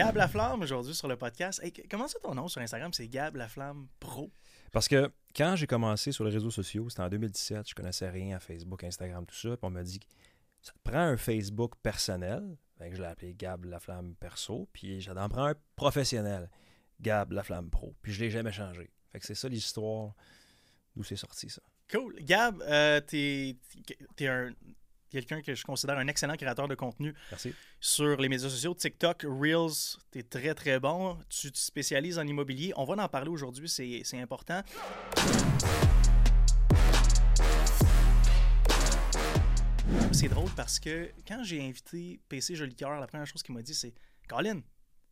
Gab 0.00 0.16
Laflamme 0.16 0.62
aujourd'hui 0.62 0.94
sur 0.94 1.08
le 1.08 1.16
podcast. 1.16 1.62
Hey, 1.62 1.74
comment 1.90 2.08
ça 2.08 2.18
ton 2.20 2.34
nom 2.34 2.48
sur 2.48 2.62
Instagram? 2.62 2.90
C'est 2.90 3.06
Gab 3.06 3.36
Laflamme 3.36 3.86
Pro? 3.98 4.32
Parce 4.72 4.88
que 4.88 5.12
quand 5.36 5.56
j'ai 5.56 5.66
commencé 5.66 6.10
sur 6.10 6.24
les 6.24 6.30
réseaux 6.30 6.50
sociaux, 6.50 6.88
c'était 6.88 7.02
en 7.02 7.10
2017, 7.10 7.68
je 7.68 7.74
connaissais 7.74 8.08
rien 8.08 8.38
à 8.38 8.40
Facebook, 8.40 8.82
Instagram, 8.82 9.26
tout 9.26 9.34
ça. 9.34 9.50
Puis 9.50 9.58
on 9.60 9.68
m'a 9.68 9.82
dit, 9.82 10.00
ça 10.62 10.72
te 10.72 10.90
prend 10.90 11.00
un 11.00 11.18
Facebook 11.18 11.74
personnel? 11.82 12.56
Fait 12.78 12.88
que 12.88 12.96
je 12.96 13.02
l'ai 13.02 13.08
appelé 13.08 13.34
Gab 13.34 13.66
Laflamme 13.66 14.14
Perso. 14.14 14.70
Puis 14.72 15.02
j'en 15.02 15.28
prends 15.28 15.48
un 15.48 15.54
professionnel, 15.76 16.50
Gab 16.98 17.32
Laflamme 17.32 17.68
Pro. 17.68 17.94
Puis 18.00 18.14
je 18.14 18.20
l'ai 18.20 18.30
jamais 18.30 18.52
changé. 18.52 18.90
Fait 19.12 19.20
que 19.20 19.26
c'est 19.26 19.34
ça 19.34 19.50
l'histoire 19.50 20.14
d'où 20.96 21.04
c'est 21.04 21.16
sorti 21.16 21.50
ça. 21.50 21.60
Cool. 21.92 22.14
Gab, 22.22 22.62
euh, 22.62 23.02
t'es 23.02 23.58
es 24.18 24.26
un 24.28 24.54
quelqu'un 25.10 25.42
que 25.42 25.54
je 25.54 25.64
considère 25.64 25.98
un 25.98 26.06
excellent 26.06 26.36
créateur 26.36 26.68
de 26.68 26.74
contenu 26.74 27.14
Merci. 27.30 27.52
sur 27.80 28.16
les 28.16 28.28
médias 28.28 28.48
sociaux. 28.48 28.74
TikTok, 28.74 29.26
Reels, 29.28 29.98
tu 30.12 30.20
es 30.20 30.22
très 30.22 30.54
très 30.54 30.80
bon. 30.80 31.18
Tu 31.28 31.52
te 31.52 31.58
spécialises 31.58 32.18
en 32.18 32.26
immobilier. 32.26 32.72
On 32.76 32.84
va 32.84 33.02
en 33.02 33.08
parler 33.08 33.30
aujourd'hui, 33.30 33.68
c'est 33.68 34.20
important. 34.20 34.62
C'est 40.12 40.28
drôle 40.28 40.50
parce 40.56 40.78
que 40.78 41.10
quand 41.26 41.42
j'ai 41.42 41.66
invité 41.66 42.20
PC 42.28 42.54
Jolicoeur, 42.54 42.98
la 43.00 43.06
première 43.06 43.26
chose 43.26 43.42
qu'il 43.42 43.54
m'a 43.54 43.62
dit, 43.62 43.74
c'est 43.74 43.94
Colin, 44.28 44.60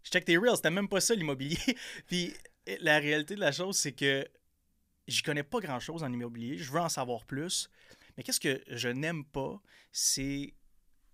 je 0.02 0.10
check 0.10 0.24
tes 0.24 0.37
Reels, 0.37 0.57
c'était 0.57 0.71
même 0.71 0.88
pas 0.88 1.01
ça 1.01 1.15
l'immobilier. 1.15 1.59
Puis 2.07 2.35
la 2.80 2.99
réalité 2.99 3.35
de 3.35 3.41
la 3.41 3.52
chose, 3.52 3.77
c'est 3.77 3.93
que 3.93 4.27
j'y 5.07 5.23
connais 5.23 5.43
pas 5.43 5.60
grand 5.60 5.80
chose 5.80 6.02
en 6.02 6.12
immobilier. 6.12 6.59
Je 6.59 6.71
veux 6.71 6.80
en 6.80 6.88
savoir 6.88 7.24
plus. 7.24 7.71
Mais 8.19 8.25
qu'est-ce 8.25 8.41
que 8.41 8.61
je 8.67 8.89
n'aime 8.89 9.25
pas, 9.25 9.63
c'est 9.93 10.53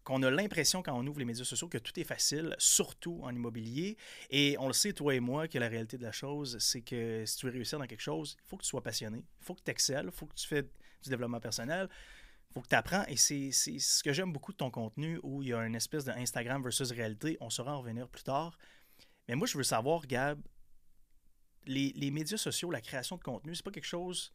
qu'on 0.04 0.22
a 0.22 0.30
l'impression 0.30 0.82
quand 0.82 0.98
on 0.98 1.06
ouvre 1.06 1.18
les 1.18 1.26
médias 1.26 1.44
sociaux 1.44 1.68
que 1.68 1.76
tout 1.76 2.00
est 2.00 2.04
facile, 2.04 2.56
surtout 2.56 3.20
en 3.22 3.34
immobilier. 3.34 3.98
Et 4.30 4.56
on 4.58 4.68
le 4.68 4.72
sait, 4.72 4.94
toi 4.94 5.14
et 5.14 5.20
moi, 5.20 5.46
que 5.46 5.58
la 5.58 5.68
réalité 5.68 5.98
de 5.98 6.02
la 6.02 6.12
chose, 6.12 6.56
c'est 6.60 6.80
que 6.80 7.26
si 7.26 7.36
tu 7.36 7.44
veux 7.44 7.52
réussir 7.52 7.78
dans 7.78 7.86
quelque 7.86 8.00
chose, 8.00 8.38
il 8.42 8.48
faut 8.48 8.56
que 8.56 8.62
tu 8.62 8.70
sois 8.70 8.82
passionné, 8.82 9.18
il 9.18 9.44
faut 9.44 9.54
que 9.54 9.62
tu 9.62 9.70
excelles, 9.70 10.06
il 10.06 10.12
faut 10.12 10.24
que 10.24 10.34
tu 10.34 10.46
fais 10.46 10.62
du 10.62 11.10
développement 11.10 11.40
personnel, 11.40 11.90
il 11.90 12.54
faut 12.54 12.62
que 12.62 12.68
tu 12.68 12.74
apprends. 12.74 13.04
Et 13.06 13.16
c'est 13.16 13.50
ce 13.50 14.02
que 14.02 14.14
j'aime 14.14 14.32
beaucoup 14.32 14.52
de 14.52 14.56
ton 14.56 14.70
contenu, 14.70 15.20
où 15.22 15.42
il 15.42 15.50
y 15.50 15.52
a 15.52 15.58
une 15.58 15.74
espèce 15.74 16.06
d'Instagram 16.06 16.62
versus 16.62 16.90
réalité. 16.90 17.36
On 17.40 17.50
saura 17.50 17.76
en 17.76 17.80
revenir 17.80 18.08
plus 18.08 18.22
tard. 18.22 18.58
Mais 19.28 19.34
moi, 19.34 19.46
je 19.46 19.58
veux 19.58 19.62
savoir, 19.62 20.06
Gab, 20.06 20.40
les, 21.66 21.92
les 21.96 22.10
médias 22.10 22.38
sociaux, 22.38 22.70
la 22.70 22.80
création 22.80 23.16
de 23.16 23.22
contenu, 23.22 23.54
c'est 23.54 23.62
pas 23.62 23.70
quelque 23.70 23.84
chose 23.84 24.32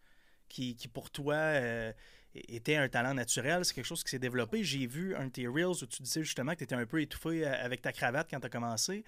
qui, 0.47 0.75
qui 0.75 0.87
pour 0.87 1.09
toi... 1.09 1.33
Euh, 1.33 1.91
était 2.35 2.75
un 2.75 2.89
talent 2.89 3.13
naturel, 3.13 3.65
c'est 3.65 3.73
quelque 3.73 3.85
chose 3.85 4.03
qui 4.03 4.11
s'est 4.11 4.19
développé. 4.19 4.63
J'ai 4.63 4.87
vu 4.87 5.15
un 5.15 5.25
de 5.25 5.31
tes 5.31 5.47
Reels 5.47 5.83
où 5.83 5.85
tu 5.85 6.03
disais 6.03 6.23
justement 6.23 6.53
que 6.53 6.59
tu 6.59 6.63
étais 6.65 6.75
un 6.75 6.85
peu 6.85 7.01
étouffé 7.01 7.45
euh, 7.45 7.65
avec 7.65 7.81
ta 7.81 7.91
cravate 7.91 8.27
quand 8.29 8.39
tu 8.39 8.45
as 8.45 8.49
commencé. 8.49 9.03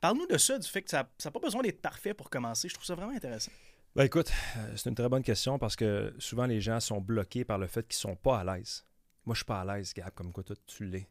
Parle-nous 0.00 0.26
de 0.26 0.38
ça, 0.38 0.58
du 0.58 0.68
fait 0.68 0.82
que 0.82 0.90
ça 0.90 1.08
n'a 1.24 1.30
pas 1.30 1.40
besoin 1.40 1.62
d'être 1.62 1.80
parfait 1.80 2.14
pour 2.14 2.30
commencer. 2.30 2.68
Je 2.68 2.74
trouve 2.74 2.86
ça 2.86 2.94
vraiment 2.94 3.14
intéressant. 3.14 3.52
Ben 3.94 4.04
écoute, 4.04 4.32
euh, 4.56 4.72
c'est 4.76 4.88
une 4.88 4.94
très 4.94 5.08
bonne 5.08 5.22
question 5.22 5.58
parce 5.58 5.76
que 5.76 6.14
souvent 6.18 6.46
les 6.46 6.60
gens 6.60 6.80
sont 6.80 7.00
bloqués 7.00 7.44
par 7.44 7.58
le 7.58 7.66
fait 7.66 7.86
qu'ils 7.86 7.98
sont 7.98 8.16
pas 8.16 8.38
à 8.38 8.44
l'aise. 8.56 8.86
Moi, 9.26 9.34
je 9.34 9.40
suis 9.40 9.44
pas 9.44 9.60
à 9.60 9.76
l'aise, 9.76 9.92
Gab, 9.94 10.10
comme 10.14 10.32
quoi 10.32 10.42
toi, 10.42 10.56
tu 10.66 10.84
l'es. 10.84 11.06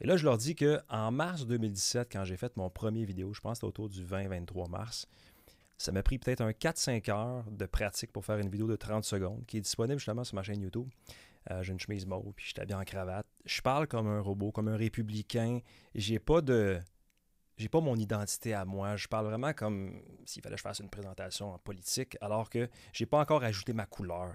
Et 0.00 0.06
là, 0.06 0.16
je 0.16 0.24
leur 0.24 0.36
dis 0.36 0.56
que 0.56 0.80
en 0.88 1.12
mars 1.12 1.46
2017, 1.46 2.08
quand 2.10 2.24
j'ai 2.24 2.36
fait 2.36 2.56
mon 2.56 2.68
premier 2.68 3.04
vidéo, 3.04 3.32
je 3.32 3.40
pense 3.40 3.52
que 3.52 3.54
c'était 3.58 3.66
autour 3.68 3.88
du 3.88 4.04
20-23 4.04 4.68
mars, 4.68 5.06
ça 5.78 5.92
m'a 5.92 6.02
pris 6.02 6.18
peut-être 6.18 6.40
un 6.40 6.50
4-5 6.50 7.10
heures 7.10 7.44
de 7.50 7.66
pratique 7.66 8.12
pour 8.12 8.24
faire 8.24 8.38
une 8.38 8.48
vidéo 8.48 8.66
de 8.68 8.76
30 8.76 9.04
secondes 9.04 9.44
qui 9.46 9.58
est 9.58 9.60
disponible 9.60 9.98
justement 9.98 10.24
sur 10.24 10.36
ma 10.36 10.42
chaîne 10.42 10.60
YouTube. 10.60 10.88
Euh, 11.50 11.62
j'ai 11.62 11.72
une 11.72 11.80
chemise 11.80 12.06
mauve, 12.06 12.32
puis 12.34 12.52
je 12.56 12.64
bien 12.64 12.78
en 12.78 12.84
cravate. 12.84 13.26
Je 13.44 13.60
parle 13.60 13.86
comme 13.86 14.06
un 14.06 14.20
robot, 14.20 14.50
comme 14.50 14.68
un 14.68 14.76
républicain. 14.76 15.60
J'ai 15.94 16.18
pas 16.18 16.40
de. 16.40 16.80
J'ai 17.56 17.68
pas 17.68 17.80
mon 17.80 17.96
identité 17.96 18.54
à 18.54 18.64
moi. 18.64 18.96
Je 18.96 19.06
parle 19.06 19.26
vraiment 19.26 19.52
comme 19.52 20.02
s'il 20.24 20.42
fallait 20.42 20.54
que 20.54 20.58
je 20.58 20.62
fasse 20.62 20.80
une 20.80 20.90
présentation 20.90 21.52
en 21.52 21.58
politique, 21.58 22.16
alors 22.20 22.50
que 22.50 22.68
j'ai 22.92 23.06
pas 23.06 23.20
encore 23.20 23.44
ajouté 23.44 23.72
ma 23.72 23.86
couleur. 23.86 24.34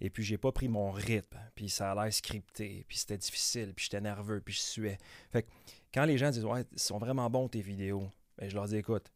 Et 0.00 0.08
puis 0.08 0.24
j'ai 0.24 0.38
pas 0.38 0.50
pris 0.50 0.68
mon 0.68 0.90
rythme, 0.90 1.38
puis 1.54 1.68
ça 1.68 1.92
a 1.92 1.94
l'air 1.94 2.12
scripté, 2.12 2.86
puis 2.88 2.96
c'était 2.96 3.18
difficile, 3.18 3.74
puis 3.74 3.84
j'étais 3.84 4.00
nerveux, 4.00 4.40
puis 4.40 4.54
je 4.54 4.60
suais. 4.60 4.98
Fait 5.30 5.42
que 5.42 5.48
quand 5.92 6.06
les 6.06 6.16
gens 6.16 6.30
disent 6.30 6.44
Ouais, 6.44 6.64
sont 6.74 6.98
vraiment 6.98 7.28
bons 7.28 7.48
tes 7.48 7.60
vidéos, 7.60 8.08
ben, 8.38 8.48
je 8.48 8.54
leur 8.54 8.66
dis 8.66 8.76
écoute, 8.76 9.12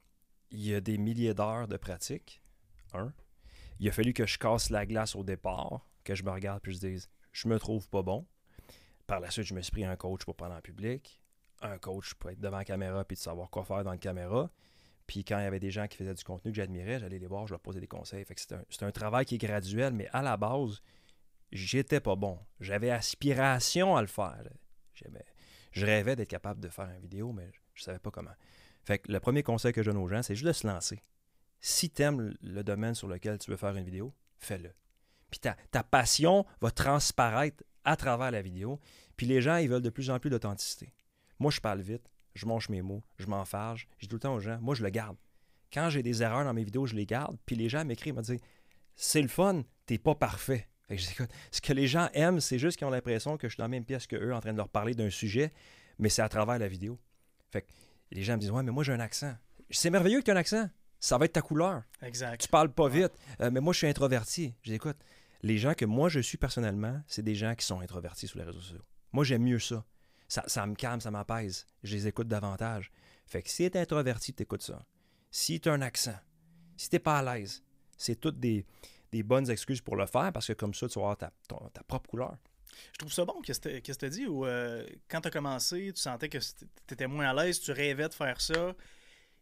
il 0.51 0.67
y 0.67 0.75
a 0.75 0.81
des 0.81 0.99
milliers 0.99 1.35
d'heures 1.35 1.69
de 1.69 1.77
pratique. 1.77 2.43
Un. 2.93 3.13
Il 3.81 3.89
a 3.89 3.93
fallu 3.93 4.13
que 4.13 4.27
je 4.27 4.39
casse 4.39 4.71
la 4.71 4.87
glace 4.87 5.17
au 5.17 5.25
départ, 5.25 5.89
que 6.05 6.15
je 6.15 6.23
me 6.23 6.31
regarde 6.31 6.61
puis 6.63 6.75
je 6.75 6.79
dise 6.79 7.11
je 7.33 7.49
me 7.49 7.59
trouve 7.59 7.89
pas 7.89 8.03
bon. 8.03 8.27
Par 9.07 9.21
la 9.21 9.31
suite, 9.31 9.47
je 9.47 9.55
me 9.55 9.61
suis 9.61 9.73
pris 9.73 9.85
un 9.85 9.97
coach 9.97 10.25
pour 10.25 10.37
parler 10.37 10.55
en 10.55 10.61
public, 10.61 11.21
un 11.61 11.79
coach 11.79 12.15
pour 12.15 12.31
être 12.31 12.41
devant 12.41 12.59
la 12.59 12.65
caméra 12.65 13.05
puis 13.05 13.17
de 13.17 13.21
savoir 13.21 13.51
quoi 13.51 13.65
faire 13.65 13.85
dans 13.85 13.91
la 13.91 13.99
caméra. 13.99 14.51
Puis 15.07 15.25
quand 15.25 15.39
il 15.39 15.43
y 15.43 15.47
avait 15.47 15.61
des 15.61 15.71
gens 15.71 15.87
qui 15.87 15.99
faisaient 15.99 16.15
du 16.15 16.25
contenu 16.25 16.53
que 16.53 16.57
j'admirais, 16.57 16.99
j'allais 16.99 17.19
les 17.19 17.27
voir, 17.27 17.47
je 17.47 17.53
leur 17.53 17.61
posais 17.61 17.81
des 17.81 17.87
conseils. 17.87 18.25
C'est 18.71 18.83
un, 18.83 18.93
travail 18.93 19.27
qui 19.27 19.35
est 19.35 19.39
graduel, 19.39 19.93
mais 19.93 20.09
à 20.13 20.23
la 20.23 20.37
base, 20.37 20.81
j'étais 21.53 22.01
pas 22.01 22.17
bon. 22.17 22.39
J'avais 22.61 22.91
aspiration 22.91 23.97
à 23.97 24.01
le 24.01 24.07
faire. 24.07 24.43
Je 25.73 25.85
rêvais 25.85 26.17
d'être 26.17 26.29
capable 26.29 26.61
de 26.61 26.69
faire 26.69 26.89
une 26.89 27.01
vidéo, 27.01 27.33
mais 27.33 27.51
je 27.75 27.83
savais 27.83 27.99
pas 27.99 28.11
comment. 28.11 28.35
Fait 28.85 29.07
le 29.09 29.21
premier 29.21 29.43
conseil 29.43 29.73
que 29.73 29.83
je 29.83 29.91
donne 29.91 30.01
aux 30.01 30.09
gens, 30.09 30.23
c'est 30.23 30.35
juste 30.35 30.47
de 30.47 30.53
se 30.53 30.67
lancer. 30.67 31.03
Si 31.61 31.91
tu 31.91 32.03
aimes 32.03 32.35
le 32.41 32.63
domaine 32.63 32.95
sur 32.95 33.09
lequel 33.09 33.39
tu 33.39 33.51
veux 33.51 33.57
faire 33.57 33.75
une 33.77 33.85
vidéo, 33.85 34.13
fais-le. 34.39 34.71
Puis 35.31 35.41
ta, 35.41 35.83
passion 35.83 36.47
va 36.61 36.71
transparaître 36.71 37.65
à 37.85 37.97
travers 37.97 38.31
la 38.31 38.43
vidéo. 38.43 38.79
Puis 39.17 39.27
les 39.27 39.41
gens, 39.41 39.57
ils 39.57 39.69
veulent 39.69 39.83
de 39.83 39.91
plus 39.91 40.11
en 40.11 40.21
plus 40.21 40.31
d'authenticité. 40.31 40.93
Moi, 41.39 41.51
je 41.51 41.61
parle 41.61 41.81
vite, 41.81 42.09
je 42.35 42.47
mange 42.47 42.69
mes 42.69 42.83
mots, 42.83 43.03
je 43.19 43.27
m'enfarge. 43.27 43.89
Je 43.99 44.03
dis 44.03 44.09
tout 44.09 44.17
le 44.17 44.21
temps 44.21 44.35
aux 44.35 44.41
gens, 44.41 44.59
moi, 44.61 44.75
je 44.75 44.85
le 44.85 44.91
garde. 44.91 45.17
Quand 45.73 45.91
j'ai 45.91 46.03
des 46.03 46.23
erreurs 46.23 46.45
dans 46.45 46.55
mes 46.55 46.63
vidéos, 46.63 46.87
je 46.87 46.95
les 46.95 47.07
garde. 47.07 47.37
Puis 47.47 47.57
les 47.57 47.69
gens 47.69 47.85
m'écrivent, 47.85 48.15
me 48.15 48.23
disent, 48.23 48.41
c'est 48.95 49.23
le 49.23 49.29
fun, 49.29 49.63
t'es 49.87 49.99
pas 49.99 50.15
parfait. 50.15 50.69
Fait 50.87 50.97
que 50.97 51.03
je 51.03 51.09
dis, 51.09 51.15
ce 51.51 51.61
que 51.61 51.73
les 51.73 51.89
gens 51.89 52.09
aiment, 52.13 52.41
c'est 52.41 52.59
juste 52.59 52.77
qu'ils 52.77 52.87
ont 52.87 52.91
l'impression 52.91 53.37
que 53.37 53.49
je 53.49 53.55
suis 53.55 53.59
dans 53.59 53.65
la 53.65 53.69
même 53.69 53.85
pièce 53.85 54.07
qu'eux 54.07 54.33
en 54.33 54.41
train 54.41 54.53
de 54.53 54.59
leur 54.59 54.69
parler 54.69 54.95
d'un 54.95 55.11
sujet, 55.11 55.53
mais 55.99 56.11
c'est 56.11 56.23
à 56.23 56.29
travers 56.29 56.59
la 56.59 56.69
vidéo. 56.69 56.99
Fait 57.51 57.63
que 57.63 57.67
les 58.11 58.23
gens 58.23 58.35
me 58.35 58.39
disent 58.39 58.51
Ouais, 58.51 58.63
mais 58.63 58.73
moi 58.73 58.85
j'ai 58.85 58.93
un 58.93 59.01
accent. 59.01 59.35
C'est 59.71 59.91
merveilleux 59.91 60.21
que 60.21 60.25
tu 60.25 60.31
aies 60.31 60.35
un 60.35 60.39
accent. 60.39 60.69
Ça 61.01 61.19
va 61.19 61.27
être 61.27 61.33
ta 61.33 61.43
couleur. 61.43 61.83
Exact. 62.03 62.41
Tu 62.41 62.49
parles 62.49 62.73
pas 62.73 62.89
vite. 62.89 63.13
Euh, 63.41 63.51
mais 63.51 63.61
moi, 63.61 63.73
je 63.73 63.79
suis 63.79 63.87
introverti. 63.87 64.55
Je 64.63 64.71
dis 64.71 64.77
Écoute, 64.77 64.97
les 65.43 65.59
gens 65.59 65.75
que 65.75 65.85
moi 65.85 66.09
je 66.09 66.21
suis 66.21 66.39
personnellement, 66.39 67.03
c'est 67.07 67.23
des 67.23 67.35
gens 67.35 67.55
qui 67.55 67.67
sont 67.67 67.81
introvertis 67.81 68.29
sur 68.29 68.39
les 68.39 68.45
réseaux 68.45 68.61
sociaux. 68.61 68.85
Moi, 69.13 69.25
j'aime 69.25 69.43
mieux 69.43 69.59
ça. 69.59 69.85
ça. 70.29 70.67
me 70.67 70.75
calme, 70.75 71.01
ça 71.01 71.11
m'apaise. 71.11 71.67
Je 71.83 71.95
les 71.95 72.07
écoute 72.07 72.29
davantage. 72.29 72.91
Fait 73.27 73.43
que 73.43 73.51
si 73.51 73.71
tu 73.71 73.77
es 73.77 73.81
introverti, 73.81 74.33
tu 74.33 74.43
écoutes 74.43 74.63
ça. 74.63 74.85
Si 75.31 75.61
tu 75.61 75.69
as 75.69 75.73
un 75.73 75.83
accent, 75.83 76.19
si 76.77 76.89
tu 76.89 76.99
pas 76.99 77.19
à 77.19 77.37
l'aise, 77.37 77.63
c'est 77.97 78.17
toutes 78.17 78.39
des, 78.39 78.65
bonnes 79.25 79.51
excuses 79.51 79.81
pour 79.81 79.97
le 79.97 80.07
faire 80.07 80.33
parce 80.33 80.47
que 80.47 80.53
comme 80.53 80.75
ça, 80.75 80.89
tu 80.89 80.99
vas 80.99 81.11
avoir 81.11 81.19
ta 81.19 81.83
propre 81.87 82.09
couleur. 82.09 82.37
Je 82.93 82.99
trouve 82.99 83.13
ça 83.13 83.25
bon. 83.25 83.41
Qu'est-ce 83.43 83.61
que 83.61 83.93
tu 83.93 84.05
as 84.05 84.09
dit? 84.09 84.27
Ou, 84.27 84.47
euh, 84.47 84.87
quand 85.09 85.21
tu 85.21 85.29
as 85.29 85.31
commencé, 85.31 85.93
tu 85.95 86.01
sentais 86.01 86.29
que 86.29 86.39
tu 86.39 86.95
étais 86.95 87.07
moins 87.07 87.31
à 87.31 87.45
l'aise, 87.45 87.61
tu 87.61 87.73
rêvais 87.73 88.09
de 88.09 88.15
faire 88.15 88.41
ça 88.41 88.75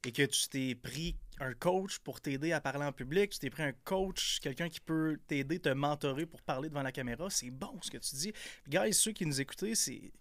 et 0.04 0.12
que 0.12 0.22
tu 0.22 0.48
t'es 0.48 0.74
pris 0.74 1.16
un 1.40 1.54
coach 1.54 1.98
pour 1.98 2.20
t'aider 2.20 2.52
à 2.52 2.60
parler 2.60 2.84
en 2.84 2.92
public, 2.92 3.30
tu 3.30 3.38
t'es 3.38 3.50
pris 3.50 3.62
un 3.62 3.72
coach, 3.84 4.40
quelqu'un 4.40 4.68
qui 4.68 4.80
peut 4.80 5.18
t'aider, 5.26 5.58
te 5.58 5.68
mentorer 5.68 6.26
pour 6.26 6.42
parler 6.42 6.68
devant 6.68 6.82
la 6.82 6.92
caméra. 6.92 7.30
C'est 7.30 7.50
bon 7.50 7.78
ce 7.82 7.90
que 7.90 7.98
tu 7.98 8.16
dis. 8.16 8.32
Guys, 8.68 8.94
ceux 8.94 9.12
qui 9.12 9.26
nous 9.26 9.40
écoutez, 9.40 9.74
c'est 9.74 10.12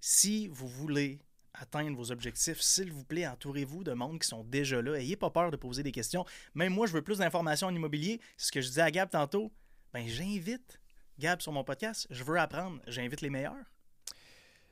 si 0.00 0.48
vous 0.48 0.68
voulez 0.68 1.20
atteindre 1.54 1.96
vos 1.96 2.12
objectifs, 2.12 2.60
s'il 2.60 2.92
vous 2.92 3.04
plaît, 3.04 3.26
entourez-vous 3.26 3.84
de 3.84 3.92
monde 3.92 4.20
qui 4.20 4.28
sont 4.28 4.44
déjà 4.44 4.80
là. 4.80 4.94
Ayez 4.94 5.16
pas 5.16 5.30
peur 5.30 5.50
de 5.50 5.56
poser 5.56 5.82
des 5.82 5.92
questions. 5.92 6.24
Même 6.54 6.72
moi, 6.72 6.86
je 6.86 6.92
veux 6.92 7.02
plus 7.02 7.18
d'informations 7.18 7.66
en 7.66 7.74
immobilier. 7.74 8.20
C'est 8.36 8.46
ce 8.46 8.52
que 8.52 8.60
je 8.60 8.68
disais 8.68 8.82
à 8.82 8.90
Gab 8.90 9.10
tantôt. 9.10 9.52
Ben, 9.92 10.06
j'invite 10.06 10.79
Gab, 11.20 11.42
sur 11.42 11.52
mon 11.52 11.64
podcast, 11.64 12.06
je 12.08 12.24
veux 12.24 12.38
apprendre, 12.38 12.80
j'invite 12.86 13.20
les 13.20 13.28
meilleurs. 13.28 13.66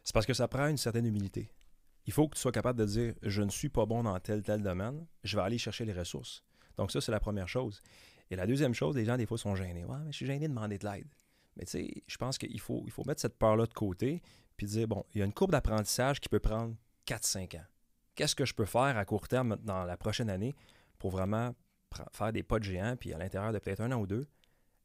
C'est 0.02 0.14
parce 0.14 0.24
que 0.24 0.32
ça 0.32 0.48
prend 0.48 0.66
une 0.68 0.78
certaine 0.78 1.04
humilité. 1.04 1.52
Il 2.06 2.12
faut 2.14 2.26
que 2.26 2.36
tu 2.36 2.40
sois 2.40 2.52
capable 2.52 2.78
de 2.78 2.86
dire 2.86 3.14
je 3.22 3.42
ne 3.42 3.50
suis 3.50 3.68
pas 3.68 3.84
bon 3.84 4.02
dans 4.02 4.18
tel 4.18 4.42
tel 4.42 4.62
domaine, 4.62 5.06
je 5.24 5.36
vais 5.36 5.42
aller 5.42 5.58
chercher 5.58 5.84
les 5.84 5.92
ressources. 5.92 6.42
Donc 6.78 6.90
ça 6.90 7.02
c'est 7.02 7.12
la 7.12 7.20
première 7.20 7.48
chose. 7.48 7.82
Et 8.30 8.36
la 8.36 8.46
deuxième 8.46 8.72
chose, 8.72 8.96
les 8.96 9.04
gens 9.04 9.18
des 9.18 9.26
fois 9.26 9.36
sont 9.36 9.54
gênés. 9.54 9.84
Mais 9.86 10.10
je 10.10 10.16
suis 10.16 10.26
gêné 10.26 10.48
de 10.48 10.54
demander 10.54 10.78
de 10.78 10.88
l'aide. 10.88 11.08
Mais 11.56 11.66
tu 11.66 11.72
sais, 11.72 12.02
je 12.06 12.16
pense 12.16 12.38
qu'il 12.38 12.60
faut, 12.60 12.82
il 12.86 12.92
faut 12.92 13.04
mettre 13.04 13.20
cette 13.20 13.36
peur-là 13.36 13.66
de 13.66 13.74
côté 13.74 14.22
puis 14.56 14.66
dire 14.66 14.88
bon, 14.88 15.04
il 15.14 15.18
y 15.18 15.22
a 15.22 15.26
une 15.26 15.34
courbe 15.34 15.50
d'apprentissage 15.50 16.18
qui 16.18 16.30
peut 16.30 16.40
prendre 16.40 16.74
4-5 17.06 17.58
ans. 17.58 17.66
Qu'est-ce 18.14 18.34
que 18.34 18.46
je 18.46 18.54
peux 18.54 18.64
faire 18.64 18.96
à 18.96 19.04
court 19.04 19.28
terme 19.28 19.58
dans 19.64 19.84
la 19.84 19.98
prochaine 19.98 20.30
année 20.30 20.56
pour 20.98 21.10
vraiment 21.10 21.54
faire 22.12 22.32
des 22.32 22.42
pas 22.42 22.58
de 22.58 22.64
géant, 22.64 22.96
puis 22.96 23.12
à 23.12 23.18
l'intérieur 23.18 23.52
de 23.52 23.58
peut-être 23.58 23.80
un 23.80 23.92
an 23.92 24.00
ou 24.00 24.06
deux, 24.06 24.26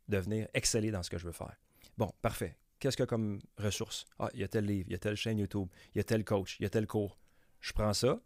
de 0.08 0.18
venir 0.18 0.48
exceller 0.54 0.92
dans 0.92 1.04
ce 1.04 1.10
que 1.10 1.18
je 1.18 1.26
veux 1.26 1.32
faire. 1.34 1.56
Bon, 1.98 2.12
parfait. 2.22 2.58
Qu'est-ce 2.80 3.02
a 3.02 3.06
comme 3.06 3.40
ressources? 3.58 4.06
Ah, 4.20 4.30
il 4.34 4.42
y 4.42 4.44
a 4.44 4.48
tel 4.48 4.66
livre, 4.66 4.88
il 4.90 4.92
y 4.92 4.96
a 4.96 5.00
telle 5.00 5.16
chaîne 5.16 5.38
YouTube, 5.38 5.70
il 5.94 6.00
y 6.00 6.02
a 6.02 6.04
tel 6.04 6.24
coach, 6.26 6.58
il 6.60 6.64
y 6.64 6.66
a 6.66 6.70
tel 6.70 6.86
cours. 6.86 7.18
Je 7.62 7.72
prends 7.72 7.94
ça, 7.94 8.20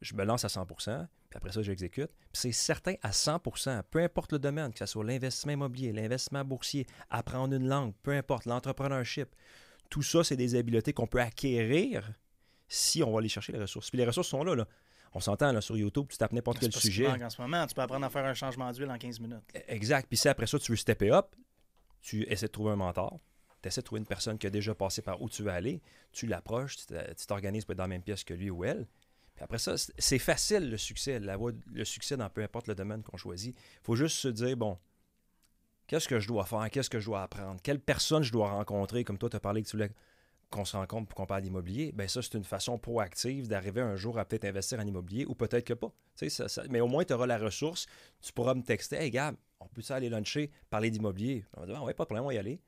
je 0.00 0.14
me 0.14 0.24
lance 0.24 0.44
à 0.44 0.48
100% 0.48 1.08
puis 1.34 1.38
après 1.38 1.52
ça, 1.52 1.62
j'exécute. 1.62 2.12
Puis 2.32 2.42
c'est 2.42 2.52
certain 2.52 2.94
à 3.02 3.10
100% 3.10 3.82
peu 3.90 4.00
importe 4.00 4.30
le 4.30 4.38
domaine, 4.38 4.72
que 4.72 4.78
ce 4.78 4.86
soit 4.86 5.02
l'investissement 5.02 5.54
immobilier, 5.54 5.92
l'investissement 5.92 6.44
boursier, 6.44 6.86
apprendre 7.10 7.56
une 7.56 7.66
langue, 7.66 7.92
peu 8.04 8.12
importe, 8.12 8.44
l'entrepreneurship. 8.44 9.34
Tout 9.90 10.02
ça, 10.02 10.22
c'est 10.22 10.36
des 10.36 10.54
habiletés 10.54 10.92
qu'on 10.92 11.08
peut 11.08 11.20
acquérir 11.20 12.12
si 12.68 13.02
on 13.02 13.10
va 13.10 13.18
aller 13.18 13.28
chercher 13.28 13.52
les 13.52 13.58
ressources. 13.58 13.90
Puis 13.90 13.98
les 13.98 14.06
ressources 14.06 14.28
sont 14.28 14.44
là. 14.44 14.54
là. 14.54 14.68
On 15.14 15.20
s'entend 15.20 15.52
là, 15.52 15.60
sur 15.60 15.76
YouTube, 15.76 16.06
tu 16.10 16.16
tapes 16.16 16.32
n'importe 16.32 16.58
quel 16.58 16.72
sujet. 16.72 17.06
En 17.06 17.30
ce 17.30 17.40
moment, 17.40 17.66
tu 17.66 17.74
peux 17.74 17.82
apprendre 17.82 18.04
à 18.04 18.10
faire 18.10 18.24
un 18.24 18.34
changement 18.34 18.70
d'huile 18.72 18.90
en 18.90 18.98
15 18.98 19.20
minutes. 19.20 19.44
Exact. 19.68 20.06
Puis 20.08 20.16
si 20.16 20.28
après 20.28 20.46
ça, 20.48 20.58
tu 20.58 20.72
veux 20.72 20.76
stepper 20.76 21.10
up, 21.12 21.34
tu 22.00 22.24
essaies 22.28 22.46
de 22.46 22.52
trouver 22.52 22.72
un 22.72 22.76
mentor. 22.76 23.20
Tu 23.62 23.68
essaies 23.68 23.80
de 23.80 23.84
trouver 23.86 24.00
une 24.00 24.06
personne 24.06 24.36
qui 24.38 24.46
a 24.46 24.50
déjà 24.50 24.74
passé 24.74 25.02
par 25.02 25.22
où 25.22 25.28
tu 25.28 25.42
veux 25.44 25.50
aller. 25.50 25.80
Tu 26.12 26.26
l'approches, 26.26 26.76
tu 26.86 27.26
t'organises 27.26 27.64
pour 27.64 27.72
être 27.72 27.78
dans 27.78 27.84
la 27.84 27.88
même 27.88 28.02
pièce 28.02 28.24
que 28.24 28.34
lui 28.34 28.50
ou 28.50 28.64
elle. 28.64 28.86
Puis 29.36 29.42
après 29.44 29.58
ça, 29.58 29.76
c'est- 29.76 29.92
c'est 29.98 30.18
facile 30.18 30.68
le 30.70 30.76
succès, 30.76 31.18
la 31.20 31.36
voie- 31.36 31.52
le 31.72 31.84
succès 31.84 32.16
dans 32.16 32.28
peu 32.28 32.42
importe 32.42 32.66
le 32.68 32.74
domaine 32.74 33.02
qu'on 33.02 33.16
choisit. 33.16 33.56
Il 33.56 33.84
faut 33.84 33.96
juste 33.96 34.16
se 34.18 34.28
dire, 34.28 34.56
bon, 34.56 34.78
qu'est-ce 35.86 36.08
que 36.08 36.20
je 36.20 36.28
dois 36.28 36.44
faire? 36.44 36.68
Qu'est-ce 36.70 36.90
que 36.90 37.00
je 37.00 37.06
dois 37.06 37.22
apprendre? 37.22 37.60
Quelle 37.62 37.80
personne 37.80 38.22
je 38.22 38.32
dois 38.32 38.50
rencontrer? 38.50 39.04
Comme 39.04 39.18
toi, 39.18 39.30
tu 39.30 39.36
as 39.36 39.40
parlé 39.40 39.62
que 39.62 39.68
tu 39.68 39.76
voulais 39.76 39.90
qu'on 40.50 40.64
se 40.64 40.76
rencontre 40.76 41.08
pour 41.08 41.16
qu'on 41.16 41.26
parle 41.26 41.42
d'immobilier. 41.42 41.92
Bien, 41.92 42.06
ça, 42.08 42.22
c'est 42.22 42.34
une 42.34 42.44
façon 42.44 42.78
proactive 42.78 43.48
d'arriver 43.48 43.80
un 43.80 43.96
jour 43.96 44.18
à 44.18 44.24
peut-être 44.24 44.44
investir 44.44 44.78
en 44.78 44.86
immobilier 44.86 45.24
ou 45.26 45.34
peut-être 45.34 45.64
que 45.66 45.74
pas. 45.74 45.92
Ça- 46.14 46.48
ça- 46.48 46.62
mais 46.70 46.80
au 46.80 46.86
moins, 46.86 47.04
tu 47.04 47.12
auras 47.12 47.26
la 47.26 47.38
ressource. 47.38 47.86
Tu 48.22 48.32
pourras 48.32 48.54
me 48.54 48.62
texter, 48.62 48.96
hey, 48.96 49.10
Gab, 49.10 49.34
on 49.60 49.66
peut 49.66 49.82
aller 49.90 50.08
luncher, 50.08 50.50
parler 50.70 50.90
d'immobilier? 50.90 51.44
On 51.56 51.60
va 51.62 51.66
dire, 51.66 51.76
ah, 51.78 51.84
ouais, 51.84 51.94
pas 51.94 52.04
de 52.04 52.06
problème, 52.06 52.24
on 52.24 52.28
va 52.28 52.34
y 52.34 52.38
aller. 52.38 52.60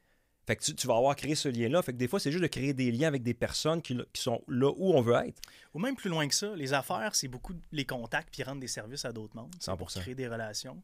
Fait 0.47 0.55
que 0.57 0.63
tu, 0.63 0.75
tu 0.77 0.87
vas 0.87 0.97
avoir 0.97 1.17
créé 1.17 1.35
ce 1.35 1.49
lien-là. 1.49 1.83
Fait 1.83 1.93
que 1.93 1.97
des 1.99 2.07
fois, 2.07 2.21
c'est 2.21 2.31
juste 2.31 2.43
de 2.43 2.49
créer 2.49 2.73
des 2.73 2.93
liens 2.93 3.09
avec 3.09 3.23
des 3.25 3.35
personnes 3.35 3.83
qui, 3.83 3.97
qui 4.13 4.23
sont 4.23 4.43
là 4.49 4.71
où 4.77 4.93
on 4.95 5.01
veut 5.01 5.15
être. 5.27 5.41
Ou 5.75 5.81
même 5.81 5.97
plus 5.97 6.09
loin 6.09 6.27
que 6.29 6.35
ça, 6.35 6.55
les 6.55 6.73
affaires, 6.73 7.15
c'est 7.17 7.27
beaucoup 7.29 7.53
les 7.73 7.85
contacts 7.85 8.33
puis 8.33 8.43
rendre 8.45 8.61
des 8.61 8.69
services 8.69 9.05
à 9.05 9.13
d'autres 9.13 9.35
mondes. 9.37 9.53
C'est 9.59 9.77
Pour 9.77 9.91
100%. 9.91 10.01
créer 10.01 10.15
des 10.15 10.29
relations. 10.29 10.81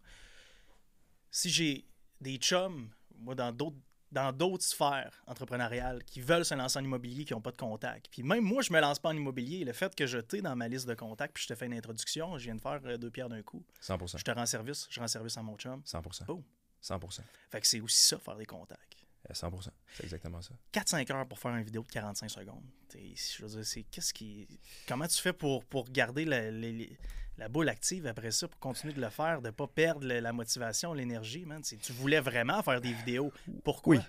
Si 1.31 1.49
j'ai 1.49 1.85
des 2.21 2.37
chums, 2.37 2.91
moi, 3.19 3.35
dans 3.37 3.53
d'autres 3.53 3.77
dans 4.13 4.31
d'autres 4.33 4.65
sphères 4.65 5.23
entrepreneuriales 5.27 6.05
qui 6.05 6.21
veulent 6.21 6.45
se 6.45 6.55
lancer 6.55 6.79
en 6.79 6.85
immobilier, 6.85 7.25
qui 7.25 7.33
n'ont 7.33 7.41
pas 7.41 7.51
de 7.51 7.57
contact. 7.57 8.09
Puis 8.11 8.23
même 8.23 8.45
moi, 8.45 8.63
je 8.63 8.73
me 8.73 8.81
lance 8.81 8.99
pas 8.99 9.09
en 9.09 9.17
immobilier. 9.17 9.65
Le 9.65 9.73
fait 9.73 9.95
que 9.95 10.07
je 10.07 10.19
t'ai 10.19 10.41
dans 10.43 10.55
ma 10.55 10.69
liste 10.69 10.87
de 10.87 10.95
contacts, 10.95 11.35
puis 11.35 11.43
je 11.45 11.49
te 11.49 11.55
fais 11.55 11.67
une 11.67 11.75
introduction, 11.75 12.37
je 12.39 12.45
viens 12.45 12.55
de 12.55 12.61
faire 12.61 12.81
euh, 12.85 12.97
deux 12.99 13.11
pierres 13.11 13.29
d'un 13.29 13.43
coup. 13.43 13.65
100% 13.83 14.19
Je 14.19 14.23
te 14.25 14.31
rends 14.31 14.47
service, 14.47 14.87
je 14.91 15.01
rends 15.01 15.09
service 15.09 15.37
à 15.37 15.43
mon 15.43 15.57
chum. 15.57 15.81
100% 15.87 16.27
Boom. 16.27 16.43
100% 16.83 17.21
Fait 17.51 17.61
que 17.61 17.67
c'est 17.67 17.81
aussi 17.81 18.07
ça, 18.07 18.19
faire 18.19 18.37
des 18.37 18.47
contacts. 18.47 18.97
Euh, 19.31 19.35
100 19.35 19.51
C'est 19.95 20.03
exactement 20.05 20.43
ça. 20.43 20.53
4-5 20.73 21.13
heures 21.13 21.27
pour 21.29 21.39
faire 21.39 21.55
une 21.55 21.63
vidéo 21.63 21.83
de 21.83 21.91
45 21.93 22.29
secondes. 22.29 22.65
Je 22.93 23.43
veux 23.43 23.49
dire, 23.49 23.65
c'est 23.65 23.85
qu'est-ce 23.85 24.13
qui. 24.13 24.47
Comment 24.89 25.07
tu 25.07 25.21
fais 25.23 25.33
pour, 25.33 25.65
pour 25.65 25.89
garder 25.89 26.25
la, 26.25 26.51
les- 26.51 26.73
les- 26.73 26.99
la 27.39 27.49
boule 27.49 27.69
active 27.69 28.07
après 28.07 28.31
ça, 28.31 28.47
pour 28.49 28.61
continuer 28.61 28.93
de 28.93 29.01
le 29.01 29.09
faire, 29.11 29.41
de 29.41 29.49
ne 29.49 29.53
pas 29.53 29.67
perdre 29.67 30.07
la 30.07 30.33
motivation, 30.33 30.93
l'énergie, 30.93 31.45
man? 31.45 31.63
T'sais, 31.63 31.77
Tu 31.77 31.93
voulais 31.93 32.21
vraiment 32.21 32.63
faire 32.63 32.81
des 32.81 32.93
vidéos. 32.93 33.33
Pourquoi? 33.65 33.97
Oui. 33.97 34.03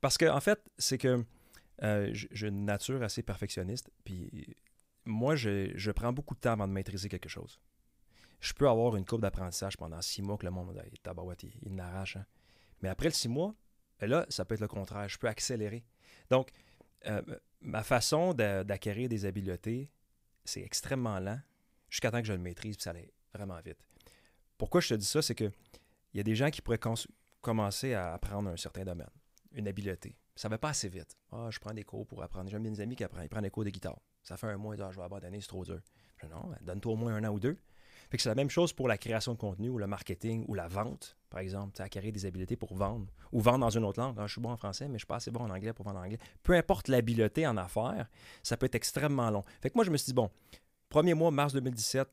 Parce 0.00 0.16
que, 0.16 0.24
en 0.26 0.40
fait, 0.40 0.60
c'est 0.78 0.98
que 0.98 1.24
euh, 1.82 2.10
j'ai 2.12 2.48
une 2.48 2.64
nature 2.64 3.02
assez 3.02 3.22
perfectionniste. 3.22 3.90
Puis 4.04 4.54
moi, 5.04 5.36
je, 5.36 5.90
prends 5.90 6.12
beaucoup 6.12 6.34
de 6.34 6.40
temps 6.40 6.52
avant 6.52 6.66
de 6.68 6.72
maîtriser 6.72 7.08
quelque 7.08 7.28
chose. 7.28 7.60
Je 8.40 8.52
peux 8.54 8.68
avoir 8.68 8.96
une 8.96 9.04
courbe 9.04 9.22
d'apprentissage 9.22 9.76
pendant 9.76 10.00
six 10.00 10.22
mois 10.22 10.38
que 10.38 10.46
le 10.46 10.50
monde, 10.50 10.80
il 10.90 10.98
tabarouette, 11.00 11.42
il, 11.42 11.52
il 11.62 11.74
n'arrache. 11.74 12.16
hein. 12.16 12.24
Mais 12.80 12.88
après 12.88 13.08
le 13.08 13.14
six 13.14 13.28
mois, 13.28 13.54
là, 14.00 14.24
ça 14.30 14.46
peut 14.46 14.54
être 14.54 14.60
le 14.62 14.68
contraire. 14.68 15.06
Je 15.08 15.18
peux 15.18 15.28
accélérer. 15.28 15.84
Donc, 16.30 16.50
euh, 17.06 17.20
ma 17.60 17.82
façon 17.82 18.32
d'a- 18.32 18.64
d'acquérir 18.64 19.10
des 19.10 19.26
habiletés, 19.26 19.90
c'est 20.44 20.62
extrêmement 20.62 21.18
lent 21.20 21.40
jusqu'à 21.90 22.10
temps 22.10 22.20
que 22.20 22.26
je 22.26 22.32
le 22.32 22.38
maîtrise, 22.38 22.76
puis 22.76 22.84
ça 22.84 22.90
allait 22.90 23.12
vraiment 23.34 23.60
vite. 23.60 23.78
Pourquoi 24.56 24.80
je 24.80 24.88
te 24.88 24.94
dis 24.94 25.06
ça, 25.06 25.20
c'est 25.20 25.34
que 25.34 25.50
il 26.12 26.16
y 26.16 26.20
a 26.20 26.22
des 26.22 26.34
gens 26.34 26.50
qui 26.50 26.60
pourraient 26.60 26.80
commencer 27.40 27.94
à 27.94 28.14
apprendre 28.14 28.50
un 28.50 28.56
certain 28.56 28.84
domaine, 28.84 29.10
une 29.52 29.68
habileté. 29.68 30.16
Ça 30.34 30.48
va 30.48 30.58
pas 30.58 30.70
assez 30.70 30.88
vite. 30.88 31.16
Ah, 31.32 31.48
je 31.50 31.58
prends 31.58 31.74
des 31.74 31.84
cours 31.84 32.06
pour 32.06 32.22
apprendre. 32.22 32.50
J'ai 32.50 32.58
des 32.58 32.80
amis 32.80 32.96
qui 32.96 33.04
apprennent, 33.04 33.26
ils 33.26 33.28
prennent 33.28 33.42
des 33.42 33.50
cours 33.50 33.64
de 33.64 33.70
guitare. 33.70 34.00
Ça 34.22 34.36
fait 34.36 34.46
un 34.46 34.56
mois, 34.56 34.74
Ah, 34.80 34.90
je 34.90 34.96
vais 34.96 35.04
abandonner, 35.04 35.40
c'est 35.40 35.48
trop 35.48 35.64
dur. 35.64 35.80
Je 36.16 36.26
dis, 36.26 36.32
non, 36.32 36.48
ben, 36.48 36.58
donne-toi 36.62 36.92
au 36.92 36.96
moins 36.96 37.14
un 37.14 37.24
an 37.24 37.32
ou 37.32 37.38
deux. 37.38 37.58
Fait 38.10 38.16
que 38.16 38.22
c'est 38.22 38.28
la 38.28 38.34
même 38.34 38.50
chose 38.50 38.72
pour 38.72 38.88
la 38.88 38.98
création 38.98 39.34
de 39.34 39.38
contenu 39.38 39.68
ou 39.68 39.78
le 39.78 39.86
marketing 39.86 40.44
ou 40.48 40.54
la 40.54 40.66
vente, 40.66 41.16
par 41.28 41.40
exemple. 41.40 41.74
Tu 41.76 41.82
acquérir 41.82 42.12
des 42.12 42.26
habiletés 42.26 42.56
pour 42.56 42.74
vendre 42.74 43.06
ou 43.30 43.40
vendre 43.40 43.60
dans 43.60 43.70
une 43.70 43.84
autre 43.84 44.00
langue. 44.00 44.16
Ah, 44.18 44.26
je 44.26 44.32
suis 44.32 44.40
bon 44.40 44.50
en 44.50 44.56
français, 44.56 44.88
mais 44.88 44.94
je 44.94 45.00
suis 45.00 45.06
pas 45.06 45.16
assez 45.16 45.30
bon 45.30 45.40
en 45.40 45.50
anglais 45.50 45.72
pour 45.72 45.84
vendre 45.84 46.00
en 46.00 46.04
anglais. 46.04 46.18
Peu 46.42 46.54
importe 46.54 46.88
l'habileté 46.88 47.46
en 47.46 47.56
affaires, 47.56 48.08
ça 48.42 48.56
peut 48.56 48.66
être 48.66 48.74
extrêmement 48.74 49.30
long. 49.30 49.44
Fait 49.60 49.70
que 49.70 49.74
moi, 49.76 49.84
je 49.84 49.90
me 49.90 49.96
suis 49.96 50.06
dit, 50.06 50.14
bon, 50.14 50.30
premier 50.90 51.14
mois, 51.14 51.30
mars 51.30 51.54
2017, 51.54 52.06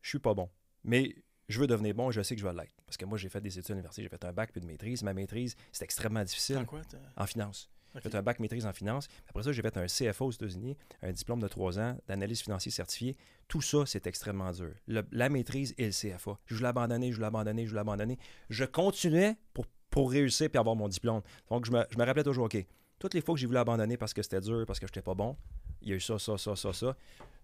je 0.00 0.08
suis 0.08 0.18
pas 0.18 0.32
bon. 0.32 0.48
Mais 0.84 1.14
je 1.50 1.60
veux 1.60 1.66
devenir 1.66 1.94
bon 1.94 2.08
et 2.10 2.12
je 2.14 2.22
sais 2.22 2.34
que 2.34 2.40
je 2.40 2.46
vais 2.46 2.54
l'être. 2.54 2.72
Parce 2.86 2.96
que 2.96 3.04
moi, 3.04 3.18
j'ai 3.18 3.28
fait 3.28 3.40
des 3.42 3.58
études 3.58 3.72
à 3.72 3.74
l'université, 3.74 4.02
j'ai 4.02 4.08
fait 4.08 4.24
un 4.24 4.32
bac 4.32 4.50
puis 4.52 4.60
de 4.62 4.66
maîtrise. 4.66 5.02
Ma 5.02 5.12
maîtrise, 5.12 5.54
c'est 5.72 5.84
extrêmement 5.84 6.22
difficile 6.24 6.56
Dans 6.56 6.64
quoi? 6.64 6.80
en 7.16 7.26
finance. 7.26 7.68
J'ai 7.96 8.00
fait 8.02 8.14
un 8.14 8.22
bac 8.22 8.38
maîtrise 8.38 8.66
en 8.66 8.72
finance. 8.72 9.08
Après 9.28 9.42
ça, 9.42 9.50
j'ai 9.50 9.62
fait 9.62 9.76
un 9.76 9.86
CFA 9.86 10.24
aux 10.24 10.30
États-Unis, 10.30 10.76
un 11.02 11.10
diplôme 11.10 11.40
de 11.40 11.48
trois 11.48 11.76
ans 11.80 11.98
d'analyse 12.06 12.40
financière 12.40 12.72
certifiée. 12.72 13.16
Tout 13.48 13.60
ça, 13.62 13.84
c'est 13.84 14.06
extrêmement 14.06 14.52
dur. 14.52 14.70
Le- 14.86 15.04
la 15.10 15.28
maîtrise 15.28 15.74
et 15.76 15.86
le 15.86 15.90
CFA. 15.92 16.38
Je 16.46 16.54
voulais 16.54 16.68
abandonner, 16.68 17.10
je 17.10 17.16
voulais 17.16 17.26
abandonner, 17.26 17.64
je 17.64 17.70
voulais 17.70 17.80
abandonner. 17.80 18.16
Je 18.48 18.64
continuais 18.64 19.34
pour, 19.52 19.66
pour 19.90 20.12
réussir 20.12 20.48
puis 20.48 20.58
avoir 20.58 20.76
mon 20.76 20.86
diplôme. 20.86 21.22
Donc, 21.50 21.66
je 21.66 21.72
me, 21.72 21.84
je 21.90 21.98
me 21.98 22.04
rappelais 22.04 22.22
toujours, 22.22 22.44
OK, 22.44 22.64
toutes 23.00 23.14
les 23.14 23.22
fois 23.22 23.34
que 23.34 23.40
j'ai 23.40 23.46
voulu 23.46 23.58
abandonner 23.58 23.96
parce 23.96 24.14
que 24.14 24.22
c'était 24.22 24.40
dur, 24.40 24.64
parce 24.68 24.78
que 24.78 24.86
je 24.86 24.92
n'étais 24.92 25.02
pas 25.02 25.14
bon, 25.14 25.36
il 25.82 25.88
y 25.88 25.92
a 25.92 25.96
eu 25.96 26.00
ça, 26.00 26.18
ça, 26.18 26.36
ça, 26.38 26.56
ça, 26.56 26.72
ça. 26.72 26.96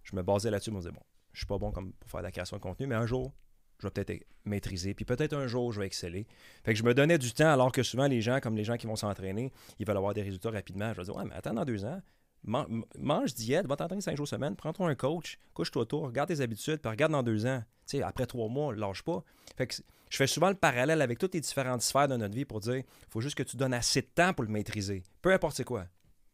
Je 0.03 0.15
me 0.15 0.23
basais 0.23 0.49
là-dessus, 0.49 0.69
je 0.71 0.75
me 0.75 0.79
disais, 0.79 0.91
bon, 0.91 1.01
je 1.33 1.39
suis 1.39 1.47
pas 1.47 1.57
bon 1.57 1.71
comme 1.71 1.93
pour 1.93 2.09
faire 2.09 2.21
de 2.21 2.25
la 2.25 2.31
création 2.31 2.57
de 2.57 2.61
contenu, 2.61 2.87
mais 2.87 2.95
un 2.95 3.05
jour, 3.05 3.33
je 3.79 3.87
vais 3.87 3.91
peut-être 3.91 4.25
maîtriser, 4.45 4.93
puis 4.93 5.05
peut-être 5.05 5.33
un 5.33 5.47
jour, 5.47 5.71
je 5.73 5.79
vais 5.79 5.85
exceller. 5.85 6.25
Fait 6.63 6.73
que 6.73 6.79
je 6.79 6.83
me 6.83 6.93
donnais 6.93 7.17
du 7.17 7.31
temps, 7.33 7.51
alors 7.51 7.71
que 7.71 7.83
souvent, 7.83 8.07
les 8.07 8.21
gens, 8.21 8.39
comme 8.39 8.55
les 8.55 8.63
gens 8.63 8.77
qui 8.77 8.87
vont 8.87 8.95
s'entraîner, 8.95 9.51
ils 9.79 9.85
veulent 9.85 9.97
avoir 9.97 10.13
des 10.13 10.23
résultats 10.23 10.51
rapidement. 10.51 10.91
Je 10.93 10.97
vais 10.97 11.03
dire, 11.03 11.15
ouais, 11.15 11.25
mais 11.25 11.35
attends 11.35 11.53
dans 11.53 11.65
deux 11.65 11.85
ans, 11.85 12.01
man- 12.43 12.83
mange 12.97 13.33
diète, 13.33 13.67
va 13.67 13.75
t'entraîner 13.75 14.01
cinq 14.01 14.17
jours 14.17 14.27
semaine, 14.27 14.55
prends-toi 14.55 14.89
un 14.89 14.95
coach, 14.95 15.37
couche-toi 15.53 15.83
autour, 15.83 16.05
regarde 16.05 16.29
tes 16.29 16.41
habitudes, 16.41 16.79
puis 16.79 16.89
regarde 16.89 17.11
dans 17.11 17.23
deux 17.23 17.45
ans. 17.45 17.61
Tu 17.85 17.97
sais, 17.97 18.03
après 18.03 18.25
trois 18.25 18.49
mois, 18.49 18.73
lâche 18.75 19.03
pas. 19.03 19.23
Fait 19.55 19.67
que 19.67 19.75
je 20.09 20.17
fais 20.17 20.27
souvent 20.27 20.49
le 20.49 20.55
parallèle 20.55 21.01
avec 21.01 21.19
toutes 21.19 21.33
les 21.33 21.41
différentes 21.41 21.81
sphères 21.81 22.07
de 22.07 22.15
notre 22.15 22.33
vie 22.33 22.45
pour 22.45 22.59
dire, 22.61 22.83
faut 23.09 23.21
juste 23.21 23.35
que 23.35 23.43
tu 23.43 23.57
donnes 23.57 23.73
assez 23.73 24.01
de 24.01 24.07
temps 24.07 24.33
pour 24.33 24.43
le 24.43 24.51
maîtriser. 24.51 25.03
Peu 25.21 25.31
importe 25.33 25.55
c'est 25.57 25.63
quoi. 25.63 25.85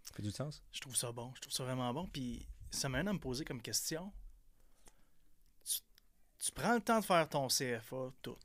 Ça 0.03 0.13
fait 0.15 0.21
du 0.23 0.31
sens? 0.31 0.61
Je 0.71 0.81
trouve 0.81 0.95
ça 0.95 1.11
bon. 1.11 1.31
Je 1.35 1.41
trouve 1.41 1.53
ça 1.53 1.63
vraiment 1.63 1.94
bon. 1.94 2.07
Puis 2.07 2.45
ça 2.71 2.89
m'amène 2.89 3.07
à 3.07 3.13
me 3.13 3.19
poser 3.19 3.45
comme 3.45 3.61
question. 3.61 4.11
Tu, 5.65 5.79
tu 6.39 6.51
prends 6.51 6.75
le 6.75 6.81
temps 6.81 7.00
de 7.00 7.05
faire 7.05 7.27
ton 7.29 7.47
CFA, 7.47 8.11
tout. 8.21 8.35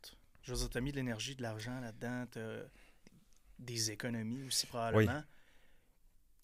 Je 0.43 0.53
veux 0.53 0.59
dire, 0.59 0.71
tu 0.71 0.79
as 0.79 0.81
mis 0.81 0.93
de 0.93 0.97
l'énergie, 0.97 1.35
de 1.35 1.43
l'argent 1.43 1.79
là-dedans, 1.81 2.25
des 3.59 3.91
économies 3.91 4.45
aussi 4.45 4.67
probablement. 4.67 5.23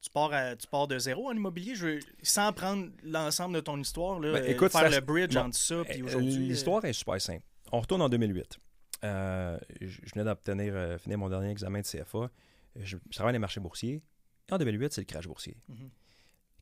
Tu 0.02 0.11
pars, 0.11 0.32
à- 0.34 0.55
tu 0.56 0.66
pars 0.66 0.87
de 0.87 0.99
zéro 0.99 1.28
en 1.31 1.32
immobilier, 1.32 1.75
je 1.75 1.87
veux- 1.87 2.00
sans 2.22 2.52
prendre 2.52 2.90
l'ensemble 3.05 3.55
de 3.55 3.60
ton 3.60 3.81
histoire, 3.81 4.20
là, 4.20 4.32
Ben, 4.32 4.43
euh, 4.44 4.49
écoute, 4.49 4.70
faire 4.72 4.82
ça- 4.82 4.90
le 4.90 5.00
bridge 5.00 5.32
bon, 5.32 5.40
entre 5.40 5.56
ça, 5.56 5.82
puis 5.84 6.02
Euh, 6.02 6.05
aujourd'hui. 6.06 6.34
euh, 6.34 6.38
L'histoire 6.49 6.84
est 6.84 6.93
super 6.93 7.19
simple. 7.22 7.44
On 7.72 7.81
retourne 7.81 8.03
en 8.03 8.10
2008. 8.10 8.58
Euh, 9.05 9.58
je 9.81 9.86
je 9.86 10.10
venais 10.12 10.24
d'obtenir, 10.24 10.74
euh, 10.74 10.98
finir 10.98 11.17
mon 11.17 11.31
dernier 11.31 11.50
examen 11.50 11.81
de 11.81 11.86
CFA. 11.86 12.31
Je, 12.77 12.96
je 13.08 13.15
travaille 13.17 13.31
dans 13.32 13.36
les 13.36 13.39
marchés 13.39 13.60
boursiers. 13.60 14.03
En 14.51 14.58
2008, 14.58 14.93
c'est 14.93 15.01
le 15.01 15.06
crash 15.06 15.27
boursier. 15.27 15.56
Mhm. 15.69 15.91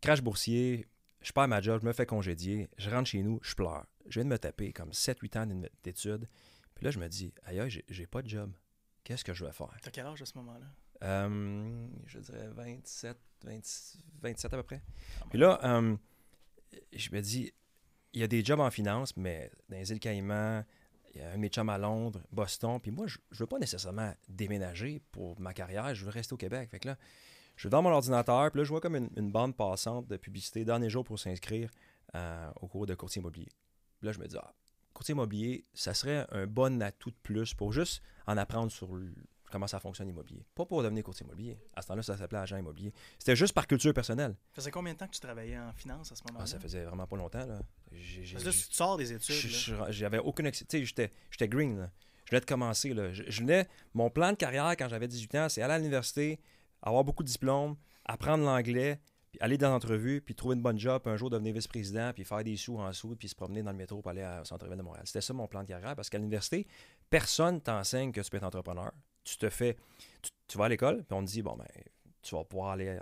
Crash 0.00 0.22
boursier, 0.22 0.86
je 1.20 1.32
perds 1.32 1.48
ma 1.48 1.60
job, 1.60 1.80
je 1.82 1.86
me 1.86 1.92
fais 1.92 2.06
congédier, 2.06 2.68
je 2.78 2.90
rentre 2.90 3.08
chez 3.08 3.22
nous, 3.22 3.38
je 3.42 3.54
pleure. 3.54 3.86
Je 4.08 4.14
viens 4.20 4.24
de 4.24 4.30
me 4.30 4.38
taper 4.38 4.72
comme 4.72 4.92
7-8 4.92 5.36
ans 5.36 5.46
d'é- 5.46 5.70
d'études. 5.84 6.28
Puis 6.74 6.84
là, 6.84 6.90
je 6.90 6.98
me 6.98 7.08
dis, 7.08 7.32
aïe, 7.44 7.60
aïe, 7.60 7.70
j'ai- 7.70 7.84
j'ai 7.88 8.06
pas 8.06 8.22
de 8.22 8.28
job. 8.28 8.52
Qu'est-ce 9.04 9.24
que 9.24 9.32
je 9.34 9.44
vais 9.44 9.52
faire? 9.52 9.76
T'as 9.82 9.90
quel 9.90 10.06
âge 10.06 10.22
à 10.22 10.26
ce 10.26 10.36
moment-là? 10.38 10.66
Euh, 11.02 11.88
je 12.06 12.18
dirais 12.20 12.48
27, 12.48 13.16
20 13.44 13.60
27 14.22 14.52
à 14.54 14.56
peu 14.56 14.62
près. 14.62 14.82
Ah, 15.20 15.24
Puis 15.30 15.38
là, 15.38 15.58
euh, 15.64 15.96
je 16.92 17.10
me 17.12 17.20
dis, 17.20 17.52
il 18.12 18.20
y 18.20 18.24
a 18.24 18.28
des 18.28 18.44
jobs 18.44 18.60
en 18.60 18.70
finance, 18.70 19.16
mais 19.16 19.50
dans 19.68 19.76
les 19.76 19.90
îles 19.90 19.98
Caïmans, 20.00 20.64
il 21.14 21.20
y 21.20 21.24
a 21.24 21.30
un 21.30 21.34
de 21.34 21.38
mes 21.38 21.48
chums 21.48 21.68
à 21.68 21.78
Londres, 21.78 22.22
Boston. 22.30 22.78
Puis 22.80 22.90
moi, 22.92 23.06
je 23.08 23.18
ne 23.32 23.36
veux 23.36 23.46
pas 23.46 23.58
nécessairement 23.58 24.14
déménager 24.28 25.00
pour 25.10 25.38
ma 25.40 25.52
carrière, 25.52 25.92
je 25.94 26.04
veux 26.04 26.10
rester 26.10 26.32
au 26.34 26.36
Québec. 26.38 26.70
Fait 26.70 26.78
que 26.78 26.88
là, 26.88 26.98
je 27.56 27.62
suis 27.62 27.68
dans 27.70 27.82
mon 27.82 27.90
ordinateur, 27.90 28.50
puis 28.50 28.58
là, 28.58 28.64
je 28.64 28.68
vois 28.70 28.80
comme 28.80 28.96
une, 28.96 29.10
une 29.16 29.30
bande 29.30 29.56
passante 29.56 30.06
de 30.08 30.16
publicité, 30.16 30.64
dernier 30.64 30.90
jour 30.90 31.04
pour 31.04 31.18
s'inscrire 31.18 31.70
euh, 32.14 32.50
au 32.60 32.66
cours 32.68 32.86
de 32.86 32.94
courtier 32.94 33.20
immobilier. 33.20 33.48
Puis 33.98 34.06
là, 34.06 34.12
je 34.12 34.18
me 34.18 34.26
dis, 34.26 34.36
ah, 34.38 34.52
courtier 34.92 35.12
immobilier, 35.12 35.64
ça 35.74 35.94
serait 35.94 36.26
un 36.30 36.46
bon 36.46 36.82
atout 36.82 37.10
de 37.10 37.16
plus 37.22 37.54
pour 37.54 37.72
juste 37.72 38.02
en 38.26 38.36
apprendre 38.36 38.70
sur 38.72 38.94
le- 38.94 39.12
comment 39.50 39.66
ça 39.66 39.78
fonctionne 39.80 40.06
l'immobilier. 40.08 40.44
Pas 40.54 40.64
pour 40.64 40.82
devenir 40.82 41.04
courtier 41.04 41.24
immobilier. 41.26 41.58
À 41.76 41.82
ce 41.82 41.88
temps-là, 41.88 42.02
ça 42.02 42.16
s'appelait 42.16 42.38
agent 42.38 42.56
immobilier. 42.56 42.92
C'était 43.18 43.36
juste 43.36 43.52
par 43.54 43.66
culture 43.66 43.92
personnelle. 43.92 44.34
Ça 44.50 44.56
faisait 44.62 44.70
combien 44.70 44.94
de 44.94 44.98
temps 44.98 45.06
que 45.06 45.12
tu 45.14 45.20
travaillais 45.20 45.58
en 45.58 45.72
finance 45.74 46.10
à 46.10 46.16
ce 46.16 46.22
moment-là? 46.28 46.44
Ah, 46.44 46.46
ça 46.46 46.58
faisait 46.58 46.84
vraiment 46.84 47.06
pas 47.06 47.16
longtemps. 47.16 47.44
Là. 47.46 47.60
J'ai- 47.92 48.24
j'ai- 48.24 48.32
Parce 48.34 48.44
que 48.44 48.48
là, 48.48 48.54
tu 48.54 48.74
sors 48.74 48.96
des 48.96 49.12
études. 49.12 49.34
J'avais 49.90 50.18
aucune... 50.18 50.50
Tu 50.50 50.64
sais, 50.68 50.84
j'étais 50.84 51.10
j'étais 51.30 51.48
green. 51.48 51.78
là. 51.78 51.90
Je 52.24 52.30
venais 52.30 52.40
de 52.40 52.46
commencer. 52.46 52.94
Là. 52.94 53.12
Je, 53.12 53.24
je 53.28 53.40
venais... 53.40 53.68
Mon 53.94 54.08
plan 54.08 54.30
de 54.30 54.36
carrière 54.36 54.70
quand 54.78 54.88
j'avais 54.88 55.06
18 55.08 55.34
ans, 55.34 55.48
c'est 55.50 55.60
aller 55.60 55.74
à 55.74 55.78
l'université, 55.78 56.40
avoir 56.82 57.04
beaucoup 57.04 57.22
de 57.22 57.28
diplômes, 57.28 57.76
apprendre 58.04 58.44
l'anglais, 58.44 59.00
puis 59.30 59.40
aller 59.40 59.56
dans 59.56 59.70
l'entrevue, 59.70 60.20
puis 60.20 60.34
trouver 60.34 60.56
une 60.56 60.62
bonne 60.62 60.78
job, 60.78 61.00
puis 61.02 61.12
un 61.12 61.16
jour 61.16 61.30
devenir 61.30 61.54
vice-président, 61.54 62.12
puis 62.12 62.24
faire 62.24 62.44
des 62.44 62.56
sous 62.56 62.78
en 62.78 62.92
sous, 62.92 63.16
puis 63.16 63.28
se 63.28 63.34
promener 63.34 63.62
dans 63.62 63.70
le 63.70 63.78
métro 63.78 64.00
pour 64.02 64.10
aller 64.10 64.26
au 64.40 64.44
centre-ville 64.44 64.76
de 64.76 64.82
Montréal. 64.82 65.04
C'était 65.06 65.22
ça 65.22 65.32
mon 65.32 65.46
plan 65.46 65.62
de 65.62 65.68
carrière, 65.68 65.96
parce 65.96 66.10
qu'à 66.10 66.18
l'université, 66.18 66.66
personne 67.08 67.60
t'enseigne 67.60 68.12
que 68.12 68.20
tu 68.20 68.30
peux 68.30 68.36
être 68.36 68.44
entrepreneur. 68.44 68.92
Tu 69.24 69.38
te 69.38 69.48
fais... 69.48 69.76
Tu, 70.48 70.58
vas 70.58 70.66
à 70.66 70.68
l'école, 70.68 71.04
puis 71.04 71.16
on 71.16 71.24
te 71.24 71.30
dit, 71.30 71.40
bon, 71.40 71.56
ben, 71.56 71.66
tu 72.20 72.34
vas 72.34 72.44
pouvoir 72.44 72.72
aller 72.72 72.98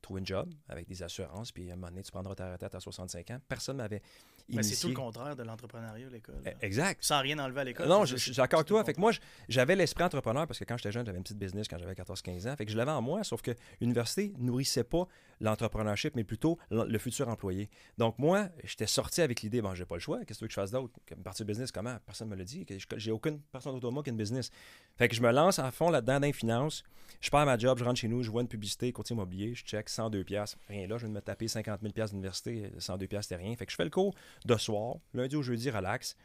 trouver 0.00 0.20
un 0.20 0.24
job 0.24 0.54
avec 0.68 0.86
des 0.86 1.02
assurances, 1.02 1.50
puis 1.50 1.70
à 1.70 1.72
un 1.72 1.76
moment 1.76 1.88
donné, 1.88 2.02
tu 2.02 2.12
prendras 2.12 2.36
ta 2.36 2.52
retraite 2.52 2.74
à 2.74 2.80
65 2.80 3.30
ans. 3.32 3.38
Personne 3.48 3.78
m'avait 3.78 4.02
mais 4.48 4.62
c'est 4.62 4.80
tout 4.80 4.88
le 4.88 4.94
contraire 4.94 5.36
de 5.36 5.42
l'entrepreneuriat, 5.42 6.08
l'école. 6.10 6.42
E, 6.46 6.50
exact. 6.60 7.02
Sans 7.02 7.20
rien 7.20 7.38
enlever 7.38 7.60
à 7.60 7.64
l'école. 7.64 7.88
Non, 7.88 8.04
je, 8.04 8.16
suis 8.16 8.32
d'accord 8.32 8.60
avec 8.60 8.68
toi. 8.68 8.84
Fait 8.84 8.94
que 8.94 9.00
moi, 9.00 9.12
j'avais 9.48 9.76
l'esprit 9.76 10.04
entrepreneur 10.04 10.46
parce 10.46 10.58
que 10.58 10.64
quand 10.64 10.76
j'étais 10.76 10.92
jeune, 10.92 11.06
j'avais 11.06 11.18
une 11.18 11.24
petite 11.24 11.38
business 11.38 11.68
quand 11.68 11.78
j'avais 11.78 11.94
14-15 11.94 12.50
ans. 12.50 12.56
Fait 12.56 12.64
que 12.64 12.72
je 12.72 12.76
l'avais 12.76 12.90
en 12.90 13.02
moi, 13.02 13.24
sauf 13.24 13.42
que 13.42 13.52
l'université 13.80 14.32
nourrissait 14.38 14.84
pas 14.84 15.06
l'entrepreneurship, 15.40 16.14
mais 16.16 16.24
plutôt 16.24 16.58
le 16.70 16.98
futur 16.98 17.28
employé. 17.28 17.68
Donc 17.98 18.18
moi, 18.18 18.48
j'étais 18.62 18.86
sorti 18.86 19.20
avec 19.20 19.42
l'idée, 19.42 19.62
bon, 19.62 19.74
j'ai 19.74 19.84
pas 19.84 19.96
le 19.96 20.00
choix, 20.00 20.24
qu'est-ce 20.24 20.38
que 20.38 20.38
tu 20.38 20.44
veux 20.44 20.48
que 20.48 20.54
je 20.54 20.60
fasse 20.60 20.70
d'autre? 20.70 20.92
Partir 21.22 21.46
business, 21.46 21.72
comment? 21.72 21.96
Personne 22.06 22.28
me 22.28 22.36
l'a 22.36 22.44
dit. 22.44 22.66
J'ai 22.96 23.10
aucune 23.10 23.40
personne 23.40 23.74
autour 23.74 23.90
de 23.90 23.94
moi 23.94 24.02
qui 24.02 24.10
a 24.10 24.12
une 24.12 24.18
business. 24.18 24.50
Fait 24.96 25.08
que 25.08 25.14
je 25.14 25.22
me 25.22 25.30
lance 25.30 25.58
à 25.58 25.70
fond 25.70 25.90
là-dedans 25.90 26.20
dans 26.20 26.26
les 26.26 26.32
finances. 26.32 26.84
Je 27.20 27.30
perds 27.30 27.46
ma 27.46 27.56
job, 27.56 27.78
je 27.78 27.84
rentre 27.84 27.98
chez 27.98 28.08
nous, 28.08 28.22
je 28.22 28.30
vois 28.30 28.42
une 28.42 28.48
publicité, 28.48 28.92
courtier 28.92 29.14
immobilier, 29.14 29.54
je 29.54 29.64
check 29.64 29.88
102 29.88 30.24
pièces 30.24 30.58
Rien 30.68 30.86
là, 30.86 30.98
je 30.98 31.06
viens 31.06 31.08
de 31.08 31.14
me 31.14 31.22
taper 31.22 31.48
50 31.48 31.80
000 31.80 32.08
d'université, 32.08 32.70
102 32.78 33.06
pièces 33.06 33.24
c'était 33.24 33.42
rien. 33.42 33.56
Fait 33.56 33.64
que 33.64 33.72
je 33.72 33.76
fais 33.76 33.84
le 33.84 33.90
cours 33.90 34.14
de 34.44 34.56
soir, 34.56 34.96
lundi 35.14 35.34
au 35.36 35.42
jeudi, 35.42 35.70
relax. 35.70 36.16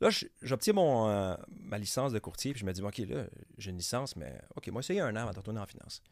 Là, 0.00 0.10
j'obtiens 0.42 0.74
mon 0.74 1.08
euh, 1.08 1.34
ma 1.50 1.76
licence 1.76 2.12
de 2.12 2.18
courtier, 2.20 2.52
puis 2.52 2.60
je 2.60 2.66
me 2.66 2.72
dis, 2.72 2.82
OK, 2.82 2.98
là, 2.98 3.24
j'ai 3.56 3.70
une 3.70 3.78
licence, 3.78 4.14
mais 4.14 4.40
OK, 4.54 4.68
moi, 4.68 4.80
essayé 4.80 5.00
un 5.00 5.14
an 5.16 5.22
avant 5.22 5.32
de 5.32 5.38
retourner 5.38 5.60
en 5.60 5.66
finance. 5.66 6.02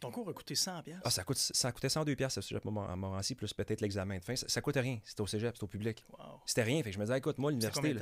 Ton 0.00 0.10
cours 0.10 0.28
a 0.28 0.32
coûté 0.32 0.54
100 0.54 0.82
Ah, 1.02 1.10
ça, 1.10 1.24
coûte, 1.24 1.38
ça 1.38 1.72
coûtait 1.72 1.88
102 1.88 2.14
pièces 2.16 2.36
à 2.36 2.40
Montmorency, 2.64 3.34
plus 3.34 3.52
peut-être 3.54 3.80
l'examen 3.80 4.18
de 4.18 4.24
fin. 4.24 4.36
Ça, 4.36 4.48
ça 4.48 4.60
coûtait 4.60 4.80
rien. 4.80 4.98
C'était 5.04 5.22
au 5.22 5.26
cégep, 5.26 5.54
c'était 5.54 5.64
au 5.64 5.68
public. 5.68 6.04
C'était 6.44 6.62
rien. 6.64 6.82
Fait 6.82 6.90
que 6.90 6.94
je 6.94 6.98
me 6.98 7.04
disais, 7.04 7.18
écoute, 7.18 7.38
moi, 7.38 7.50
l'université. 7.50 7.96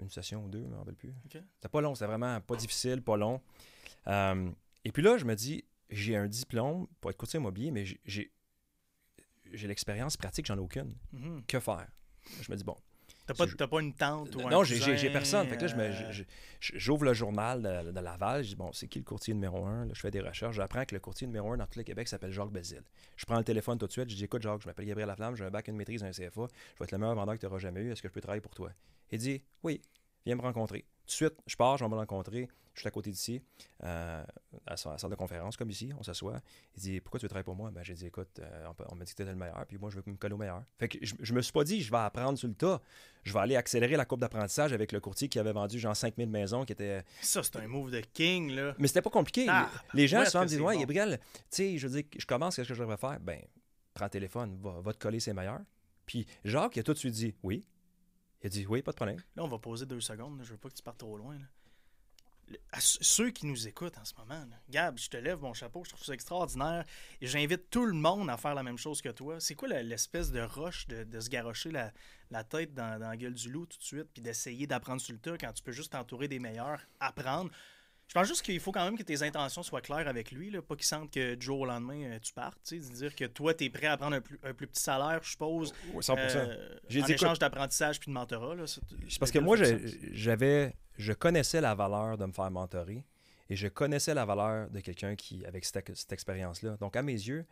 Une 0.00 0.10
session 0.10 0.44
ou 0.44 0.48
deux, 0.48 0.60
je 0.60 0.66
ne 0.66 0.72
me 0.72 0.76
rappelle 0.76 0.94
plus. 0.94 1.14
C'était 1.56 1.68
pas 1.68 1.80
long, 1.80 1.94
c'était 1.94 2.06
vraiment 2.06 2.40
pas 2.40 2.56
difficile, 2.56 3.02
pas 3.02 3.16
long. 3.16 3.40
Euh, 4.06 4.50
et 4.84 4.92
puis 4.92 5.02
là, 5.02 5.18
je 5.18 5.24
me 5.24 5.34
dis, 5.34 5.64
j'ai 5.90 6.16
un 6.16 6.28
diplôme 6.28 6.86
pour 7.00 7.10
être 7.10 7.16
courtier 7.16 7.38
immobilier, 7.38 7.70
mais 7.70 7.84
j'ai 8.04 8.32
j'ai 9.52 9.66
l'expérience 9.66 10.16
pratique, 10.16 10.46
j'en 10.46 10.56
ai 10.56 10.60
aucune. 10.60 10.94
Mhm. 11.12 11.42
Que 11.46 11.58
faire? 11.58 11.88
Je 12.42 12.50
me 12.50 12.56
dis, 12.56 12.64
bon. 12.64 12.76
T'as 13.28 13.34
pas, 13.34 13.66
pas 13.68 13.80
une 13.80 13.92
tente 13.92 14.34
ou 14.36 14.46
un 14.46 14.50
Non, 14.50 14.64
j'ai 14.64 15.10
personne. 15.10 15.46
Fait 15.48 15.58
que 15.58 15.66
là, 15.66 15.72
euh, 15.76 16.12
j'ouvre 16.60 17.04
le 17.04 17.12
journal 17.12 17.62
de, 17.62 18.00
Laval. 18.00 18.42
Je 18.42 18.48
dis, 18.50 18.56
bon, 18.56 18.72
c'est 18.72 18.88
qui 18.88 18.98
le 18.98 19.04
courtier 19.04 19.34
numéro 19.34 19.66
un? 19.66 19.86
je 19.92 20.00
fais 20.00 20.10
des 20.10 20.20
recherches. 20.20 20.56
J'apprends 20.56 20.84
que 20.86 20.94
le 20.94 21.00
courtier 21.00 21.26
numéro 21.26 21.52
un 21.52 21.58
dans 21.58 21.66
tout 21.66 21.78
le 21.78 21.82
Québec 21.82 22.08
s'appelle 22.08 22.32
Jacques 22.32 22.50
Bézil. 22.50 22.82
Je 23.16 23.26
prends 23.26 23.36
le 23.36 23.44
téléphone 23.44 23.76
tout 23.76 23.86
de 23.86 23.92
suite. 23.92 24.08
Je 24.08 24.16
dis, 24.16 24.24
écoute, 24.24 24.40
Jacques, 24.40 24.62
je 24.62 24.66
m'appelle 24.66 24.86
Gabriel 24.86 25.08
Laflamme, 25.08 25.36
j'ai 25.36 25.44
un 25.44 25.50
bac, 25.50 25.68
une 25.68 25.76
maîtrise, 25.76 26.02
un 26.02 26.10
CFA. 26.10 26.22
Je 26.24 26.78
vais 26.78 26.84
être 26.84 26.92
le 26.92 26.98
meilleur 26.98 27.14
vendeur 27.14 27.34
que 27.34 27.40
tu 27.40 27.46
auras 27.46 27.58
jamais 27.58 27.82
eu. 27.82 27.92
Est-ce 27.92 28.00
que 28.00 28.08
je 28.08 28.12
peux 28.14 28.22
travailler 28.22 28.40
pour 28.40 28.54
toi? 28.54 28.70
Il 29.10 29.18
dit, 29.18 29.42
oui, 29.62 29.82
viens 30.24 30.36
me 30.36 30.42
rencontrer. 30.42 30.86
Tout 31.08 31.12
de 31.12 31.16
suite, 31.30 31.34
je 31.46 31.56
pars, 31.56 31.78
je 31.78 31.84
vais 31.84 31.90
me 31.90 31.96
rencontrer. 31.96 32.48
Je 32.74 32.80
suis 32.80 32.88
à 32.88 32.90
côté 32.90 33.10
d'ici, 33.10 33.40
euh, 33.82 34.22
à, 34.66 34.70
la 34.70 34.98
salle 34.98 35.10
de 35.10 35.16
conférence, 35.16 35.56
comme 35.56 35.70
ici, 35.70 35.90
on 35.98 36.02
s'assoit. 36.02 36.36
Il 36.76 36.82
dit 36.82 37.00
Pourquoi 37.00 37.18
tu 37.18 37.24
veux 37.24 37.28
travailler 37.30 37.44
pour 37.44 37.56
moi? 37.56 37.70
Ben, 37.70 37.82
J'ai 37.82 37.94
dit 37.94 38.06
Écoute, 38.06 38.28
euh, 38.40 38.66
on, 38.90 38.94
m'a 38.94 39.04
dit 39.06 39.12
que 39.12 39.16
tu 39.16 39.22
étais 39.22 39.32
le 39.32 39.36
meilleur, 39.38 39.64
puis 39.66 39.78
moi, 39.78 39.88
je 39.88 39.96
veux 39.96 40.02
me 40.06 40.16
coller 40.16 40.34
au 40.34 40.36
meilleur. 40.36 40.62
Fait 40.78 40.86
que 40.86 40.98
je, 41.00 41.14
je, 41.18 41.32
me 41.32 41.40
suis 41.40 41.50
pas 41.50 41.64
dit 41.64 41.80
Je 41.80 41.90
vais 41.90 41.96
apprendre 41.96 42.38
sur 42.38 42.46
le 42.46 42.54
tas. 42.54 42.80
Je 43.24 43.32
vais 43.32 43.40
aller 43.40 43.56
accélérer 43.56 43.96
la 43.96 44.04
courbe 44.04 44.20
d'apprentissage 44.20 44.74
avec 44.74 44.92
le 44.92 45.00
courtier 45.00 45.28
qui 45.28 45.38
avait 45.38 45.52
vendu 45.52 45.78
genre 45.78 45.96
5000 45.96 46.28
maisons, 46.28 46.66
qui 46.66 46.74
était. 46.74 47.02
Ça, 47.22 47.42
c'est 47.42 47.56
un 47.56 47.66
move 47.66 47.90
de 47.90 48.02
king, 48.12 48.52
là. 48.52 48.74
Mais 48.78 48.86
c'était 48.86 49.02
pas 49.02 49.10
compliqué. 49.10 49.46
Ah, 49.48 49.70
les 49.94 50.06
gens 50.06 50.22
souvent 50.26 50.44
me 50.44 50.48
disent 50.48 50.60
Ouais, 50.60 50.76
Gabriel, 50.76 51.18
tu 51.24 51.38
sais, 51.48 51.78
je 51.78 51.88
dis 51.88 52.06
je 52.18 52.26
commence, 52.26 52.56
qu'est-ce 52.56 52.68
que 52.68 52.74
je 52.74 52.80
devrais 52.82 52.98
faire? 52.98 53.18
Ben, 53.18 53.40
prends 53.94 54.04
le 54.04 54.10
téléphone, 54.10 54.58
va, 54.62 54.80
va 54.82 54.92
te 54.92 54.98
coller, 54.98 55.20
c'est 55.20 55.32
meilleur. 55.32 55.60
Puis 56.06 56.26
Jacques, 56.44 56.76
il 56.76 56.80
a 56.80 56.82
tout 56.82 56.92
de 56.92 56.98
suite 56.98 57.14
dit 57.14 57.34
Oui. 57.42 57.66
Il 58.42 58.46
a 58.46 58.50
dit 58.50 58.66
Oui, 58.66 58.82
pas 58.82 58.92
de 58.92 58.96
problème. 58.96 59.22
Là, 59.36 59.44
on 59.44 59.48
va 59.48 59.58
poser 59.58 59.86
deux 59.86 60.00
secondes. 60.00 60.40
Je 60.42 60.52
veux 60.52 60.58
pas 60.58 60.68
que 60.68 60.74
tu 60.74 60.82
partes 60.82 60.98
trop 60.98 61.16
loin. 61.16 61.38
À 62.72 62.80
ceux 62.80 63.30
qui 63.30 63.44
nous 63.44 63.68
écoutent 63.68 63.98
en 63.98 64.06
ce 64.06 64.14
moment, 64.14 64.42
Gab, 64.70 64.98
je 64.98 65.10
te 65.10 65.18
lève 65.18 65.38
mon 65.38 65.52
chapeau, 65.52 65.84
je 65.84 65.90
trouve 65.90 66.04
ça 66.04 66.14
extraordinaire. 66.14 66.86
Et 67.20 67.26
j'invite 67.26 67.68
tout 67.68 67.84
le 67.84 67.92
monde 67.92 68.30
à 68.30 68.38
faire 68.38 68.54
la 68.54 68.62
même 68.62 68.78
chose 68.78 69.02
que 69.02 69.10
toi. 69.10 69.38
C'est 69.38 69.54
quoi 69.54 69.68
l'espèce 69.68 70.30
de 70.30 70.40
roche 70.40 70.86
de, 70.86 71.20
se 71.20 71.28
garrocher 71.28 71.70
la, 71.70 72.44
tête 72.44 72.72
dans, 72.72 72.98
la 72.98 73.16
gueule 73.18 73.34
du 73.34 73.50
loup 73.50 73.66
tout 73.66 73.76
de 73.76 73.82
suite, 73.82 74.08
puis 74.14 74.22
d'essayer 74.22 74.66
d'apprendre 74.66 75.02
sur 75.02 75.12
le 75.12 75.18
tas 75.18 75.36
quand 75.36 75.52
tu 75.52 75.62
peux 75.62 75.72
juste 75.72 75.92
t'entourer 75.92 76.26
des 76.26 76.38
meilleurs, 76.38 76.80
apprendre? 77.00 77.50
Je 78.08 78.14
pense 78.14 78.26
juste 78.26 78.42
qu'il 78.42 78.58
faut 78.58 78.72
quand 78.72 78.84
même 78.84 78.96
que 78.96 79.02
tes 79.02 79.22
intentions 79.22 79.62
soient 79.62 79.82
claires 79.82 80.08
avec 80.08 80.32
lui, 80.32 80.50
là, 80.50 80.62
pas 80.62 80.76
qu'il 80.76 80.86
sente 80.86 81.12
que 81.12 81.34
du 81.34 81.44
jour 81.44 81.60
au 81.60 81.66
lendemain, 81.66 82.04
euh, 82.04 82.18
tu 82.18 82.32
partes. 82.32 82.72
dire 82.72 83.14
que 83.14 83.26
toi, 83.26 83.52
tu 83.52 83.64
es 83.64 83.70
prêt 83.70 83.86
à 83.86 83.98
prendre 83.98 84.16
un 84.16 84.20
plus, 84.20 84.66
petit 84.66 84.82
salaire, 84.82 85.20
je 85.22 85.30
suppose. 85.30 85.74
100%. 85.94 86.16
Euh, 86.16 86.78
en 87.02 87.06
échange 87.06 87.38
d'apprentissage 87.38 88.00
puis 88.00 88.08
de 88.08 88.14
mentorat. 88.14 88.66
C'est 88.66 89.18
parce 89.18 89.30
que 89.30 89.38
moi, 89.38 89.58
j'avais 90.12 90.74
je 90.98 91.12
connaissais 91.12 91.60
la 91.60 91.74
valeur 91.74 92.18
de 92.18 92.26
me 92.26 92.32
faire 92.32 92.50
mentorer 92.50 93.04
et 93.48 93.56
je 93.56 93.68
connaissais 93.68 94.14
la 94.14 94.24
valeur 94.24 94.68
de 94.68 94.80
quelqu'un 94.80 95.14
qui, 95.14 95.44
avec 95.46 95.64
cette, 95.64 96.12
expérience-là. 96.12 96.76
Donc, 96.78 96.96
à 96.96 97.02
mes 97.02 97.12
yeux, 97.12 97.46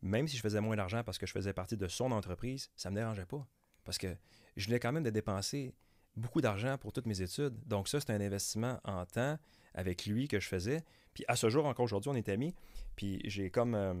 même 0.00 0.28
si 0.28 0.36
je 0.36 0.42
faisais 0.42 0.60
moins 0.60 0.76
d'argent 0.76 1.02
parce 1.04 1.18
que 1.18 1.26
je 1.26 1.32
faisais 1.32 1.52
partie 1.52 1.76
de 1.76 1.88
son 1.88 2.12
entreprise, 2.12 2.70
ça 2.76 2.90
ne 2.90 2.94
me 2.94 3.00
dérangeait 3.00 3.26
pas. 3.26 3.46
Parce 3.84 3.98
que 3.98 4.14
je 4.56 4.66
venais 4.66 4.78
quand 4.78 4.92
même 4.92 5.02
de 5.02 5.10
dépenser 5.10 5.74
beaucoup 6.16 6.40
d'argent 6.40 6.78
pour 6.78 6.92
toutes 6.92 7.06
mes 7.06 7.20
études. 7.20 7.54
Donc, 7.66 7.88
ça, 7.88 8.00
c'est 8.00 8.10
un 8.10 8.20
investissement 8.20 8.78
en 8.84 9.04
temps 9.04 9.38
avec 9.74 10.06
lui 10.06 10.28
que 10.28 10.40
je 10.40 10.48
faisais. 10.48 10.82
Puis, 11.14 11.24
à 11.28 11.36
ce 11.36 11.50
jour, 11.50 11.66
encore 11.66 11.84
aujourd'hui, 11.84 12.10
on 12.10 12.14
est 12.14 12.28
amis. 12.28 12.54
Puis, 12.96 13.20
j'ai 13.24 13.50
comme. 13.50 13.74
Euh, 13.74 13.94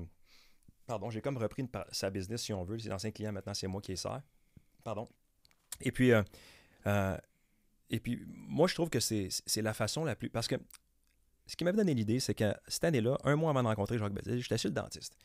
pardon, 0.86 1.10
j'ai 1.10 1.20
comme 1.20 1.36
repris 1.36 1.64
sa 1.90 2.10
business, 2.10 2.42
si 2.42 2.52
on 2.52 2.64
veut. 2.64 2.78
C'est 2.78 2.92
anciens 2.92 3.10
clients, 3.10 3.32
maintenant, 3.32 3.54
c'est 3.54 3.66
moi 3.66 3.80
qui 3.80 3.92
les 3.92 3.96
sert. 3.96 4.22
Pardon. 4.84 5.08
Et 5.80 5.92
puis, 5.92 6.12
euh, 6.12 6.22
euh, 6.86 7.16
et 7.90 8.00
puis, 8.00 8.22
moi, 8.26 8.66
je 8.68 8.74
trouve 8.74 8.90
que 8.90 9.00
c'est 9.00 9.30
la 9.56 9.74
façon 9.74 10.04
la 10.04 10.16
plus. 10.16 10.30
Parce 10.30 10.48
que 10.48 10.56
ce 11.46 11.56
qui 11.56 11.64
m'avait 11.64 11.76
donné 11.76 11.94
l'idée, 11.94 12.20
c'est 12.20 12.34
que 12.34 12.54
cette 12.66 12.84
année-là, 12.84 13.18
un 13.24 13.36
mois 13.36 13.50
avant 13.50 13.62
de 13.62 13.68
rencontrer 13.68 13.98
Jacques 13.98 14.12
Bézil, 14.14 14.40
j'étais 14.40 14.58
chez 14.58 14.68
le 14.68 14.74
dentiste. 14.74 15.16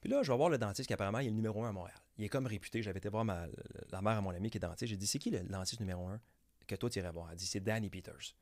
Puis 0.00 0.10
là, 0.10 0.22
je 0.22 0.32
vais 0.32 0.36
voir 0.36 0.48
le 0.48 0.58
dentiste 0.58 0.86
qui 0.86 0.94
apparemment 0.94 1.18
est 1.18 1.24
le 1.24 1.30
numéro 1.30 1.62
un 1.64 1.68
à 1.68 1.72
Montréal. 1.72 1.98
Il 2.18 2.24
est 2.24 2.28
comme 2.28 2.46
réputé. 2.46 2.82
J'avais 2.82 2.98
été 2.98 3.08
voir 3.08 3.24
ma, 3.24 3.46
la 3.90 4.02
mère 4.02 4.14
à 4.14 4.20
mon 4.20 4.30
ami 4.30 4.50
qui 4.50 4.58
est 4.58 4.60
dentiste. 4.60 4.90
J'ai 4.90 4.96
dit 4.96 5.06
C'est 5.06 5.18
qui 5.18 5.30
le 5.30 5.40
dentiste 5.40 5.80
numéro 5.80 6.06
un 6.06 6.20
que 6.66 6.74
toi 6.76 6.88
tu 6.88 6.98
irais 6.98 7.12
voir 7.12 7.28
Elle 7.30 7.36
dit 7.36 7.46
C'est 7.46 7.60
Danny 7.60 7.90
Peters. 7.90 8.34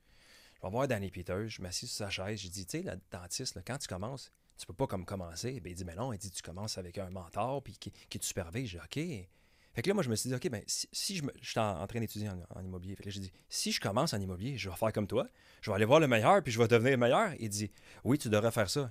Je 0.60 0.66
vais 0.66 0.70
voir 0.70 0.88
Danny 0.88 1.10
Peters. 1.10 1.48
Je 1.48 1.62
m'assieds 1.62 1.88
sur 1.88 1.98
sa 1.98 2.10
chaise. 2.10 2.40
J'ai 2.40 2.48
dit 2.48 2.66
Tu 2.66 2.78
sais, 2.78 2.82
le 2.82 2.98
dentiste, 3.10 3.58
quand 3.66 3.78
tu 3.78 3.88
commences, 3.88 4.32
tu 4.58 4.66
peux 4.66 4.74
pas 4.74 4.86
comme 4.86 5.04
commencer. 5.04 5.60
Ben, 5.60 5.70
il 5.70 5.76
dit 5.76 5.84
Mais 5.84 5.94
non, 5.94 6.12
il 6.12 6.18
dit 6.18 6.30
Tu 6.30 6.42
commences 6.42 6.78
avec 6.78 6.98
un 6.98 7.10
mentor 7.10 7.62
puis 7.62 7.76
qui, 7.78 7.90
te 7.90 8.24
supervise. 8.24 8.68
J'ai 8.68 8.78
dit 8.78 8.84
OK. 8.84 9.28
Fait 9.74 9.82
que 9.82 9.88
là, 9.90 9.94
moi, 9.94 10.02
je 10.02 10.10
me 10.10 10.16
suis 10.16 10.28
dit, 10.28 10.34
OK, 10.34 10.48
ben, 10.48 10.60
si, 10.66 11.14
je, 11.14 11.22
me, 11.22 11.32
je 11.40 11.50
suis 11.50 11.60
en, 11.60 11.86
train 11.86 12.00
d'étudier 12.00 12.28
en, 12.28 12.60
immobilier, 12.64 12.96
fait 12.96 13.04
que 13.04 13.10
j'ai 13.10 13.20
dit, 13.20 13.30
si 13.48 13.70
je 13.70 13.78
commence 13.78 14.12
en 14.12 14.20
immobilier, 14.20 14.58
je 14.58 14.68
vais 14.68 14.74
faire 14.74 14.92
comme 14.92 15.06
toi, 15.06 15.28
je 15.60 15.70
vais 15.70 15.76
aller 15.76 15.84
voir 15.84 16.00
le 16.00 16.08
meilleur, 16.08 16.42
puis 16.42 16.50
je 16.50 16.58
vais 16.58 16.66
devenir 16.66 16.98
meilleur. 16.98 17.32
Il 17.38 17.48
dit, 17.48 17.70
oui, 18.02 18.18
tu 18.18 18.28
devrais 18.28 18.50
faire 18.50 18.68
ça. 18.68 18.90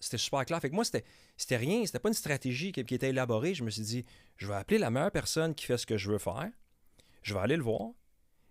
C'était 0.00 0.18
super 0.18 0.44
clair. 0.44 0.60
Fait 0.60 0.68
que 0.68 0.74
moi, 0.74 0.84
c'était 0.84 1.56
rien, 1.56 1.86
c'était 1.86 2.00
pas 2.00 2.08
une 2.08 2.14
stratégie 2.14 2.72
qui, 2.72 2.80
était 2.80 3.08
élaborée. 3.08 3.54
Je 3.54 3.64
me 3.64 3.70
suis 3.70 3.82
dit, 3.82 4.04
je 4.36 4.46
vais 4.46 4.54
appeler 4.54 4.78
la 4.78 4.90
meilleure 4.90 5.10
personne 5.10 5.54
qui 5.54 5.64
fait 5.64 5.78
ce 5.78 5.86
que 5.86 5.96
je 5.96 6.10
veux 6.10 6.18
faire, 6.18 6.50
je 7.22 7.32
vais 7.32 7.40
aller 7.40 7.56
le 7.56 7.62
voir. 7.62 7.92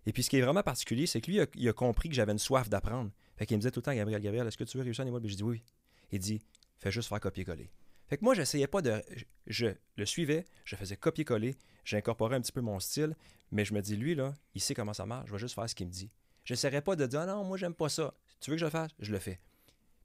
Et 0.05 0.13
puis, 0.13 0.23
ce 0.23 0.29
qui 0.29 0.37
est 0.37 0.41
vraiment 0.41 0.63
particulier, 0.63 1.07
c'est 1.07 1.21
que 1.21 1.31
lui, 1.31 1.39
il 1.55 1.69
a, 1.69 1.73
compris 1.73 2.09
que 2.09 2.15
j'avais 2.15 2.31
une 2.31 2.39
soif 2.39 2.69
d'apprendre. 2.69 3.11
Fait 3.37 3.45
qu'il 3.45 3.57
me 3.57 3.61
disait 3.61 3.71
tout 3.71 3.79
le 3.79 3.83
temps, 3.83 3.93
Gabriel, 3.93 4.21
Gabriel, 4.21 4.47
est-ce 4.47 4.57
que 4.57 4.63
tu 4.63 4.77
veux 4.77 4.83
réussir 4.83 5.03
en 5.03 5.07
immobilier? 5.07 5.31
Je 5.31 5.37
dis 5.37 5.43
oui. 5.43 5.63
Il 6.11 6.19
dit, 6.19 6.41
fais 6.77 6.91
juste 6.91 7.09
faire 7.09 7.19
copier-coller. 7.19 7.69
Fait 8.07 8.17
que 8.17 8.23
moi, 8.23 8.35
j'essayais 8.35 8.67
pas 8.67 8.81
de. 8.81 9.01
Je, 9.47 9.67
le 9.97 10.05
suivais, 10.05 10.45
je 10.63 10.75
faisais 10.75 10.95
copier-coller, 10.95 11.55
j'incorporais 11.83 12.35
un 12.35 12.41
petit 12.41 12.51
peu 12.51 12.61
mon 12.61 12.79
style, 12.79 13.15
mais 13.51 13.65
je 13.65 13.73
me 13.73 13.81
dis, 13.81 13.95
lui, 13.95 14.13
là, 14.13 14.35
il 14.53 14.61
sait 14.61 14.75
comment 14.75 14.93
ça 14.93 15.05
marche, 15.05 15.27
je 15.27 15.33
vais 15.33 15.39
juste 15.39 15.55
faire 15.55 15.67
ce 15.67 15.73
qu'il 15.73 15.87
me 15.87 15.91
dit. 15.91 16.11
Je 16.43 16.53
n'essaierai 16.53 16.81
pas 16.81 16.95
de 16.95 17.07
dire, 17.07 17.21
ah 17.21 17.25
non, 17.25 17.43
moi, 17.43 17.57
j'aime 17.57 17.73
pas 17.73 17.89
ça. 17.89 18.13
Tu 18.39 18.51
veux 18.51 18.55
que 18.55 18.59
je 18.59 18.65
le 18.65 18.71
fasse? 18.71 18.91
Je 18.99 19.11
le 19.11 19.17
fais. 19.17 19.39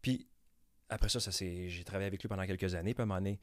Puis, 0.01 0.27
après 0.89 1.11
ça, 1.11 1.21
ça 1.21 1.31
j'ai 1.31 1.85
travaillé 1.85 2.07
avec 2.07 2.23
lui 2.23 2.29
pendant 2.29 2.47
quelques 2.47 2.75
années, 2.75 2.95
puis 2.95 3.03
à 3.03 3.05
un 3.05 3.07
moment 3.07 3.21
donné, 3.21 3.39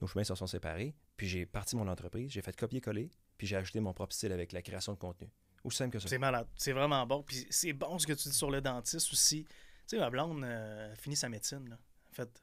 nos 0.00 0.06
chemins 0.06 0.24
se 0.24 0.34
sont 0.36 0.46
séparés, 0.46 0.94
puis 1.16 1.28
j'ai 1.28 1.44
parti 1.44 1.74
mon 1.74 1.88
entreprise, 1.88 2.30
j'ai 2.30 2.42
fait 2.42 2.56
copier-coller, 2.56 3.10
puis 3.36 3.48
j'ai 3.48 3.56
ajouté 3.56 3.80
mon 3.80 3.92
propre 3.92 4.14
style 4.14 4.32
avec 4.32 4.52
la 4.52 4.62
création 4.62 4.92
de 4.92 4.98
contenu. 4.98 5.28
Aussi 5.64 5.78
simple 5.78 5.92
que 5.92 5.98
ça. 5.98 6.08
C'est 6.08 6.18
malade. 6.18 6.46
C'est 6.56 6.72
vraiment 6.72 7.06
bon. 7.06 7.22
Puis 7.22 7.46
c'est 7.50 7.72
bon 7.72 7.98
ce 7.98 8.06
que 8.06 8.12
tu 8.12 8.28
dis 8.28 8.34
sur 8.34 8.50
le 8.50 8.60
dentiste 8.60 9.12
aussi. 9.12 9.44
Tu 9.44 9.96
sais, 9.96 9.98
ma 9.98 10.10
blonde 10.10 10.42
euh, 10.44 10.94
finit 10.96 11.16
sa 11.16 11.28
médecine. 11.28 11.68
Là. 11.68 11.76
En 12.10 12.14
fait, 12.14 12.42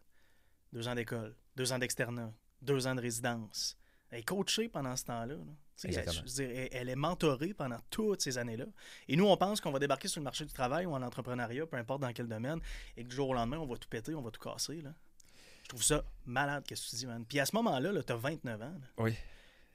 deux 0.73 0.87
ans 0.87 0.95
d'école, 0.95 1.35
deux 1.55 1.71
ans 1.73 1.79
d'externat, 1.79 2.31
deux 2.61 2.87
ans 2.87 2.95
de 2.95 3.01
résidence. 3.01 3.77
Elle 4.09 4.19
est 4.19 4.23
coachée 4.23 4.69
pendant 4.69 4.95
ce 4.95 5.05
temps-là. 5.05 5.35
Elle, 5.83 6.89
est 6.89 6.95
mentorée 6.95 7.53
pendant 7.53 7.77
toutes 7.89 8.21
ces 8.21 8.37
années-là. 8.37 8.65
Et 9.07 9.15
nous, 9.15 9.25
on 9.25 9.37
pense 9.37 9.61
qu'on 9.61 9.71
va 9.71 9.79
débarquer 9.79 10.07
sur 10.07 10.19
le 10.19 10.23
marché 10.23 10.43
du 10.45 10.53
travail 10.53 10.85
ou 10.85 10.93
en 10.93 11.01
entrepreneuriat, 11.01 11.67
peu 11.67 11.77
importe 11.77 12.01
dans 12.01 12.11
quel 12.13 12.27
domaine, 12.27 12.59
et 12.95 13.03
que 13.03 13.09
du 13.09 13.15
jour 13.15 13.29
au 13.29 13.33
lendemain, 13.33 13.57
on 13.57 13.67
va 13.67 13.77
tout 13.77 13.89
péter, 13.89 14.15
on 14.15 14.21
va 14.21 14.31
tout 14.31 14.41
casser. 14.41 14.81
Là. 14.81 14.93
Je 15.63 15.69
trouve 15.69 15.83
ça 15.83 16.03
malade, 16.25 16.63
qu'est-ce 16.65 16.85
que 16.85 16.89
tu 16.91 16.95
dis, 16.95 17.05
man? 17.05 17.25
Puis 17.25 17.39
à 17.39 17.45
ce 17.45 17.55
moment-là, 17.57 17.91
-là, 17.91 18.03
tu 18.03 18.13
as 18.13 18.15
29 18.15 18.61
ans. 18.61 18.73
Oui. 18.97 19.13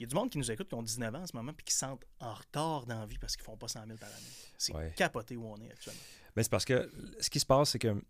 Il 0.03 0.07
y 0.07 0.07
a 0.07 0.09
du 0.09 0.17
monde 0.17 0.31
qui 0.31 0.39
nous 0.39 0.51
écoute 0.51 0.69
qui 0.69 0.75
ont 0.75 0.83
19 0.83 1.15
ans 1.15 1.23
en 1.23 1.27
ce 1.29 1.37
moment 1.37 1.53
puis 1.53 1.65
qui 1.65 1.73
sentent 1.73 2.05
en 2.19 2.35
retard 2.35 2.87
dans 2.87 2.99
la 2.99 3.07
vie 3.07 3.19
parce 3.19 3.37
qu'ils 3.37 3.45
font 3.45 3.57
pas 3.57 3.69
100 3.69 3.87
000 3.87 3.99
par 3.99 4.09
année. 4.09 4.27
C'est 4.59 4.75
capoté 4.97 5.37
où 5.37 5.47
on 5.47 5.57
est 5.59 5.71
actuellement. 5.71 6.01
Mais 6.35 6.43
c'est 6.43 6.51
parce 6.51 6.65
que 6.65 6.91
ce 7.21 7.31
qui 7.31 7.39
se 7.39 7.47
passe, 7.47 7.71
c'est 7.71 7.79
que 7.79 8.03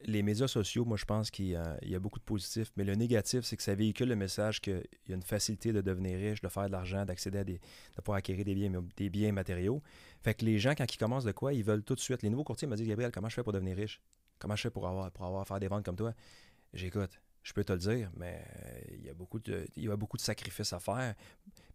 les 0.00 0.24
médias 0.24 0.48
sociaux, 0.48 0.84
moi, 0.84 0.96
je 0.96 1.04
pense 1.04 1.30
qu'il 1.30 1.46
y, 1.46 1.54
a 1.54 1.98
beaucoup 2.00 2.18
de 2.18 2.24
positifs, 2.24 2.72
mais 2.74 2.82
le 2.82 2.96
négatif, 2.96 3.44
c'est 3.44 3.56
que 3.56 3.62
ça 3.62 3.76
véhicule 3.76 4.08
le 4.08 4.16
message 4.16 4.60
qu'il 4.60 4.82
y 5.06 5.12
a 5.12 5.14
une 5.14 5.22
facilité 5.22 5.72
de 5.72 5.80
devenir 5.80 6.18
riche, 6.18 6.40
de 6.40 6.48
faire 6.48 6.66
de 6.66 6.72
l'argent, 6.72 7.04
d'accéder 7.04 7.38
à 7.38 7.44
des. 7.44 7.60
de 7.60 8.02
pouvoir 8.02 8.18
acquérir 8.18 8.44
des 8.44 8.54
biens, 8.56 8.82
des 8.96 9.08
biens 9.08 9.30
matériaux. 9.30 9.80
Fait 10.24 10.34
que 10.34 10.44
les 10.44 10.58
gens, 10.58 10.74
quand 10.74 10.92
ils 10.92 10.98
commencent 10.98 11.22
de 11.22 11.30
quoi, 11.32 11.52
ils 11.52 11.62
veulent 11.62 11.84
tout 11.84 11.94
de 11.94 12.00
suite. 12.00 12.22
Les 12.22 12.28
nouveaux 12.28 12.42
courtiers 12.42 12.66
m'ont 12.66 12.74
dit 12.74 12.84
Gabriel, 12.84 13.12
comment 13.12 13.28
je 13.28 13.36
fais 13.36 13.44
pour 13.44 13.52
devenir 13.52 13.76
riche? 13.76 14.00
Comment 14.40 14.56
je 14.56 14.62
fais 14.62 14.70
pour 14.70 14.88
avoir, 14.88 15.12
pour 15.12 15.24
avoir 15.26 15.46
faire 15.46 15.60
des 15.60 15.68
ventes 15.68 15.84
comme 15.84 15.96
toi? 15.96 16.12
J'écoute, 16.74 17.20
je 17.46 17.52
peux 17.52 17.62
te 17.62 17.72
le 17.72 17.78
dire, 17.78 18.10
mais 18.16 18.44
euh, 18.44 18.80
il 18.90 19.04
y 19.04 19.08
a 19.08 19.14
beaucoup 19.14 19.38
de, 19.38 19.68
il 19.76 19.84
y 19.84 19.88
a 19.88 19.96
beaucoup 19.96 20.16
de 20.16 20.22
sacrifices 20.22 20.72
à 20.72 20.80
faire. 20.80 21.14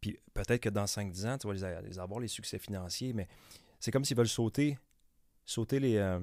Puis 0.01 0.19
peut-être 0.33 0.59
que 0.59 0.67
dans 0.67 0.83
5-10 0.83 1.27
ans, 1.29 1.37
tu 1.37 1.47
vas 1.47 1.81
les, 1.81 1.97
avoir, 1.97 2.19
les 2.19 2.27
succès 2.27 2.59
financiers, 2.59 3.13
mais 3.13 3.29
c'est 3.79 3.89
comme 3.89 4.03
s'ils 4.03 4.17
veulent 4.17 4.27
sauter, 4.27 4.77
sauter 5.45 5.79
les, 5.79 5.95
euh, 5.95 6.19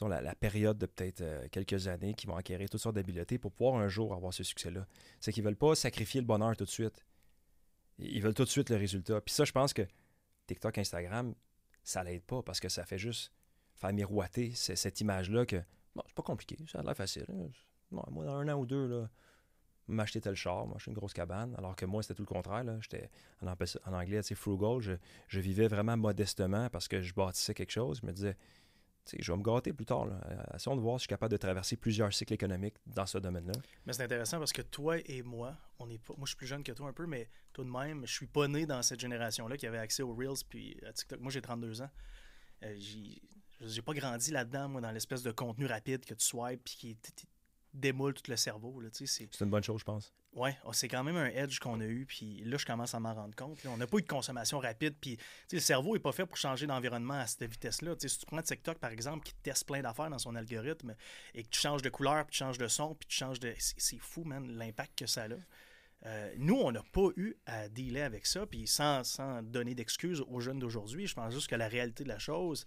la, 0.00 0.34
période 0.34 0.78
de 0.78 0.86
peut-être 0.86 1.20
euh, 1.20 1.46
quelques 1.52 1.86
années 1.86 2.14
qui 2.14 2.26
vont 2.26 2.34
acquérir 2.34 2.68
toutes 2.68 2.80
sortes 2.80 2.96
d'habiletés 2.96 3.38
pour 3.38 3.52
pouvoir 3.52 3.80
un 3.80 3.88
jour 3.88 4.12
avoir 4.12 4.34
ce 4.34 4.42
succès-là. 4.42 4.84
C'est 5.20 5.32
qu'ils 5.32 5.44
ne 5.44 5.50
veulent 5.50 5.56
pas 5.56 5.76
sacrifier 5.76 6.20
le 6.20 6.26
bonheur 6.26 6.56
tout 6.56 6.64
de 6.64 6.70
suite. 6.70 7.04
Ils 7.98 8.20
veulent 8.20 8.34
tout 8.34 8.44
de 8.44 8.50
suite 8.50 8.68
le 8.70 8.76
résultat. 8.78 9.20
Puis 9.20 9.32
ça, 9.32 9.44
je 9.44 9.52
pense 9.52 9.72
que 9.72 9.86
TikTok, 10.48 10.76
Instagram, 10.76 11.36
ça 11.84 12.02
l'aide 12.02 12.24
pas 12.24 12.42
parce 12.42 12.58
que 12.58 12.68
ça 12.68 12.84
fait 12.84 12.98
juste 12.98 13.30
faire 13.76 13.92
miroiter 13.92 14.52
cette 14.56 15.00
image-là 15.00 15.46
que 15.46 15.62
bon, 15.94 16.02
c'est 16.08 16.16
pas 16.16 16.24
compliqué, 16.24 16.58
ça 16.66 16.80
a 16.80 16.82
l'air 16.82 16.96
facile. 16.96 17.26
Hein. 17.28 17.46
Moi, 17.92 18.24
dans 18.24 18.36
un 18.36 18.48
an 18.48 18.58
ou 18.58 18.66
deux, 18.66 18.86
là, 18.86 19.08
m'acheter 19.88 20.20
tel 20.20 20.34
char, 20.34 20.66
moi, 20.66 20.78
une 20.86 20.94
grosse 20.94 21.12
cabane. 21.12 21.54
Alors 21.58 21.76
que 21.76 21.86
moi, 21.86 22.02
c'était 22.02 22.14
tout 22.14 22.22
le 22.22 22.26
contraire. 22.26 22.64
J'étais 22.80 23.10
en, 23.42 23.92
anglais, 23.92 24.22
c'est 24.22 24.34
frugal. 24.34 24.80
Je, 24.80 24.92
je, 25.28 25.40
vivais 25.40 25.68
vraiment 25.68 25.96
modestement 25.96 26.68
parce 26.70 26.88
que 26.88 27.00
je 27.02 27.14
bâtissais 27.14 27.54
quelque 27.54 27.72
chose. 27.72 28.00
Je 28.00 28.06
me 28.06 28.12
disais, 28.12 28.36
je 29.18 29.32
vais 29.32 29.38
me 29.38 29.42
gâter 29.42 29.72
plus 29.72 29.86
tard. 29.86 30.06
Là. 30.06 30.20
Essayons 30.54 30.76
de 30.76 30.80
voir 30.80 30.98
si 30.98 31.02
je 31.02 31.02
suis 31.02 31.08
capable 31.08 31.32
de 31.32 31.36
traverser 31.36 31.76
plusieurs 31.76 32.12
cycles 32.12 32.34
économiques 32.34 32.76
dans 32.86 33.06
ce 33.06 33.18
domaine-là. 33.18 33.52
Mais 33.86 33.92
c'est 33.92 34.04
intéressant 34.04 34.38
parce 34.38 34.52
que 34.52 34.62
toi 34.62 34.96
et 35.04 35.22
moi, 35.22 35.56
on 35.78 35.88
est 35.90 35.98
pas. 35.98 36.14
Moi, 36.16 36.24
je 36.24 36.30
suis 36.30 36.36
plus 36.36 36.46
jeune 36.46 36.62
que 36.62 36.72
toi 36.72 36.88
un 36.88 36.92
peu, 36.92 37.06
mais 37.06 37.28
tout 37.52 37.64
de 37.64 37.70
même, 37.70 38.06
je 38.06 38.12
suis 38.12 38.26
pas 38.26 38.48
né 38.48 38.64
dans 38.66 38.82
cette 38.82 39.00
génération-là 39.00 39.56
qui 39.56 39.66
avait 39.66 39.78
accès 39.78 40.02
aux 40.02 40.14
Reels 40.14 40.44
puis 40.48 40.78
à 40.86 40.92
TikTok. 40.92 41.20
Moi, 41.20 41.32
j'ai 41.32 41.42
32 41.42 41.82
ans. 41.82 41.90
Euh, 42.62 42.76
j'ai 43.60 43.82
pas 43.82 43.94
grandi 43.94 44.30
là-dedans, 44.30 44.68
moi, 44.68 44.80
dans 44.80 44.90
l'espèce 44.90 45.22
de 45.22 45.32
contenu 45.32 45.66
rapide 45.66 46.04
que 46.04 46.14
tu 46.14 46.24
swipes 46.24 46.62
puis 46.64 46.76
qui 46.76 46.96
démoule 47.74 48.14
tout 48.14 48.30
le 48.30 48.36
cerveau. 48.36 48.82
C'est 48.92 49.40
une 49.40 49.50
bonne 49.50 49.62
chose, 49.62 49.80
je 49.80 49.84
pense. 49.84 50.12
Oui, 50.34 50.50
oh, 50.64 50.72
c'est 50.72 50.88
quand 50.88 51.04
même 51.04 51.16
un 51.16 51.26
edge 51.26 51.58
qu'on 51.58 51.80
a 51.80 51.84
eu, 51.84 52.06
puis 52.06 52.42
là, 52.44 52.56
je 52.56 52.64
commence 52.64 52.94
à 52.94 53.00
m'en 53.00 53.14
rendre 53.14 53.34
compte. 53.34 53.58
On 53.66 53.76
n'a 53.76 53.86
pas 53.86 53.98
eu 53.98 54.02
de 54.02 54.06
consommation 54.06 54.58
rapide, 54.58 54.94
puis 54.98 55.18
le 55.52 55.60
cerveau 55.60 55.92
n'est 55.92 56.00
pas 56.00 56.12
fait 56.12 56.24
pour 56.24 56.36
changer 56.36 56.66
d'environnement 56.66 57.14
à 57.20 57.26
cette 57.26 57.44
vitesse-là. 57.44 57.94
Si 57.98 58.18
tu 58.18 58.26
prends 58.26 58.40
TikTok, 58.40 58.78
par 58.78 58.90
exemple, 58.90 59.24
qui 59.24 59.34
teste 59.42 59.66
plein 59.66 59.82
d'affaires 59.82 60.08
dans 60.08 60.18
son 60.18 60.34
algorithme, 60.34 60.94
et 61.34 61.42
que 61.42 61.48
tu 61.50 61.60
changes 61.60 61.82
de 61.82 61.90
couleur, 61.90 62.24
puis 62.24 62.32
tu 62.32 62.38
changes 62.38 62.58
de 62.58 62.68
son, 62.68 62.94
puis 62.94 63.06
tu 63.08 63.16
changes 63.16 63.40
de... 63.40 63.52
C'est 63.58 63.98
fou, 63.98 64.24
man, 64.24 64.50
l'impact 64.56 64.98
que 65.00 65.06
ça 65.06 65.24
a. 65.24 65.28
Euh, 66.04 66.34
nous, 66.36 66.56
on 66.56 66.72
n'a 66.72 66.82
pas 66.92 67.08
eu 67.16 67.36
à 67.46 67.68
dealer 67.68 68.02
avec 68.02 68.26
ça, 68.26 68.46
puis 68.46 68.66
sans, 68.66 69.04
sans 69.04 69.42
donner 69.42 69.74
d'excuses 69.74 70.22
aux 70.26 70.40
jeunes 70.40 70.58
d'aujourd'hui, 70.58 71.06
je 71.06 71.14
pense 71.14 71.32
juste 71.32 71.48
que 71.48 71.54
la 71.54 71.68
réalité 71.68 72.04
de 72.04 72.08
la 72.08 72.18
chose, 72.18 72.66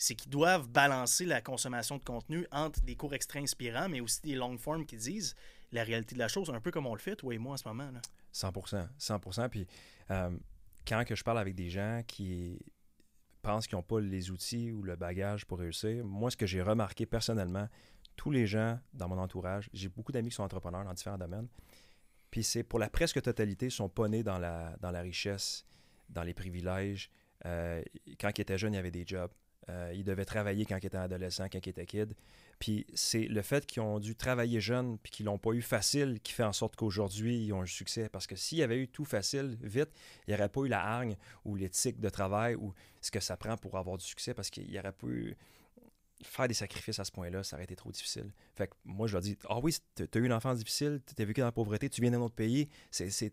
c'est 0.00 0.14
qu'ils 0.14 0.30
doivent 0.30 0.66
balancer 0.66 1.26
la 1.26 1.42
consommation 1.42 1.98
de 1.98 2.02
contenu 2.02 2.46
entre 2.52 2.80
des 2.80 2.96
cours 2.96 3.12
extra 3.12 3.38
inspirants, 3.38 3.90
mais 3.90 4.00
aussi 4.00 4.22
des 4.22 4.34
long 4.34 4.56
forms 4.56 4.86
qui 4.86 4.96
disent 4.96 5.36
la 5.72 5.84
réalité 5.84 6.14
de 6.14 6.18
la 6.18 6.26
chose, 6.26 6.48
un 6.48 6.58
peu 6.58 6.70
comme 6.70 6.86
on 6.86 6.94
le 6.94 7.00
fait, 7.00 7.16
toi 7.16 7.34
et 7.34 7.38
moi, 7.38 7.52
en 7.52 7.56
ce 7.58 7.68
moment. 7.68 7.90
Là. 7.90 8.00
100% 8.32 8.88
100% 8.98 9.48
Puis 9.50 9.66
euh, 10.10 10.30
quand 10.88 11.04
que 11.04 11.14
je 11.14 11.22
parle 11.22 11.38
avec 11.38 11.54
des 11.54 11.68
gens 11.68 12.00
qui 12.06 12.58
pensent 13.42 13.66
qu'ils 13.66 13.76
n'ont 13.76 13.82
pas 13.82 14.00
les 14.00 14.30
outils 14.30 14.72
ou 14.72 14.82
le 14.82 14.96
bagage 14.96 15.44
pour 15.44 15.58
réussir, 15.58 16.02
moi, 16.02 16.30
ce 16.30 16.36
que 16.38 16.46
j'ai 16.46 16.62
remarqué 16.62 17.04
personnellement, 17.04 17.68
tous 18.16 18.30
les 18.30 18.46
gens 18.46 18.80
dans 18.94 19.06
mon 19.06 19.18
entourage, 19.18 19.68
j'ai 19.74 19.90
beaucoup 19.90 20.12
d'amis 20.12 20.30
qui 20.30 20.36
sont 20.36 20.44
entrepreneurs 20.44 20.82
dans 20.82 20.94
différents 20.94 21.18
domaines, 21.18 21.48
puis 22.30 22.42
c'est 22.42 22.62
pour 22.62 22.78
la 22.78 22.88
presque 22.88 23.20
totalité, 23.20 23.68
sont 23.68 23.90
pas 23.90 24.08
nés 24.08 24.22
dans 24.22 24.38
la, 24.38 24.74
dans 24.80 24.92
la 24.92 25.02
richesse, 25.02 25.66
dans 26.08 26.22
les 26.22 26.32
privilèges. 26.32 27.10
Euh, 27.44 27.82
quand 28.18 28.30
ils 28.38 28.40
étaient 28.40 28.56
jeunes, 28.56 28.72
il 28.72 28.76
y 28.76 28.78
avait 28.80 28.90
des 28.90 29.04
jobs. 29.06 29.30
Euh, 29.68 29.92
ils 29.94 30.04
devaient 30.04 30.24
travailler 30.24 30.64
quand 30.64 30.78
ils 30.78 30.86
étaient 30.86 30.96
adolescents, 30.96 31.46
quand 31.50 31.64
ils 31.64 31.70
étaient 31.70 31.86
kids. 31.86 32.14
Puis 32.58 32.86
c'est 32.94 33.22
le 33.22 33.42
fait 33.42 33.66
qu'ils 33.66 33.82
ont 33.82 33.98
dû 33.98 34.14
travailler 34.16 34.60
jeunes 34.60 34.98
puis 34.98 35.10
qu'ils 35.10 35.26
l'ont 35.26 35.38
pas 35.38 35.52
eu 35.52 35.62
facile 35.62 36.18
qui 36.22 36.32
fait 36.32 36.44
en 36.44 36.52
sorte 36.52 36.76
qu'aujourd'hui, 36.76 37.44
ils 37.44 37.52
ont 37.52 37.62
un 37.62 37.66
succès. 37.66 38.08
Parce 38.08 38.26
que 38.26 38.36
s'il 38.36 38.58
y 38.58 38.62
avait 38.62 38.78
eu 38.78 38.88
tout 38.88 39.04
facile, 39.04 39.58
vite, 39.62 39.90
il 40.26 40.30
n'y 40.30 40.34
aurait 40.34 40.48
pas 40.48 40.62
eu 40.62 40.68
la 40.68 40.84
hargne 40.84 41.16
ou 41.44 41.56
l'éthique 41.56 42.00
de 42.00 42.08
travail 42.08 42.54
ou 42.54 42.72
ce 43.00 43.10
que 43.10 43.20
ça 43.20 43.36
prend 43.36 43.56
pour 43.56 43.76
avoir 43.78 43.96
du 43.96 44.04
succès 44.04 44.34
parce 44.34 44.50
qu'il 44.50 44.68
n'y 44.68 44.78
aurait 44.78 44.92
pas 44.92 45.06
eu 45.06 45.36
faire 46.22 46.48
des 46.48 46.54
sacrifices 46.54 46.98
à 46.98 47.04
ce 47.04 47.12
point-là, 47.12 47.42
ça 47.42 47.56
aurait 47.56 47.64
été 47.64 47.76
trop 47.76 47.90
difficile. 47.90 48.30
Fait 48.54 48.66
que 48.66 48.74
moi, 48.84 49.06
je 49.06 49.14
leur 49.14 49.22
dis 49.22 49.38
Ah 49.48 49.58
oui, 49.58 49.74
tu 49.94 50.02
as 50.02 50.18
eu 50.18 50.24
une 50.24 50.32
enfance 50.32 50.58
difficile, 50.58 51.00
tu 51.04 51.20
as 51.20 51.24
vécu 51.24 51.40
dans 51.40 51.46
la 51.46 51.52
pauvreté, 51.52 51.88
tu 51.88 52.00
viens 52.00 52.10
d'un 52.10 52.20
autre 52.20 52.34
pays, 52.34 52.68
c'est 52.90 53.32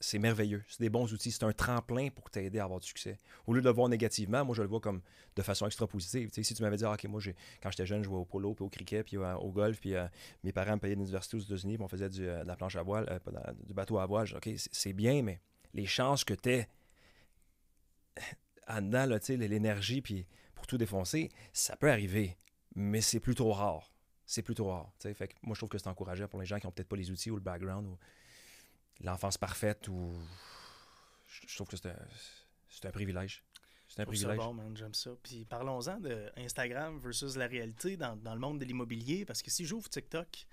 c'est 0.00 0.18
merveilleux. 0.18 0.62
C'est 0.68 0.80
des 0.80 0.90
bons 0.90 1.12
outils. 1.12 1.30
C'est 1.30 1.44
un 1.44 1.52
tremplin 1.52 2.08
pour 2.10 2.30
t'aider 2.30 2.58
à 2.58 2.64
avoir 2.64 2.80
du 2.80 2.86
succès. 2.86 3.18
Au 3.46 3.54
lieu 3.54 3.60
de 3.60 3.66
le 3.66 3.72
voir 3.72 3.88
négativement, 3.88 4.44
moi, 4.44 4.54
je 4.54 4.62
le 4.62 4.68
vois 4.68 4.80
comme 4.80 5.00
de 5.34 5.42
façon 5.42 5.66
extra 5.66 5.86
positive. 5.86 6.30
si 6.32 6.54
tu 6.54 6.62
m'avais 6.62 6.76
dit, 6.76 6.84
ah, 6.84 6.92
OK, 6.92 7.04
moi, 7.04 7.20
quand 7.62 7.70
j'étais 7.70 7.86
jeune, 7.86 8.02
je 8.02 8.08
jouais 8.08 8.18
au 8.18 8.24
polo, 8.24 8.54
puis 8.54 8.64
au 8.64 8.68
cricket, 8.68 9.06
puis 9.06 9.16
euh, 9.16 9.34
au 9.36 9.50
golf, 9.50 9.80
puis 9.80 9.94
euh, 9.94 10.06
mes 10.44 10.52
parents 10.52 10.74
me 10.74 10.80
payaient 10.80 10.94
l'université 10.94 11.36
aux 11.36 11.40
États-Unis, 11.40 11.76
puis 11.76 11.84
on 11.84 11.88
faisait 11.88 12.08
du, 12.08 12.26
euh, 12.26 12.42
de 12.42 12.48
la 12.48 12.56
planche 12.56 12.76
à 12.76 12.82
voile, 12.82 13.20
du 13.64 13.74
bateau 13.74 13.98
à 13.98 14.06
voile. 14.06 14.28
OK, 14.34 14.48
c'est 14.56 14.92
bien, 14.92 15.22
mais 15.22 15.40
les 15.74 15.86
chances 15.86 16.24
que 16.24 16.34
tu 16.34 16.50
es 16.50 16.68
en 18.68 18.82
dedans, 18.82 19.06
l'énergie, 19.28 20.02
pour 20.54 20.66
tout 20.66 20.78
défoncer, 20.78 21.30
ça 21.52 21.76
peut 21.76 21.90
arriver, 21.90 22.36
mais 22.74 23.00
c'est 23.00 23.20
plutôt 23.20 23.52
rare. 23.52 23.92
C'est 24.24 24.42
plutôt 24.42 24.66
rare. 24.66 24.92
Moi, 25.42 25.54
je 25.54 25.60
trouve 25.60 25.68
que 25.68 25.78
c'est 25.78 25.88
encourageant 25.88 26.26
pour 26.26 26.40
les 26.40 26.46
gens 26.46 26.58
qui 26.58 26.66
n'ont 26.66 26.72
peut-être 26.72 26.88
pas 26.88 26.96
les 26.96 27.12
outils 27.12 27.30
ou 27.30 27.36
le 27.36 27.42
background. 27.42 27.86
Ou 27.86 27.96
l'enfance 29.00 29.38
parfaite 29.38 29.88
ou 29.88 30.12
je 31.46 31.54
trouve 31.54 31.68
que 31.68 31.76
c'est 31.76 32.86
un, 32.86 32.90
privilège. 32.90 33.44
C'est 33.88 34.00
un 34.00 34.06
privilège. 34.06 34.38
bon, 34.38 34.74
j'aime 34.74 34.94
ça. 34.94 35.10
Puis 35.22 35.44
parlons-en 35.44 36.00
de 36.00 36.30
Instagram 36.36 36.98
versus 36.98 37.36
la 37.36 37.46
réalité 37.46 37.96
dans, 37.96 38.16
dans 38.16 38.34
le 38.34 38.40
monde 38.40 38.58
de 38.58 38.64
l'immobilier, 38.64 39.24
parce 39.24 39.42
que 39.42 39.50
si 39.50 39.64
j'ouvre 39.64 39.88
TikTok, 39.88 40.46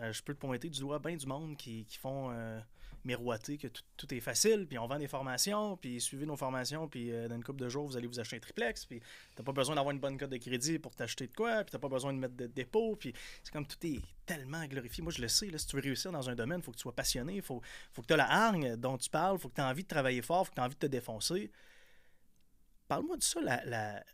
euh, 0.00 0.12
je 0.12 0.22
peux 0.22 0.34
te 0.34 0.40
pointer 0.40 0.68
du 0.68 0.80
doigt 0.80 0.98
bien 0.98 1.16
du 1.16 1.26
monde 1.26 1.56
qui, 1.56 1.86
font 1.98 2.30
euh, 2.30 2.60
miroiter 3.06 3.56
que 3.56 3.68
tout, 3.68 4.14
est 4.14 4.20
facile, 4.20 4.66
puis 4.66 4.78
on 4.78 4.86
vend 4.86 4.98
des 4.98 5.08
formations, 5.08 5.76
puis 5.76 6.00
suivez 6.00 6.26
nos 6.26 6.36
formations, 6.36 6.88
puis 6.88 7.12
euh, 7.12 7.28
dans 7.28 7.36
une 7.36 7.44
couple 7.44 7.60
de 7.60 7.68
jours, 7.68 7.86
vous 7.86 7.96
allez 7.96 8.06
vous 8.06 8.20
acheter 8.20 8.36
un 8.36 8.40
triplex, 8.40 8.84
puis 8.84 9.00
t'as 9.34 9.42
pas 9.42 9.52
besoin 9.52 9.74
d'avoir 9.76 9.92
une 9.92 10.00
bonne 10.00 10.18
code 10.18 10.30
de 10.30 10.36
crédit 10.36 10.78
pour 10.78 10.94
t'acheter 10.94 11.26
de 11.26 11.32
quoi, 11.32 11.64
puis 11.64 11.72
t'as 11.72 11.78
pas 11.78 11.88
besoin 11.88 12.12
de 12.12 12.18
mettre 12.18 12.36
de 12.36 12.46
dépôt, 12.46 12.96
puis 12.96 13.14
c'est 13.42 13.52
comme 13.52 13.66
tout 13.66 13.78
est 13.86 14.02
tellement 14.26 14.64
glorifié. 14.66 15.02
Moi, 15.02 15.12
je 15.12 15.22
le 15.22 15.28
sais, 15.28 15.46
là, 15.46 15.58
si 15.58 15.66
tu 15.66 15.76
veux 15.76 15.82
réussir 15.82 16.12
dans 16.12 16.28
un 16.28 16.34
domaine, 16.34 16.58
il 16.60 16.64
faut 16.64 16.72
que 16.72 16.76
tu 16.76 16.82
sois 16.82 16.94
passionné, 16.94 17.36
il 17.36 17.42
faut, 17.42 17.62
faut 17.92 18.02
que 18.02 18.08
tu 18.08 18.14
aies 18.14 18.18
la 18.18 18.30
hargne 18.30 18.76
dont 18.76 18.98
tu 18.98 19.08
parles, 19.08 19.36
il 19.36 19.40
faut 19.40 19.48
que 19.48 19.54
tu 19.54 19.60
aies 19.60 19.64
envie 19.64 19.84
de 19.84 19.88
travailler 19.88 20.22
fort, 20.22 20.42
il 20.42 20.46
faut 20.46 20.50
que 20.50 20.56
tu 20.56 20.60
aies 20.60 20.64
envie 20.64 20.74
de 20.74 20.80
te 20.80 20.86
défoncer. 20.86 21.50
Parle-moi 22.88 23.16
de 23.16 23.22
ça, 23.22 23.40
la, 23.40 24.04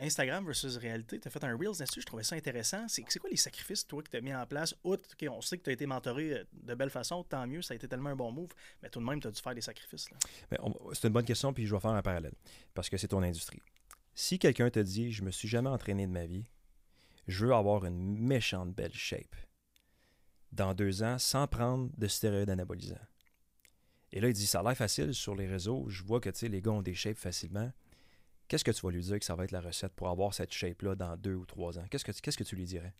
Instagram 0.00 0.44
versus 0.44 0.76
réalité. 0.76 1.20
Tu 1.20 1.28
as 1.28 1.30
fait 1.30 1.44
un 1.44 1.56
Reels 1.56 1.78
là-dessus, 1.78 2.00
je 2.00 2.06
trouvais 2.06 2.22
ça 2.22 2.36
intéressant. 2.36 2.86
C'est 2.88 3.02
quoi 3.18 3.30
les 3.30 3.36
sacrifices, 3.36 3.86
toi, 3.86 4.02
que 4.02 4.10
tu 4.10 4.16
as 4.16 4.20
mis 4.20 4.34
en 4.34 4.46
place? 4.46 4.74
Outre, 4.84 5.08
on 5.28 5.40
sait 5.40 5.58
que 5.58 5.64
tu 5.64 5.70
as 5.70 5.72
été 5.72 5.86
mentoré 5.86 6.32
euh, 6.32 6.44
de 6.52 6.74
belle 6.74 6.90
façon, 6.90 7.22
tant 7.24 7.46
mieux, 7.46 7.62
ça 7.62 7.74
a 7.74 7.76
été 7.76 7.86
tellement 7.88 8.10
un 8.10 8.16
bon 8.16 8.32
move, 8.32 8.50
mais 8.82 8.88
tout 8.88 9.00
de 9.00 9.04
même, 9.04 9.20
tu 9.20 9.28
as 9.28 9.30
dû 9.30 9.40
faire 9.40 9.54
des 9.54 9.60
sacrifices. 9.60 10.08
C'est 10.92 11.06
une 11.06 11.12
bonne 11.12 11.24
question, 11.24 11.52
puis 11.52 11.66
je 11.66 11.74
vais 11.74 11.80
faire 11.80 11.90
un 11.90 12.02
parallèle, 12.02 12.34
parce 12.74 12.88
que 12.88 12.96
c'est 12.96 13.08
ton 13.08 13.22
industrie. 13.22 13.62
Si 14.14 14.38
quelqu'un 14.38 14.70
te 14.70 14.80
dit, 14.80 15.12
je 15.12 15.22
me 15.22 15.30
suis 15.30 15.48
jamais 15.48 15.70
entraîné 15.70 16.06
de 16.06 16.12
ma 16.12 16.26
vie, 16.26 16.46
je 17.28 17.46
veux 17.46 17.54
avoir 17.54 17.84
une 17.84 18.18
méchante 18.18 18.74
belle 18.74 18.94
shape 18.94 19.36
dans 20.52 20.74
deux 20.74 21.02
ans 21.02 21.18
sans 21.18 21.46
prendre 21.46 21.90
de 21.96 22.08
stéroïdes 22.08 22.50
anabolisants. 22.50 22.96
Et 24.12 24.20
là, 24.20 24.28
il 24.28 24.34
dit, 24.34 24.46
ça 24.46 24.60
a 24.60 24.62
l'air 24.64 24.76
facile 24.76 25.14
sur 25.14 25.36
les 25.36 25.46
réseaux, 25.46 25.86
je 25.88 26.02
vois 26.02 26.20
que 26.20 26.30
les 26.46 26.60
gars 26.60 26.72
ont 26.72 26.82
des 26.82 26.94
shapes 26.94 27.18
facilement 27.18 27.70
qu'est-ce 28.50 28.64
que 28.64 28.72
tu 28.72 28.82
vas 28.82 28.90
lui 28.90 29.00
dire 29.00 29.18
que 29.18 29.24
ça 29.24 29.36
va 29.36 29.44
être 29.44 29.52
la 29.52 29.60
recette 29.60 29.92
pour 29.92 30.08
avoir 30.08 30.34
cette 30.34 30.52
shape-là 30.52 30.96
dans 30.96 31.16
deux 31.16 31.34
ou 31.34 31.46
trois 31.46 31.78
ans? 31.78 31.84
Qu'est-ce 31.88 32.04
que, 32.04 32.10
qu'est-ce 32.10 32.36
que 32.36 32.44
tu 32.44 32.56
lui 32.56 32.64
dirais? 32.64 32.92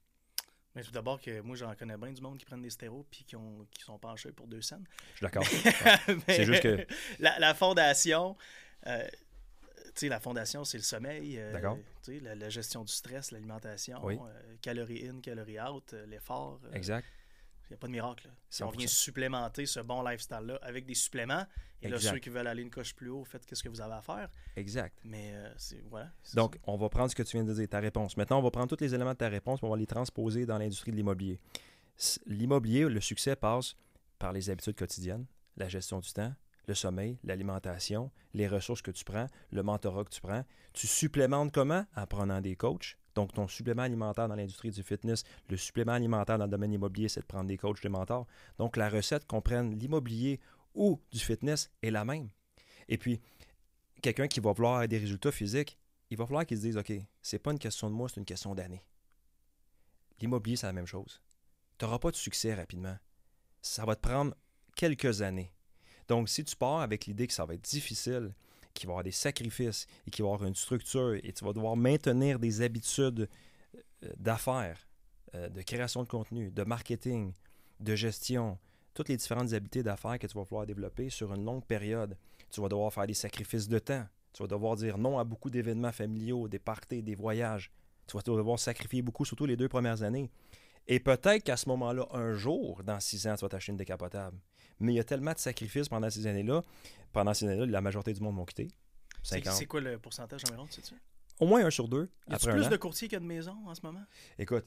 Mais 0.77 0.85
tout 0.85 0.93
d'abord 0.93 1.21
que 1.21 1.41
moi 1.41 1.57
j'en 1.57 1.75
connais 1.75 1.97
bien 1.97 2.13
du 2.13 2.23
monde 2.23 2.39
qui 2.39 2.45
prennent 2.45 2.63
des 2.63 2.71
stéros 2.71 3.05
puis 3.11 3.25
qui, 3.25 3.35
ont, 3.35 3.67
qui 3.73 3.83
sont 3.83 3.99
penchés 3.99 4.31
pour 4.31 4.47
deux 4.47 4.63
scènes. 4.63 4.85
Je 5.15 5.17
suis 5.17 5.25
d'accord. 5.25 5.45
c'est 6.29 6.45
juste 6.45 6.63
que. 6.63 6.87
La, 7.19 7.55
fondation, 7.55 8.37
euh, 8.87 9.09
tu 9.87 9.91
sais, 9.97 10.09
la 10.09 10.21
fondation, 10.21 10.65
c'est 10.65 10.79
le 10.79 10.85
sommeil. 10.85 11.37
Euh, 11.39 11.75
sais, 12.03 12.21
la, 12.21 12.49
gestion 12.49 12.85
du 12.85 12.93
stress, 12.93 13.33
l'alimentation, 13.33 13.99
oui. 14.05 14.17
euh, 14.17 14.55
calories 14.63 15.09
in, 15.09 15.21
calories 15.21 15.61
out, 15.61 15.93
euh, 15.93 16.07
l'effort. 16.07 16.61
exact. 16.73 17.09
Il 17.71 17.75
n'y 17.75 17.77
a 17.77 17.79
pas 17.79 17.87
de 17.87 17.93
miracle. 17.93 18.29
Si 18.49 18.65
on 18.65 18.71
vient 18.71 18.89
supplémenter 18.89 19.65
ce 19.65 19.79
bon 19.79 20.03
lifestyle-là 20.03 20.59
avec 20.61 20.87
des 20.87 20.95
suppléments, 20.95 21.47
et 21.83 21.89
là, 21.89 22.01
ceux 22.01 22.19
qui 22.19 22.29
veulent 22.29 22.49
aller 22.49 22.63
une 22.63 22.71
coche 22.71 22.95
plus 22.95 23.09
haut, 23.09 23.25
faites 23.25 23.47
qu'est-ce 23.47 23.63
que 23.63 23.69
vous 23.69 23.81
avez 23.81 23.95
à 23.95 24.03
faire. 24.03 24.29
Exact. 24.57 24.99
Mais 25.05 25.31
euh, 25.35 25.53
c'est 25.57 25.81
voilà. 25.89 26.11
Donc, 26.35 26.59
on 26.65 26.77
va 26.77 26.89
prendre 26.89 27.11
ce 27.11 27.15
que 27.15 27.23
tu 27.23 27.37
viens 27.37 27.45
de 27.45 27.55
dire, 27.55 27.69
ta 27.69 27.79
réponse. 27.79 28.17
Maintenant, 28.17 28.41
on 28.41 28.43
va 28.43 28.51
prendre 28.51 28.69
tous 28.69 28.83
les 28.83 28.93
éléments 28.93 29.13
de 29.13 29.19
ta 29.19 29.29
réponse 29.29 29.61
et 29.63 29.67
on 29.67 29.71
va 29.71 29.77
les 29.77 29.87
transposer 29.87 30.47
dans 30.47 30.59
l'industrie 30.59 30.91
de 30.91 30.97
l'immobilier. 30.97 31.39
L'immobilier, 32.27 32.89
le 32.89 33.01
succès 33.01 33.37
passe 33.37 33.77
par 34.19 34.33
les 34.33 34.51
habitudes 34.51 34.77
quotidiennes, 34.77 35.27
la 35.57 35.69
gestion 35.69 36.01
du 36.01 36.13
temps, 36.13 36.35
le 36.67 36.75
sommeil, 36.75 37.19
l'alimentation, 37.25 38.11
les 38.35 38.49
ressources 38.49 38.83
que 38.83 38.91
tu 38.91 39.05
prends, 39.05 39.27
le 39.51 39.63
mentorat 39.63 40.05
que 40.05 40.11
tu 40.11 40.21
prends. 40.21 40.45
Tu 40.73 40.87
supplémentes 40.87 41.53
comment? 41.53 41.87
En 41.97 42.07
prenant 42.07 42.41
des 42.41 42.57
coachs, 42.57 42.97
donc, 43.21 43.35
ton 43.35 43.47
supplément 43.47 43.83
alimentaire 43.83 44.29
dans 44.29 44.35
l'industrie 44.35 44.71
du 44.71 44.83
fitness, 44.83 45.25
le 45.51 45.59
supplément 45.59 45.93
alimentaire 45.93 46.39
dans 46.39 46.47
le 46.47 46.51
domaine 46.51 46.73
immobilier, 46.73 47.11
c'est 47.11 47.21
de 47.21 47.27
prendre 47.27 47.45
des 47.45 47.59
coachs, 47.59 47.83
des 47.83 47.91
mentors. 47.91 48.27
Donc, 48.57 48.79
la 48.79 48.89
recette, 48.89 49.27
qu'on 49.27 49.43
prenne 49.43 49.79
l'immobilier 49.79 50.41
ou 50.75 50.99
du 51.13 51.19
fitness, 51.19 51.71
est 51.83 51.91
la 51.91 52.07
même. 52.07 52.31
Et 52.89 52.97
puis, 52.97 53.21
quelqu'un 54.01 54.27
qui 54.27 54.41
va 54.41 54.53
vouloir 54.53 54.89
des 54.89 54.97
résultats 54.97 55.33
physiques, 55.33 55.77
il 56.09 56.17
va 56.17 56.25
falloir 56.25 56.47
qu'ils 56.47 56.57
se 56.57 56.63
disent 56.63 56.79
OK, 56.79 56.95
c'est 57.21 57.39
pas 57.39 57.53
une 57.53 57.59
question 57.59 57.91
de 57.91 57.95
mois, 57.95 58.09
c'est 58.09 58.21
une 58.21 58.25
question 58.25 58.55
d'année. 58.55 58.83
L'immobilier, 60.19 60.57
c'est 60.57 60.67
la 60.67 60.73
même 60.73 60.87
chose. 60.87 61.21
Tu 61.79 61.85
n'auras 61.85 61.99
pas 61.99 62.11
de 62.11 62.17
succès 62.17 62.55
rapidement. 62.55 62.97
Ça 63.61 63.85
va 63.85 63.97
te 63.97 64.01
prendre 64.01 64.35
quelques 64.77 65.21
années. 65.21 65.53
Donc, 66.09 66.31
si 66.31 66.43
tu 66.43 66.57
pars 66.57 66.81
avec 66.81 67.05
l'idée 67.05 67.27
que 67.27 67.35
ça 67.35 67.45
va 67.45 67.53
être 67.53 67.69
difficile, 67.69 68.33
qu'il 68.81 68.87
va 68.89 68.93
y 68.93 68.95
avoir 68.95 69.05
des 69.05 69.13
sacrifices 69.13 69.87
et 70.07 70.11
qu'il 70.11 70.25
va 70.25 70.33
avoir 70.33 70.49
une 70.49 70.55
structure 70.55 71.15
et 71.15 71.33
tu 71.33 71.45
vas 71.45 71.53
devoir 71.53 71.77
maintenir 71.77 72.39
des 72.39 72.63
habitudes 72.63 73.29
euh, 74.05 74.13
d'affaires, 74.17 74.89
euh, 75.35 75.49
de 75.49 75.61
création 75.63 76.03
de 76.03 76.09
contenu, 76.09 76.51
de 76.51 76.63
marketing, 76.65 77.33
de 77.79 77.95
gestion, 77.95 78.59
toutes 78.95 79.11
les 79.11 79.17
différentes 79.17 79.53
habitudes 79.53 79.85
d'affaires 79.85 80.19
que 80.19 80.27
tu 80.27 80.37
vas 80.37 80.45
pouvoir 80.45 80.67
développer 80.67 81.11
sur 81.11 81.33
une 81.35 81.45
longue 81.45 81.65
période. 81.65 82.17
Tu 82.51 82.61
vas 82.61 82.69
devoir 82.69 82.93
faire 82.93 83.07
des 83.07 83.15
sacrifices 83.15 83.69
de 83.69 83.79
temps. 83.79 84.07
Tu 84.33 84.43
vas 84.43 84.49
devoir 84.49 84.77
dire 84.77 84.97
non 84.97 85.19
à 85.19 85.25
beaucoup 85.25 85.51
d'événements 85.51 85.93
familiaux, 85.93 86.49
des 86.49 86.59
parties, 86.59 87.03
des 87.03 87.15
voyages. 87.15 87.71
Tu 88.07 88.17
vas 88.17 88.23
devoir 88.23 88.59
sacrifier 88.59 89.03
beaucoup, 89.03 89.25
surtout 89.25 89.47
les 89.47 89.57
deux 89.57 89.69
premières 89.69 90.03
années. 90.03 90.31
Et 90.89 90.99
peut-être 90.99 91.45
qu'à 91.45 91.57
ce 91.57 91.69
moment-là, 91.69 92.07
un 92.13 92.33
jour, 92.33 92.83
dans 92.83 92.99
six 92.99 93.27
ans, 93.27 93.35
tu 93.37 93.45
vas 93.45 93.49
t'acheter 93.49 93.73
une 93.73 93.79
décapotable. 93.79 94.39
Mais 94.81 94.93
il 94.93 94.97
y 94.97 95.01
a 95.01 95.05
tellement 95.05 95.33
de 95.33 95.39
sacrifices 95.39 95.89
pendant 95.89 96.11
ces 96.11 96.27
années-là. 96.27 96.63
Pendant 97.13 97.35
ces 97.35 97.47
années-là, 97.47 97.67
la 97.67 97.81
majorité 97.81 98.13
du 98.13 98.21
monde 98.21 98.37
m'ont 98.37 98.45
quitté. 98.45 98.69
C'est 99.23 99.67
quoi 99.67 99.81
le 99.81 99.99
pourcentage 99.99 100.43
environ, 100.49 100.67
tu 100.67 100.81
sais 100.81 100.95
Au 101.39 101.47
moins 101.47 101.65
un 101.65 101.71
sur 101.71 101.89
deux. 101.89 102.09
Y 102.29 102.35
a 102.35 102.39
plus 102.39 102.69
de 102.69 102.77
courtiers 102.77 103.09
qu'il 103.09 103.17
y 103.17 103.17
a 103.17 103.21
de 103.21 103.27
maisons 103.27 103.57
en 103.67 103.75
ce 103.75 103.81
moment? 103.85 104.05
Écoute, 104.39 104.65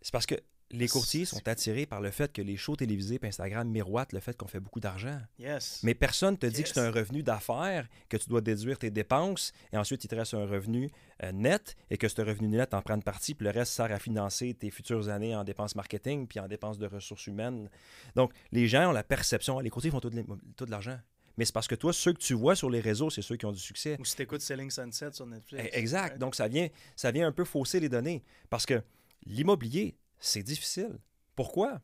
c'est 0.00 0.12
parce 0.12 0.26
que 0.26 0.36
les 0.72 0.88
courtiers 0.88 1.24
sont 1.24 1.46
attirés 1.46 1.86
par 1.86 2.00
le 2.00 2.10
fait 2.10 2.32
que 2.32 2.42
les 2.42 2.56
shows 2.56 2.76
télévisés 2.76 3.18
et 3.22 3.26
Instagram 3.26 3.68
miroitent 3.68 4.12
le 4.12 4.20
fait 4.20 4.36
qu'on 4.36 4.46
fait 4.46 4.60
beaucoup 4.60 4.80
d'argent. 4.80 5.20
Yes. 5.38 5.80
Mais 5.82 5.94
personne 5.94 6.32
ne 6.32 6.36
te 6.36 6.46
dit 6.46 6.62
que 6.62 6.68
c'est 6.68 6.80
un 6.80 6.90
revenu 6.90 7.22
d'affaires, 7.22 7.88
que 8.08 8.16
tu 8.16 8.28
dois 8.28 8.40
déduire 8.40 8.78
tes 8.78 8.90
dépenses, 8.90 9.52
et 9.72 9.76
ensuite 9.76 10.04
il 10.04 10.08
te 10.08 10.14
reste 10.14 10.34
un 10.34 10.46
revenu 10.46 10.90
euh, 11.22 11.32
net, 11.32 11.76
et 11.90 11.98
que 11.98 12.08
ce 12.08 12.20
revenu 12.22 12.48
net 12.48 12.74
en 12.74 12.82
prend 12.82 12.94
une 12.94 13.02
partie, 13.02 13.34
puis 13.34 13.44
le 13.44 13.50
reste 13.50 13.72
sert 13.72 13.92
à 13.92 13.98
financer 13.98 14.54
tes 14.54 14.70
futures 14.70 15.08
années 15.08 15.34
en 15.34 15.44
dépenses 15.44 15.74
marketing, 15.74 16.26
puis 16.26 16.40
en 16.40 16.48
dépenses 16.48 16.78
de 16.78 16.86
ressources 16.86 17.26
humaines. 17.26 17.68
Donc, 18.16 18.32
les 18.50 18.66
gens 18.66 18.90
ont 18.90 18.92
la 18.92 19.04
perception, 19.04 19.60
les 19.60 19.70
courtiers 19.70 19.90
font 19.90 20.00
tout 20.00 20.10
de 20.10 20.70
l'argent. 20.70 20.98
Mais 21.36 21.44
c'est 21.44 21.52
parce 21.52 21.68
que 21.68 21.74
toi, 21.74 21.92
ceux 21.92 22.12
que 22.12 22.18
tu 22.18 22.34
vois 22.34 22.54
sur 22.54 22.68
les 22.68 22.80
réseaux, 22.80 23.10
c'est 23.10 23.22
ceux 23.22 23.36
qui 23.36 23.46
ont 23.46 23.52
du 23.52 23.58
succès. 23.58 23.96
Ou 23.98 24.04
si 24.04 24.16
tu 24.16 24.22
écoutes 24.22 24.42
Selling 24.42 24.70
Sunset 24.70 25.12
sur 25.12 25.26
Netflix. 25.26 25.64
Eh, 25.66 25.78
exact. 25.78 26.18
Donc, 26.18 26.34
ça 26.34 26.48
vient, 26.48 26.68
ça 26.94 27.10
vient 27.10 27.26
un 27.26 27.32
peu 27.32 27.44
fausser 27.44 27.80
les 27.80 27.88
données. 27.88 28.22
Parce 28.50 28.66
que 28.66 28.82
l'immobilier, 29.24 29.96
c'est 30.22 30.42
difficile. 30.42 30.98
Pourquoi? 31.34 31.82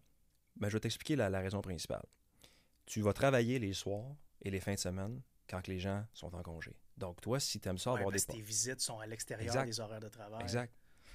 Ben, 0.57 0.69
je 0.69 0.75
vais 0.75 0.81
t'expliquer 0.81 1.17
la, 1.17 1.29
raison 1.41 1.61
principale. 1.61 2.05
Tu 2.87 3.01
vas 3.01 3.13
travailler 3.13 3.59
les 3.59 3.73
soirs 3.73 4.17
et 4.43 4.51
les 4.51 4.61
fins 4.61 4.75
de 4.75 4.79
semaine 4.79 5.21
quand 5.49 5.67
les 5.67 5.79
gens 5.79 6.05
sont 6.15 6.35
en 6.35 6.43
congé. 6.43 6.75
Donc, 6.97 7.21
toi, 7.21 7.41
si 7.41 7.61
tu 7.61 7.69
aimes 7.69 7.79
ça, 7.79 7.93
avoir 7.93 8.11
des. 8.11 8.21
tes 8.21 8.41
visites 8.41 8.81
sont 8.81 8.99
à 8.99 9.07
l'extérieur 9.07 9.65
des 9.65 9.81
horaires 9.81 10.01
de 10.01 10.09
travail. 10.09 10.41
Exact. 10.43 10.73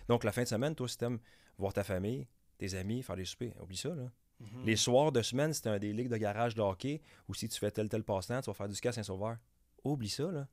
Donc, 0.07 0.23
la 0.23 0.31
fin 0.31 0.43
de 0.43 0.47
semaine, 0.47 0.75
toi, 0.75 0.87
si 0.87 0.97
tu 0.97 1.05
aimes 1.05 1.19
voir 1.57 1.73
ta 1.73 1.83
famille, 1.83 2.27
tes 2.57 2.73
amis, 2.75 3.01
faire 3.01 3.15
des 3.15 3.25
soupers, 3.25 3.53
oublie 3.61 3.77
ça, 3.77 3.89
là. 3.89 4.11
Mhm. 4.39 4.65
Les 4.65 4.75
soirs 4.75 5.11
de 5.11 5.21
semaine, 5.21 5.53
c'est 5.53 5.67
un 5.67 5.79
des 5.79 5.93
ligues 5.93 6.09
de 6.09 6.17
garage 6.17 6.55
de 6.55 6.61
hockey 6.61 7.01
ou 7.29 7.33
si 7.33 7.47
tu 7.47 7.57
fais 7.57 7.71
tel 7.71 7.87
tel 7.87 8.03
passe-temps, 8.03 8.41
tu 8.41 8.49
vas 8.49 8.53
faire 8.53 8.67
du 8.67 8.75
ski 8.75 8.89
à 8.89 8.91
Saint-Sauveur. 8.91 9.37
Oublie 9.83 10.09
ça, 10.09 10.29
là. 10.29 10.47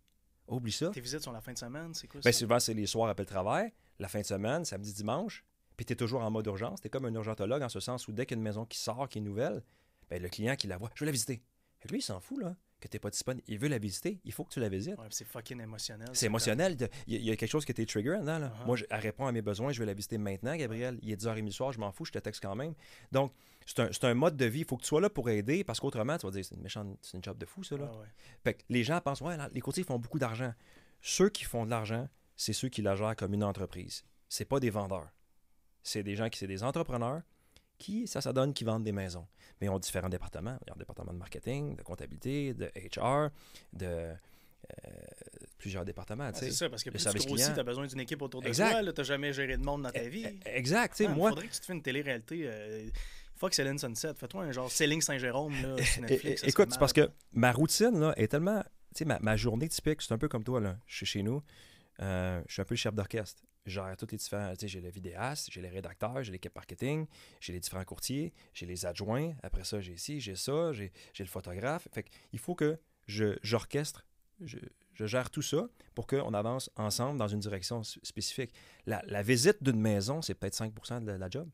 Oublie 0.47 0.73
ça. 0.73 0.91
Tes 0.91 1.01
visites 1.01 1.23
sont 1.23 1.33
la 1.33 1.41
fin 1.41 1.53
de 1.53 1.59
semaine, 1.59 1.95
c'est 1.95 2.07
quoi 2.07 2.21
ben, 2.23 2.33
souvent, 2.33 2.61
c'est 2.61 2.75
les 2.75 2.87
soirs 2.87 3.09
après 3.09 3.23
le 3.23 3.29
travail. 3.29 3.73
La 3.99 4.09
fin 4.09 4.21
de 4.21 4.27
semaine, 4.27 4.65
samedi, 4.65 4.93
dimanche 4.93 5.45
puis 5.81 5.87
tu 5.87 5.95
es 5.95 5.97
toujours 5.97 6.21
en 6.21 6.31
mode 6.31 6.47
urgence. 6.47 6.83
Tu 6.83 6.89
es 6.89 6.91
comme 6.91 7.07
un 7.07 7.15
urgentologue 7.15 7.63
en 7.63 7.71
ce 7.71 7.81
sens 7.81 8.07
où 8.07 8.13
dès 8.13 8.27
qu'il 8.27 8.37
y 8.37 8.39
a 8.39 8.41
une 8.41 8.45
maison 8.45 8.67
qui 8.67 8.77
sort, 8.77 9.09
qui 9.09 9.17
est 9.17 9.23
nouvelle, 9.23 9.63
ben, 10.11 10.23
le 10.23 10.29
client 10.29 10.55
qui 10.55 10.67
la 10.67 10.77
voit, 10.77 10.91
je 10.95 11.01
veux 11.01 11.07
la 11.07 11.13
visiter. 11.13 11.41
Et 11.83 11.89
lui, 11.89 12.01
il 12.01 12.03
s'en 12.03 12.21
fout, 12.21 12.39
là, 12.39 12.55
que 12.81 12.87
tu 12.87 12.97
n'es 12.97 12.99
pas 12.99 13.09
disponible. 13.09 13.43
Il 13.49 13.59
veut 13.59 13.69
la 13.69 13.79
visiter, 13.79 14.21
il 14.27 14.33
faut 14.35 14.45
que 14.45 14.53
tu 14.53 14.61
la 14.61 14.69
visites. 14.69 14.97
c'est 15.09 15.27
fucking 15.27 15.59
émotionnel. 15.59 16.11
C'est 16.13 16.27
émotionnel. 16.27 16.77
Il 17.07 17.25
y, 17.25 17.31
a 17.31 17.37
quelque 17.37 17.49
chose 17.49 17.65
qui 17.65 17.73
était 17.73 17.87
trigger 17.87 18.19
là. 18.23 18.41
Uh-huh. 18.41 18.67
Moi, 18.67 18.77
je, 18.77 18.85
elle 18.91 19.01
répond 19.01 19.25
à 19.25 19.33
mes 19.33 19.41
besoins, 19.41 19.73
je 19.73 19.81
vais 19.81 19.87
la 19.87 19.95
visiter 19.95 20.19
maintenant, 20.19 20.55
Gabriel. 20.55 20.99
Il 21.01 21.11
est 21.13 21.17
10h30 21.17 21.47
le 21.47 21.51
soir, 21.51 21.73
je 21.73 21.81
m'en 21.81 21.93
fous, 21.93 22.05
je 22.05 22.13
te 22.13 22.19
texte 22.19 22.43
quand 22.43 22.55
même. 22.55 22.75
Donc, 23.11 23.33
c'est 23.65 24.05
un, 24.05 24.13
mode 24.13 24.37
de 24.37 24.45
vie. 24.45 24.61
Il 24.61 24.67
faut 24.67 24.77
que 24.77 24.83
tu 24.83 24.89
sois 24.89 25.01
là 25.01 25.09
pour 25.09 25.31
aider 25.31 25.65
parce 25.65 25.81
qu'autrement, 25.81 26.19
tu 26.19 26.27
vas 26.27 26.33
dire, 26.33 26.45
c'est 26.45 26.57
une 26.57 26.63
méchante, 26.63 26.99
c'est 27.01 27.17
une 27.17 27.25
job 27.25 27.39
de 27.39 27.47
fou, 27.47 27.65
ça. 27.65 27.79
Là. 27.79 27.91
Fait 28.45 28.53
que 28.53 28.65
les 28.69 28.85
gens 28.85 29.01
pensent, 29.01 29.23
ouais, 29.23 29.39
les 29.55 29.63
courtiers 29.63 29.85
font 29.85 29.99
beaucoup 29.99 30.19
d'argent. 30.19 30.53
Ceux 31.01 31.31
qui 31.31 31.45
font 31.45 31.65
de 31.65 31.71
l'argent, 31.71 32.07
c'est 32.37 32.53
ceux 32.53 32.69
qui 32.69 32.83
la 32.83 32.97
gèrent 32.97 33.17
comme 33.17 33.33
une 33.33 33.45
entreprise. 33.45 34.05
C'est 34.29 34.45
pas 34.45 34.61
des 34.61 34.69
vendeurs 34.69 35.09
c'est 35.83 36.03
des 36.03 36.17
gens 36.17 36.29
qui 36.29 36.39
sont 36.39 36.47
des 36.47 36.63
entrepreneurs 36.63 37.23
qui, 37.79 38.07
ça, 38.07 38.21
ça 38.21 38.33
donne 38.33 38.53
qui 38.53 38.63
vendent 38.63 38.85
des 38.85 38.93
maisons. 38.93 39.27
Mais 39.61 39.67
ils 39.67 39.71
ont 39.71 39.79
différents 39.79 40.09
départements. 40.09 40.57
Il 40.63 40.69
y 40.69 40.71
a 40.71 40.75
un 40.75 40.79
département 40.79 41.13
de 41.13 41.19
marketing, 41.19 41.77
de 41.77 41.83
comptabilité, 41.83 42.55
de 42.55 42.67
HR, 42.67 43.31
de 43.73 43.87
euh, 43.87 44.13
plusieurs 45.59 45.85
départements. 45.85 46.31
c'est 46.35 46.53
ça, 46.53 46.69
parce 46.69 46.85
que 46.85 46.91
plus 46.91 47.05
tu 47.05 47.27
grossis, 47.27 47.53
tu 47.53 47.59
as 47.61 47.65
besoin 47.65 47.87
d'une 47.87 48.01
équipe 48.01 48.23
autour 48.23 48.43
de 48.43 48.53
toi. 48.53 48.83
Tu 48.83 49.01
n'as 49.01 49.03
jamais 49.03 49.33
géré 49.33 49.57
de 49.57 49.65
monde 49.65 49.83
dans 49.83 49.91
ta 49.91 50.05
e, 50.05 50.09
vie. 50.09 50.27
E, 50.27 50.31
exact. 50.45 51.01
Il 51.01 51.09
moi... 51.09 51.31
faudrait 51.31 51.49
que 51.49 51.53
tu 51.53 51.61
te 51.61 51.67
fasses 51.67 51.75
une 51.75 51.83
télé-réalité. 51.83 52.43
Euh, 52.45 52.89
fuck 53.35 53.55
Céline 53.55 53.79
Sunset. 53.79 54.15
Fais-toi 54.15 54.45
un 54.45 54.53
genre 54.53 54.71
Céline 54.71 55.01
Saint-Jérôme 55.01 55.55
sur 55.83 56.03
Netflix. 56.03 56.45
Écoute, 56.45 56.69
c'est 56.71 56.79
parce 56.79 56.93
que 56.93 57.11
ma 57.33 57.53
routine 57.53 57.99
là, 57.99 58.13
est 58.17 58.29
tellement... 58.29 58.63
Tu 58.95 58.99
sais, 58.99 59.05
ma, 59.05 59.19
ma, 59.21 59.37
journée 59.37 59.69
typique, 59.69 60.03
c'est 60.03 60.13
un 60.13 60.19
peu 60.19 60.29
comme 60.29 60.43
toi. 60.43 60.61
Là. 60.61 60.77
Je 60.87 60.97
suis 60.97 61.07
chez 61.07 61.23
nous. 61.23 61.43
Euh, 62.01 62.43
je 62.47 62.53
suis 62.53 62.63
un 62.63 62.65
peu 62.65 62.75
le 62.75 62.79
chef 62.79 62.95
d'orchestre 62.95 63.43
je 63.67 63.73
gère 63.73 63.97
tous 63.97 64.07
les 64.11 64.19
différents. 64.19 64.53
J'ai 64.61 64.81
le 64.81 64.91
vidéaste, 64.91 65.49
j'ai 65.51 65.61
les 65.61 65.69
rédacteurs, 65.69 66.23
j'ai 66.23 66.33
l'équipe 66.33 66.55
marketing, 66.55 67.07
j'ai 67.41 67.53
les 67.53 67.61
différents 67.61 67.85
courtiers, 67.85 68.33
j'ai 68.55 68.67
les 68.67 68.87
adjoints. 68.87 69.35
Après 69.43 69.65
ça, 69.65 69.81
j'ai 69.81 69.97
ci, 69.97 70.21
j'ai 70.21 70.37
ça, 70.37 70.73
j'ai 70.73 70.93
le 71.19 71.27
photographe. 71.27 71.89
Fait 71.93 72.07
il 72.33 72.39
faut 72.39 72.55
que 72.55 72.79
j'orchestre, 73.07 74.07
je, 74.41 74.59
je, 74.95 75.07
gère 75.07 75.31
tout 75.31 75.43
ça 75.43 75.69
pour 75.95 76.07
qu'on 76.07 76.33
avance 76.35 76.71
ensemble 76.77 77.19
dans 77.19 77.29
une 77.29 77.41
direction 77.41 77.83
spécifique. 77.83 78.53
La, 78.87 79.03
la 79.07 79.23
visite 79.23 79.63
d'une 79.63 79.81
maison, 79.81 80.23
c'est 80.23 80.35
peut-être 80.35 80.57
5% 80.57 81.05
de 81.05 81.13
la 81.13 81.29
job. 81.31 81.49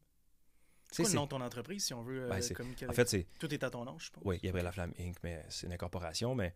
C'est 0.90 1.03
quoi 1.03 1.11
le 1.11 1.16
nom 1.16 1.25
de 1.25 1.29
ton 1.29 1.40
entreprise 1.40 1.85
si 1.85 1.94
on 1.94 2.03
veut 2.03 2.25
euh, 2.25 2.29
ben, 2.29 2.55
communiquer 2.55 2.88
En 2.88 2.92
fait, 2.92 3.09
c'est. 3.09 3.27
Tout 3.38 3.53
est 3.53 3.62
à 3.62 3.70
ton 3.70 3.85
nom, 3.85 3.99
je 3.99 4.11
pense. 4.11 4.22
Oui, 4.25 4.38
Gabriel 4.42 4.64
Laflamme 4.64 4.92
Inc., 4.99 5.16
mais 5.22 5.44
c'est 5.49 5.66
une 5.66 5.72
incorporation. 5.72 6.35
Mais 6.35 6.55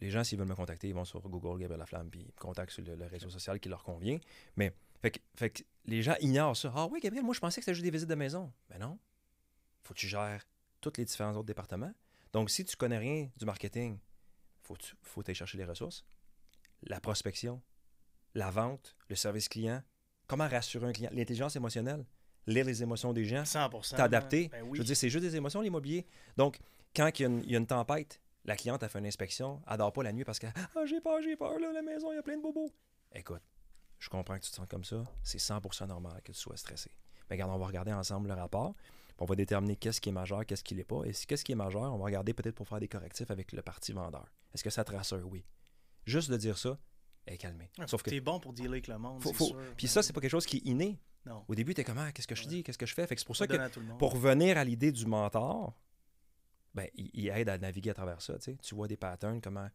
les 0.00 0.10
gens, 0.10 0.24
s'ils 0.24 0.38
veulent 0.38 0.48
me 0.48 0.54
contacter, 0.54 0.88
ils 0.88 0.94
vont 0.94 1.04
sur 1.04 1.20
Google 1.28 1.60
Gabriel 1.60 1.78
Laflamme 1.78 2.10
puis 2.10 2.20
ils 2.20 2.26
me 2.26 2.40
contactent 2.40 2.72
sur 2.72 2.84
le, 2.84 3.06
réseau 3.06 3.30
social 3.30 3.58
qui 3.58 3.68
leur 3.68 3.82
convient. 3.82 4.18
Mais 4.56 4.72
fait 5.00 5.10
que, 5.10 5.18
fait 5.34 5.50
que 5.50 5.62
les 5.86 6.02
gens 6.02 6.16
ignorent 6.20 6.56
ça. 6.56 6.72
Ah 6.74 6.86
oui, 6.86 7.00
Gabriel, 7.00 7.24
moi 7.24 7.34
je 7.34 7.40
pensais 7.40 7.60
que 7.60 7.64
c'était 7.64 7.74
juste 7.74 7.84
des 7.84 7.90
visites 7.90 8.08
de 8.08 8.14
maison. 8.14 8.52
Mais 8.70 8.78
non. 8.78 8.98
faut 9.82 9.94
que 9.94 9.98
tu 9.98 10.08
gères 10.08 10.44
tous 10.80 10.92
les 10.98 11.04
différents 11.04 11.32
autres 11.32 11.44
départements. 11.44 11.92
Donc, 12.32 12.50
si 12.50 12.64
tu 12.64 12.76
connais 12.76 12.98
rien 12.98 13.30
du 13.36 13.46
marketing, 13.46 13.98
faut 14.62 14.76
faut 15.02 15.22
aller 15.22 15.34
chercher 15.34 15.58
les 15.58 15.64
ressources. 15.64 16.04
La 16.82 17.00
prospection, 17.00 17.62
la 18.34 18.50
vente, 18.50 18.94
le 19.08 19.16
service 19.16 19.48
client, 19.48 19.82
comment 20.26 20.46
rassurer 20.46 20.86
un 20.86 20.92
client, 20.92 21.10
l'intelligence 21.12 21.56
émotionnelle 21.56 22.04
lire 22.46 22.64
les 22.64 22.82
émotions 22.82 23.12
des 23.12 23.24
gens, 23.24 23.44
t'adapter. 23.96 24.48
Ben 24.48 24.64
Je 24.72 24.78
veux 24.78 24.84
dire, 24.84 24.96
c'est 24.96 25.10
juste 25.10 25.24
des 25.24 25.36
émotions, 25.36 25.60
l'immobilier. 25.60 26.06
Donc, 26.36 26.58
quand 26.94 27.10
il 27.18 27.22
y, 27.50 27.54
a 27.54 27.58
une, 27.58 27.66
tempête, 27.66 28.20
la 28.44 28.56
cliente 28.56 28.82
a 28.82 28.88
fait 28.88 28.98
une 28.98 29.06
inspection, 29.06 29.60
elle 29.70 29.78
dort 29.78 29.92
pas 29.92 30.02
la 30.02 30.12
nuit 30.12 30.24
parce 30.24 30.38
que 30.38 30.46
ah, 30.74 30.86
j'ai 30.86 31.00
peur, 31.00 31.20
j'ai 31.22 31.36
peur, 31.36 31.58
là, 31.58 31.72
la 31.72 31.82
maison, 31.82 32.12
il 32.12 32.16
y 32.16 32.18
a 32.18 32.22
plein 32.22 32.36
de 32.36 32.42
bobos. 32.42 32.70
Écoute, 33.12 33.42
je 33.98 34.08
comprends 34.08 34.38
que 34.38 34.44
tu 34.44 34.50
te 34.50 34.56
sens 34.56 34.66
comme 34.68 34.84
ça. 34.84 35.04
C'est 35.22 35.38
100% 35.38 35.88
normal 35.88 36.20
que 36.22 36.32
tu 36.32 36.38
sois 36.38 36.56
stressé. 36.56 36.90
Mais 37.28 37.36
regarde, 37.36 37.50
on 37.52 37.58
va 37.58 37.66
regarder 37.66 37.92
ensemble 37.92 38.28
le 38.28 38.34
rapport. 38.34 38.74
On 39.18 39.24
va 39.24 39.34
déterminer 39.34 39.76
qu'est-ce 39.76 40.00
qui 40.00 40.10
est 40.10 40.12
majeur, 40.12 40.44
qu'est-ce 40.44 40.62
qui 40.62 40.74
l'est 40.74 40.84
pas. 40.84 41.02
Et 41.04 41.12
si 41.12 41.26
qu'est-ce 41.26 41.44
qui 41.44 41.52
est 41.52 41.56
majeur, 41.56 41.82
on 41.82 41.96
va 41.96 42.04
regarder 42.04 42.34
peut-être 42.34 42.54
pour 42.54 42.68
faire 42.68 42.80
des 42.80 42.88
correctifs 42.88 43.30
avec 43.30 43.52
le 43.52 43.62
parti 43.62 43.92
vendeur. 43.92 44.26
Est-ce 44.54 44.62
que 44.62 44.70
ça 44.70 44.84
te 44.84 44.92
rassure? 44.92 45.26
Oui. 45.30 45.44
Juste 46.04 46.30
de 46.30 46.36
dire 46.36 46.58
ça, 46.58 46.78
est 47.26 47.38
calmé. 47.38 47.70
Sauf 47.86 48.02
que. 48.02 48.18
bon 48.20 48.38
pour 48.38 48.52
dealer 48.52 48.72
avec 48.72 48.88
le 48.88 48.98
monde. 48.98 49.22
Sûr, 49.22 49.56
Puis 49.76 49.88
ça, 49.88 50.02
c'est 50.02 50.12
pas 50.12 50.20
quelque 50.20 50.30
chose 50.30 50.46
qui 50.46 50.58
est 50.58 50.66
inné. 50.66 50.98
Au 51.48 51.54
début, 51.54 51.74
tu 51.74 51.80
es 51.80 51.84
comme, 51.84 51.98
ah, 51.98 52.12
qu'est-ce 52.12 52.28
que 52.28 52.34
je 52.34 52.46
dis, 52.46 52.62
qu'est-ce 52.62 52.78
que 52.78 52.86
je 52.86 52.94
fais? 52.94 53.06
c'est 53.08 53.24
pour 53.24 53.36
ça 53.36 53.46
que, 53.46 53.96
pour 53.98 54.12
revenir 54.12 54.58
à 54.58 54.64
l'idée 54.64 54.92
du 54.92 55.06
mentor, 55.06 55.74
ben, 56.74 56.88
il, 56.94 57.28
aide 57.28 57.48
à 57.48 57.58
naviguer 57.58 57.90
à 57.90 57.94
travers 57.94 58.20
ça. 58.20 58.38
Tu 58.38 58.74
vois 58.74 58.86
des 58.86 58.96
patterns, 58.96 59.40
comment, 59.40 59.68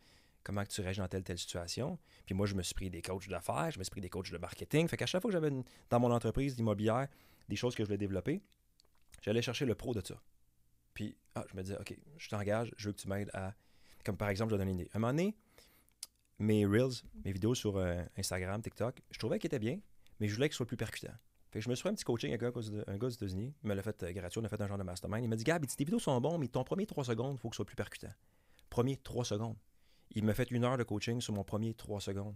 comment 0.43 0.63
tu 0.63 0.81
réagis 0.81 0.99
dans 0.99 1.07
telle 1.07 1.23
telle 1.23 1.39
situation. 1.39 1.97
Puis 2.25 2.35
moi, 2.35 2.45
je 2.45 2.55
me 2.55 2.61
suis 2.61 2.75
pris 2.75 2.89
des 2.89 3.01
coachs 3.01 3.27
d'affaires, 3.27 3.71
je 3.71 3.79
me 3.79 3.83
suis 3.83 3.91
pris 3.91 4.01
des 4.01 4.09
coachs 4.09 4.31
de 4.31 4.37
marketing. 4.37 4.87
Fait 4.87 4.97
qu'à 4.97 5.05
chaque 5.05 5.21
fois 5.21 5.29
que 5.29 5.33
j'avais 5.33 5.51
dans 5.89 5.99
mon 5.99 6.11
entreprise 6.11 6.55
d'immobilière 6.55 7.07
des 7.49 7.55
choses 7.55 7.75
que 7.75 7.83
je 7.83 7.87
voulais 7.87 7.97
développer, 7.97 8.41
j'allais 9.21 9.41
chercher 9.41 9.65
le 9.65 9.75
pro 9.75 9.93
de 9.93 10.05
ça. 10.05 10.21
Puis, 10.93 11.17
ah, 11.35 11.43
je 11.49 11.55
me 11.55 11.63
disais, 11.63 11.77
OK, 11.77 11.97
je 12.17 12.29
t'engage, 12.29 12.71
je 12.77 12.87
veux 12.87 12.93
que 12.93 13.01
tu 13.01 13.07
m'aides 13.07 13.31
à. 13.33 13.53
Comme 14.05 14.17
par 14.17 14.29
exemple, 14.29 14.51
je 14.51 14.55
vais 14.55 14.59
donner 14.59 14.71
une 14.71 14.79
idée. 14.81 14.89
À 14.93 14.97
un 14.97 14.99
moment 14.99 15.13
donné, 15.13 15.35
mes 16.39 16.65
Reels, 16.65 17.03
mes 17.23 17.31
vidéos 17.31 17.55
sur 17.55 17.77
euh, 17.77 18.03
Instagram, 18.17 18.61
TikTok, 18.61 19.01
je 19.11 19.19
trouvais 19.19 19.39
qu'ils 19.39 19.47
étaient 19.47 19.59
bien, 19.59 19.79
mais 20.19 20.27
je 20.27 20.33
voulais 20.33 20.49
qu'ils 20.49 20.55
soient 20.55 20.65
plus 20.65 20.77
percutants. 20.77 21.13
Fait 21.51 21.59
que 21.59 21.65
je 21.65 21.69
me 21.69 21.75
suis 21.75 21.83
fait 21.83 21.89
un 21.89 21.93
petit 21.93 22.05
coaching 22.05 22.29
avec 22.29 22.43
un 22.43 22.49
gars, 22.49 22.83
un 22.87 22.97
gars 22.97 23.07
aux 23.07 23.11
États-Unis. 23.11 23.53
Il 23.61 23.67
me 23.69 23.73
l'a 23.73 23.83
fait 23.83 24.03
euh, 24.03 24.13
gratuit, 24.13 24.39
on 24.39 24.43
a 24.45 24.49
fait 24.49 24.61
un 24.61 24.67
genre 24.67 24.77
de 24.77 24.83
mastermind. 24.83 25.23
Il 25.23 25.27
m'a 25.27 25.35
dit 25.35 25.43
Gab, 25.43 25.65
tes 25.65 25.83
vidéos 25.83 25.99
sont 25.99 26.19
bonnes, 26.21 26.39
mais 26.39 26.47
ton 26.47 26.63
premier 26.63 26.85
3 26.85 27.03
secondes, 27.03 27.35
il 27.37 27.39
faut 27.39 27.49
que 27.49 27.55
ce 27.55 27.57
soit 27.57 27.65
plus 27.65 27.75
percutant. 27.75 28.11
Premier 28.69 28.95
3 28.95 29.25
secondes. 29.25 29.57
Il 30.11 30.23
m'a 30.23 30.33
fait 30.33 30.49
une 30.51 30.63
heure 30.63 30.77
de 30.77 30.83
coaching 30.83 31.19
sur 31.19 31.33
mon 31.33 31.43
premier 31.43 31.73
3 31.73 31.99
secondes. 31.99 32.35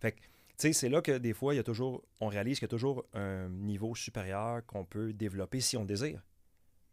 Fait 0.00 0.12
que, 0.12 0.20
tu 0.20 0.28
sais, 0.56 0.72
c'est 0.72 0.88
là 0.88 1.02
que 1.02 1.18
des 1.18 1.34
fois, 1.34 1.52
il 1.52 1.58
y 1.58 1.60
a 1.60 1.62
toujours, 1.62 2.02
on 2.20 2.28
réalise 2.28 2.58
qu'il 2.58 2.64
y 2.64 2.70
a 2.70 2.74
toujours 2.74 3.04
un 3.12 3.50
niveau 3.50 3.94
supérieur 3.94 4.64
qu'on 4.64 4.86
peut 4.86 5.12
développer 5.12 5.60
si 5.60 5.76
on 5.76 5.80
le 5.82 5.86
désire. 5.86 6.22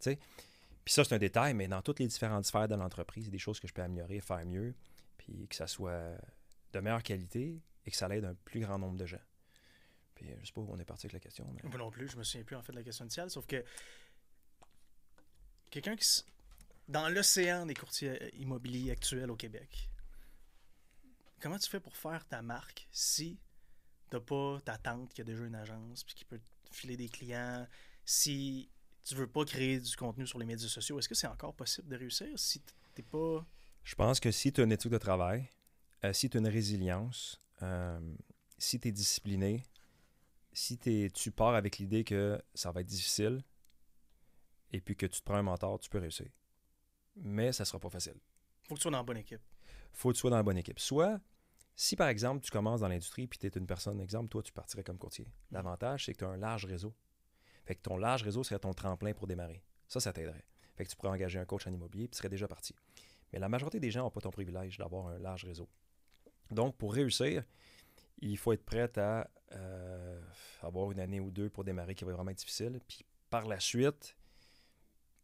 Puis 0.04 0.94
ça, 0.94 1.04
c'est 1.06 1.16
un 1.16 1.20
détail, 1.20 1.54
mais 1.54 1.68
dans 1.68 1.82
toutes 1.82 2.00
les 2.00 2.08
différentes 2.08 2.46
sphères 2.46 2.68
de 2.68 2.76
l'entreprise, 2.76 3.26
il 3.26 3.28
y 3.28 3.30
a 3.30 3.32
des 3.32 3.38
choses 3.38 3.60
que 3.60 3.68
je 3.68 3.74
peux 3.74 3.84
améliorer, 3.84 4.20
faire 4.20 4.46
mieux, 4.46 4.74
puis 5.18 5.48
que 5.48 5.56
ça 5.56 5.68
soit 5.68 6.18
de 6.74 6.80
meilleure 6.80 7.04
qualité, 7.04 7.62
et 7.86 7.92
que 7.92 7.96
ça 7.96 8.08
l'aide 8.08 8.26
un 8.26 8.36
plus 8.46 8.60
grand 8.60 8.80
nombre 8.80 8.98
de 8.98 9.06
gens. 9.06 9.22
Puis 10.22 10.30
je 10.40 10.46
sais 10.46 10.54
pas 10.54 10.62
où 10.62 10.68
on 10.70 10.80
est 10.80 10.86
parti 10.86 11.08
avec 11.08 11.14
la 11.14 11.20
question. 11.20 11.48
Mais... 11.54 11.68
Moi 11.68 11.78
non 11.80 11.90
plus, 11.90 12.08
je 12.08 12.18
me 12.18 12.24
souviens 12.24 12.44
plus 12.44 12.56
en 12.56 12.62
fait 12.62 12.72
de 12.72 12.78
la 12.78 12.84
question 12.84 13.06
initiale, 13.06 13.30
sauf 13.30 13.46
que 13.48 13.64
quelqu'un 15.70 15.96
qui. 15.96 16.24
Dans 16.88 17.08
l'océan 17.08 17.66
des 17.66 17.74
courtiers 17.74 18.36
immobiliers 18.36 18.92
actuels 18.92 19.32
au 19.32 19.38
Québec, 19.38 19.90
comment 21.40 21.58
tu 21.58 21.70
fais 21.70 21.80
pour 21.80 21.96
faire 21.96 22.28
ta 22.28 22.42
marque 22.42 22.88
si 22.92 23.40
t'as 24.10 24.20
pas 24.20 24.60
ta 24.66 24.78
tante 24.78 25.14
qui 25.14 25.22
a 25.22 25.24
déjà 25.24 25.46
une 25.46 25.56
agence 25.56 26.04
puis 26.04 26.16
qui 26.16 26.26
peut 26.26 26.42
te 26.66 26.76
filer 26.76 26.98
des 26.98 27.08
clients, 27.08 27.66
si 28.04 28.70
tu 29.06 29.16
veux 29.16 29.28
pas 29.28 29.46
créer 29.46 29.80
du 29.80 29.96
contenu 29.96 30.28
sur 30.28 30.38
les 30.38 30.46
médias 30.46 30.68
sociaux, 30.68 31.00
est-ce 31.00 31.08
que 31.08 31.16
c'est 31.16 31.28
encore 31.28 31.54
possible 31.54 31.88
de 31.88 31.96
réussir 31.96 32.28
si 32.38 32.62
t'es 32.94 33.04
pas. 33.04 33.46
Je 33.84 33.96
pense 33.96 34.20
que 34.20 34.32
si 34.32 34.52
tu 34.52 34.62
as 34.62 34.66
une 34.66 34.72
éthique 34.74 34.92
de 34.92 34.98
travail, 34.98 35.48
euh, 36.04 36.12
si 36.12 36.30
tu 36.30 36.38
as 36.38 36.40
une 36.42 36.48
résilience, 36.48 37.42
euh, 37.62 38.00
si 38.58 38.80
tu 38.80 38.90
es 38.90 38.92
discipliné, 38.92 39.64
si 40.54 40.80
es, 40.86 41.10
tu 41.10 41.32
pars 41.32 41.56
avec 41.56 41.78
l'idée 41.78 42.04
que 42.04 42.42
ça 42.54 42.72
va 42.72 42.82
être 42.82 42.88
difficile 42.88 43.44
et 44.72 44.82
puis 44.82 44.96
que 44.96 45.06
tu 45.06 45.20
te 45.20 45.26
prends 45.26 45.36
un 45.36 45.44
mentor, 45.44 45.80
tu 45.80 45.90
peux 45.90 46.00
réussir. 46.00 46.28
Mais 47.16 47.52
ça 47.52 47.66
sera 47.66 47.80
pas 47.80 47.90
facile. 47.90 48.16
Faut 48.68 48.76
que 48.76 48.80
tu 48.80 48.84
sois 48.84 48.92
dans 48.92 48.98
la 48.98 49.04
bonne 49.04 49.18
équipe. 49.18 49.42
Faut 49.94 50.10
que 50.10 50.16
tu 50.16 50.22
sois 50.22 50.30
dans 50.30 50.38
la 50.38 50.44
bonne 50.44 50.58
équipe. 50.58 50.80
Soit, 50.80 51.20
si 51.76 51.96
par 51.96 52.08
exemple, 52.08 52.42
tu 52.42 52.52
commences 52.52 52.82
dans 52.82 52.88
l'industrie 52.88 53.28
puis 53.28 53.40
tu 53.40 53.48
es 53.48 53.50
une 53.50 53.68
personne, 53.68 54.00
exemple, 54.00 54.30
toi, 54.30 54.42
tu 54.42 54.54
partirais 54.54 54.84
comme 54.84 54.98
courtier. 54.98 55.26
Mm. 55.26 55.56
L'avantage, 55.56 56.06
c'est 56.06 56.14
que 56.14 56.20
tu 56.20 56.26
as 56.26 56.30
un 56.30 56.38
large 56.38 56.66
réseau. 56.66 56.94
Fait 57.66 57.76
que 57.76 57.82
ton 57.82 57.98
large 57.98 58.24
réseau 58.24 58.44
serait 58.44 58.60
ton 58.60 58.74
tremplin 58.74 59.14
pour 59.14 59.28
démarrer. 59.28 59.64
Ça, 59.88 60.00
ça 60.00 60.14
t'aiderait. 60.14 60.46
Fait 60.76 60.86
que 60.86 60.90
tu 60.90 60.96
pourrais 60.96 61.12
engager 61.12 61.38
un 61.38 61.46
coach 61.46 61.68
en 61.68 61.72
immobilier 61.72 62.08
puis 62.08 62.16
tu 62.16 62.18
serais 62.18 62.30
déjà 62.30 62.48
parti. 62.48 62.76
Mais 63.32 63.40
la 63.40 63.50
majorité 63.50 63.80
des 63.80 63.92
gens 63.92 64.04
n'ont 64.04 64.12
pas 64.12 64.22
ton 64.22 64.32
privilège 64.32 64.78
d'avoir 64.78 65.08
un 65.08 65.20
large 65.20 65.46
réseau. 65.46 65.70
Donc, 66.50 66.76
pour 66.78 66.94
réussir, 66.94 67.44
il 68.22 68.38
faut 68.38 68.54
être 68.54 68.64
prêt 68.64 68.98
à 68.98 69.30
euh, 69.54 70.22
avoir 70.62 70.92
une 70.92 71.00
année 71.00 71.20
ou 71.20 71.32
deux 71.32 71.50
pour 71.50 71.64
démarrer 71.64 71.96
qui 71.96 72.06
va 72.06 72.14
vraiment 72.14 72.32
être 72.32 72.38
difficile. 72.38 72.80
Puis 72.88 73.06
par 73.30 73.48
la 73.48 73.60
suite, 73.60 74.16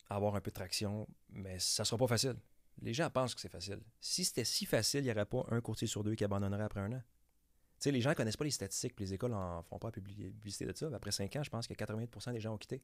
avoir 0.09 0.35
un 0.35 0.41
peu 0.41 0.51
de 0.51 0.55
traction, 0.55 1.07
mais 1.29 1.59
ça 1.59 1.83
ne 1.83 1.85
sera 1.85 1.97
pas 1.97 2.07
facile. 2.07 2.35
Les 2.81 2.93
gens 2.93 3.09
pensent 3.09 3.33
que 3.33 3.41
c'est 3.41 3.49
facile. 3.49 3.79
Si 3.99 4.25
c'était 4.25 4.43
si 4.43 4.65
facile, 4.65 5.01
il 5.01 5.05
n'y 5.05 5.11
aurait 5.11 5.25
pas 5.25 5.45
un 5.49 5.61
courtier 5.61 5.87
sur 5.87 6.03
deux 6.03 6.15
qui 6.15 6.23
abandonnerait 6.23 6.63
après 6.63 6.79
un 6.79 6.93
an. 6.93 7.01
Tu 7.79 7.83
sais, 7.83 7.91
les 7.91 8.01
gens 8.01 8.09
ne 8.09 8.15
connaissent 8.15 8.37
pas 8.37 8.43
les 8.43 8.51
statistiques, 8.51 8.99
les 8.99 9.13
écoles 9.13 9.31
n'en 9.31 9.61
font 9.61 9.77
pas 9.77 9.91
publicité 9.91 10.65
de 10.65 10.75
ça. 10.75 10.89
Après 10.93 11.11
cinq 11.11 11.35
ans, 11.35 11.43
je 11.43 11.49
pense 11.49 11.67
que 11.67 11.73
80% 11.73 12.33
des 12.33 12.39
gens 12.39 12.53
ont 12.53 12.57
quitté. 12.57 12.81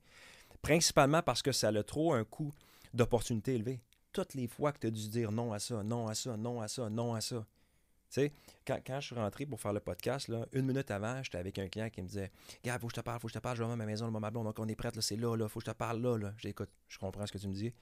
Principalement 0.61 1.23
parce 1.23 1.41
que 1.41 1.51
ça 1.51 1.69
a 1.69 1.83
trop 1.83 2.13
un 2.13 2.23
coût 2.23 2.53
d'opportunité 2.93 3.55
élevé. 3.55 3.81
Toutes 4.11 4.35
les 4.35 4.47
fois 4.47 4.71
que 4.71 4.79
tu 4.79 4.87
as 4.87 4.91
dû 4.91 5.09
dire 5.09 5.31
non 5.31 5.51
à 5.51 5.59
ça, 5.59 5.81
non 5.83 6.07
à 6.07 6.13
ça, 6.13 6.37
non 6.37 6.61
à 6.61 6.67
ça, 6.67 6.89
non 6.89 7.15
à 7.15 7.21
ça, 7.21 7.43
sais, 8.13 8.31
quand, 8.65 8.99
je 8.99 9.05
suis 9.05 9.15
rentré 9.15 9.45
pour 9.45 9.59
faire 9.59 9.73
le 9.73 9.79
podcast, 9.79 10.27
là, 10.27 10.45
une 10.53 10.65
minute 10.65 10.89
avant, 10.91 11.21
j'étais 11.23 11.37
avec 11.37 11.57
un 11.59 11.67
client 11.67 11.89
qui 11.89 12.01
me 12.01 12.07
disait 12.07 12.31
Gars, 12.63 12.77
faut 12.79 12.87
que 12.87 12.93
je 12.93 13.01
te 13.01 13.01
parle, 13.01 13.19
faut 13.19 13.27
que 13.27 13.33
je 13.33 13.39
te 13.39 13.43
parle, 13.43 13.57
je 13.57 13.63
vais 13.63 13.71
à 13.71 13.75
ma 13.75 13.85
maison, 13.85 14.05
le 14.05 14.11
moment 14.11 14.31
bon, 14.31 14.43
donc 14.43 14.57
on 14.59 14.67
est 14.67 14.75
prête, 14.75 14.99
c'est 15.01 15.15
là, 15.15 15.35
là, 15.35 15.47
faut 15.47 15.59
que 15.59 15.65
je 15.65 15.71
te 15.71 15.75
parle 15.75 16.01
là, 16.01 16.17
là. 16.17 16.33
J'écoute, 16.37 16.69
je 16.87 16.97
comprends 16.97 17.25
ce 17.25 17.31
que 17.31 17.37
tu 17.37 17.47
me 17.47 17.53
dis. 17.53 17.73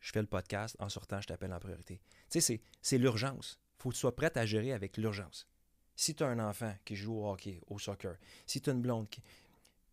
Je 0.00 0.12
fais 0.12 0.20
le 0.20 0.26
podcast, 0.26 0.76
en 0.80 0.88
sortant, 0.88 1.20
je 1.20 1.26
t'appelle 1.26 1.52
en 1.52 1.58
priorité. 1.58 2.00
Tu 2.30 2.40
sais, 2.40 2.60
c'est 2.82 2.98
l'urgence. 2.98 3.58
faut 3.78 3.90
que 3.90 3.94
tu 3.94 4.00
sois 4.00 4.14
prête 4.14 4.36
à 4.36 4.44
gérer 4.44 4.72
avec 4.72 4.96
l'urgence. 4.96 5.48
Si 5.96 6.14
tu 6.14 6.24
as 6.24 6.26
un 6.26 6.38
enfant 6.38 6.74
qui 6.84 6.96
joue 6.96 7.14
au 7.14 7.30
hockey, 7.30 7.60
au 7.68 7.78
soccer, 7.78 8.16
si 8.46 8.60
tu 8.60 8.70
as 8.70 8.72
une 8.72 8.82
blonde 8.82 9.08
qui. 9.08 9.22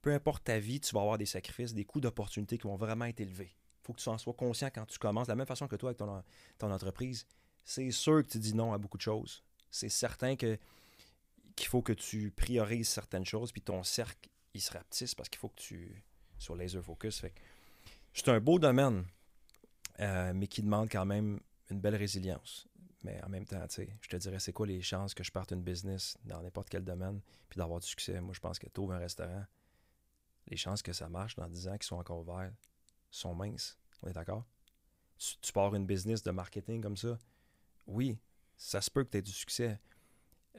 Peu 0.02 0.12
importe 0.12 0.46
ta 0.46 0.58
vie, 0.58 0.80
tu 0.80 0.96
vas 0.96 1.02
avoir 1.02 1.20
des 1.20 1.28
sacrifices, 1.28 1.76
des 1.76 1.86
coûts 1.86 2.02
d'opportunité 2.02 2.58
qui 2.58 2.64
vont 2.64 2.76
vraiment 2.76 3.06
être 3.06 3.20
élevés. 3.20 3.56
Faut 3.84 3.94
que 3.94 4.02
tu 4.02 4.10
en 4.10 4.18
sois 4.18 4.34
conscient 4.34 4.70
quand 4.74 4.86
tu 4.88 4.98
commences. 4.98 5.28
De 5.28 5.32
la 5.32 5.36
même 5.36 5.46
façon 5.46 5.68
que 5.68 5.76
toi 5.76 5.92
avec 5.92 6.00
ton 6.58 6.72
entreprise, 6.72 7.28
c'est 7.64 7.92
sûr 7.92 8.26
que 8.26 8.32
tu 8.32 8.40
dis 8.40 8.56
non 8.56 8.74
à 8.74 8.80
beaucoup 8.80 8.98
de 8.98 9.04
choses 9.04 9.44
c'est 9.72 9.90
certain 9.90 10.36
que 10.36 10.60
qu'il 11.56 11.68
faut 11.68 11.82
que 11.82 11.94
tu 11.94 12.32
priorises 12.32 12.90
certaines 12.90 13.26
choses, 13.26 13.52
puis 13.52 13.62
ton 13.62 13.84
cercle, 13.84 14.30
il 14.54 14.62
se 14.62 14.72
rapetisse 14.72 15.16
parce 15.16 15.30
qu'il 15.30 15.40
faut 15.40 15.50
que 15.50 15.60
tu 15.62 16.04
sois 16.38 16.58
laser 16.58 16.84
focus. 16.84 17.24
c'est 18.14 18.30
un 18.30 18.40
beau 18.40 18.58
domaine, 18.58 19.06
euh, 20.00 20.34
mais 20.34 20.48
qui 20.48 20.62
demande 20.62 20.90
quand 20.90 21.06
même 21.06 21.40
une 21.70 21.80
belle 21.80 21.96
résilience. 21.96 22.68
Mais 23.04 23.22
en 23.24 23.30
même 23.30 23.46
temps, 23.46 23.66
je 23.70 24.08
te 24.08 24.16
dirais, 24.16 24.40
c'est 24.40 24.54
quoi 24.54 24.68
les 24.68 24.82
chances 24.82 25.14
que 25.14 25.24
je 25.24 25.32
parte 25.32 25.52
une 25.52 25.64
business 25.64 26.18
dans 26.24 26.42
n'importe 26.42 26.70
quel 26.70 26.84
domaine, 26.84 27.22
puis 27.50 27.58
d'avoir 27.58 27.80
du 27.80 27.88
succès? 27.88 28.20
Moi, 28.22 28.34
je 28.34 28.40
pense 28.40 28.60
que 28.60 28.68
tu 28.68 28.82
un 28.82 28.98
restaurant, 28.98 29.46
les 30.48 30.58
chances 30.58 30.82
que 30.82 30.94
ça 30.94 31.10
marche 31.10 31.36
dans 31.36 31.48
10 31.48 31.68
ans, 31.68 31.74
qu'ils 31.74 31.84
soient 31.84 31.98
encore 31.98 32.20
ouverts, 32.20 32.54
sont 33.10 33.34
minces. 33.34 33.78
On 34.04 34.08
est 34.08 34.14
d'accord? 34.14 34.46
Tu, 35.18 35.36
tu 35.42 35.52
pars 35.52 35.74
une 35.76 35.86
business 35.86 36.22
de 36.24 36.32
marketing 36.32 36.82
comme 36.82 36.98
ça, 36.98 37.18
oui, 37.88 38.18
ça 38.62 38.80
se 38.80 38.92
peut 38.92 39.04
que 39.04 39.10
tu 39.10 39.18
aies 39.18 39.22
du 39.24 39.32
succès. 39.32 39.80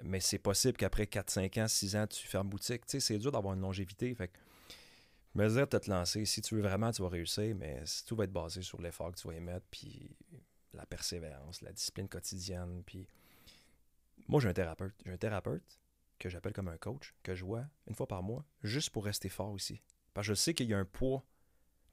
Mais 0.03 0.19
c'est 0.19 0.39
possible 0.39 0.77
qu'après 0.77 1.07
4, 1.07 1.31
5 1.31 1.59
ans, 1.59 1.69
6 1.69 1.97
ans, 1.97 2.07
tu 2.09 2.27
fermes 2.27 2.49
boutique. 2.49 2.85
Tu 2.87 2.93
sais, 2.93 3.01
c'est 3.01 3.19
dur 3.19 3.31
d'avoir 3.31 3.55
une 3.55 3.61
longévité. 3.61 4.13
Fait 4.15 4.29
que, 4.29 4.39
me 5.35 5.49
dire 5.49 5.69
de 5.69 5.79
te 5.79 5.89
lancer. 5.89 6.25
Si 6.25 6.43
tu 6.43 6.57
veux 6.57 6.63
vraiment, 6.63 6.91
tu 6.91 7.01
vas 7.01 7.09
réussir, 7.09 7.55
mais 7.55 7.85
tout 8.07 8.17
va 8.17 8.25
être 8.25 8.33
basé 8.33 8.63
sur 8.63 8.83
l'effort 8.83 9.13
que 9.13 9.21
tu 9.21 9.29
vas 9.29 9.35
y 9.35 9.61
puis 9.71 10.11
la 10.75 10.85
persévérance, 10.85 11.63
la 11.63 11.73
discipline 11.73 12.09
quotidienne. 12.09 12.83
Puis 12.85 13.07
moi, 14.27 14.41
j'ai 14.41 14.49
un 14.49 14.53
thérapeute. 14.53 14.95
J'ai 15.07 15.13
un 15.13 15.19
thérapeute 15.19 15.79
que 16.19 16.29
j'appelle 16.29 16.53
comme 16.53 16.69
un 16.69 16.79
coach, 16.79 17.15
que 17.23 17.37
je 17.37 17.45
vois 17.45 17.67
une 17.87 17.95
fois 17.95 18.09
par 18.09 18.25
mois, 18.25 18.45
juste 18.65 18.91
pour 18.91 19.05
rester 19.05 19.29
fort 19.29 19.53
aussi. 19.53 19.81
Parce 20.13 20.27
que 20.27 20.35
je 20.35 20.41
sais 20.41 20.55
qu'il 20.55 20.69
y 20.69 20.75
a 20.75 20.79
un 20.79 20.85
poids 20.85 21.25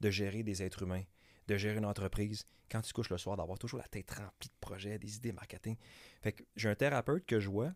de 0.00 0.10
gérer 0.10 0.42
des 0.42 0.62
êtres 0.62 0.82
humains, 0.82 1.04
de 1.50 1.56
gérer 1.56 1.78
une 1.78 1.86
entreprise, 1.86 2.44
quand 2.70 2.80
tu 2.80 2.92
couches 2.92 3.10
le 3.10 3.18
soir, 3.18 3.36
d'avoir 3.36 3.58
toujours 3.58 3.78
la 3.78 3.88
tête 3.88 4.10
remplie 4.10 4.48
de 4.48 4.54
projets, 4.60 4.98
des 4.98 5.16
idées 5.16 5.32
marketing. 5.32 5.76
Fait 6.22 6.32
que 6.32 6.44
j'ai 6.56 6.68
un 6.68 6.74
thérapeute 6.74 7.26
que 7.26 7.40
je 7.40 7.48
vois 7.48 7.72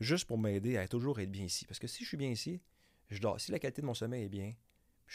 juste 0.00 0.26
pour 0.26 0.38
m'aider 0.38 0.76
à 0.76 0.86
toujours 0.86 1.18
être 1.20 1.30
bien 1.30 1.44
ici. 1.44 1.64
Parce 1.66 1.78
que 1.78 1.88
si 1.88 2.04
je 2.04 2.08
suis 2.08 2.16
bien 2.16 2.30
ici, 2.30 2.60
je 3.10 3.20
dors. 3.20 3.40
Si 3.40 3.50
la 3.50 3.58
qualité 3.58 3.82
de 3.82 3.86
mon 3.86 3.94
sommeil 3.94 4.24
est 4.24 4.28
bien, 4.28 4.54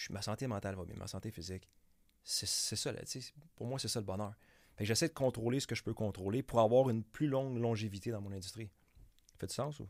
ma 0.09 0.21
santé 0.21 0.47
mentale 0.47 0.75
va 0.75 0.83
bien, 0.83 0.95
ma 0.97 1.07
santé 1.07 1.31
physique, 1.31 1.69
c'est 2.23 2.47
ça, 2.47 2.91
là, 2.91 3.01
pour 3.55 3.67
moi, 3.67 3.79
c'est 3.79 3.87
ça 3.87 3.99
le 3.99 4.05
bonheur. 4.05 4.33
Fait 4.75 4.83
que 4.83 4.87
j'essaie 4.87 5.07
de 5.07 5.13
contrôler 5.13 5.59
ce 5.59 5.67
que 5.67 5.75
je 5.75 5.83
peux 5.83 5.93
contrôler 5.93 6.41
pour 6.41 6.59
avoir 6.59 6.89
une 6.89 7.03
plus 7.03 7.27
longue 7.27 7.57
longévité 7.57 8.11
dans 8.11 8.21
mon 8.21 8.31
industrie. 8.31 8.69
Ça 9.31 9.37
fait 9.39 9.47
du 9.47 9.53
sens 9.53 9.79
ou? 9.79 9.87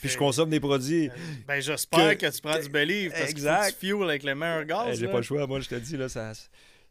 Puis 0.00 0.08
je 0.08 0.18
consomme 0.18 0.50
des 0.50 0.58
produits. 0.58 1.10
Ben, 1.46 1.60
j'espère 1.60 2.18
que... 2.18 2.26
tu 2.26 2.40
prends 2.40 2.58
du 2.58 2.68
believe 2.68 3.12
parce 3.12 3.30
exact. 3.30 3.66
que 3.66 3.80
tu 3.80 3.86
fuel 3.86 4.02
avec 4.08 4.24
le 4.24 4.34
meilleur 4.34 4.64
gaz. 4.64 4.88
Eh, 4.90 4.94
j'ai 4.96 5.06
pas 5.06 5.18
le 5.18 5.22
choix. 5.22 5.46
Moi, 5.46 5.60
je 5.60 5.68
te 5.68 5.74
dis, 5.76 5.96
là, 5.96 6.08
ça, 6.08 6.32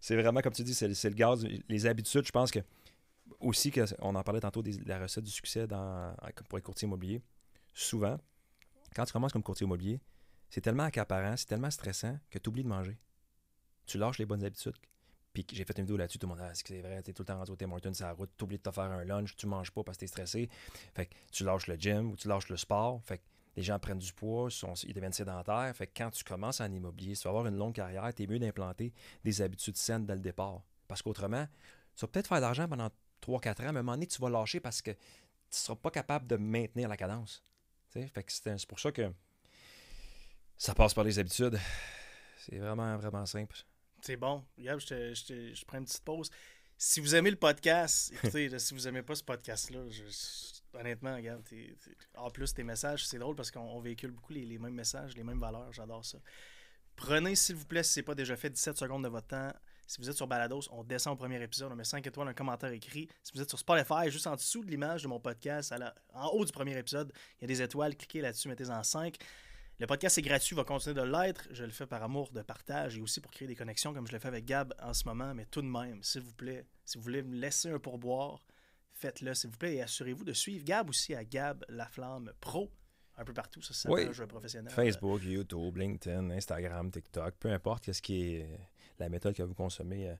c'est 0.03 0.17
vraiment, 0.17 0.41
comme 0.41 0.51
tu 0.51 0.63
dis, 0.63 0.73
c'est 0.73 0.89
le 0.89 1.15
gaz. 1.15 1.47
Les 1.69 1.85
habitudes, 1.85 2.25
je 2.25 2.31
pense 2.33 2.51
que 2.51 2.59
aussi, 3.39 3.71
que, 3.71 3.85
on 3.99 4.13
en 4.15 4.21
parlait 4.21 4.41
tantôt 4.41 4.61
de 4.61 4.77
la 4.85 4.99
recette 4.99 5.23
du 5.23 5.31
succès 5.31 5.65
dans, 5.65 6.13
pour 6.49 6.57
être 6.57 6.65
courtier 6.65 6.87
immobilier. 6.87 7.21
Souvent, 7.73 8.19
quand 8.93 9.05
tu 9.05 9.13
commences 9.13 9.31
comme 9.31 9.43
courtier 9.43 9.63
immobilier, 9.63 10.01
c'est 10.49 10.59
tellement 10.59 10.83
accaparant, 10.83 11.37
c'est 11.37 11.45
tellement 11.45 11.71
stressant 11.71 12.19
que 12.29 12.37
tu 12.37 12.49
oublies 12.49 12.63
de 12.63 12.67
manger. 12.67 12.97
Tu 13.85 13.97
lâches 13.97 14.17
les 14.17 14.25
bonnes 14.25 14.43
habitudes. 14.43 14.75
Puis 15.31 15.45
j'ai 15.53 15.63
fait 15.63 15.77
une 15.77 15.85
vidéo 15.85 15.95
là-dessus, 15.95 16.19
tout 16.19 16.27
le 16.27 16.35
monde 16.35 16.51
dit 16.51 16.61
c'est 16.65 16.81
vrai, 16.81 16.95
es 16.95 17.13
tout 17.13 17.21
le 17.21 17.25
temps 17.25 17.37
rendu 17.37 17.51
au 17.51 17.55
Tim 17.55 17.71
Hortons 17.71 17.93
sur 17.93 18.05
la 18.05 18.11
route, 18.11 18.29
oublies 18.41 18.57
de 18.57 18.63
te 18.63 18.71
faire 18.71 18.83
un 18.83 19.05
lunch, 19.05 19.37
tu 19.37 19.47
manges 19.47 19.71
pas 19.71 19.83
parce 19.85 19.95
que 19.95 19.99
tu 19.99 20.05
es 20.05 20.07
stressé. 20.09 20.49
Fait 20.93 21.05
que 21.05 21.15
tu 21.31 21.45
lâches 21.45 21.67
le 21.67 21.75
gym 21.75 22.11
ou 22.11 22.17
tu 22.17 22.27
lâches 22.27 22.49
le 22.49 22.57
sport. 22.57 23.01
Fait 23.05 23.19
que 23.19 23.23
les 23.55 23.63
gens 23.63 23.77
prennent 23.79 23.99
du 23.99 24.13
poids, 24.13 24.49
ils 24.83 24.93
deviennent 24.93 25.13
sédentaires. 25.13 25.71
Fait 25.75 25.87
que 25.87 25.93
quand 25.95 26.09
tu 26.11 26.23
commences 26.23 26.61
en 26.61 26.71
immobilier, 26.71 27.15
si 27.15 27.21
tu 27.21 27.27
vas 27.27 27.31
avoir 27.31 27.47
une 27.47 27.57
longue 27.57 27.75
carrière, 27.75 28.11
tu 28.13 28.23
es 28.23 28.27
mieux 28.27 28.39
d'implanter 28.39 28.93
des 29.23 29.41
habitudes 29.41 29.77
saines 29.77 30.05
dès 30.05 30.15
le 30.15 30.21
départ. 30.21 30.61
Parce 30.87 31.01
qu'autrement, 31.01 31.47
tu 31.95 32.01
vas 32.01 32.07
peut-être 32.07 32.27
faire 32.27 32.37
de 32.37 32.43
l'argent 32.43 32.67
pendant 32.67 32.89
3-4 33.21 33.49
ans, 33.49 33.53
mais 33.59 33.65
à 33.65 33.69
un 33.69 33.71
moment 33.73 33.93
donné, 33.93 34.07
tu 34.07 34.21
vas 34.21 34.29
lâcher 34.29 34.59
parce 34.59 34.81
que 34.81 34.91
tu 34.91 34.97
ne 34.97 35.55
seras 35.55 35.75
pas 35.75 35.91
capable 35.91 36.27
de 36.27 36.35
maintenir 36.35 36.89
la 36.89 36.97
cadence. 36.97 37.43
Fait 37.89 38.09
que 38.09 38.31
c'est 38.31 38.65
pour 38.65 38.79
ça 38.79 38.91
que 38.91 39.11
ça 40.57 40.73
passe 40.73 40.93
par 40.93 41.03
les 41.03 41.19
habitudes. 41.19 41.59
C'est 42.39 42.57
vraiment, 42.57 42.97
vraiment 42.97 43.25
simple. 43.25 43.55
C'est 44.01 44.17
bon. 44.17 44.43
Regarde, 44.57 44.81
je, 44.81 45.13
je, 45.13 45.65
prends 45.65 45.77
une 45.77 45.85
petite 45.85 46.03
pause. 46.03 46.29
Si 46.77 46.99
vous 46.99 47.15
aimez 47.15 47.31
le 47.31 47.37
podcast, 47.37 48.11
écoutez, 48.11 48.59
si 48.59 48.73
vous 48.73 48.81
n'aimez 48.81 49.03
pas 49.03 49.15
ce 49.15 49.23
podcast-là, 49.23 49.79
je, 49.89 50.03
honnêtement, 50.73 51.15
regarde, 51.15 51.43
en 52.15 52.29
plus, 52.29 52.53
tes 52.53 52.63
messages, 52.63 53.07
c'est 53.07 53.19
drôle 53.19 53.35
parce 53.35 53.51
qu'on 53.51 53.79
véhicule 53.79 54.11
beaucoup 54.11 54.33
les, 54.33 54.57
mêmes 54.57 54.73
messages, 54.73 55.15
les 55.15 55.23
mêmes 55.23 55.39
valeurs. 55.39 55.71
J'adore 55.73 56.05
ça. 56.05 56.17
Prenez, 56.95 57.35
s'il 57.35 57.55
vous 57.55 57.65
plaît, 57.65 57.83
si 57.83 57.93
ce 57.93 57.99
n'est 57.99 58.03
pas 58.03 58.15
déjà 58.15 58.35
fait, 58.35 58.49
17 58.49 58.77
secondes 58.77 59.03
de 59.03 59.09
votre 59.09 59.27
temps. 59.27 59.51
Si 59.87 59.99
vous 59.99 60.09
êtes 60.09 60.15
sur 60.15 60.27
Balados, 60.27 60.61
on 60.71 60.83
descend 60.83 61.13
au 61.13 61.17
premier 61.17 61.41
épisode, 61.41 61.71
on 61.71 61.75
met 61.75 61.83
5 61.83 62.05
étoiles, 62.07 62.27
un 62.27 62.33
commentaire 62.33 62.71
écrit. 62.71 63.09
Si 63.21 63.31
vous 63.33 63.41
êtes 63.41 63.49
sur 63.49 63.59
Spotify, 63.59 64.09
juste 64.09 64.27
en 64.27 64.35
dessous 64.35 64.63
de 64.63 64.69
l'image 64.69 65.03
de 65.03 65.07
mon 65.07 65.19
podcast, 65.19 65.73
en 66.13 66.27
haut 66.29 66.45
du 66.45 66.51
premier 66.51 66.77
épisode, 66.77 67.11
il 67.39 67.41
y 67.41 67.45
a 67.45 67.47
des 67.47 67.61
étoiles. 67.61 67.95
Cliquez 67.95 68.21
là-dessus, 68.21 68.47
mettez-en 68.47 68.81
5. 68.81 69.17
Le 69.79 69.87
podcast 69.87 70.17
est 70.17 70.21
gratuit, 70.21 70.55
va 70.55 70.63
continuer 70.63 70.95
de 70.95 71.01
l'être. 71.01 71.47
Je 71.51 71.63
le 71.63 71.71
fais 71.71 71.87
par 71.87 72.01
amour 72.03 72.31
de 72.31 72.41
partage 72.41 72.97
et 72.97 73.01
aussi 73.01 73.19
pour 73.19 73.31
créer 73.31 73.47
des 73.47 73.55
connexions 73.55 73.93
comme 73.93 74.07
je 74.07 74.13
le 74.13 74.19
fais 74.19 74.27
avec 74.27 74.45
Gab 74.45 74.73
en 74.81 74.93
ce 74.93 75.07
moment. 75.07 75.33
Mais 75.33 75.45
tout 75.45 75.61
de 75.61 75.67
même, 75.67 76.01
s'il 76.03 76.21
vous 76.21 76.33
plaît, 76.33 76.65
si 76.85 76.97
vous 76.97 77.03
voulez 77.03 77.23
me 77.23 77.35
laisser 77.35 77.69
un 77.69 77.79
pourboire, 77.79 78.45
faites-le, 79.03 79.33
s'il 79.33 79.49
vous 79.49 79.57
plaît. 79.57 79.75
Et 79.75 79.81
assurez-vous 79.81 80.23
de 80.23 80.31
suivre 80.31 80.63
Gab 80.63 80.89
aussi 80.89 81.13
à 81.13 81.25
Gab 81.25 81.65
La 81.67 81.87
Flamme 81.87 82.31
Pro. 82.39 82.71
Un 83.17 83.25
peu 83.25 83.33
partout, 83.33 83.61
ça, 83.61 83.73
c'est 83.73 83.89
oui. 83.89 84.07
un 84.07 84.27
professionnel. 84.27 84.73
Facebook, 84.73 85.21
YouTube, 85.23 85.77
LinkedIn, 85.77 86.31
Instagram, 86.31 86.89
TikTok, 86.89 87.35
peu 87.35 87.51
importe 87.51 87.83
qu'est-ce 87.83 88.01
qui 88.01 88.35
est 88.35 88.59
la 88.97 89.09
méthode 89.09 89.35
que 89.35 89.43
vous 89.43 89.53
consommez 89.53 90.09
euh, 90.09 90.15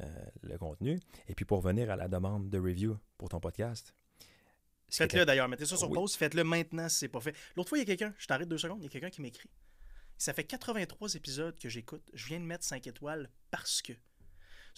euh, 0.00 0.24
le 0.42 0.58
contenu. 0.58 1.00
Et 1.26 1.34
puis 1.34 1.46
pour 1.46 1.62
venir 1.62 1.90
à 1.90 1.96
la 1.96 2.06
demande 2.06 2.50
de 2.50 2.58
review 2.58 2.98
pour 3.16 3.30
ton 3.30 3.40
podcast, 3.40 3.94
ce 4.90 4.98
Faites-le 4.98 5.24
d'ailleurs, 5.24 5.48
mettez 5.48 5.66
ça 5.66 5.76
sur 5.76 5.90
Oui. 5.90 5.94
pause, 5.94 6.14
faites-le 6.14 6.44
maintenant 6.44 6.88
si 6.88 6.98
c'est 6.98 7.08
pas 7.08 7.20
fait. 7.20 7.34
L'autre 7.56 7.70
fois, 7.70 7.78
il 7.78 7.80
y 7.80 7.82
a 7.82 7.86
quelqu'un, 7.86 8.14
je 8.18 8.26
t'arrête 8.26 8.48
deux 8.48 8.58
secondes, 8.58 8.78
il 8.80 8.84
y 8.84 8.86
a 8.86 8.90
quelqu'un 8.90 9.10
qui 9.10 9.20
m'écrit. 9.20 9.50
Ça 10.16 10.32
fait 10.32 10.44
83 10.44 11.14
épisodes 11.14 11.58
que 11.58 11.68
j'écoute, 11.68 12.08
je 12.12 12.26
viens 12.26 12.40
de 12.40 12.44
mettre 12.44 12.64
5 12.64 12.86
étoiles 12.86 13.30
parce 13.50 13.82
que. 13.82 13.94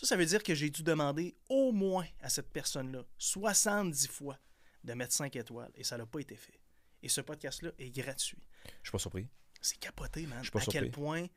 Ça, 0.00 0.06
ça 0.06 0.16
veut 0.16 0.24
dire 0.24 0.42
que 0.42 0.54
j'ai 0.54 0.70
dû 0.70 0.82
demander 0.82 1.36
au 1.50 1.72
moins 1.72 2.06
à 2.20 2.30
cette 2.30 2.50
personne-là, 2.50 3.04
70 3.18 4.06
fois, 4.06 4.38
de 4.82 4.94
mettre 4.94 5.12
5 5.12 5.36
étoiles 5.36 5.70
et 5.74 5.84
ça 5.84 5.98
n'a 5.98 6.06
pas 6.06 6.20
été 6.20 6.36
fait. 6.36 6.58
Et 7.02 7.10
ce 7.10 7.20
podcast-là 7.20 7.70
est 7.78 7.90
gratuit. 7.90 8.42
Je 8.64 8.88
suis 8.88 8.92
pas 8.92 8.98
surpris. 8.98 9.28
C'est 9.60 9.78
capoté, 9.78 10.26
man. 10.26 10.38
Je 10.38 10.44
suis 10.44 10.52
pas 10.52 10.60
à 10.60 10.64
quel 10.64 10.90
point. 10.90 11.26
Tu 11.26 11.32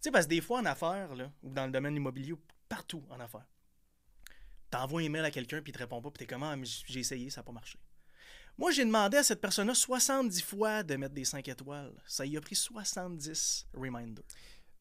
sais, 0.00 0.10
parce 0.10 0.24
que 0.24 0.30
des 0.30 0.40
fois 0.40 0.60
en 0.60 0.64
affaires, 0.64 1.14
là, 1.14 1.30
ou 1.42 1.52
dans 1.52 1.66
le 1.66 1.72
domaine 1.72 1.94
immobilier, 1.94 2.32
ou 2.32 2.40
partout 2.70 3.04
en 3.10 3.20
affaires, 3.20 3.46
t'envoies 4.70 5.02
un 5.02 5.04
email 5.04 5.26
à 5.26 5.30
quelqu'un 5.30 5.60
puis 5.60 5.70
il 5.70 5.74
te 5.74 5.78
répond 5.78 6.00
pas, 6.00 6.10
puis 6.10 6.24
t'es 6.24 6.26
comment, 6.26 6.56
j'ai 6.64 7.00
essayé, 7.00 7.28
ça 7.28 7.42
n'a 7.42 7.44
pas 7.44 7.52
marché. 7.52 7.78
Moi, 8.56 8.70
j'ai 8.70 8.86
demandé 8.86 9.18
à 9.18 9.22
cette 9.22 9.42
personne-là 9.42 9.74
70 9.74 10.40
fois 10.40 10.82
de 10.82 10.96
mettre 10.96 11.14
des 11.14 11.26
5 11.26 11.46
étoiles. 11.48 11.92
Ça 12.06 12.24
y 12.24 12.34
a 12.38 12.40
pris 12.40 12.54
70 12.54 13.66
reminders. 13.74 14.24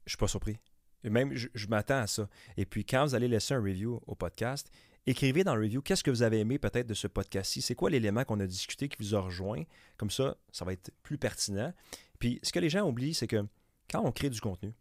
Je 0.05 0.11
suis 0.11 0.17
pas 0.17 0.29
surpris. 0.29 0.57
Et 1.03 1.09
Même, 1.09 1.33
je, 1.35 1.47
je 1.53 1.67
m'attends 1.67 1.99
à 1.99 2.07
ça. 2.07 2.29
Et 2.57 2.65
puis, 2.65 2.85
quand 2.85 3.05
vous 3.05 3.15
allez 3.15 3.27
laisser 3.27 3.53
un 3.53 3.61
review 3.61 4.01
au 4.07 4.15
podcast, 4.15 4.71
écrivez 5.05 5.43
dans 5.43 5.55
le 5.55 5.61
review 5.63 5.81
qu'est-ce 5.81 6.03
que 6.03 6.11
vous 6.11 6.23
avez 6.23 6.39
aimé 6.39 6.57
peut-être 6.59 6.87
de 6.87 6.93
ce 6.93 7.07
podcast-ci. 7.07 7.61
C'est 7.61 7.75
quoi 7.75 7.89
l'élément 7.89 8.23
qu'on 8.23 8.39
a 8.39 8.47
discuté 8.47 8.87
qui 8.87 8.97
vous 8.99 9.15
a 9.15 9.19
rejoint? 9.19 9.63
Comme 9.97 10.11
ça, 10.11 10.37
ça 10.51 10.65
va 10.65 10.73
être 10.73 10.91
plus 11.03 11.17
pertinent. 11.17 11.73
Puis, 12.19 12.39
ce 12.43 12.51
que 12.51 12.59
les 12.59 12.69
gens 12.69 12.87
oublient, 12.87 13.13
c'est 13.13 13.27
que 13.27 13.45
quand 13.89 14.01
on 14.03 14.11
crée 14.11 14.29
du 14.29 14.39
contenu, 14.39 14.73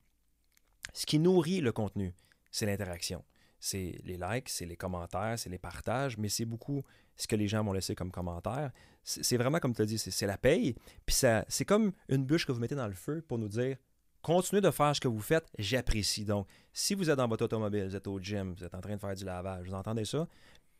ce 0.92 1.06
qui 1.06 1.18
nourrit 1.18 1.60
le 1.60 1.72
contenu, 1.72 2.14
c'est 2.50 2.66
l'interaction. 2.66 3.24
C'est 3.58 4.00
les 4.04 4.16
likes, 4.16 4.48
c'est 4.48 4.66
les 4.66 4.76
commentaires, 4.76 5.38
c'est 5.38 5.50
les 5.50 5.58
partages, 5.58 6.18
mais 6.18 6.28
c'est 6.28 6.44
beaucoup 6.44 6.82
ce 7.16 7.28
que 7.28 7.36
les 7.36 7.46
gens 7.46 7.62
vont 7.62 7.72
laisser 7.72 7.94
comme 7.94 8.10
commentaire. 8.10 8.72
C'est 9.04 9.36
vraiment, 9.36 9.58
comme 9.58 9.74
tu 9.74 9.82
as 9.82 9.86
dit, 9.86 9.98
c'est 9.98 10.26
la 10.26 10.36
paye. 10.38 10.74
Puis 11.06 11.16
c'est 11.48 11.64
comme 11.64 11.92
une 12.08 12.24
bûche 12.24 12.46
que 12.46 12.52
vous 12.52 12.60
mettez 12.60 12.74
dans 12.74 12.88
le 12.88 12.94
feu 12.94 13.22
pour 13.26 13.38
nous 13.38 13.48
dire 13.48 13.76
continuez 14.22 14.60
de 14.60 14.70
faire 14.70 14.94
ce 14.94 15.00
que 15.00 15.08
vous 15.08 15.20
faites, 15.20 15.46
j'apprécie. 15.58 16.24
Donc, 16.24 16.46
si 16.72 16.94
vous 16.94 17.10
êtes 17.10 17.16
dans 17.16 17.28
votre 17.28 17.44
automobile, 17.44 17.86
vous 17.86 17.96
êtes 17.96 18.06
au 18.06 18.18
gym, 18.20 18.54
vous 18.54 18.64
êtes 18.64 18.74
en 18.74 18.80
train 18.80 18.94
de 18.94 19.00
faire 19.00 19.14
du 19.14 19.24
lavage, 19.24 19.66
vous 19.66 19.74
entendez 19.74 20.04
ça, 20.04 20.26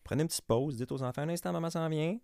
prenez 0.04 0.22
une 0.22 0.28
petite 0.28 0.44
pause, 0.46 0.76
dites 0.76 0.90
aux 0.92 1.02
enfants 1.02 1.22
un 1.22 1.28
instant, 1.28 1.52
maman 1.52 1.70
s'en 1.70 1.88
vient. 1.88 2.18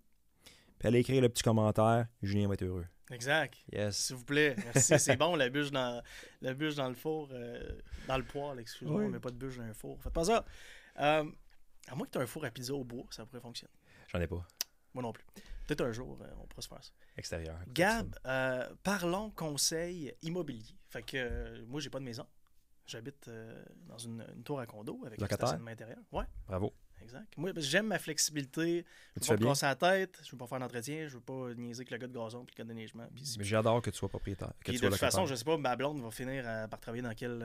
Puis 0.79 0.87
allez 0.89 1.01
écrire 1.01 1.21
le 1.21 1.29
petit 1.29 1.43
commentaire, 1.43 2.07
Julien 2.23 2.47
va 2.49 2.55
être 2.55 2.63
heureux. 2.63 2.87
Exact. 3.11 3.57
Yes. 3.73 3.97
S'il 3.97 4.17
vous 4.17 4.25
plaît. 4.25 4.55
Merci. 4.75 4.99
C'est 4.99 5.17
bon, 5.17 5.35
la 5.35 5.49
bûche 5.49 5.71
dans, 5.71 6.03
la 6.43 6.55
bûche 6.55 6.75
dans 6.75 6.89
le 6.89 6.95
four, 6.95 7.29
euh, 7.33 7.81
dans 8.07 8.17
le 8.19 8.23
poêle, 8.23 8.61
excusez-moi, 8.61 9.03
Oui. 9.05 9.09
mais 9.11 9.19
pas 9.19 9.31
de 9.31 9.37
bûche 9.37 9.57
dans 9.57 9.65
un 9.65 9.73
four. 9.73 9.99
Faites 10.03 10.13
pas 10.13 10.25
ça. 10.25 10.45
Euh, 11.01 11.25
à 11.89 11.95
moins 11.95 12.07
que 12.07 12.13
tu 12.13 12.19
aies 12.19 12.23
un 12.23 12.27
four 12.27 12.45
à 12.45 12.51
pizza 12.51 12.75
au 12.75 12.85
bois, 12.85 13.05
ça 13.11 13.25
pourrait 13.25 13.41
fonctionner. 13.41 13.73
J'en 14.13 14.21
ai 14.21 14.27
pas. 14.27 14.47
Moi 14.95 15.03
non 15.03 15.13
plus. 15.13 15.25
Peut-être 15.69 15.83
un 15.85 15.93
jour, 15.93 16.19
euh, 16.23 16.27
on 16.43 16.47
pourra 16.47 16.63
se 16.63 16.69
faire 16.69 16.83
ça. 16.83 16.91
Extérieur. 17.19 17.59
Gab, 17.69 18.17
euh, 18.27 18.67
parlons 18.83 19.31
conseil 19.31 20.15
immobilier. 20.23 20.75
Fait 20.89 21.03
que 21.03 21.17
euh, 21.19 21.63
moi, 21.67 21.79
j'ai 21.81 21.91
pas 21.91 21.99
de 21.99 22.05
maison. 22.05 22.27
J'habite 22.87 23.29
euh, 23.29 23.63
dans 23.87 23.99
une, 23.99 24.25
une 24.35 24.43
tour 24.43 24.59
à 24.61 24.65
condo 24.67 24.99
avec 25.05 25.21
un 25.21 25.27
stationnement 25.27 25.71
intérieur. 25.71 25.99
Ouais, 26.11 26.25
Bravo. 26.47 26.73
exact. 27.03 27.37
Moi, 27.37 27.53
j'aime 27.59 27.89
ma 27.89 27.99
flexibilité. 27.99 28.87
Je 29.21 29.31
veux 29.31 29.37
pas 29.37 29.45
me 29.45 29.49
casser 29.51 29.67
la 29.67 29.75
tête. 29.77 30.19
Je 30.25 30.31
veux 30.33 30.39
pas 30.39 30.47
faire 30.47 30.59
d'entretien. 30.59 31.07
Je 31.07 31.17
veux 31.17 31.21
pas 31.21 31.53
niaiser 31.55 31.81
avec 31.81 31.91
le 31.91 31.99
gars 31.99 32.07
de 32.07 32.15
gazon 32.15 32.47
puis 32.47 32.55
le 32.57 32.65
gars 32.65 32.69
de 32.69 32.73
neigement. 32.73 33.07
Mais 33.13 33.45
j'adore 33.45 33.83
que 33.83 33.91
tu 33.91 33.99
sois 33.99 34.09
propriétaire. 34.09 34.55
Que 34.65 34.73
tu 34.73 34.79
de 34.79 34.89
toute 34.89 34.97
façon, 34.97 35.27
je 35.27 35.35
sais 35.35 35.45
pas, 35.45 35.59
ma 35.59 35.77
blonde 35.77 36.01
va 36.01 36.11
finir 36.11 36.45
par 36.71 36.81
travailler 36.81 37.03
dans 37.03 37.15
quel. 37.15 37.45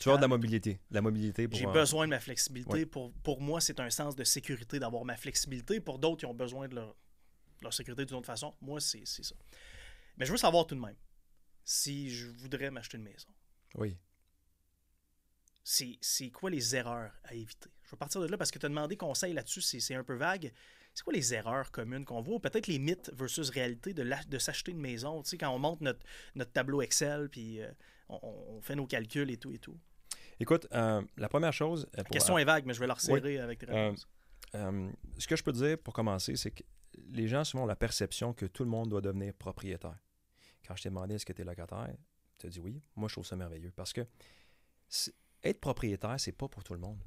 Avoir 0.00 0.18
de 0.18 0.22
la 0.22 0.28
mobilité. 0.28 0.80
La 0.90 1.00
mobilité. 1.00 1.48
J'ai 1.52 1.66
euh, 1.66 1.72
besoin 1.72 2.06
de 2.06 2.10
ma 2.10 2.20
flexibilité. 2.20 2.72
Ouais. 2.72 2.86
Pour, 2.86 3.12
pour 3.22 3.40
moi, 3.40 3.60
c'est 3.60 3.80
un 3.80 3.90
sens 3.90 4.16
de 4.16 4.24
sécurité 4.24 4.78
d'avoir 4.78 5.04
ma 5.04 5.16
flexibilité. 5.16 5.80
Pour 5.80 5.98
d'autres, 5.98 6.24
ils 6.24 6.26
ont 6.26 6.34
besoin 6.34 6.68
de 6.68 6.74
leur, 6.74 6.96
leur 7.60 7.72
sécurité 7.72 8.04
d'une 8.04 8.16
autre 8.16 8.26
façon. 8.26 8.54
Moi, 8.60 8.80
c'est 8.80 9.06
ça. 9.06 9.34
Mais 10.16 10.26
je 10.26 10.32
veux 10.32 10.38
savoir 10.38 10.66
tout 10.66 10.74
de 10.74 10.80
même 10.80 10.96
si 11.64 12.10
je 12.10 12.28
voudrais 12.28 12.70
m'acheter 12.70 12.98
une 12.98 13.04
maison. 13.04 13.28
Oui. 13.74 13.96
C'est 15.64 16.30
quoi 16.30 16.50
les 16.50 16.74
erreurs 16.74 17.12
à 17.24 17.34
éviter? 17.34 17.70
Je 17.84 17.90
vais 17.92 17.96
partir 17.96 18.20
de 18.20 18.26
là 18.26 18.36
parce 18.36 18.50
que 18.50 18.58
tu 18.58 18.66
as 18.66 18.68
demandé 18.68 18.96
conseil 18.96 19.32
là-dessus, 19.32 19.60
c'est 19.60 19.94
un 19.94 20.02
peu 20.02 20.16
vague. 20.16 20.52
C'est 20.92 21.04
quoi 21.04 21.12
les 21.14 21.32
erreurs 21.32 21.70
communes 21.70 22.04
qu'on 22.04 22.20
voit? 22.20 22.40
Peut-être 22.40 22.66
les 22.66 22.78
mythes 22.78 23.10
versus 23.14 23.48
réalité 23.48 23.94
de, 23.94 24.04
de 24.28 24.38
s'acheter 24.38 24.72
une 24.72 24.80
maison? 24.80 25.22
Tu 25.22 25.30
sais, 25.30 25.38
quand 25.38 25.48
on 25.48 25.58
monte 25.58 25.80
notre, 25.80 26.04
notre 26.34 26.52
tableau 26.52 26.82
Excel, 26.82 27.30
puis 27.30 27.62
euh, 27.62 27.70
on, 28.22 28.56
on 28.56 28.60
fait 28.60 28.74
nos 28.74 28.86
calculs 28.86 29.30
et 29.30 29.36
tout 29.36 29.52
et 29.52 29.58
tout. 29.58 29.78
Écoute, 30.40 30.66
euh, 30.72 31.02
la 31.16 31.28
première 31.28 31.52
chose. 31.52 31.86
euh, 31.94 31.98
La 31.98 32.04
question 32.04 32.36
est 32.38 32.44
vague, 32.44 32.66
mais 32.66 32.74
je 32.74 32.80
vais 32.80 32.86
la 32.86 32.94
resserrer 32.94 33.38
avec 33.38 33.58
tes 33.60 33.66
réponses. 33.66 34.08
Euh, 34.54 34.90
ce 35.18 35.26
que 35.26 35.36
je 35.36 35.42
peux 35.42 35.52
te 35.52 35.58
dire 35.58 35.78
pour 35.78 35.94
commencer, 35.94 36.36
c'est 36.36 36.50
que 36.50 36.62
les 37.10 37.28
gens 37.28 37.44
souvent 37.44 37.62
ont 37.64 37.66
la 37.66 37.76
perception 37.76 38.32
que 38.34 38.46
tout 38.46 38.64
le 38.64 38.70
monde 38.70 38.88
doit 38.90 39.00
devenir 39.00 39.32
propriétaire. 39.34 39.98
Quand 40.66 40.76
je 40.76 40.82
t'ai 40.82 40.88
demandé 40.90 41.14
est-ce 41.14 41.24
que 41.26 41.32
tu 41.32 41.42
es 41.42 41.44
locataire, 41.44 41.94
tu 42.38 42.46
as 42.46 42.50
dit 42.50 42.60
oui. 42.60 42.82
Moi, 42.96 43.08
je 43.08 43.14
trouve 43.14 43.26
ça 43.26 43.36
merveilleux 43.36 43.72
parce 43.74 43.92
que 43.92 44.02
être 45.42 45.60
propriétaire, 45.60 46.16
c'est 46.18 46.32
pas 46.32 46.48
pour 46.48 46.62
tout 46.64 46.74
le 46.74 46.80
monde. 46.80 46.98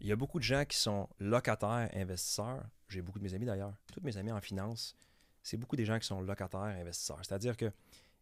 Il 0.00 0.06
y 0.06 0.12
a 0.12 0.16
beaucoup 0.16 0.38
de 0.38 0.44
gens 0.44 0.64
qui 0.64 0.76
sont 0.76 1.08
locataires, 1.18 1.90
investisseurs. 1.94 2.64
J'ai 2.88 3.02
beaucoup 3.02 3.18
de 3.18 3.24
mes 3.24 3.34
amis 3.34 3.46
d'ailleurs. 3.46 3.74
Tous 3.92 4.00
mes 4.02 4.16
amis 4.16 4.30
en 4.30 4.40
finance, 4.40 4.94
c'est 5.42 5.56
beaucoup 5.56 5.74
des 5.76 5.84
gens 5.84 5.98
qui 5.98 6.06
sont 6.06 6.20
locataires, 6.20 6.60
investisseurs. 6.60 7.18
C'est-à-dire 7.22 7.56
que 7.56 7.72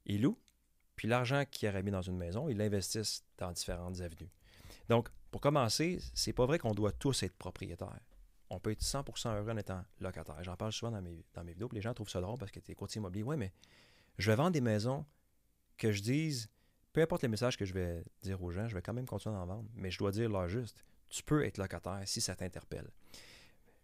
ils 0.07 0.23
louent, 0.23 0.39
puis 0.97 1.09
l'argent 1.09 1.45
qu'ils 1.51 1.69
auraient 1.69 1.83
mis 1.83 1.91
dans 1.91 2.03
une 2.03 2.17
maison, 2.17 2.49
ils 2.49 2.57
l'investissent 2.57 3.25
dans 3.39 3.53
différentes 3.53 4.01
avenues. 4.01 4.31
Donc, 4.89 5.09
pour 5.31 5.41
commencer, 5.41 5.99
c'est 6.15 6.33
pas 6.33 6.47
vrai 6.47 6.59
qu'on 6.59 6.75
doit 6.75 6.93
tous 6.93 7.23
être 7.23 7.37
propriétaires. 7.37 8.01
On 8.49 8.59
peut 8.59 8.71
être 8.71 8.83
100% 8.83 9.37
heureux 9.37 9.51
en 9.51 9.57
étant 9.57 9.85
locataire. 10.01 10.43
J'en 10.43 10.57
parle 10.57 10.73
souvent 10.73 10.93
dans 10.93 11.03
mes, 11.03 11.25
vidéos, 11.53 11.69
puis 11.69 11.77
les 11.77 11.83
gens 11.83 11.93
trouvent 11.93 12.09
ça 12.09 12.21
drôle 12.21 12.39
parce 12.39 12.51
que 12.51 12.61
tu 12.61 12.73
es 12.73 12.75
courtier 12.75 13.01
immobilier. 13.01 13.25
Oui, 13.25 13.37
mais 13.37 13.53
je 14.19 14.31
vais 14.31 14.37
vendre 14.37 14.53
des 14.53 14.61
maisons 14.61 15.05
que 15.77 15.93
je 15.93 16.01
dise, 16.01 16.49
peu 16.93 17.03
importe 17.03 17.23
les 17.23 17.29
messages 17.29 17.57
que 17.57 17.65
je 17.65 17.75
vais 17.75 18.05
dire 18.23 18.43
aux 18.43 18.51
gens, 18.51 18.69
je 18.69 18.75
vais 18.75 18.83
quand 18.83 18.95
même 18.95 19.07
continuer 19.07 19.35
d'en 19.35 19.47
vendre, 19.47 19.69
mais 19.75 19.91
je 19.91 19.99
dois 19.99 20.13
dire 20.13 20.31
leur 20.31 20.49
juste. 20.49 20.83
Tu 21.11 21.23
peux 21.23 21.45
être 21.45 21.59
locataire 21.59 22.03
si 22.07 22.21
ça 22.21 22.35
t'interpelle. 22.35 22.89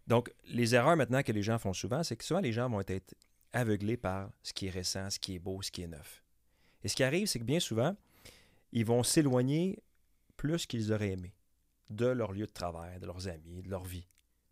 Donc, 0.07 0.33
les 0.45 0.75
erreurs 0.75 0.97
maintenant 0.97 1.21
que 1.21 1.31
les 1.31 1.43
gens 1.43 1.59
font 1.59 1.73
souvent, 1.73 2.03
c'est 2.03 2.15
que 2.15 2.23
souvent 2.23 2.41
les 2.41 2.51
gens 2.51 2.69
vont 2.69 2.81
être 2.87 3.15
aveuglés 3.53 3.97
par 3.97 4.31
ce 4.41 4.51
qui 4.53 4.67
est 4.67 4.71
récent, 4.71 5.09
ce 5.09 5.19
qui 5.19 5.35
est 5.35 5.39
beau, 5.39 5.61
ce 5.61 5.71
qui 5.71 5.83
est 5.83 5.87
neuf. 5.87 6.22
Et 6.83 6.87
ce 6.87 6.95
qui 6.95 7.03
arrive, 7.03 7.27
c'est 7.27 7.39
que 7.39 7.43
bien 7.43 7.59
souvent, 7.59 7.95
ils 8.71 8.85
vont 8.85 9.03
s'éloigner 9.03 9.79
plus 10.37 10.65
qu'ils 10.65 10.91
auraient 10.91 11.11
aimé 11.11 11.33
de 11.89 12.07
leur 12.07 12.33
lieu 12.33 12.45
de 12.45 12.51
travail, 12.51 12.99
de 12.99 13.05
leurs 13.05 13.27
amis, 13.27 13.61
de 13.61 13.69
leur 13.69 13.83
vie. 13.83 14.07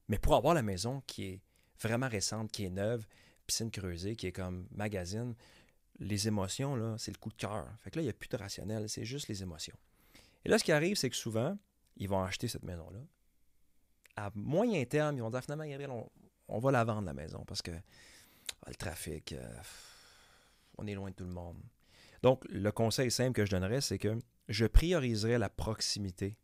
Mais 0.08 0.18
pour 0.18 0.36
avoir 0.36 0.54
la 0.54 0.62
maison 0.62 1.02
qui 1.08 1.26
est 1.26 1.42
vraiment 1.82 2.08
récente, 2.08 2.52
qui 2.52 2.66
est 2.66 2.70
neuve, 2.70 3.06
piscine 3.48 3.72
creusée, 3.72 4.16
qui 4.16 4.28
est 4.28 4.32
comme 4.32 4.68
magazine, 4.72 5.36
les 6.00 6.28
émotions, 6.28 6.76
là, 6.76 6.96
c'est 6.98 7.12
le 7.12 7.18
coup 7.18 7.30
de 7.30 7.36
cœur. 7.36 7.68
Fait 7.80 7.92
que 7.92 7.98
là, 7.98 8.02
il 8.02 8.06
n'y 8.06 8.10
a 8.10 8.14
plus 8.14 8.30
de 8.30 8.38
rationnel, 8.38 8.90
c'est 8.90 9.06
juste 9.06 9.28
les 9.28 9.42
émotions. 9.44 9.76
Et 10.46 10.50
là, 10.50 10.58
ce 10.58 10.64
qui 10.64 10.72
arrive, 10.72 10.96
c'est 10.96 11.10
que 11.10 11.16
souvent, 11.16 11.58
ils 11.98 12.10
vont 12.10 12.24
acheter 12.24 12.48
cette 12.48 12.64
maison-là. 12.64 13.00
À 14.16 14.32
moyen 14.36 14.84
terme, 14.86 15.18
ils 15.18 15.22
vont 15.22 15.30
dire 15.30 15.42
finalement, 15.42 15.66
Gabriel, 15.66 15.92
on, 16.48 16.60
va 16.60 16.72
la 16.72 16.84
vendre, 16.84 17.06
la 17.06 17.14
maison, 17.14 17.44
parce 17.46 17.62
que 17.62 17.72
ah, 17.72 18.70
le 18.70 18.76
trafic, 18.76 19.34
euh, 19.34 19.54
on 20.78 20.88
est 20.88 20.96
loin 20.96 21.10
de 21.10 21.16
tout 21.16 21.24
le 21.24 21.32
monde. 21.32 21.62
Donc, 22.24 22.44
le 22.50 22.72
conseil 22.72 23.10
simple 23.12 23.34
que 23.34 23.46
je 23.46 23.52
donnerais, 23.52 23.82
c'est 23.82 23.98
que 23.98 24.18
je 24.48 24.66
prioriserais 24.66 25.38
la 25.40 25.50
proximité 25.50 26.38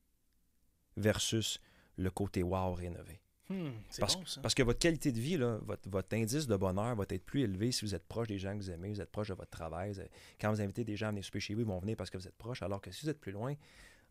versus 0.95 1.59
le 1.97 2.09
côté 2.09 2.43
wow 2.43 2.73
rénové. 2.73 3.19
Hmm, 3.49 3.69
c'est 3.89 4.01
Parce, 4.01 4.15
bon, 4.17 4.25
ça. 4.25 4.41
parce 4.41 4.53
que 4.53 4.63
votre 4.63 4.79
qualité 4.79 5.11
de 5.11 5.19
vie, 5.19 5.37
là, 5.37 5.57
votre, 5.61 5.87
votre 5.89 6.13
indice 6.15 6.47
de 6.47 6.55
bonheur 6.57 6.95
va 6.95 7.05
être 7.09 7.25
plus 7.25 7.41
élevé 7.43 7.71
si 7.71 7.85
vous 7.85 7.95
êtes 7.95 8.05
proche 8.05 8.27
des 8.27 8.37
gens 8.37 8.51
que 8.51 8.57
vous 8.63 8.71
aimez, 8.71 8.89
vous 8.89 8.99
êtes 9.01 9.11
proche 9.11 9.29
de 9.29 9.35
votre 9.35 9.49
travail. 9.51 9.93
Vous- 9.93 10.01
Quand 10.41 10.51
vous 10.51 10.61
invitez 10.61 10.83
des 10.83 10.97
gens 10.97 11.07
à 11.07 11.09
venir 11.11 11.23
souper 11.23 11.39
chez 11.39 11.53
vous, 11.53 11.61
ils 11.61 11.65
vont 11.67 11.79
venir 11.79 11.95
parce 11.95 12.09
que 12.09 12.17
vous 12.17 12.27
êtes 12.27 12.35
proche, 12.37 12.61
alors 12.61 12.81
que 12.81 12.91
si 12.91 13.03
vous 13.05 13.09
êtes 13.09 13.21
plus 13.21 13.31
loin, 13.31 13.53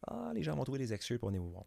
ah, 0.07 0.31
les 0.35 0.42
gens 0.42 0.55
vont 0.57 0.64
trouver 0.64 0.79
des 0.79 0.94
excuses 0.94 1.18
pour 1.18 1.29
venir 1.29 1.42
vous 1.42 1.50
voir. 1.50 1.64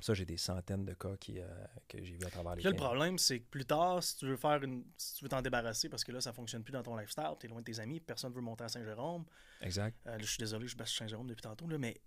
Ça, 0.00 0.14
j'ai 0.14 0.24
des 0.24 0.36
centaines 0.38 0.84
de 0.84 0.94
cas 0.94 1.16
qui, 1.20 1.38
euh, 1.38 1.46
que 1.88 2.02
j'ai 2.02 2.14
vu 2.14 2.24
à 2.24 2.30
travers 2.30 2.56
les 2.56 2.62
là, 2.62 2.70
le 2.70 2.76
problème, 2.76 3.18
c'est 3.18 3.40
que 3.40 3.48
plus 3.48 3.64
tard, 3.66 4.02
si 4.02 4.16
tu 4.16 4.26
veux 4.26 4.36
faire 4.36 4.62
une. 4.64 4.84
Si 4.96 5.14
tu 5.14 5.24
veux 5.24 5.28
t'en 5.28 5.42
débarrasser 5.42 5.88
parce 5.88 6.02
que 6.02 6.10
là, 6.12 6.20
ça 6.20 6.32
fonctionne 6.32 6.64
plus 6.64 6.72
dans 6.72 6.82
ton 6.82 6.96
lifestyle, 6.96 7.28
tu 7.38 7.46
es 7.46 7.48
loin 7.48 7.60
de 7.60 7.64
tes 7.64 7.78
amis, 7.78 8.00
personne 8.00 8.30
ne 8.30 8.34
veut 8.36 8.40
monter 8.42 8.64
à 8.64 8.68
Saint-Jérôme. 8.68 9.24
Exact. 9.60 9.96
Euh, 10.06 10.12
là, 10.12 10.18
je 10.18 10.26
suis 10.26 10.38
désolé, 10.38 10.66
je 10.66 10.76
baisse 10.76 10.90
Saint-Jérôme 10.92 11.26
depuis 11.28 11.42
tantôt, 11.42 11.68
là, 11.68 11.78
mais 11.78 12.00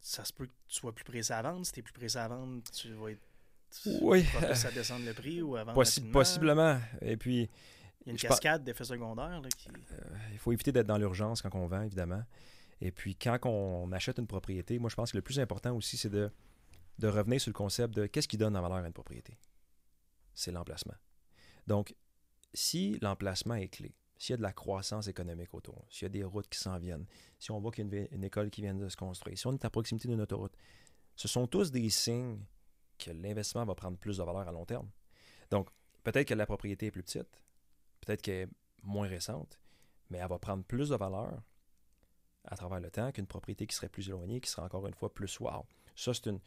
ça 0.00 0.24
se 0.24 0.32
peut 0.32 0.46
que 0.46 0.52
tu 0.68 0.76
sois 0.76 0.94
plus 0.94 1.04
pressé 1.04 1.32
à 1.32 1.42
vendre. 1.42 1.64
Si 1.64 1.72
tu 1.72 1.80
es 1.80 1.82
plus 1.82 1.92
pressé 1.92 2.18
à 2.18 2.28
vendre, 2.28 2.62
tu 2.72 2.92
vas 2.92 3.10
être. 3.10 3.20
tu 3.82 3.90
Oui. 4.02 4.22
vas 4.40 4.66
à 4.66 4.70
descendre 4.72 5.04
le 5.06 5.14
prix 5.14 5.40
ou 5.42 5.52
vendre. 5.52 5.72
Possi- 5.74 6.10
possiblement. 6.10 6.78
Et 7.00 7.16
puis, 7.16 7.48
Il 8.02 8.06
y 8.06 8.10
a 8.10 8.12
une 8.12 8.18
cascade 8.18 8.62
d'effets 8.64 8.84
secondaires 8.84 9.40
là, 9.40 9.48
qui. 9.56 9.68
il 10.32 10.38
faut 10.38 10.52
éviter 10.52 10.70
d'être 10.72 10.86
dans 10.86 10.98
l'urgence 10.98 11.40
quand 11.42 11.54
on 11.54 11.66
vend, 11.66 11.82
évidemment. 11.82 12.22
Et 12.80 12.90
puis, 12.90 13.16
quand 13.16 13.38
on 13.44 13.90
achète 13.92 14.18
une 14.18 14.26
propriété, 14.26 14.78
moi, 14.78 14.90
je 14.90 14.96
pense 14.96 15.12
que 15.12 15.16
le 15.16 15.22
plus 15.22 15.40
important 15.40 15.74
aussi, 15.74 15.96
c'est 15.96 16.10
de, 16.10 16.30
revenir 17.02 17.40
sur 17.40 17.50
le 17.50 17.54
concept 17.54 17.94
de 17.94 18.06
qu'est-ce 18.06 18.28
qui 18.28 18.36
donne 18.36 18.54
la 18.54 18.60
valeur 18.60 18.78
à 18.78 18.86
une 18.86 18.92
propriété? 18.92 19.38
C'est 20.34 20.52
l'emplacement. 20.52 20.94
Donc, 21.66 21.94
si 22.52 22.98
l'emplacement 23.00 23.54
est 23.54 23.68
clé, 23.68 23.94
s'il 24.18 24.32
y 24.32 24.34
a 24.34 24.36
de 24.38 24.42
la 24.42 24.52
croissance 24.52 25.08
économique 25.08 25.52
autour, 25.54 25.86
s'il 25.90 26.04
y 26.04 26.06
a 26.06 26.10
des 26.10 26.24
routes 26.24 26.48
qui 26.48 26.58
s'en 26.58 26.78
viennent, 26.78 27.06
si 27.38 27.50
on 27.50 27.60
voit 27.60 27.70
qu'il 27.70 27.92
y 27.92 27.98
a 27.98 28.06
une 28.12 28.24
école 28.24 28.50
qui 28.50 28.62
vient 28.62 28.74
de 28.74 28.88
se 28.88 28.96
construire, 28.96 29.36
si 29.38 29.46
on 29.46 29.52
est 29.52 29.64
à 29.64 29.70
proximité 29.70 30.08
d'une 30.08 30.20
autoroute, 30.20 30.56
ce 31.16 31.28
sont 31.28 31.46
tous 31.46 31.70
des 31.70 31.88
signes 31.90 32.38
que 32.98 33.10
l'investissement 33.10 33.64
va 33.64 33.74
prendre 33.74 33.98
plus 33.98 34.18
de 34.18 34.22
valeur 34.22 34.48
à 34.48 34.52
long 34.52 34.64
terme. 34.64 34.90
Donc, 35.50 35.68
peut-être 36.02 36.28
que 36.28 36.34
la 36.34 36.46
propriété 36.46 36.86
est 36.86 36.90
plus 36.90 37.02
petite, 37.02 37.42
peut-être 38.00 38.22
qu'elle 38.22 38.48
est 38.48 38.48
moins 38.82 39.08
récente, 39.08 39.58
mais 40.10 40.18
elle 40.18 40.28
va 40.28 40.38
prendre 40.38 40.64
plus 40.64 40.90
de 40.90 40.96
valeur 40.96 41.42
à 42.46 42.56
travers 42.56 42.80
le 42.80 42.90
temps 42.90 43.10
qu'une 43.12 43.26
propriété 43.26 43.66
qui 43.66 43.74
serait 43.74 43.88
plus 43.88 44.08
éloignée, 44.08 44.40
qui 44.40 44.50
serait 44.50 44.62
encore 44.62 44.86
une 44.86 44.94
fois 44.94 45.12
plus 45.12 45.38
wow. 45.40 45.64
Ça, 45.94 46.12
c'est 46.14 46.26
une. 46.26 46.40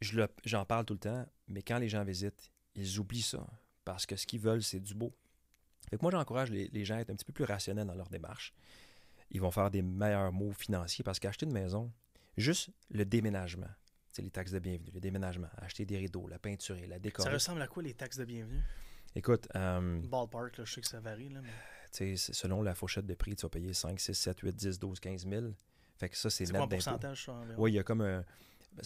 je 0.00 0.20
J'en 0.44 0.64
parle 0.64 0.84
tout 0.84 0.94
le 0.94 1.00
temps, 1.00 1.26
mais 1.48 1.62
quand 1.62 1.78
les 1.78 1.88
gens 1.88 2.04
visitent, 2.04 2.50
ils 2.74 2.98
oublient 2.98 3.22
ça. 3.22 3.46
Parce 3.84 4.06
que 4.06 4.16
ce 4.16 4.26
qu'ils 4.26 4.40
veulent, 4.40 4.62
c'est 4.62 4.80
du 4.80 4.94
beau. 4.94 5.14
Fait 5.88 5.96
que 5.96 6.02
moi, 6.02 6.10
j'encourage 6.10 6.50
les, 6.50 6.68
les 6.68 6.84
gens 6.84 6.96
à 6.96 7.00
être 7.00 7.10
un 7.10 7.14
petit 7.14 7.24
peu 7.24 7.32
plus 7.32 7.44
rationnels 7.44 7.86
dans 7.86 7.94
leur 7.94 8.08
démarche. 8.08 8.52
Ils 9.30 9.40
vont 9.40 9.50
faire 9.50 9.70
des 9.70 9.82
meilleurs 9.82 10.32
mots 10.32 10.52
financiers 10.52 11.04
parce 11.04 11.18
qu'acheter 11.18 11.46
une 11.46 11.52
maison, 11.52 11.92
juste 12.36 12.70
le 12.90 13.04
déménagement, 13.04 13.68
c'est 14.12 14.22
les 14.22 14.30
taxes 14.30 14.52
de 14.52 14.58
bienvenue, 14.58 14.90
le 14.92 15.00
déménagement, 15.00 15.48
acheter 15.58 15.84
des 15.84 15.98
rideaux, 15.98 16.26
la 16.26 16.38
peinturer, 16.38 16.86
la 16.86 16.96
Ça 16.96 17.00
décorer. 17.00 17.32
ressemble 17.32 17.62
à 17.62 17.66
quoi 17.68 17.82
les 17.82 17.94
taxes 17.94 18.16
de 18.16 18.24
bienvenue? 18.24 18.62
Écoute, 19.14 19.48
euh, 19.54 20.00
Ballpark, 20.02 20.56
là, 20.58 20.64
je 20.64 20.72
sais 20.74 20.80
que 20.80 20.86
ça 20.86 21.00
varie. 21.00 21.28
Là, 21.28 21.40
mais 21.42 21.48
selon 22.16 22.62
la 22.62 22.74
fourchette 22.74 23.06
de 23.06 23.14
prix, 23.14 23.34
tu 23.36 23.42
vas 23.42 23.48
payer 23.50 23.72
5, 23.72 23.98
6, 23.98 24.14
7, 24.14 24.40
8, 24.40 24.54
10, 24.56 24.78
12, 24.78 25.00
15 25.00 25.26
000. 25.28 25.46
Fait 25.96 26.08
que 26.08 26.16
ça, 26.16 26.28
c'est 26.28 26.44
net 26.52 26.60
pourcentage? 26.76 27.30
Oui, 27.56 27.72
il 27.72 27.74
y 27.76 27.78
a 27.78 27.82
comme 27.82 28.02
un. 28.02 28.24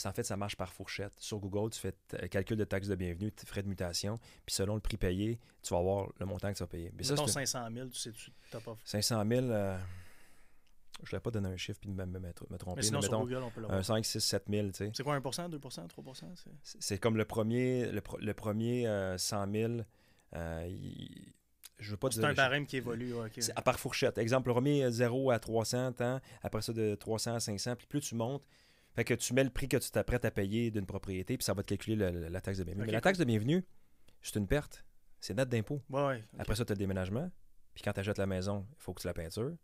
En 0.04 0.12
fait, 0.12 0.22
ça 0.22 0.36
marche 0.36 0.54
par 0.56 0.72
fourchette. 0.72 1.12
Sur 1.18 1.40
Google, 1.40 1.70
tu 1.70 1.80
fais 1.80 1.90
t- 2.06 2.28
calcul 2.28 2.56
de 2.56 2.62
taxes 2.62 2.86
de 2.86 2.94
bienvenue, 2.94 3.32
frais 3.44 3.62
de 3.64 3.68
mutation, 3.68 4.18
puis 4.46 4.54
selon 4.54 4.76
le 4.76 4.80
prix 4.80 4.96
payé, 4.96 5.40
tu 5.62 5.74
vas 5.74 5.80
avoir 5.80 6.08
le 6.20 6.26
montant 6.26 6.52
que 6.52 6.56
tu 6.58 6.62
vas 6.62 6.68
payer. 6.68 6.92
Mais 6.96 7.02
ça, 7.02 7.14
Mettons 7.14 7.26
c'est 7.26 7.32
500 7.44 7.68
000, 7.74 7.88
tu 7.88 7.98
sais, 7.98 8.12
tu 8.12 8.30
t'as 8.52 8.61
pas 8.61 8.76
fait. 8.76 8.86
500 8.88 9.24
000. 9.28 9.46
euh, 9.46 9.76
je 11.02 11.06
ne 11.06 11.18
vais 11.18 11.20
pas 11.20 11.30
donner 11.32 11.48
un 11.48 11.56
chiffre 11.56 11.80
puis 11.80 11.90
me, 11.90 12.04
me, 12.06 12.20
me- 12.20 12.28
me 12.28 12.56
tromper. 12.58 12.76
Mais 12.76 12.82
sinon, 12.82 12.98
mais 13.00 13.06
sur 13.06 13.12
mettons, 13.14 13.24
Google, 13.24 13.42
on 13.42 13.50
peut 13.50 13.58
un 13.61 13.62
l'avoir. 13.62 13.84
5, 13.84 14.04
6, 14.04 14.20
7 14.20 14.44
000, 14.48 14.68
tu 14.68 14.74
sais. 14.74 14.90
C'est 14.94 15.02
quoi, 15.02 15.18
1%, 15.18 15.48
2%, 15.48 15.88
3%? 15.88 16.24
c'est- 16.78 16.98
comme 16.98 17.16
le 17.16 17.24
premier, 17.24 17.90
le, 17.90 18.00
pro- 18.00 18.18
le 18.18 18.34
premier 18.34 18.86
euh, 18.86 19.18
100 19.18 19.50
000. 19.52 19.72
euh, 20.36 20.66
il- 20.68 21.32
je 21.80 21.90
veux 21.90 21.96
pas 21.96 22.10
C'est 22.10 22.24
un 22.24 22.32
barème 22.34 22.66
qui 22.66 22.76
évolue. 22.76 23.12
ouais, 23.14 23.26
ok. 23.26 23.32
C'est 23.38 23.56
à 23.56 23.62
part 23.62 23.78
fourchette. 23.80 24.18
Exemple, 24.18 24.48
le 24.48 24.54
premier 24.54 24.84
euh, 24.84 24.90
0 24.90 25.30
à 25.30 25.38
300, 25.38 25.92
tant, 25.92 26.20
après 26.42 26.62
ça 26.62 26.72
de 26.72 26.94
300 26.94 27.34
à 27.34 27.40
500, 27.40 27.76
puis 27.76 27.86
plus 27.86 28.00
tu 28.00 28.14
montes, 28.14 28.44
fait 28.94 29.04
que 29.04 29.14
tu 29.14 29.34
mets 29.34 29.44
le 29.44 29.50
prix 29.50 29.68
que 29.68 29.76
tu 29.76 29.90
t'apprêtes 29.90 30.24
à 30.24 30.30
payer 30.30 30.70
d'une 30.70 30.86
propriété, 30.86 31.36
puis 31.36 31.44
ça 31.44 31.54
va 31.54 31.62
te 31.62 31.68
calculer 31.68 31.96
le- 31.96 32.10
le- 32.10 32.28
la 32.28 32.40
taxe 32.40 32.58
de 32.58 32.64
bienvenue. 32.64 32.86
Mais 32.86 32.92
la 32.92 33.00
taxe 33.00 33.18
de 33.18 33.24
bienvenue, 33.24 33.64
c'est 34.22 34.36
une 34.36 34.46
perte. 34.46 34.84
C'est 35.20 35.34
net 35.34 35.48
d'impôt. 35.48 35.80
Ouais, 35.90 36.06
ouais. 36.06 36.24
ok. 36.34 36.40
Après 36.40 36.54
ça, 36.56 36.64
tu 36.64 36.72
as 36.72 36.74
le 36.74 36.78
déménagement. 36.78 37.30
Puis 37.74 37.82
quand 37.82 37.92
tu 37.92 38.00
achètes 38.00 38.18
la 38.18 38.26
maison, 38.26 38.66
il 38.76 38.82
faut 38.82 38.92
que 38.94 39.00
tu 39.00 39.06
la 39.06 39.14
peintures. 39.14 39.54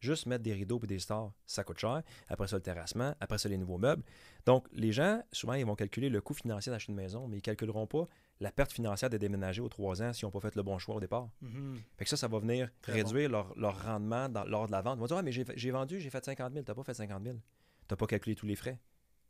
Juste 0.00 0.26
mettre 0.26 0.42
des 0.42 0.52
rideaux 0.52 0.78
et 0.82 0.86
des 0.86 0.98
stars, 0.98 1.32
ça 1.46 1.64
coûte 1.64 1.78
cher. 1.78 2.02
Après 2.28 2.46
ça, 2.46 2.56
le 2.56 2.62
terrassement. 2.62 3.14
Après 3.20 3.38
ça, 3.38 3.48
les 3.48 3.56
nouveaux 3.56 3.78
meubles. 3.78 4.02
Donc, 4.44 4.66
les 4.72 4.92
gens, 4.92 5.22
souvent, 5.32 5.54
ils 5.54 5.64
vont 5.64 5.76
calculer 5.76 6.10
le 6.10 6.20
coût 6.20 6.34
financier 6.34 6.70
d'acheter 6.70 6.92
une 6.92 6.96
maison, 6.96 7.26
mais 7.26 7.36
ils 7.36 7.38
ne 7.38 7.42
calculeront 7.42 7.86
pas 7.86 8.06
la 8.40 8.50
perte 8.52 8.72
financière 8.72 9.08
de 9.10 9.16
déménager 9.16 9.60
aux 9.60 9.68
trois 9.68 10.02
ans 10.02 10.12
s'ils 10.12 10.26
n'ont 10.26 10.30
pas 10.32 10.40
fait 10.40 10.54
le 10.56 10.62
bon 10.62 10.78
choix 10.78 10.96
au 10.96 11.00
départ. 11.00 11.28
Mhm. 11.40 11.78
Fait 11.96 12.04
que 12.04 12.10
ça, 12.10 12.16
ça 12.16 12.28
va 12.28 12.38
venir 12.40 12.68
Très 12.82 12.92
réduire 12.92 13.30
leur, 13.30 13.56
leur 13.58 13.82
rendement 13.84 14.28
dans- 14.28 14.44
lors 14.44 14.66
de 14.66 14.72
la 14.72 14.82
vente. 14.82 14.96
Ils 14.96 15.00
vont 15.00 15.06
dire, 15.06 15.16
ah, 15.18 15.22
mais 15.22 15.32
j'ai 15.32 15.70
vendu, 15.70 16.00
j'ai 16.00 16.10
fait 16.10 16.24
50 16.24 16.52
000. 16.52 16.64
Tu 16.64 16.70
n'as 16.70 16.74
pas 16.74 16.82
fait 16.84 16.94
50 16.94 17.22
000. 17.22 17.36
Tu 17.36 17.42
n'as 17.90 17.96
pas 17.96 18.06
calculé 18.06 18.34
tous 18.34 18.46
les 18.46 18.56
frais. 18.56 18.78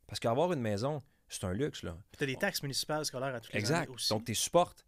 Parce 0.07 0.21
qu'avoir 0.21 0.53
une 0.53 0.61
maison, 0.61 1.03
c'est 1.29 1.45
un 1.45 1.53
luxe, 1.53 1.83
là. 1.83 1.97
Puis 2.11 2.19
t'as 2.19 2.27
des 2.27 2.37
taxes 2.37 2.63
municipales 2.63 3.05
scolaires 3.05 3.35
à 3.35 3.41
toutes 3.41 3.53
les 3.53 3.59
Exact. 3.61 3.91
aussi. 3.91 4.09
Donc, 4.11 4.25
tu 4.25 4.35
supportes. 4.35 4.87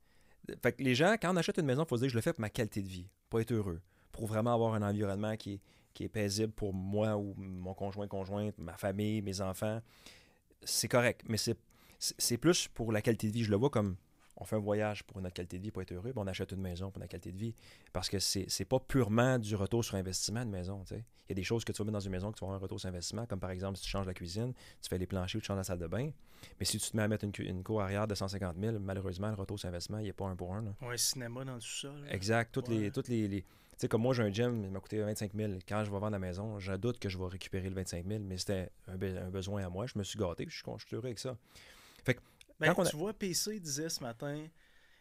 Fait 0.62 0.72
que 0.72 0.82
les 0.82 0.94
gens, 0.94 1.16
quand 1.20 1.32
on 1.32 1.36
achète 1.36 1.58
une 1.58 1.66
maison, 1.66 1.82
il 1.84 1.88
faut 1.88 1.96
se 1.96 2.02
dire, 2.02 2.10
je 2.10 2.14
le 2.14 2.20
fais 2.20 2.32
pour 2.32 2.40
ma 2.40 2.50
qualité 2.50 2.80
de 2.82 2.88
vie, 2.88 3.08
pour 3.28 3.40
être 3.40 3.52
heureux, 3.52 3.80
pour 4.12 4.26
vraiment 4.26 4.54
avoir 4.54 4.74
un 4.74 4.82
environnement 4.82 5.36
qui 5.36 5.54
est, 5.54 5.60
qui 5.92 6.04
est 6.04 6.08
paisible 6.08 6.52
pour 6.52 6.72
moi 6.72 7.16
ou 7.16 7.34
mon 7.36 7.74
conjoint, 7.74 8.06
conjointe, 8.06 8.56
ma 8.58 8.76
famille, 8.76 9.22
mes 9.22 9.40
enfants. 9.40 9.80
C'est 10.62 10.88
correct, 10.88 11.22
mais 11.28 11.36
c'est 11.38 12.36
plus 12.38 12.68
pour 12.68 12.92
la 12.92 13.02
qualité 13.02 13.28
de 13.28 13.32
vie. 13.32 13.44
Je 13.44 13.50
le 13.50 13.56
vois 13.56 13.70
comme 13.70 13.96
on 14.36 14.44
fait 14.44 14.56
un 14.56 14.60
voyage 14.60 15.02
pour 15.04 15.20
notre 15.20 15.34
qualité 15.34 15.58
de 15.58 15.62
vie, 15.62 15.70
pour 15.70 15.82
être 15.82 15.92
heureux, 15.92 16.10
puis 16.10 16.18
on 16.22 16.26
achète 16.26 16.52
une 16.52 16.60
maison 16.60 16.90
pour 16.90 17.00
notre 17.00 17.10
qualité 17.10 17.32
de 17.32 17.38
vie. 17.38 17.54
Parce 17.92 18.08
que 18.08 18.18
c'est 18.18 18.46
c'est 18.48 18.64
pas 18.64 18.78
purement 18.80 19.38
du 19.38 19.54
retour 19.56 19.84
sur 19.84 19.94
investissement, 19.96 20.42
une 20.42 20.50
maison. 20.50 20.84
Il 20.90 21.30
y 21.30 21.32
a 21.32 21.34
des 21.34 21.42
choses 21.42 21.64
que 21.64 21.72
tu 21.72 21.78
vas 21.78 21.84
mettre 21.84 21.94
dans 21.94 22.00
une 22.00 22.12
maison 22.12 22.30
que 22.30 22.36
tu 22.38 22.40
vas 22.40 22.46
avoir 22.48 22.58
un 22.60 22.62
retour 22.62 22.78
sur 22.78 22.88
investissement, 22.88 23.26
comme 23.26 23.40
par 23.40 23.50
exemple 23.50 23.76
si 23.78 23.84
tu 23.84 23.90
changes 23.90 24.06
la 24.06 24.14
cuisine, 24.14 24.52
tu 24.82 24.88
fais 24.88 24.98
les 24.98 25.06
planchers 25.06 25.38
ou 25.38 25.40
tu 25.40 25.46
changes 25.46 25.56
la 25.56 25.64
salle 25.64 25.78
de 25.78 25.86
bain. 25.86 26.10
Mais 26.60 26.66
si 26.66 26.78
tu 26.78 26.90
te 26.90 26.96
mets 26.96 27.02
à 27.02 27.08
mettre 27.08 27.24
une, 27.40 27.62
cour 27.64 27.80
arrière 27.82 28.06
de 28.06 28.14
150 28.14 28.56
000, 28.60 28.78
malheureusement, 28.78 29.28
le 29.28 29.34
retour 29.34 29.58
sur 29.58 29.68
investissement, 29.68 29.98
il 29.98 30.04
n'est 30.04 30.12
pas 30.12 30.26
un 30.26 30.36
pour 30.36 30.54
un. 30.54 30.62
là. 30.62 30.74
Ouais, 30.82 30.96
cinéma 30.98 31.44
dans 31.44 31.54
le 31.54 31.60
sous-sol. 31.60 32.04
Exact. 32.10 32.52
Toutes 32.52 32.68
les. 32.68 32.90
Toutes 32.90 33.08
les, 33.08 33.26
les- 33.26 33.42
Tu 33.42 33.46
sais, 33.78 33.88
comme 33.88 34.02
moi, 34.02 34.14
j'ai 34.14 34.22
un 34.22 34.32
gym, 34.32 34.62
il 34.64 34.70
m'a 34.70 34.80
coûté 34.80 35.00
25 35.00 35.32
000. 35.34 35.52
Quand 35.68 35.82
je 35.84 35.90
vais 35.90 35.98
vendre 35.98 36.10
la 36.12 36.18
maison, 36.18 36.58
je 36.58 36.72
doute 36.74 36.98
que 36.98 37.08
je 37.08 37.18
vais 37.18 37.26
récupérer 37.26 37.68
le 37.68 37.74
25 37.74 38.06
000, 38.06 38.20
mais 38.22 38.36
c'était 38.38 38.70
un, 38.86 38.96
be- 38.96 39.18
un 39.18 39.30
besoin 39.30 39.64
à 39.64 39.68
moi. 39.70 39.86
Je 39.86 39.98
me 39.98 40.04
suis 40.04 40.18
gâté, 40.18 40.46
je 40.48 40.54
suis 40.56 40.62
je 40.78 40.86
suis 40.86 40.94
heureux 40.96 41.06
avec 41.06 41.18
ça. 41.18 41.36
Ben, 42.58 42.72
Quand 42.74 42.82
a- 42.82 42.90
Tu 42.90 42.96
vois, 42.96 43.12
PC 43.12 43.60
disait 43.60 43.88
ce 43.88 44.00
matin, 44.02 44.46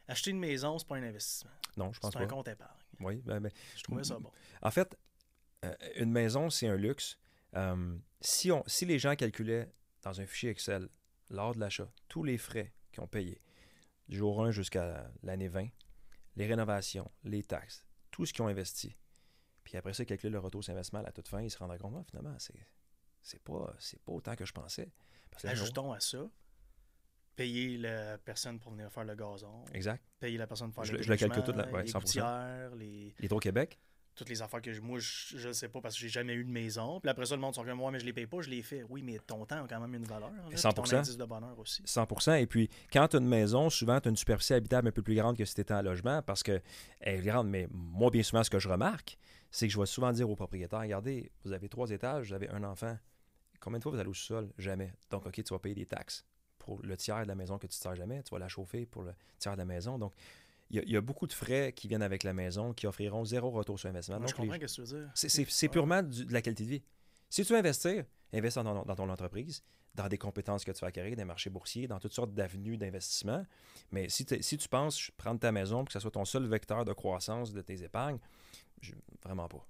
acheter 0.08 0.32
une 0.32 0.40
maison, 0.40 0.78
c'est 0.78 0.88
pas 0.88 0.96
un 0.98 1.04
investissement. 1.04 1.52
Non, 1.78 1.92
je 1.94 2.00
pense 2.00 2.12
C'est 2.12 2.20
pas. 2.20 2.26
un 2.26 2.28
compte 2.28 2.48
épargne. 2.48 2.78
Oui, 3.00 3.22
ben, 3.26 3.40
ben, 3.40 3.52
Je 3.76 3.84
trouvais 3.84 4.04
ça 4.04 4.18
bon. 4.20 4.32
En 4.62 4.72
fait, 4.72 4.98
euh, 5.64 5.76
une 5.96 6.12
maison, 6.12 6.50
c'est 6.50 6.68
un 6.68 6.76
luxe. 6.78 7.18
Euh, 7.56 7.98
si, 8.22 8.52
on, 8.52 8.64
si 8.68 8.86
les 8.86 9.00
gens 9.00 9.16
calculaient 9.16 9.74
dans 10.02 10.20
un 10.22 10.26
fichier 10.26 10.50
Excel, 10.50 10.90
lors 11.30 11.56
de 11.56 11.60
l'achat, 11.60 11.90
tous 12.08 12.24
les 12.24 12.38
frais 12.38 12.74
qu'ils 12.92 13.04
ont 13.04 13.08
payés, 13.08 13.42
du 14.08 14.18
jour 14.18 14.44
1 14.46 14.52
jusqu'à 14.52 15.10
l'année 15.24 15.48
20, 15.48 15.68
les 16.36 16.46
rénovations, 16.46 17.10
les 17.24 17.44
taxes, 17.44 17.84
tout 18.12 18.26
ce 18.26 18.34
qu'ils 18.34 18.44
ont 18.44 18.48
investi, 18.48 18.96
puis 19.64 19.78
après 19.78 19.94
ça, 19.94 20.04
ils 20.04 20.06
calculent 20.06 20.32
le 20.32 20.40
retour 20.40 20.64
sur 20.64 20.74
investissement 20.74 21.00
à 21.00 21.04
la 21.04 21.12
toute 21.12 21.28
fin, 21.28 21.42
ils 21.42 21.50
se 21.50 21.58
rendraient 21.58 21.80
compte, 21.80 21.96
Ah, 21.98 22.04
finalement, 22.08 22.36
c'est, 22.38 22.54
c'est, 23.24 23.42
pas, 23.42 23.74
c'est 23.80 24.00
pas 24.04 24.12
autant 24.12 24.36
que 24.36 24.46
je 24.46 24.54
pensais. 24.54 24.92
Parce 25.32 25.42
que 25.44 25.48
Ajoutons 25.48 25.92
à 25.92 26.00
ça, 26.00 26.30
payer 27.36 27.78
la 27.78 28.18
personne 28.18 28.60
pour 28.60 28.72
venir 28.72 28.92
faire 28.92 29.04
le 29.06 29.16
gazon, 29.16 29.64
Exact. 29.74 30.04
payer 30.20 30.38
la 30.38 30.48
personne 30.48 30.72
pour 30.72 30.84
faire 30.84 30.86
Je 30.86 30.92
le 30.94 30.98
le- 31.00 31.04
je 31.04 31.10
le 31.12 31.18
calcule 31.18 31.44
tout 31.44 31.52
là, 31.52 31.68
ouais, 31.72 31.84
les 31.84 31.90
100%. 31.92 32.00
gouttières, 32.00 32.76
les... 32.76 33.14
L'Hydro-Québec, 33.20 33.78
toutes 34.16 34.30
les 34.30 34.42
affaires 34.42 34.62
que 34.62 34.72
je- 34.72 34.80
moi, 34.80 34.98
je 35.00 35.48
ne 35.50 35.52
sais 35.54 35.68
pas 35.68 35.82
parce 35.82 35.96
que 35.96 36.00
j'ai 36.02 36.08
jamais 36.08 36.34
eu 36.34 36.46
de 36.46 36.50
maison. 36.50 37.02
Puis 37.02 37.10
après 37.10 37.26
ça, 37.26 37.36
le 37.36 37.42
monde 37.42 37.54
sont 37.54 37.66
comme 37.66 37.78
moi, 37.78 37.92
mais 37.92 38.00
je 38.00 38.06
les 38.06 38.14
paye 38.14 38.28
pas, 38.28 38.40
je 38.40 38.50
les 38.50 38.62
fais. 38.62 38.84
Oui, 38.88 39.02
mais 39.04 39.20
ton 39.20 39.46
temps 39.46 39.66
a 39.66 39.68
quand 39.68 39.80
même 39.82 39.94
une 39.94 40.06
valeur. 40.06 40.32
là, 40.32 40.44
puis 40.48 40.58
100%. 40.58 40.74
Ton 40.92 40.98
indice 41.00 41.18
de 41.18 41.26
bonheur 41.26 41.60
aussi. 41.60 41.82
100 41.86 42.08
Et 42.40 42.48
puis, 42.48 42.70
quand 42.94 43.10
tu 43.10 43.18
as 43.18 43.20
une 43.20 43.28
maison, 43.28 43.70
souvent, 43.70 44.00
tu 44.00 44.08
as 44.08 44.12
une 44.12 44.16
superficie 44.16 44.54
habitable 44.54 44.88
un 44.88 44.92
peu 44.92 45.02
plus 45.02 45.16
grande 45.16 45.38
que 45.38 45.44
si 45.44 45.54
tu 45.56 45.60
étais 45.62 45.74
en 45.74 45.82
logement 45.82 46.22
parce 46.22 46.44
que 46.44 46.62
elle 47.02 47.20
est 47.20 47.24
grande. 47.24 47.50
Mais 47.50 47.68
moi, 47.70 48.10
bien 48.10 48.24
souvent, 48.24 48.44
ce 48.44 48.50
que 48.50 48.60
je 48.60 48.70
remarque, 48.70 49.18
c'est 49.52 49.68
que 49.68 49.74
je 49.74 49.80
vais 49.80 49.86
souvent 49.86 50.14
dire 50.14 50.30
aux 50.30 50.36
propriétaires 50.38 50.80
Regardez, 50.80 51.30
vous 51.44 51.52
avez 51.52 51.68
trois 51.68 51.90
étages, 51.92 52.28
vous 52.30 52.34
avez 52.34 52.48
un 52.50 52.64
enfant. 52.64 52.98
Combien 53.60 53.80
de 53.80 53.84
fois 53.84 53.92
vous 53.92 54.00
allez 54.00 54.10
au 54.10 54.14
sous-sol? 54.14 54.50
Jamais. 54.58 54.94
Donc, 55.10 55.26
OK, 55.26 55.34
tu 55.44 55.54
vas 55.54 55.60
payer 55.60 55.76
des 55.76 55.86
taxes 55.88 56.26
pour 56.66 56.82
le 56.82 56.98
tiers 56.98 57.22
de 57.22 57.28
la 57.28 57.36
maison 57.36 57.58
que 57.60 57.68
tu 57.68 57.76
ne 57.78 57.82
sers 57.82 57.96
jamais. 57.96 58.24
Tu 58.24 58.32
vas 58.32 58.40
la 58.40 58.48
chauffer 58.48 58.86
pour 58.88 59.04
le 59.04 59.14
tiers 59.38 59.54
de 59.54 59.60
la 59.60 59.66
maison. 59.66 60.00
Donc, 60.00 60.14
il 60.72 60.78
y, 60.78 60.80
a- 60.80 60.84
il 60.84 60.90
y 60.92 60.98
a 60.98 61.02
beaucoup 61.02 61.28
de 61.28 61.34
frais 61.34 61.74
qui 61.76 61.88
viennent 61.88 62.02
avec 62.02 62.24
la 62.24 62.34
maison 62.34 62.74
qui 62.74 62.88
offriront 62.88 63.24
zéro 63.24 63.52
retour 63.52 63.80
sur 63.80 63.88
investissement. 63.90 64.18
Moi, 64.20 64.28
je 64.28 64.34
les- 64.42 64.48
comprends 64.50 64.68
ce 64.68 64.82
que 64.82 64.82
tu 64.88 64.92
veux 64.94 65.00
dire. 65.00 65.12
c'est- 65.14 65.64
Ouais. 65.64 65.70
purement 65.70 66.02
du- 66.02 66.26
de 66.26 66.34
la 66.34 66.42
qualité 66.42 66.64
de 66.64 66.70
vie. 66.70 66.84
Si 67.30 67.46
tu 67.46 67.54
veux 67.54 67.60
investir, 67.60 68.04
investis 68.34 68.64
dans, 68.64 68.84
dans 68.84 68.96
ton 68.96 69.10
entreprise, 69.10 69.62
dans 69.94 70.08
des 70.08 70.18
compétences 70.18 70.66
que 70.66 70.72
tu 70.72 70.80
vas 70.82 70.88
acquérir, 70.88 71.16
des 71.16 71.24
marchés 71.24 71.50
boursiers, 71.52 71.88
dans 71.88 72.00
toutes 72.00 72.14
sortes 72.14 72.34
d'avenues 72.34 72.78
d'investissement. 72.78 73.46
Mais 73.92 74.10
si, 74.10 74.26
tu 74.26 74.68
penses 74.68 75.12
prendre 75.18 75.40
ta 75.40 75.52
maison 75.52 75.78
pour 75.80 75.86
que 75.88 75.94
ce 75.94 76.00
soit 76.00 76.12
ton 76.12 76.26
seul 76.26 76.46
vecteur 76.48 76.84
de 76.84 76.94
croissance 76.94 77.54
de 77.54 77.62
tes 77.62 77.84
épargnes, 77.84 78.18
je- 78.82 78.94
vraiment 79.24 79.48
pas. 79.48 79.66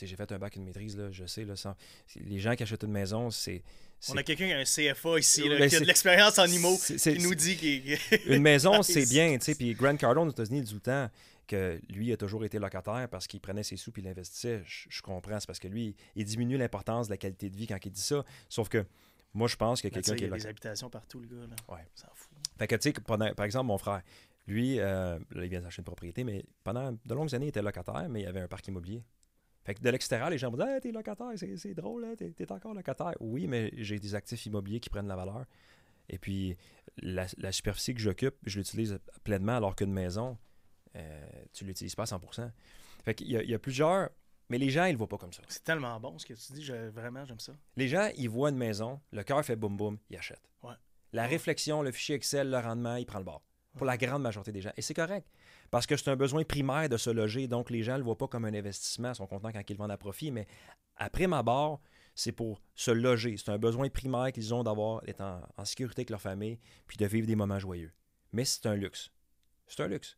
J'ai 0.00 0.16
fait 0.16 0.32
un 0.32 0.38
bac, 0.38 0.56
une 0.56 0.64
maîtrise, 0.64 0.96
là, 0.96 1.10
je 1.10 1.26
sais. 1.26 1.44
Là, 1.44 1.56
sans- 1.56 1.74
les 2.16 2.38
gens 2.38 2.56
qui 2.56 2.62
achètent 2.62 2.84
une 2.84 2.90
maison, 2.92 3.30
c'est. 3.30 3.62
On 4.08 4.16
a 4.16 4.22
quelqu'un 4.22 4.46
qui 4.46 4.52
a 4.52 4.58
un 4.58 4.64
CFA 4.94 5.18
ici, 5.18 5.48
là, 5.48 5.58
Ben, 5.58 5.68
qui 5.68 5.76
a 5.76 5.80
de 5.80 5.84
l'expérience 5.84 6.38
en 6.38 6.46
IMO, 6.46 6.76
qui 6.78 7.18
nous 7.18 7.34
dit 7.34 7.56
qu'il. 7.56 7.98
Une 8.26 8.42
maison, 8.42 8.78
Nice. 8.78 8.86
c'est 8.92 9.06
bien, 9.08 9.36
tu 9.38 9.44
sais. 9.44 9.54
Puis 9.54 9.74
Grant 9.74 9.96
Cardone 9.96 10.28
aux 10.28 10.32
États-Unis, 10.32 10.58
il 10.60 10.64
dit 10.64 10.70
tout 10.70 10.76
le 10.76 10.80
temps 10.80 11.10
que 11.46 11.80
lui 11.90 12.12
a 12.12 12.16
toujours 12.16 12.44
été 12.44 12.58
locataire 12.58 13.08
parce 13.10 13.26
qu'il 13.26 13.40
prenait 13.40 13.62
ses 13.64 13.76
sous 13.76 13.90
puis 13.90 14.02
il 14.02 14.08
investissait. 14.08 14.62
Je, 14.64 14.86
je 14.88 15.02
comprends, 15.02 15.38
c'est 15.40 15.46
parce 15.46 15.58
que 15.58 15.68
lui, 15.68 15.94
il 16.16 16.24
diminue 16.24 16.56
l'importance 16.56 17.08
de 17.08 17.12
la 17.12 17.16
qualité 17.18 17.50
de 17.50 17.56
vie 17.56 17.66
quand 17.66 17.78
il 17.84 17.90
dit 17.90 18.00
ça. 18.00 18.24
Sauf 18.48 18.68
que 18.68 18.86
moi, 19.34 19.48
je 19.48 19.56
pense 19.56 19.82
que 19.82 19.88
tu 19.88 19.94
quelqu'un 19.94 20.14
qui 20.14 20.24
il 20.24 20.26
y 20.26 20.30
est 20.30 20.32
a 20.32 20.36
des 20.36 20.46
habitations 20.46 20.88
partout, 20.90 21.20
le 21.20 21.26
gars. 21.26 21.46
Là. 21.48 21.74
Ouais. 21.74 21.86
S'en 21.94 22.08
fout. 22.14 22.30
Fait 22.58 22.66
que, 22.66 22.76
tu 22.76 22.92
sais, 22.92 23.34
par 23.34 23.44
exemple, 23.46 23.66
mon 23.66 23.78
frère, 23.78 24.02
lui, 24.46 24.78
euh, 24.80 25.18
là, 25.32 25.44
il 25.44 25.50
vient 25.50 25.60
d'acheter 25.60 25.80
une 25.80 25.84
propriété, 25.84 26.24
mais 26.24 26.44
pendant 26.64 26.92
de 26.92 27.14
longues 27.14 27.34
années, 27.34 27.46
il 27.46 27.50
était 27.50 27.62
locataire, 27.62 28.06
mais 28.08 28.22
il 28.22 28.26
avait 28.26 28.40
un 28.40 28.48
parc 28.48 28.66
immobilier. 28.68 29.02
Fait 29.70 29.74
que 29.74 29.82
de 29.82 29.90
l'extérieur, 29.90 30.30
les 30.30 30.38
gens 30.38 30.50
vont 30.50 30.56
dire 30.56 30.66
hey, 30.66 30.80
T'es 30.80 30.90
locataire, 30.90 31.28
c'est 31.36 31.56
c'est 31.56 31.74
drôle, 31.74 32.04
hein, 32.04 32.14
t'es 32.18 32.30
t'es 32.30 32.50
encore 32.50 32.74
locataire. 32.74 33.12
Oui, 33.20 33.46
mais 33.46 33.70
j'ai 33.76 34.00
des 34.00 34.16
actifs 34.16 34.44
immobiliers 34.46 34.80
qui 34.80 34.90
prennent 34.90 35.06
la 35.06 35.14
valeur. 35.14 35.44
Et 36.08 36.18
puis, 36.18 36.56
la, 36.96 37.26
la 37.38 37.52
superficie 37.52 37.94
que 37.94 38.00
j'occupe, 38.00 38.34
je 38.44 38.58
l'utilise 38.58 38.98
pleinement, 39.22 39.56
alors 39.56 39.76
qu'une 39.76 39.92
maison, 39.92 40.36
euh, 40.96 41.20
tu 41.52 41.64
l'utilises 41.64 41.94
pas 41.94 42.02
à 42.02 42.06
100 42.06 42.20
Fait 43.04 43.14
qu'il 43.14 43.28
y, 43.30 43.36
a- 43.36 43.44
il 43.44 43.50
y 43.50 43.54
a 43.54 43.60
plusieurs. 43.60 44.10
Mais 44.48 44.58
les 44.58 44.70
gens, 44.70 44.86
ils 44.86 44.92
le 44.92 44.98
voient 44.98 45.06
pas 45.08 45.18
comme 45.18 45.32
ça. 45.32 45.42
C'est 45.46 45.62
tellement 45.62 46.00
bon 46.00 46.18
ce 46.18 46.26
que 46.26 46.34
tu 46.34 46.52
dis. 46.54 46.64
je- 46.64 46.88
vraiment, 46.88 47.24
j'aime 47.24 47.38
ça. 47.38 47.52
Les 47.76 47.86
gens, 47.86 48.10
ils 48.16 48.28
voient 48.28 48.50
une 48.50 48.56
maison, 48.56 49.00
le 49.12 49.22
cœur 49.22 49.44
fait 49.44 49.54
boum 49.54 49.76
boum, 49.76 49.98
ils 50.10 50.16
achètent. 50.16 50.50
Ouais. 50.64 50.74
La 51.12 51.26
réflexion, 51.28 51.82
le 51.82 51.92
fichier 51.92 52.16
Excel, 52.16 52.50
le 52.50 52.58
rendement, 52.58 52.96
il 52.96 53.06
prend 53.06 53.20
le 53.20 53.24
bord. 53.24 53.42
Pour 53.76 53.86
la 53.86 53.96
grande 53.96 54.22
majorité 54.22 54.50
des 54.50 54.60
gens. 54.62 54.72
Et 54.76 54.82
c'est 54.82 54.94
correct. 54.94 55.28
Parce 55.70 55.86
que 55.86 55.96
c'est 55.96 56.10
un 56.10 56.16
besoin 56.16 56.42
primaire 56.44 56.88
de 56.88 56.96
se 56.96 57.10
loger. 57.10 57.46
Donc, 57.46 57.70
les 57.70 57.82
gens 57.82 57.92
ne 57.92 57.98
le 57.98 58.04
voient 58.04 58.18
pas 58.18 58.26
comme 58.28 58.44
un 58.44 58.54
investissement. 58.54 59.10
Ils 59.12 59.14
sont 59.16 59.26
contents 59.26 59.52
quand 59.52 59.62
ils 59.68 59.72
le 59.74 59.78
vendent 59.78 59.90
à 59.92 59.96
profit. 59.96 60.30
Mais 60.32 60.46
après 60.96 61.26
ma 61.28 61.42
barre, 61.42 61.78
c'est 62.14 62.32
pour 62.32 62.60
se 62.74 62.90
loger. 62.90 63.36
C'est 63.36 63.50
un 63.50 63.58
besoin 63.58 63.88
primaire 63.88 64.32
qu'ils 64.32 64.52
ont 64.52 64.64
d'avoir, 64.64 65.00
d'être 65.02 65.20
en, 65.20 65.40
en 65.56 65.64
sécurité 65.64 66.00
avec 66.00 66.10
leur 66.10 66.20
famille, 66.20 66.58
puis 66.88 66.96
de 66.96 67.06
vivre 67.06 67.26
des 67.26 67.36
moments 67.36 67.58
joyeux. 67.60 67.92
Mais 68.32 68.44
c'est 68.44 68.66
un 68.66 68.74
luxe. 68.74 69.10
C'est 69.68 69.80
un 69.80 69.86
luxe. 69.86 70.16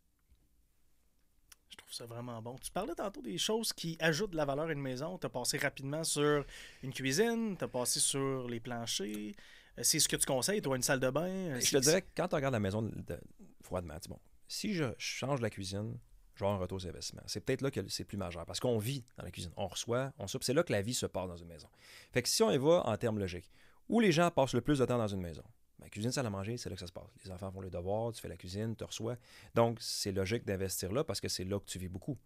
Je 1.68 1.76
trouve 1.76 1.92
ça 1.92 2.06
vraiment 2.06 2.40
bon. 2.42 2.56
Tu 2.58 2.70
parlais 2.70 2.94
tantôt 2.94 3.22
des 3.22 3.38
choses 3.38 3.72
qui 3.72 3.96
ajoutent 4.00 4.30
de 4.32 4.36
la 4.36 4.44
valeur 4.44 4.66
à 4.68 4.72
une 4.72 4.80
maison. 4.80 5.18
Tu 5.18 5.26
as 5.26 5.30
passé 5.30 5.58
rapidement 5.58 6.04
sur 6.04 6.44
une 6.82 6.92
cuisine, 6.92 7.56
tu 7.58 7.64
as 7.64 7.68
passé 7.68 8.00
sur 8.00 8.48
les 8.48 8.60
planchers. 8.60 9.34
Euh, 9.78 9.82
C'est 9.82 9.98
ce 9.98 10.08
que 10.08 10.16
tu 10.16 10.26
conseilles, 10.26 10.60
toi, 10.60 10.76
une 10.76 10.82
salle 10.82 11.00
de 11.00 11.08
bain. 11.10 11.58
Je 11.60 11.70
te 11.70 11.76
dirais 11.78 12.02
que 12.02 12.08
quand 12.16 12.28
tu 12.28 12.34
regardes 12.34 12.52
la 12.54 12.60
maison 12.60 12.82
de- 12.82 12.90
de- 12.90 13.20
froidement, 13.62 13.96
bon, 14.08 14.18
si 14.52 14.74
je 14.74 14.84
change 14.98 15.40
la 15.40 15.48
cuisine, 15.48 15.98
je 16.34 16.44
vais 16.44 16.50
un 16.50 16.56
retour 16.56 16.78
sur 16.78 16.90
investissement. 16.90 17.22
C'est 17.26 17.40
peut-être 17.40 17.62
là 17.62 17.70
que 17.70 17.80
c'est 17.88 18.04
plus 18.04 18.18
majeur 18.18 18.44
parce 18.44 18.60
qu'on 18.60 18.76
vit 18.76 19.02
dans 19.16 19.24
la 19.24 19.30
cuisine. 19.30 19.52
On 19.56 19.66
reçoit, 19.66 20.12
on 20.18 20.26
soupe. 20.26 20.44
C'est 20.44 20.52
là 20.52 20.62
que 20.62 20.72
la 20.72 20.82
vie 20.82 20.92
se 20.92 21.06
passe 21.06 21.26
dans 21.26 21.36
une 21.36 21.48
maison. 21.48 21.68
Fait 22.12 22.22
que 22.22 22.28
si 22.28 22.42
on 22.42 22.50
y 22.50 22.58
va 22.58 22.82
en 22.86 22.96
termes 22.98 23.18
logiques, 23.18 23.50
où 23.88 23.98
les 23.98 24.12
gens 24.12 24.30
passent 24.30 24.52
le 24.52 24.60
plus 24.60 24.78
de 24.78 24.84
temps 24.84 24.98
dans 24.98 25.08
une 25.08 25.22
maison, 25.22 25.42
ben, 25.78 25.88
cuisine, 25.88 26.12
salle 26.12 26.26
à 26.26 26.30
manger, 26.30 26.58
c'est 26.58 26.68
là 26.68 26.76
que 26.76 26.80
ça 26.80 26.86
se 26.86 26.92
passe. 26.92 27.08
Les 27.24 27.30
enfants 27.30 27.50
font 27.50 27.62
les 27.62 27.70
devoirs, 27.70 28.12
tu 28.12 28.20
fais 28.20 28.28
la 28.28 28.36
cuisine, 28.36 28.76
tu 28.76 28.84
reçois. 28.84 29.16
Donc, 29.54 29.78
c'est 29.80 30.12
logique 30.12 30.44
d'investir 30.44 30.92
là 30.92 31.02
parce 31.02 31.20
que 31.20 31.28
c'est 31.28 31.44
là 31.44 31.58
que 31.58 31.64
tu 31.64 31.78
vis 31.78 31.88
beaucoup. 31.88 32.18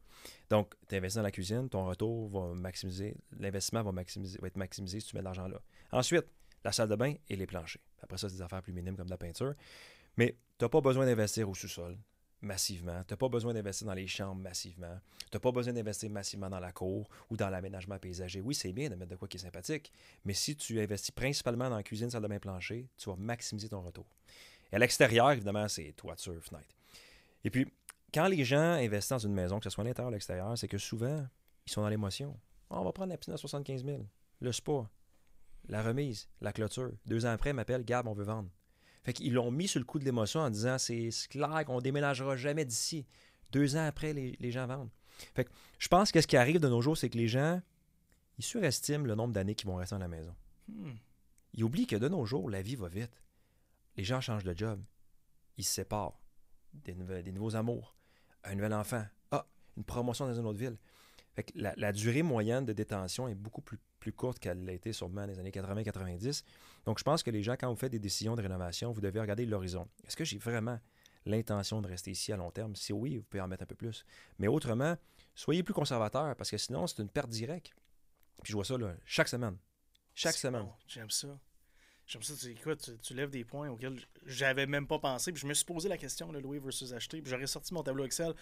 Donc, 0.50 0.74
tu 0.88 0.96
investis 0.96 1.16
dans 1.16 1.22
la 1.22 1.30
cuisine, 1.30 1.68
ton 1.68 1.86
retour 1.86 2.28
va 2.28 2.54
maximiser, 2.54 3.16
l'investissement 3.38 3.84
va, 3.84 3.92
maximiser, 3.92 4.38
va 4.40 4.48
être 4.48 4.56
maximisé 4.56 4.98
si 4.98 5.06
tu 5.06 5.14
mets 5.14 5.20
de 5.20 5.26
l'argent 5.26 5.46
là. 5.46 5.60
Ensuite, 5.92 6.26
la 6.64 6.72
salle 6.72 6.88
de 6.88 6.96
bain 6.96 7.14
et 7.28 7.36
les 7.36 7.46
planchers. 7.46 7.82
Après 8.02 8.18
ça, 8.18 8.28
c'est 8.28 8.34
des 8.34 8.42
affaires 8.42 8.62
plus 8.62 8.72
minimes 8.72 8.96
comme 8.96 9.08
la 9.08 9.16
peinture. 9.16 9.54
Mais 10.16 10.36
tu 10.58 10.64
n'as 10.64 10.68
pas 10.68 10.80
besoin 10.80 11.06
d'investir 11.06 11.48
au 11.48 11.54
sous-sol 11.54 11.96
massivement. 12.40 13.02
Tu 13.04 13.12
n'as 13.12 13.16
pas 13.16 13.28
besoin 13.28 13.54
d'investir 13.54 13.86
dans 13.86 13.94
les 13.94 14.06
chambres 14.06 14.40
massivement. 14.40 15.00
Tu 15.30 15.36
n'as 15.36 15.40
pas 15.40 15.52
besoin 15.52 15.72
d'investir 15.72 16.10
massivement 16.10 16.50
dans 16.50 16.60
la 16.60 16.72
cour 16.72 17.08
ou 17.30 17.36
dans 17.36 17.48
l'aménagement 17.48 17.98
paysager. 17.98 18.40
Oui, 18.40 18.54
c'est 18.54 18.72
bien 18.72 18.90
de 18.90 18.94
mettre 18.94 19.10
de 19.10 19.16
quoi 19.16 19.28
qui 19.28 19.36
est 19.36 19.40
sympathique, 19.40 19.92
mais 20.24 20.34
si 20.34 20.56
tu 20.56 20.80
investis 20.80 21.10
principalement 21.10 21.70
dans 21.70 21.76
la 21.76 21.82
cuisine, 21.82 22.10
salle 22.10 22.22
de 22.22 22.28
bain, 22.28 22.38
plancher, 22.38 22.88
tu 22.96 23.08
vas 23.08 23.16
maximiser 23.16 23.68
ton 23.68 23.80
retour. 23.80 24.06
Et 24.72 24.76
à 24.76 24.78
l'extérieur, 24.78 25.30
évidemment, 25.30 25.68
c'est 25.68 25.92
toiture, 25.92 26.42
fenêtre. 26.42 26.74
Et 27.44 27.50
puis, 27.50 27.66
quand 28.12 28.28
les 28.28 28.44
gens 28.44 28.72
investissent 28.72 29.10
dans 29.10 29.18
une 29.18 29.34
maison, 29.34 29.58
que 29.58 29.64
ce 29.64 29.70
soit 29.70 29.84
à 29.84 29.86
l'intérieur 29.86 30.10
ou 30.10 30.12
à 30.12 30.16
l'extérieur, 30.16 30.58
c'est 30.58 30.68
que 30.68 30.78
souvent, 30.78 31.26
ils 31.66 31.72
sont 31.72 31.82
dans 31.82 31.88
l'émotion. 31.88 32.38
On 32.70 32.82
va 32.82 32.92
prendre 32.92 33.10
la 33.10 33.16
piscine 33.16 33.34
à 33.34 33.36
75 33.36 33.84
000, 33.84 34.04
le 34.40 34.52
spa, 34.52 34.88
la 35.68 35.82
remise, 35.82 36.28
la 36.40 36.52
clôture. 36.52 36.92
Deux 37.06 37.26
ans 37.26 37.30
après, 37.30 37.50
ils 37.50 37.54
m'appellent, 37.54 37.84
Gab, 37.84 38.06
on 38.06 38.14
veut 38.14 38.24
vendre. 38.24 38.48
Fait 39.06 39.12
qu'ils 39.12 39.32
l'ont 39.32 39.52
mis 39.52 39.68
sur 39.68 39.78
le 39.78 39.84
coup 39.86 40.00
de 40.00 40.04
l'émotion 40.04 40.40
en 40.40 40.50
disant 40.50 40.78
c'est 40.78 41.10
clair 41.30 41.64
qu'on 41.64 41.80
déménagera 41.80 42.36
jamais 42.36 42.64
d'ici. 42.64 43.06
Deux 43.52 43.76
ans 43.76 43.86
après, 43.86 44.12
les, 44.12 44.36
les 44.40 44.50
gens 44.50 44.66
vendent. 44.66 44.90
Fait 45.34 45.44
que 45.44 45.50
je 45.78 45.86
pense 45.86 46.10
que 46.10 46.20
ce 46.20 46.26
qui 46.26 46.36
arrive 46.36 46.58
de 46.58 46.68
nos 46.68 46.82
jours, 46.82 46.98
c'est 46.98 47.08
que 47.08 47.16
les 47.16 47.28
gens, 47.28 47.62
ils 48.36 48.44
surestiment 48.44 49.04
le 49.06 49.14
nombre 49.14 49.32
d'années 49.32 49.54
qu'ils 49.54 49.68
vont 49.68 49.76
rester 49.76 49.94
dans 49.94 50.00
la 50.00 50.08
maison. 50.08 50.34
Hmm. 50.68 50.90
Ils 51.54 51.62
oublient 51.62 51.86
que 51.86 51.94
de 51.94 52.08
nos 52.08 52.26
jours, 52.26 52.50
la 52.50 52.60
vie 52.62 52.74
va 52.74 52.88
vite. 52.88 53.22
Les 53.96 54.02
gens 54.02 54.20
changent 54.20 54.42
de 54.44 54.54
job. 54.58 54.82
Ils 55.56 55.64
se 55.64 55.72
séparent. 55.72 56.18
Des, 56.74 56.94
nouvel- 56.96 57.22
des 57.22 57.30
nouveaux 57.32 57.54
amours. 57.54 57.94
Un 58.42 58.56
nouvel 58.56 58.74
enfant. 58.74 59.06
Ah, 59.30 59.46
une 59.76 59.84
promotion 59.84 60.26
dans 60.26 60.34
une 60.34 60.44
autre 60.46 60.58
ville. 60.58 60.76
Fait 61.36 61.42
que 61.42 61.52
la, 61.54 61.74
la 61.76 61.92
durée 61.92 62.22
moyenne 62.22 62.64
de 62.64 62.72
détention 62.72 63.28
est 63.28 63.34
beaucoup 63.34 63.60
plus, 63.60 63.78
plus 64.00 64.12
courte 64.12 64.38
qu'elle 64.38 64.64
l'a 64.64 64.72
été 64.72 64.94
sûrement 64.94 65.20
dans 65.20 65.26
les 65.26 65.38
années 65.38 65.50
80-90. 65.50 66.42
Donc, 66.86 66.98
je 66.98 67.04
pense 67.04 67.22
que 67.22 67.30
les 67.30 67.42
gens, 67.42 67.56
quand 67.60 67.68
vous 67.68 67.76
faites 67.76 67.92
des 67.92 67.98
décisions 67.98 68.34
de 68.34 68.40
rénovation, 68.40 68.90
vous 68.90 69.02
devez 69.02 69.20
regarder 69.20 69.44
l'horizon. 69.44 69.86
Est-ce 70.06 70.16
que 70.16 70.24
j'ai 70.24 70.38
vraiment 70.38 70.80
l'intention 71.26 71.82
de 71.82 71.88
rester 71.88 72.10
ici 72.10 72.32
à 72.32 72.38
long 72.38 72.50
terme? 72.50 72.74
Si 72.74 72.94
oui, 72.94 73.18
vous 73.18 73.24
pouvez 73.24 73.42
en 73.42 73.48
mettre 73.48 73.64
un 73.64 73.66
peu 73.66 73.74
plus. 73.74 74.06
Mais 74.38 74.48
autrement, 74.48 74.96
soyez 75.34 75.62
plus 75.62 75.74
conservateur 75.74 76.34
parce 76.36 76.50
que 76.50 76.56
sinon, 76.56 76.86
c'est 76.86 77.02
une 77.02 77.10
perte 77.10 77.28
directe. 77.28 77.72
Puis 78.42 78.52
je 78.52 78.56
vois 78.56 78.64
ça 78.64 78.78
là, 78.78 78.94
chaque 79.04 79.28
semaine. 79.28 79.58
Chaque 80.14 80.36
semaine. 80.36 80.62
bon. 80.62 80.72
J'aime 80.88 81.10
ça. 81.10 81.38
J'aime 82.06 82.22
ça. 82.22 82.34
Tu, 82.34 82.52
écoute, 82.52 82.80
tu, 82.80 82.96
tu 82.98 83.12
lèves 83.12 83.28
des 83.28 83.44
points 83.44 83.68
auxquels 83.68 84.00
j'avais 84.24 84.64
même 84.64 84.86
pas 84.86 84.98
pensé. 84.98 85.32
Puis 85.32 85.42
je 85.42 85.46
me 85.46 85.52
suis 85.52 85.66
posé 85.66 85.90
la 85.90 85.98
question, 85.98 86.32
le 86.32 86.40
louer 86.40 86.60
versus 86.60 86.94
acheter. 86.94 87.20
Puis 87.20 87.30
j'aurais 87.30 87.46
sorti 87.46 87.74
mon 87.74 87.82
tableau 87.82 88.04
Excel 88.04 88.32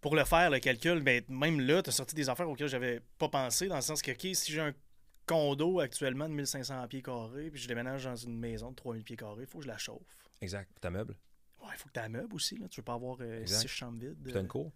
pour 0.00 0.16
le 0.16 0.24
faire, 0.24 0.50
le 0.50 0.58
calcul. 0.58 1.02
Mais 1.02 1.24
même 1.28 1.60
là, 1.60 1.82
tu 1.82 1.90
as 1.90 1.92
sorti 1.92 2.14
des 2.14 2.28
affaires 2.28 2.48
auxquelles 2.48 2.68
j'avais 2.68 3.00
pas 3.18 3.28
pensé. 3.28 3.68
Dans 3.68 3.76
le 3.76 3.82
sens 3.82 4.02
que, 4.02 4.10
OK, 4.12 4.34
si 4.34 4.52
j'ai 4.52 4.60
un 4.60 4.72
condo 5.26 5.80
actuellement 5.80 6.28
de 6.28 6.34
1500 6.34 6.88
pieds 6.88 7.02
carrés, 7.02 7.50
puis 7.50 7.60
je 7.60 7.68
déménage 7.68 8.04
dans 8.04 8.16
une 8.16 8.38
maison 8.38 8.70
de 8.70 8.76
3000 8.76 9.04
pieds 9.04 9.16
carrés, 9.16 9.42
il 9.42 9.46
faut 9.46 9.58
que 9.58 9.64
je 9.64 9.68
la 9.68 9.78
chauffe. 9.78 10.28
Exact. 10.40 10.70
Ta 10.80 10.90
meuble. 10.90 11.16
Ouais, 11.62 11.68
il 11.72 11.78
faut 11.78 11.88
que 11.88 11.92
tu 11.92 12.00
aies 12.00 12.04
un 12.04 12.08
meuble 12.08 12.34
aussi. 12.34 12.56
Là. 12.56 12.68
Tu 12.68 12.80
veux 12.80 12.84
pas 12.84 12.94
avoir 12.94 13.18
euh, 13.20 13.44
six 13.46 13.68
chambres 13.68 13.98
vides. 13.98 14.16
Puis 14.22 14.32
t'as 14.32 14.40
une 14.40 14.48
cour. 14.48 14.72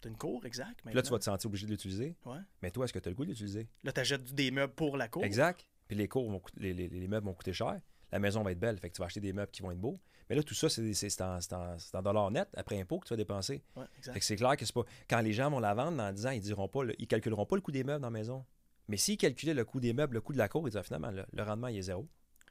T'as 0.00 0.08
une 0.08 0.16
cour, 0.16 0.46
exact. 0.46 0.80
Puis 0.84 0.94
là, 0.94 1.02
tu 1.02 1.10
vas 1.10 1.18
te 1.18 1.24
sentir 1.24 1.48
obligé 1.48 1.66
de 1.66 1.72
l'utiliser. 1.72 2.16
Ouais. 2.24 2.38
Mais 2.62 2.70
toi, 2.70 2.84
est-ce 2.84 2.92
que 2.92 3.00
tu 3.00 3.08
as 3.08 3.10
le 3.10 3.16
goût 3.16 3.24
de 3.24 3.30
l'utiliser? 3.30 3.68
Là, 3.82 3.92
tu 3.92 4.00
achètes 4.00 4.32
des 4.32 4.52
meubles 4.52 4.72
pour 4.74 4.96
la 4.96 5.08
cour. 5.08 5.24
Exact. 5.24 5.66
Puis 5.88 5.96
les, 5.96 6.06
cours 6.06 6.30
vont 6.30 6.40
les- 6.56 6.72
les 6.72 7.08
meubles 7.08 7.26
vont 7.26 7.34
coûter 7.34 7.52
cher. 7.52 7.80
La 8.12 8.18
maison 8.20 8.42
va 8.42 8.52
être 8.52 8.60
belle. 8.60 8.78
Fait 8.78 8.90
que 8.90 8.94
tu 8.94 9.00
vas 9.00 9.06
acheter 9.06 9.20
des 9.20 9.32
meubles 9.32 9.50
qui 9.50 9.62
vont 9.62 9.72
être 9.72 9.80
beaux. 9.80 9.98
Mais 10.28 10.36
là, 10.36 10.42
tout 10.42 10.54
ça, 10.54 10.68
c'est 10.68 11.20
en, 11.22 11.38
en- 11.38 12.02
dollars 12.02 12.30
net 12.30 12.48
après 12.54 12.80
impôt 12.80 12.98
que 12.98 13.06
tu 13.06 13.12
vas 13.12 13.16
dépenser. 13.16 13.62
Ouais, 13.76 13.84
exact. 13.96 14.12
Fait 14.14 14.20
que 14.20 14.24
c'est 14.26 14.36
clair 14.36 14.56
que 14.56 14.64
c'est 14.66 14.74
pas. 14.74 14.84
Quand 15.08 15.20
les 15.20 15.32
gens 15.32 15.50
vont 15.50 15.58
la 15.60 15.74
vendre 15.74 15.96
dans 15.96 16.12
10 16.12 16.26
ans, 16.26 16.30
ils 16.30 16.40
diront 16.40 16.68
pas, 16.68 16.84
le- 16.84 17.00
ils 17.00 17.06
calculeront 17.06 17.46
pas 17.46 17.56
le 17.56 17.62
coût 17.62 17.72
des 17.72 17.84
meubles 17.84 18.02
dans 18.02 18.08
la 18.08 18.18
maison. 18.18 18.44
Mais 18.88 18.96
s'ils 18.96 19.18
calculaient 19.18 19.54
le 19.54 19.64
coût 19.64 19.80
des 19.80 19.92
meubles, 19.92 20.14
le 20.14 20.20
coût 20.20 20.32
de 20.32 20.38
la 20.38 20.48
cour, 20.48 20.68
ils 20.68 20.76
ah, 20.76 20.82
finalement, 20.82 21.10
le, 21.10 21.24
le 21.32 21.42
rendement, 21.42 21.68
il 21.68 21.78
est 21.78 21.82
zéro. 21.82 22.08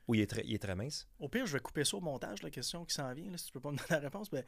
Ou 0.07 0.15
il 0.15 0.21
est 0.21 0.27
très, 0.27 0.43
il 0.45 0.53
est 0.53 0.59
très 0.61 0.75
mince. 0.75 1.07
Au 1.19 1.27
pire, 1.27 1.45
je 1.45 1.53
vais 1.53 1.59
couper 1.59 1.83
ça 1.83 1.97
au 1.97 2.01
montage, 2.01 2.41
la 2.41 2.49
question 2.49 2.85
qui 2.85 2.93
s'en 2.93 3.13
vient. 3.13 3.29
Là, 3.29 3.37
si 3.37 3.47
tu 3.47 3.51
peux 3.51 3.59
pas 3.59 3.71
me 3.71 3.77
donner 3.77 3.89
la 3.89 3.99
réponse, 3.99 4.29
ben, 4.29 4.43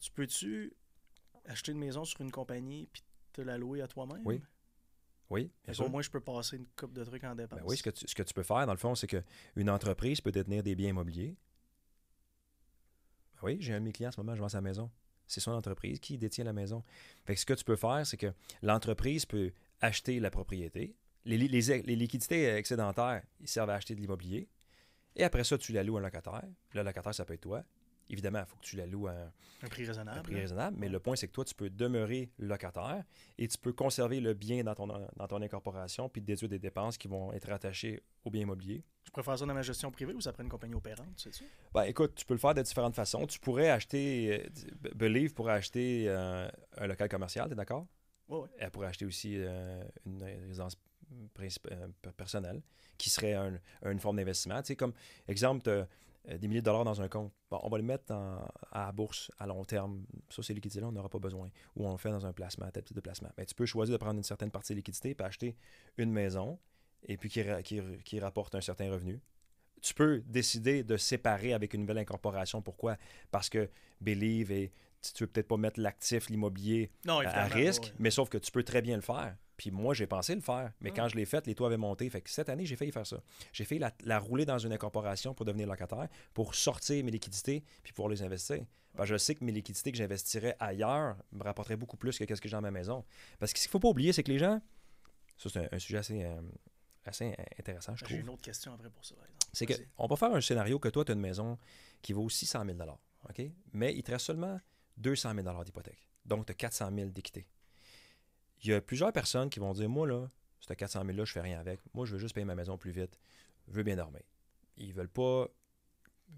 tu 0.00 0.10
peux-tu 0.12 0.72
acheter 1.46 1.72
une 1.72 1.78
maison 1.78 2.04
sur 2.04 2.20
une 2.22 2.30
compagnie 2.30 2.88
puis 2.92 3.02
te 3.32 3.42
la 3.42 3.58
louer 3.58 3.82
à 3.82 3.86
toi-même? 3.88 4.22
Oui, 4.24 4.40
Oui, 5.28 5.42
bien 5.42 5.52
Fait 5.64 5.74
sûr. 5.74 5.84
Au 5.86 5.88
moins, 5.88 6.02
je 6.02 6.10
peux 6.10 6.20
passer 6.20 6.56
une 6.56 6.66
coupe 6.68 6.92
de 6.92 7.04
trucs 7.04 7.24
en 7.24 7.34
dépense. 7.34 7.58
Ben 7.58 7.64
oui, 7.66 7.76
ce 7.76 7.82
que, 7.82 7.90
tu, 7.90 8.06
ce 8.08 8.14
que 8.14 8.22
tu 8.22 8.32
peux 8.32 8.42
faire, 8.42 8.64
dans 8.66 8.72
le 8.72 8.78
fond, 8.78 8.94
c'est 8.94 9.06
qu'une 9.08 9.70
entreprise 9.70 10.20
peut 10.20 10.32
détenir 10.32 10.62
des 10.62 10.74
biens 10.74 10.90
immobiliers. 10.90 11.36
Ben 13.36 13.42
oui, 13.44 13.56
j'ai 13.60 13.74
un 13.74 13.80
de 13.80 13.84
mes 13.84 13.92
clients 13.92 14.08
en 14.08 14.12
ce 14.12 14.20
moment, 14.20 14.34
je 14.34 14.40
vends 14.40 14.48
sa 14.48 14.60
maison. 14.60 14.90
C'est 15.26 15.40
son 15.40 15.52
entreprise 15.52 15.98
qui 15.98 16.18
détient 16.18 16.44
la 16.44 16.52
maison. 16.52 16.84
Fait 17.24 17.34
ce 17.36 17.44
que 17.44 17.54
tu 17.54 17.64
peux 17.64 17.76
faire, 17.76 18.06
c'est 18.06 18.16
que 18.16 18.32
l'entreprise 18.62 19.26
peut 19.26 19.52
acheter 19.80 20.20
la 20.20 20.30
propriété. 20.30 20.94
Les, 21.24 21.36
li- 21.36 21.48
les- 21.48 21.82
les 21.82 21.96
liquidités 21.96 22.48
excédentaires, 22.54 23.22
servent 23.44 23.70
à 23.70 23.74
acheter 23.74 23.94
de 23.96 24.00
l'immobilier. 24.00 24.48
Et 25.16 25.24
après 25.24 25.42
ça, 25.44 25.58
tu 25.58 25.72
la 25.72 25.82
loues 25.82 25.96
à 25.96 26.00
un 26.00 26.02
locataire. 26.04 26.44
Le 26.72 26.82
locataire, 26.82 27.14
ça 27.14 27.24
peut 27.24 27.34
être 27.34 27.40
toi. 27.40 27.64
Évidemment, 28.08 28.40
il 28.40 28.46
faut 28.46 28.56
que 28.56 28.64
tu 28.64 28.76
la 28.76 28.86
loues 28.86 29.08
à 29.08 29.12
un, 29.12 29.32
Un 29.62 29.68
prix 29.68 29.84
raisonnable. 29.84 30.18
un 30.18 30.22
prix 30.22 30.34
là. 30.34 30.40
raisonnable, 30.40 30.76
mais 30.78 30.88
le 30.88 31.00
point, 31.00 31.16
c'est 31.16 31.26
que 31.26 31.32
toi, 31.32 31.44
tu 31.44 31.54
peux 31.54 31.68
demeurer 31.70 32.30
locataire 32.38 33.04
et 33.38 33.48
tu 33.48 33.58
peux 33.58 33.72
conserver 33.72 34.20
le 34.20 34.32
bien 34.34 34.62
dans 34.62 34.74
ton, 34.74 34.86
dans 34.86 35.26
ton 35.28 35.42
incorporation 35.42 36.08
puis 36.08 36.20
déduire 36.22 36.48
des 36.48 36.58
dépenses 36.58 36.96
qui 36.98 37.08
vont 37.08 37.32
être 37.32 37.50
attachées 37.50 38.02
au 38.24 38.30
bien 38.30 38.42
immobilier. 38.42 38.84
Je 39.04 39.10
préfère 39.10 39.38
ça 39.38 39.46
dans 39.46 39.54
ma 39.54 39.62
gestion 39.62 39.90
privée 39.90 40.14
ou 40.14 40.20
ça 40.20 40.32
prend 40.32 40.42
une 40.42 40.48
compagnie 40.48 40.74
opérante, 40.74 41.16
tu 41.16 41.30
sais-tu? 41.30 41.44
Ben, 41.74 41.84
écoute, 41.84 42.14
tu 42.14 42.24
peux 42.24 42.34
le 42.34 42.40
faire 42.40 42.54
de 42.54 42.62
différentes 42.62 42.94
façons. 42.94 43.26
Tu 43.26 43.38
pourrais 43.40 43.70
acheter, 43.70 44.44
euh, 44.44 44.90
Believe 44.94 45.32
pourrait 45.34 45.54
acheter 45.54 46.04
euh, 46.08 46.48
un 46.76 46.86
local 46.86 47.08
commercial, 47.08 47.46
tu 47.48 47.52
es 47.52 47.56
d'accord? 47.56 47.86
Ouais. 48.28 48.48
Elle 48.58 48.70
pourrait 48.70 48.88
acheter 48.88 49.04
aussi 49.06 49.34
euh, 49.36 49.82
une 50.04 50.22
résidence 50.22 50.76
personnelle 52.16 52.62
qui 52.98 53.10
serait 53.10 53.34
un- 53.34 53.60
une 53.84 54.00
forme 54.00 54.16
d'investissement. 54.16 54.60
Tu 54.62 54.68
sais, 54.68 54.76
comme 54.76 54.92
exemple, 55.28 55.86
des 56.26 56.48
milliers 56.48 56.60
de 56.60 56.64
dollars 56.66 56.84
dans 56.84 57.00
un 57.00 57.08
compte. 57.08 57.32
Bon, 57.50 57.60
on 57.62 57.68
va 57.68 57.76
le 57.78 57.84
mettre 57.84 58.12
en- 58.12 58.46
à 58.72 58.86
la 58.86 58.92
bourse 58.92 59.30
à 59.38 59.46
long 59.46 59.64
terme. 59.64 60.04
Ça, 60.28 60.42
ces 60.42 60.54
liquidités-là, 60.54 60.88
on 60.88 60.92
n'aura 60.92 61.08
pas 61.08 61.18
besoin. 61.18 61.48
Ou 61.76 61.86
on 61.86 61.92
le 61.92 61.98
fait 61.98 62.10
dans 62.10 62.26
un 62.26 62.32
placement, 62.32 62.68
tel 62.70 62.82
type 62.82 62.96
de 62.96 63.00
placement. 63.00 63.30
Mais 63.38 63.46
tu 63.46 63.54
peux 63.54 63.66
choisir 63.66 63.92
de 63.92 63.98
prendre 63.98 64.16
une 64.18 64.24
certaine 64.24 64.50
partie 64.50 64.72
des 64.72 64.76
liquidités 64.78 65.16
et 65.18 65.22
acheter 65.22 65.56
une 65.98 66.10
maison 66.10 66.58
et 67.06 67.16
puis 67.16 67.28
qui, 67.28 67.42
qui, 67.64 67.80
qui 68.04 68.18
rapporte 68.20 68.54
un 68.54 68.60
certain 68.60 68.90
revenu. 68.90 69.20
Tu 69.82 69.94
peux 69.94 70.22
décider 70.26 70.82
de 70.82 70.96
séparer 70.96 71.52
avec 71.52 71.74
une 71.74 71.82
nouvelle 71.82 71.98
incorporation. 71.98 72.60
Pourquoi? 72.62 72.96
Parce 73.30 73.48
que 73.48 73.70
Believe 74.00 74.50
et 74.50 74.72
tu 75.02 75.12
tu 75.12 75.22
veux 75.22 75.28
peut-être 75.28 75.46
pas 75.46 75.56
mettre 75.58 75.78
l'actif, 75.78 76.28
l'immobilier 76.30 76.90
à- 77.26 77.44
risque, 77.54 77.82
ouais. 77.84 77.92
mais 78.00 78.10
sauf 78.10 78.28
que 78.28 78.38
tu 78.38 78.50
peux 78.50 78.64
très 78.64 78.82
bien 78.82 78.96
le 78.96 79.02
faire. 79.02 79.36
Puis 79.56 79.70
moi, 79.70 79.94
j'ai 79.94 80.06
pensé 80.06 80.34
le 80.34 80.40
faire, 80.40 80.72
mais 80.80 80.90
Ah. 80.90 80.96
quand 80.96 81.08
je 81.08 81.16
l'ai 81.16 81.24
fait, 81.24 81.46
les 81.46 81.54
taux 81.54 81.64
avaient 81.64 81.76
monté. 81.76 82.08
Fait 82.10 82.20
que 82.20 82.28
cette 82.30 82.48
année, 82.48 82.66
j'ai 82.66 82.76
failli 82.76 82.92
faire 82.92 83.06
ça. 83.06 83.22
J'ai 83.52 83.64
failli 83.64 83.78
la, 83.80 83.92
la 84.04 84.18
rouler 84.18 84.44
dans 84.44 84.58
une 84.58 84.72
incorporation 84.72 85.32
pour 85.34 85.46
devenir 85.46 85.66
locataire, 85.66 86.08
pour 86.34 86.54
sortir 86.54 87.02
mes 87.04 87.10
liquidités, 87.10 87.64
puis 87.82 87.92
pouvoir 87.92 88.10
les 88.10 88.22
investir. 88.22 88.64
Parce 88.94 89.08
que 89.08 89.14
je 89.14 89.18
sais 89.18 89.34
que 89.34 89.44
mes 89.44 89.52
liquidités 89.52 89.92
que 89.92 89.98
j'investirais 89.98 90.56
ailleurs 90.58 91.16
me 91.32 91.42
rapporteraient 91.42 91.76
beaucoup 91.76 91.96
plus 91.96 92.18
que 92.18 92.34
ce 92.34 92.40
que 92.40 92.48
j'ai 92.48 92.56
dans 92.56 92.62
ma 92.62 92.70
maison. 92.70 93.04
Parce 93.38 93.52
que 93.52 93.58
ce 93.58 93.64
qu'il 93.64 93.68
ne 93.70 93.72
faut 93.72 93.80
pas 93.80 93.88
oublier, 93.88 94.12
c'est 94.12 94.22
que 94.22 94.32
les 94.32 94.38
gens, 94.38 94.60
ça 95.36 95.48
c'est 95.50 95.58
un, 95.60 95.68
un 95.72 95.78
sujet 95.78 95.98
assez, 95.98 96.24
euh, 96.24 96.40
assez 97.04 97.34
intéressant, 97.58 97.94
je 97.94 98.00
J'ai 98.00 98.04
trouve 98.06 98.20
une 98.20 98.28
autre 98.30 98.42
question 98.42 98.72
après 98.72 98.90
pour 98.90 99.04
ça, 99.04 99.14
c'est 99.52 99.66
qu'on 99.66 100.06
va 100.06 100.16
faire 100.16 100.34
un 100.34 100.40
scénario 100.40 100.78
que 100.78 100.88
toi, 100.88 101.04
tu 101.04 101.12
as 101.12 101.14
une 101.14 101.20
maison 101.20 101.58
qui 102.02 102.12
vaut 102.12 102.28
600 102.28 102.64
000 102.66 102.78
OK? 103.28 103.42
Mais 103.72 103.94
il 103.94 104.02
te 104.02 104.10
reste 104.12 104.26
seulement 104.26 104.60
200 104.98 105.34
000 105.34 105.64
d'hypothèque. 105.64 106.06
Donc, 106.24 106.46
tu 106.46 106.52
as 106.52 106.54
400 106.54 106.90
000 106.94 107.10
d'équité. 107.10 107.46
Il 108.66 108.70
y 108.70 108.74
a 108.74 108.80
plusieurs 108.80 109.12
personnes 109.12 109.48
qui 109.48 109.60
vont 109.60 109.72
dire 109.72 109.88
Moi, 109.88 110.08
là, 110.08 110.26
ce 110.58 110.74
400 110.74 111.04
000-là, 111.04 111.24
je 111.24 111.32
fais 111.32 111.40
rien 111.40 111.60
avec. 111.60 111.80
Moi, 111.94 112.04
je 112.04 112.12
veux 112.12 112.18
juste 112.18 112.34
payer 112.34 112.44
ma 112.44 112.56
maison 112.56 112.76
plus 112.76 112.90
vite. 112.90 113.16
Je 113.68 113.74
veux 113.74 113.84
bien 113.84 113.94
dormir. 113.94 114.22
Ils 114.76 114.92
veulent 114.92 115.08
pas 115.08 115.46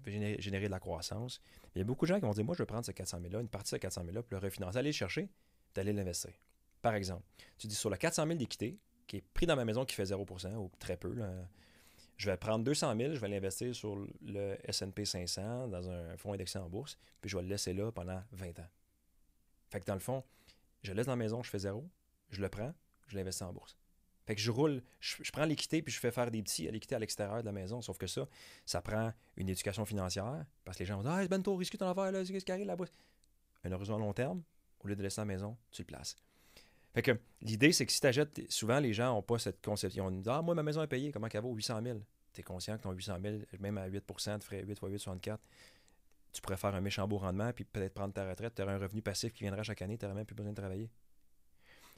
générer, 0.05 0.65
de 0.65 0.71
la 0.71 0.79
croissance. 0.79 1.41
Il 1.73 1.79
y 1.79 1.81
a 1.81 1.83
beaucoup 1.83 2.05
de 2.05 2.09
gens 2.09 2.19
qui 2.19 2.25
vont 2.25 2.31
dire 2.31 2.45
Moi, 2.45 2.53
je 2.53 2.61
veux 2.61 2.67
prendre 2.67 2.85
ce 2.85 2.91
400 2.91 3.21
000-là, 3.21 3.41
une 3.41 3.49
partie 3.49 3.71
de 3.71 3.77
ce 3.77 3.81
400 3.81 4.05
000-là, 4.05 4.21
puis 4.21 4.35
le 4.35 4.45
refinancer, 4.45 4.77
aller 4.77 4.89
le 4.89 4.93
chercher, 4.93 5.27
d'aller 5.73 5.91
l'investir. 5.91 6.31
Par 6.83 6.93
exemple, 6.93 7.23
tu 7.57 7.65
dis 7.65 7.73
sur 7.73 7.89
le 7.89 7.97
400 7.97 8.27
000 8.27 8.37
d'équité, 8.37 8.77
qui 9.07 9.17
est 9.17 9.23
pris 9.33 9.47
dans 9.47 9.55
ma 9.55 9.65
maison 9.65 9.83
qui 9.83 9.95
fait 9.95 10.03
0% 10.03 10.55
ou 10.55 10.69
très 10.77 10.97
peu, 10.97 11.11
là, 11.13 11.33
je 12.17 12.29
vais 12.29 12.37
prendre 12.37 12.63
200 12.63 12.95
000, 12.95 13.13
je 13.15 13.19
vais 13.19 13.27
l'investir 13.27 13.73
sur 13.73 13.95
le 14.21 14.55
S&P 14.65 15.03
500 15.03 15.67
dans 15.69 15.89
un 15.89 16.15
fonds 16.17 16.33
indexé 16.33 16.59
en 16.59 16.69
bourse, 16.69 16.99
puis 17.21 17.29
je 17.29 17.37
vais 17.37 17.43
le 17.43 17.49
laisser 17.49 17.73
là 17.73 17.91
pendant 17.91 18.21
20 18.33 18.59
ans. 18.59 18.67
Fait 19.71 19.79
que 19.79 19.85
dans 19.85 19.95
le 19.95 19.99
fond, 19.99 20.23
je 20.83 20.93
laisse 20.93 21.07
dans 21.07 21.13
la 21.13 21.15
maison, 21.15 21.41
je 21.41 21.49
fais 21.49 21.59
zéro, 21.59 21.89
je 22.29 22.41
le 22.41 22.49
prends, 22.49 22.73
je 23.07 23.17
l'investis 23.17 23.41
en 23.41 23.53
bourse. 23.53 23.77
Fait 24.25 24.35
que 24.35 24.41
je 24.41 24.51
roule, 24.51 24.83
je, 24.99 25.31
prends 25.31 25.45
l'équité 25.45 25.81
puis 25.81 25.91
je 25.91 25.99
fais 25.99 26.11
faire 26.11 26.29
des 26.29 26.43
petits 26.43 26.67
à 26.67 26.71
l'équité 26.71 26.93
à 26.93 26.99
l'extérieur 26.99 27.41
de 27.41 27.45
la 27.45 27.51
maison. 27.51 27.81
Sauf 27.81 27.97
que 27.97 28.05
ça, 28.05 28.27
ça 28.63 28.81
prend 28.81 29.11
une 29.37 29.49
éducation 29.49 29.85
financière 29.85 30.45
parce 30.63 30.77
que 30.77 30.83
les 30.83 30.87
gens 30.87 30.97
vont 30.97 31.03
dire 31.03 31.11
Ah, 31.11 31.21
c'est 31.23 31.29
ben 31.29 31.41
trop 31.41 31.59
ton 31.59 31.89
affaire, 31.89 32.11
là, 32.11 32.23
c'est 32.23 32.39
ce 32.39 32.45
qui 32.45 32.51
arrive 32.51 32.67
là-bas. 32.67 32.85
Un 33.63 33.71
horizon 33.71 33.95
à 33.95 33.99
long 33.99 34.13
terme, 34.13 34.43
au 34.81 34.87
lieu 34.87 34.95
de 34.95 35.01
laisser 35.01 35.21
la 35.21 35.25
maison, 35.25 35.57
tu 35.71 35.81
le 35.81 35.87
places. 35.87 36.15
Fait 36.93 37.01
que 37.01 37.19
l'idée, 37.41 37.71
c'est 37.71 37.85
que 37.85 37.91
si 37.91 37.99
tu 37.99 38.07
achètes, 38.07 38.39
souvent 38.51 38.79
les 38.79 38.93
gens 38.93 39.15
n'ont 39.15 39.23
pas 39.23 39.39
cette 39.39 39.63
conception. 39.63 40.11
Ils 40.11 40.17
disent 40.17 40.27
Ah, 40.27 40.43
moi, 40.43 40.53
ma 40.53 40.63
maison 40.63 40.83
est 40.83 40.87
payée, 40.87 41.11
comment 41.11 41.27
qu'elle 41.27 41.41
vaut 41.41 41.53
800 41.53 41.81
000 41.81 41.99
Tu 42.33 42.41
es 42.41 42.43
conscient 42.43 42.77
que 42.77 42.83
ton 42.83 42.91
800 42.91 43.17
000, 43.23 43.37
même 43.59 43.79
à 43.79 43.89
8% 43.89 44.39
tu 44.39 44.45
ferais 44.45 44.63
8 44.63 44.71
x 44.71 44.81
8, 44.81 44.99
64 44.99 45.41
tu 46.31 46.41
pourrais 46.41 46.57
faire 46.57 46.75
un 46.75 46.81
méchant 46.81 47.07
beau 47.07 47.17
rendement, 47.17 47.51
puis 47.53 47.63
peut-être 47.63 47.93
prendre 47.93 48.13
ta 48.13 48.27
retraite, 48.27 48.53
tu 48.55 48.61
aurais 48.61 48.73
un 48.73 48.79
revenu 48.79 49.01
passif 49.01 49.33
qui 49.33 49.43
viendra 49.43 49.63
chaque 49.63 49.81
année, 49.81 49.97
tu 49.97 50.05
n'aurais 50.05 50.15
même 50.15 50.25
plus 50.25 50.35
besoin 50.35 50.51
de 50.51 50.57
travailler. 50.57 50.89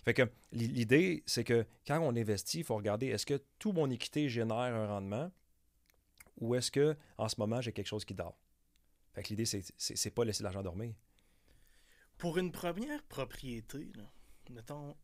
Fait 0.03 0.13
que 0.13 0.23
l'idée, 0.51 1.23
c'est 1.27 1.43
que 1.43 1.65
quand 1.85 1.99
on 1.99 2.15
investit, 2.15 2.59
il 2.59 2.63
faut 2.63 2.75
regarder 2.75 3.07
est-ce 3.07 3.25
que 3.25 3.41
tout 3.59 3.71
mon 3.71 3.89
équité 3.89 4.29
génère 4.29 4.57
un 4.57 4.87
rendement 4.87 5.31
ou 6.37 6.55
est-ce 6.55 6.71
que 6.71 6.97
en 7.17 7.29
ce 7.29 7.35
moment 7.39 7.61
j'ai 7.61 7.71
quelque 7.71 7.87
chose 7.87 8.03
qui 8.03 8.15
dort? 8.15 8.37
Fait 9.13 9.23
que 9.23 9.29
l'idée, 9.29 9.45
c'est, 9.45 9.63
c'est, 9.77 10.11
pas 10.11 10.23
laisser 10.23 10.41
l'argent 10.43 10.63
dormir. 10.63 10.95
Pour 12.17 12.37
une 12.37 12.51
première 12.51 13.03
propriété, 13.03 13.91
mettons, 14.49 14.95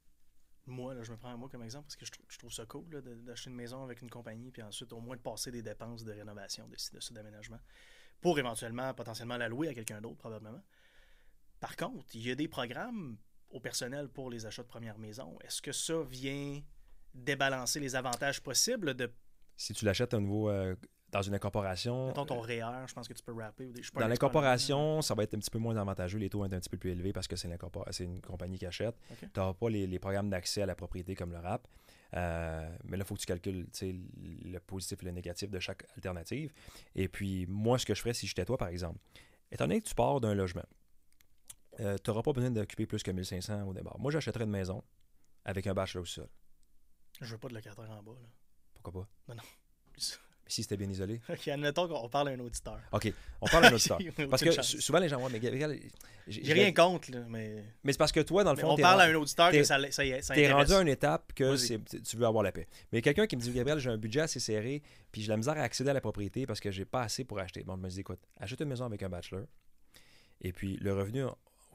moi, 0.65 0.93
là, 0.93 1.03
je 1.03 1.11
me 1.11 1.17
prends 1.17 1.37
moi 1.37 1.49
comme 1.49 1.63
exemple 1.63 1.87
parce 1.87 1.95
que 1.95 2.05
je, 2.05 2.37
trouve 2.37 2.53
ça 2.53 2.65
cool 2.65 3.01
d'acheter 3.23 3.49
une 3.49 3.55
maison 3.55 3.83
avec 3.83 4.01
une 4.01 4.09
compagnie, 4.09 4.51
puis 4.51 4.61
ensuite 4.61 4.93
au 4.93 4.99
moins 4.99 5.15
de 5.15 5.21
passer 5.21 5.51
des 5.51 5.61
dépenses 5.61 6.03
de 6.03 6.11
rénovation, 6.13 6.67
de, 6.67 6.75
de 6.75 7.13
d'aménagement, 7.13 7.59
pour 8.21 8.39
éventuellement, 8.39 8.93
potentiellement 8.93 9.37
la 9.37 9.49
louer 9.49 9.69
à 9.69 9.73
quelqu'un 9.73 10.01
d'autre, 10.01 10.17
probablement. 10.17 10.63
Par 11.59 11.75
contre, 11.75 12.05
il 12.15 12.27
y 12.27 12.31
a 12.31 12.35
des 12.35 12.47
programmes 12.47 13.17
au 13.51 13.59
personnel 13.59 14.09
pour 14.09 14.29
les 14.29 14.45
achats 14.45 14.63
de 14.63 14.67
première 14.67 14.97
maison. 14.97 15.37
Est-ce 15.43 15.61
que 15.61 15.71
ça 15.71 16.01
vient 16.03 16.61
débalancer 17.13 17.79
les 17.79 17.95
avantages 17.95 18.41
possibles 18.41 18.93
de. 18.93 19.11
Si 19.55 19.73
tu 19.73 19.85
l'achètes 19.85 20.13
au 20.13 20.19
niveau 20.19 20.49
euh, 20.49 20.75
dans 21.11 21.21
une 21.21 21.33
incorporation. 21.33 22.07
Mettons 22.07 22.25
ton 22.25 22.41
REER, 22.41 22.85
je 22.87 22.93
pense 22.93 23.07
que 23.07 23.13
tu 23.13 23.23
peux 23.23 23.33
rapper. 23.33 23.71
Dans 23.93 24.07
l'incorporation, 24.07 25.01
ça 25.01 25.15
va 25.15 25.23
être 25.23 25.33
un 25.35 25.39
petit 25.39 25.49
peu 25.49 25.59
moins 25.59 25.75
avantageux. 25.77 26.19
Les 26.19 26.29
taux 26.29 26.39
vont 26.39 26.45
être 26.45 26.53
un 26.53 26.59
petit 26.59 26.69
peu 26.69 26.77
plus 26.77 26.91
élevés 26.91 27.13
parce 27.13 27.27
que 27.27 27.35
c'est 27.35 27.47
une 28.03 28.21
compagnie 28.21 28.57
qui 28.57 28.65
achète. 28.65 28.95
Tu 29.19 29.27
n'auras 29.35 29.53
pas 29.53 29.69
les, 29.69 29.99
programmes 29.99 30.29
d'accès 30.29 30.61
à 30.61 30.65
la 30.65 30.75
propriété 30.75 31.15
comme 31.15 31.31
le 31.31 31.39
RAP. 31.39 31.67
Euh, 32.13 32.69
mais 32.85 32.97
là, 32.97 33.03
il 33.03 33.07
faut 33.07 33.15
que 33.15 33.19
tu 33.19 33.25
calcules 33.25 33.67
le 33.81 34.59
positif 34.59 35.01
et 35.01 35.05
le 35.05 35.11
négatif 35.11 35.49
de 35.49 35.59
chaque 35.59 35.85
alternative. 35.95 36.53
Et 36.95 37.07
puis, 37.07 37.45
moi, 37.47 37.77
ce 37.77 37.85
que 37.85 37.95
je 37.95 38.01
ferais 38.01 38.13
si 38.13 38.27
j'étais 38.27 38.45
toi, 38.45 38.57
par 38.57 38.69
exemple, 38.69 38.99
étant 39.51 39.65
donné 39.65 39.81
que 39.81 39.87
tu 39.87 39.95
pars 39.95 40.19
d'un 40.21 40.33
logement, 40.33 40.65
euh, 41.79 41.97
tu 42.03 42.09
n'auras 42.09 42.23
pas 42.23 42.33
besoin 42.33 42.51
d'occuper 42.51 42.85
plus 42.85 43.03
que 43.03 43.11
1500 43.11 43.67
au 43.67 43.73
départ. 43.73 43.97
Moi, 43.99 44.11
j'achèterais 44.11 44.45
une 44.45 44.51
maison 44.51 44.83
avec 45.45 45.67
un 45.67 45.73
bachelor 45.73 46.03
au 46.03 46.05
sol. 46.05 46.29
Je 47.21 47.31
veux 47.31 47.37
pas 47.37 47.47
de 47.47 47.55
locataire 47.55 47.89
en 47.89 48.03
bas. 48.03 48.17
Là. 48.19 48.27
Pourquoi 48.73 49.01
pas? 49.03 49.09
Non, 49.29 49.35
non. 49.35 49.43
Mais 50.47 50.53
si 50.53 50.63
c'était 50.63 50.77
bien 50.77 50.89
isolé. 50.89 51.19
OK, 51.29 51.47
admettons 51.47 51.87
qu'on 51.87 52.09
parle 52.09 52.29
à 52.29 52.31
un 52.31 52.39
auditeur. 52.39 52.79
OK, 52.91 53.11
on 53.41 53.47
parle 53.47 53.65
à 53.65 53.67
un 53.69 53.73
auditeur. 53.73 53.99
parce 54.29 54.43
que 54.43 54.61
souvent, 54.61 54.99
les 54.99 55.09
gens 55.09 55.19
vont... 55.19 55.29
mais 55.29 55.41
J'ai 56.27 56.53
rien 56.53 56.73
contre, 56.73 57.11
là, 57.11 57.19
mais... 57.27 57.63
Mais 57.83 57.91
c'est 57.91 57.97
parce 57.97 58.11
que 58.11 58.21
toi, 58.21 58.43
dans 58.43 58.53
le 58.53 58.57
fond... 58.57 58.71
on 58.71 58.77
parle 58.77 59.01
à 59.01 59.05
un 59.05 59.15
auditeur 59.15 59.51
que 59.51 59.63
ça, 59.63 59.79
ça, 59.91 60.03
ça 60.21 60.33
T'es 60.33 60.51
rendu 60.51 60.73
à 60.73 60.81
une 60.81 60.87
étape 60.87 61.33
que 61.33 61.55
tu 61.99 62.17
veux 62.17 62.25
avoir 62.25 62.43
la 62.43 62.51
paix. 62.51 62.67
Mais 62.91 63.01
quelqu'un 63.01 63.27
qui 63.27 63.35
me 63.35 63.41
dit, 63.41 63.51
Gabriel, 63.51 63.79
j'ai 63.79 63.89
un 63.89 63.97
budget 63.97 64.21
assez 64.21 64.39
serré, 64.39 64.81
puis 65.11 65.21
j'ai 65.21 65.29
la 65.29 65.37
misère 65.37 65.57
à 65.57 65.61
accéder 65.61 65.89
à 65.89 65.93
la 65.93 66.01
propriété 66.01 66.45
parce 66.45 66.59
que 66.59 66.71
j'ai 66.71 66.85
pas 66.85 67.01
assez 67.01 67.23
pour 67.23 67.39
acheter. 67.39 67.63
Bon, 67.63 67.75
je 67.75 67.81
me 67.81 67.89
dis, 67.89 67.99
écoute, 67.99 68.19
achète 68.39 68.61
une 68.61 68.69
maison 68.69 68.85
avec 68.85 69.03
un 69.03 69.09
bachelor, 69.09 69.43
et 70.41 70.53
puis 70.53 70.77
le 70.77 70.93
revenu 70.93 71.23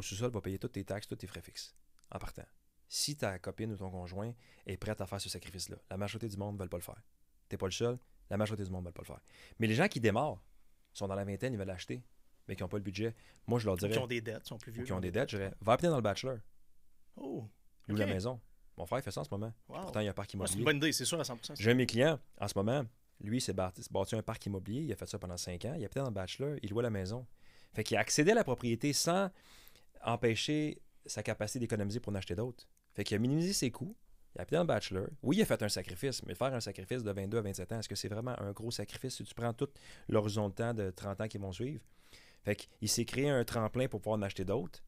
au 0.02 0.04
sous-sol 0.04 0.32
va 0.32 0.40
payer 0.40 0.58
toutes 0.58 0.72
tes 0.72 0.84
taxes, 0.84 1.06
tous 1.06 1.14
tes 1.14 1.28
frais 1.28 1.40
fixes, 1.40 1.76
en 2.10 2.18
partant. 2.18 2.44
Si 2.88 3.16
ta 3.16 3.38
copine 3.38 3.72
ou 3.72 3.76
ton 3.76 3.88
conjoint 3.88 4.34
est 4.66 4.76
prête 4.76 5.00
à 5.00 5.06
faire 5.06 5.20
ce 5.20 5.28
sacrifice-là, 5.28 5.76
la 5.88 5.96
majorité 5.96 6.28
du 6.28 6.36
monde 6.36 6.56
ne 6.58 6.62
veut 6.62 6.68
pas 6.68 6.76
le 6.76 6.82
faire. 6.82 7.00
T'es 7.48 7.56
pas 7.56 7.66
le 7.66 7.72
seul, 7.72 7.98
la 8.28 8.36
majorité 8.36 8.64
du 8.64 8.70
monde 8.70 8.82
ne 8.82 8.88
veut 8.88 8.92
pas 8.92 9.02
le 9.02 9.06
faire. 9.06 9.20
Mais 9.60 9.68
les 9.68 9.74
gens 9.74 9.86
qui 9.86 10.00
démarrent, 10.00 10.42
sont 10.92 11.06
dans 11.06 11.14
la 11.14 11.24
vingtaine, 11.24 11.54
ils 11.54 11.56
veulent 11.56 11.68
l'acheter, 11.68 12.02
mais 12.48 12.56
qui 12.56 12.62
n'ont 12.62 12.68
pas 12.68 12.78
le 12.78 12.82
budget. 12.82 13.14
Moi, 13.46 13.60
je 13.60 13.66
leur 13.66 13.76
dirais. 13.76 13.92
qui 13.92 13.98
ont 13.98 14.08
des 14.08 14.20
dettes, 14.20 14.46
sont 14.46 14.58
plus 14.58 14.72
vieux. 14.72 14.84
qui 14.84 14.92
ont 14.92 15.00
des 15.00 15.12
dettes, 15.12 15.30
je 15.30 15.36
dirais, 15.36 15.54
va 15.60 15.74
appeler 15.74 15.88
dans 15.88 15.96
le 15.96 16.02
bachelor. 16.02 16.38
Oh. 17.16 17.48
Loue 17.86 17.96
la 17.96 18.06
maison. 18.06 18.40
Mon 18.76 18.86
frère, 18.86 18.98
il 18.98 19.02
fait 19.02 19.10
ça 19.12 19.20
en 19.20 19.24
ce 19.24 19.30
moment. 19.30 19.52
Pourtant, 19.66 20.00
il 20.00 20.04
y 20.04 20.08
a 20.08 20.10
un 20.10 20.14
parc 20.14 20.34
immobilier. 20.34 20.52
c'est 20.52 20.58
une 20.58 20.64
bonne 20.64 20.76
idée, 20.78 20.92
c'est 20.92 21.04
sûr 21.04 21.20
à 21.20 21.22
100%. 21.22 21.54
J'ai 21.58 21.74
mes 21.74 21.86
clients, 21.86 22.18
en 22.40 22.48
ce 22.48 22.52
moment, 22.56 22.84
lui, 23.20 23.40
s'est 23.40 23.52
bâti, 23.52 23.82
un 24.12 24.22
parc 24.22 24.44
immobilier. 24.46 24.82
Il 24.82 24.92
a 24.92 24.96
fait 24.96 25.06
ça 25.06 25.18
pendant 25.18 25.36
5 25.36 25.64
ans. 25.66 25.74
Il 25.78 25.84
a 25.84 25.88
peut-être 25.88 26.04
dans 26.04 26.10
le 26.10 26.14
bachelor. 26.14 26.56
Il 26.62 26.70
louait 26.70 26.82
la 26.82 26.90
maison. 26.90 27.26
Fait 27.74 27.84
qu'il 27.84 27.96
a 27.96 28.00
accédé 28.00 28.32
à 28.32 28.34
la 28.34 28.44
propriété 28.44 28.92
sans 28.92 29.30
empêcher 30.04 30.80
sa 31.06 31.22
capacité 31.22 31.58
d'économiser 31.60 32.00
pour 32.00 32.12
en 32.12 32.16
acheter 32.16 32.34
d'autres. 32.34 32.68
Fait 32.94 33.04
qu'il 33.04 33.16
a 33.16 33.18
minimisé 33.18 33.52
ses 33.52 33.70
coûts. 33.70 33.96
Il 34.34 34.38
a 34.38 34.42
appelé 34.42 34.56
un 34.56 34.64
bachelor. 34.64 35.08
Oui, 35.22 35.36
il 35.36 35.42
a 35.42 35.44
fait 35.44 35.62
un 35.62 35.68
sacrifice, 35.68 36.22
mais 36.24 36.34
faire 36.34 36.54
un 36.54 36.60
sacrifice 36.60 37.02
de 37.02 37.10
22 37.10 37.38
à 37.38 37.42
27 37.42 37.72
ans, 37.72 37.78
est-ce 37.80 37.88
que 37.88 37.94
c'est 37.94 38.08
vraiment 38.08 38.38
un 38.40 38.52
gros 38.52 38.70
sacrifice 38.70 39.16
si 39.16 39.24
tu 39.24 39.34
prends 39.34 39.52
tout 39.52 39.68
l'horizon 40.08 40.48
de 40.48 40.54
temps 40.54 40.72
de 40.72 40.90
30 40.90 41.20
ans 41.20 41.28
qui 41.28 41.38
vont 41.38 41.52
suivre? 41.52 41.82
Fait 42.44 42.56
qu'il 42.56 42.88
s'est 42.88 43.04
créé 43.04 43.28
un 43.28 43.44
tremplin 43.44 43.88
pour 43.88 44.00
pouvoir 44.00 44.18
en 44.18 44.22
acheter 44.22 44.44
d'autres. 44.44 44.82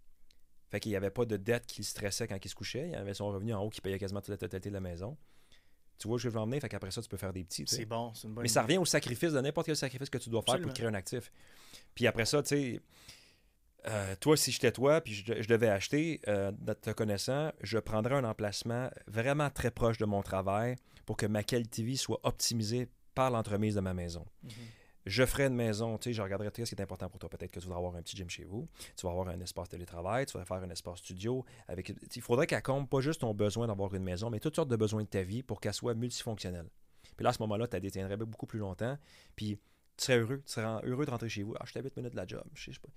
Fait 0.71 0.81
qu'il 0.81 0.91
n'y 0.91 0.97
avait 0.97 1.11
pas 1.11 1.25
de 1.25 1.37
dette 1.37 1.67
qui 1.67 1.85
stressait 1.85 2.27
quand 2.27 2.39
il 2.43 2.49
se 2.49 2.55
couchait. 2.55 2.89
Il 2.89 2.95
avait 2.95 3.15
son 3.15 3.29
revenu 3.29 3.55
en 3.55 3.63
haut 3.63 3.71
qui 3.71 3.81
payait 3.81 3.99
quasiment 3.99 4.21
toute 4.21 4.31
la 4.31 4.39
totalité 4.39 4.71
de 4.71 4.75
la 4.75 4.81
maison. 4.81 5.17
Tu 5.99 6.09
vois 6.09 6.17
où 6.17 6.19
je 6.19 6.29
veux 6.29 6.41
emmener? 6.41 6.59
Fait 6.59 6.69
qu'après 6.69 6.91
ça, 6.91 7.01
tu 7.01 7.09
peux 7.09 7.17
faire 7.17 7.33
des 7.33 7.45
petits. 7.45 7.65
C'est 7.69 7.85
bon, 7.85 8.13
c'est 8.15 8.27
une 8.27 8.35
bonne 8.35 8.43
Mais 8.43 8.49
ça 8.49 8.63
revient 8.63 8.79
au 8.79 8.85
sacrifice 8.85 9.33
de 9.33 9.41
n'importe 9.41 9.67
quel 9.67 9.77
sacrifice 9.77 10.11
que 10.11 10.19
tu 10.19 10.31
dois 10.31 10.43
faire 10.43 10.61
pour 10.61 10.73
créer 10.73 10.87
un 10.87 10.95
actif. 10.95 11.31
Puis 11.95 12.07
après 12.07 12.25
ça, 12.25 12.43
tu 12.43 12.49
sais, 12.49 12.81
euh, 13.87 14.15
toi, 14.19 14.37
si 14.37 14.51
j'étais 14.51 14.73
toi, 14.73 15.01
puis 15.01 15.15
je, 15.15 15.49
devais 15.49 15.69
acheter, 15.69 16.21
euh, 16.29 16.53
te 16.81 16.91
connaissant, 16.91 17.53
je 17.61 17.79
prendrais 17.79 18.15
un 18.15 18.25
emplacement 18.25 18.91
vraiment 19.07 19.51
très 19.51 19.71
proche 19.71 19.99
de 19.99 20.07
mon 20.07 20.23
travail 20.23 20.77
pour 21.05 21.17
que 21.17 21.27
ma 21.27 21.43
qualité 21.43 21.83
de 21.83 21.87
vie 21.89 21.97
soit 21.97 22.21
optimisée 22.23 22.89
par 23.15 23.31
l'entremise 23.31 23.75
de 23.75 23.81
ma 23.81 23.95
maison. 23.95 24.27
Mhm. 24.43 24.51
Je 25.07 25.27
ferais 25.27 25.49
une 25.49 25.55
maison, 25.55 25.99
tu 25.99 26.05
sais, 26.05 26.13
je 26.15 26.23
regarderais 26.23 26.51
ce 26.51 26.63
qui 26.63 26.75
est 26.75 26.81
important 26.81 27.11
pour 27.11 27.19
toi. 27.19 27.29
Peut-être 27.29 27.51
que 27.51 27.61
tu 27.61 27.67
voudrais 27.67 27.79
avoir 27.79 27.95
un 27.95 28.01
petit 28.01 28.17
gym 28.17 28.31
chez 28.31 28.45
vous, 28.45 28.67
tu 28.97 29.05
vas 29.05 29.13
avoir 29.13 29.29
un 29.29 29.39
espace 29.41 29.69
télétravail, 29.69 30.25
tu 30.25 30.33
voudrais 30.33 30.47
faire 30.47 30.67
un 30.67 30.71
espace 30.71 31.01
studio. 31.01 31.45
Avec, 31.69 31.93
il 32.17 32.23
faudrait 32.23 32.47
qu'elle 32.47 32.63
compte 32.63 32.89
pas 32.89 33.03
juste 33.03 33.21
ton 33.21 33.35
besoin 33.35 33.67
d'avoir 33.67 33.95
une 33.95 34.03
maison, 34.03 34.31
mais 34.31 34.41
toutes 34.41 34.57
sortes 34.57 34.71
de 34.71 34.77
besoins 34.77 35.03
de 35.03 35.09
ta 35.09 35.23
vie 35.23 35.43
pour 35.43 35.61
qu'elle 35.61 35.75
soit 35.75 35.93
multifonctionnelle. 35.93 36.71
Puis 37.19 37.25
là, 37.25 37.31
à 37.31 37.33
ce 37.35 37.43
moment-là, 37.43 37.67
tu 37.67 37.77
la 37.77 37.81
détiendrais 37.81 38.17
beaucoup 38.17 38.47
plus 38.47 38.59
longtemps, 38.59 38.97
puis 39.37 39.59
tu 39.99 40.05
serais 40.05 40.19
heureux, 40.21 40.43
tu 40.47 40.53
serais 40.53 40.81
heureux 40.85 41.05
de 41.05 41.11
rentrer 41.11 41.29
chez 41.29 41.43
vous. 41.43 41.55
Ah, 41.61 41.65
je 41.67 41.75
t'habite 41.75 41.95
minutes 41.99 42.13
de 42.13 42.17
la 42.17 42.27
job, 42.27 42.43
je 42.55 42.73
sais 42.73 42.81
pas 42.81 42.89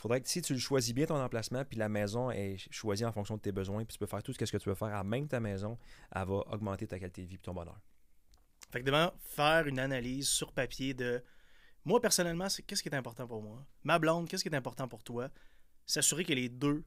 faudrait 0.00 0.20
que 0.20 0.28
si 0.28 0.40
tu 0.42 0.58
choisis 0.58 0.94
bien 0.94 1.06
ton 1.06 1.20
emplacement, 1.20 1.64
puis 1.64 1.78
la 1.78 1.88
maison 1.88 2.30
est 2.30 2.56
choisie 2.70 3.04
en 3.04 3.12
fonction 3.12 3.36
de 3.36 3.40
tes 3.40 3.52
besoins, 3.52 3.84
puis 3.84 3.94
tu 3.94 3.98
peux 3.98 4.06
faire 4.06 4.22
tout 4.22 4.32
ce 4.32 4.38
que 4.38 4.56
tu 4.56 4.68
veux 4.68 4.74
faire 4.74 4.94
à 4.94 5.04
même 5.04 5.28
ta 5.28 5.40
maison, 5.40 5.78
elle 6.14 6.26
va 6.26 6.42
augmenter 6.52 6.86
ta 6.86 6.98
qualité 6.98 7.22
de 7.22 7.28
vie 7.28 7.34
et 7.34 7.38
ton 7.38 7.52
bonheur. 7.52 7.78
Fait 8.70 8.82
que 8.82 8.90
faire 9.20 9.66
une 9.66 9.78
analyse 9.78 10.28
sur 10.28 10.52
papier 10.52 10.94
de 10.94 11.22
moi 11.84 12.00
personnellement, 12.00 12.48
c'est 12.48 12.62
qu'est-ce 12.62 12.82
qui 12.82 12.88
est 12.88 12.94
important 12.94 13.26
pour 13.26 13.42
moi? 13.42 13.66
Ma 13.84 13.98
blonde, 13.98 14.28
qu'est-ce 14.28 14.42
qui 14.42 14.48
est 14.48 14.56
important 14.56 14.86
pour 14.86 15.02
toi? 15.02 15.28
S'assurer 15.86 16.24
que 16.24 16.32
les 16.32 16.48
deux 16.48 16.84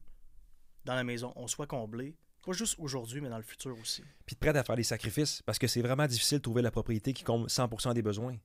dans 0.84 0.94
la 0.94 1.04
maison, 1.04 1.32
on 1.36 1.46
soit 1.46 1.66
comblés. 1.66 2.16
Pas 2.44 2.52
juste 2.52 2.76
aujourd'hui, 2.78 3.20
mais 3.20 3.28
dans 3.28 3.38
le 3.38 3.42
futur 3.42 3.78
aussi. 3.78 4.02
Puis 4.26 4.36
prêt 4.36 4.56
à 4.56 4.64
faire 4.64 4.76
des 4.76 4.82
sacrifices, 4.82 5.40
parce 5.42 5.58
que 5.58 5.66
c'est 5.66 5.82
vraiment 5.82 6.06
difficile 6.06 6.38
de 6.38 6.42
trouver 6.42 6.62
la 6.62 6.70
propriété 6.70 7.12
qui 7.12 7.24
comble 7.24 7.46
100% 7.46 7.94
des 7.94 8.02
besoins. 8.02 8.34
Tu 8.34 8.40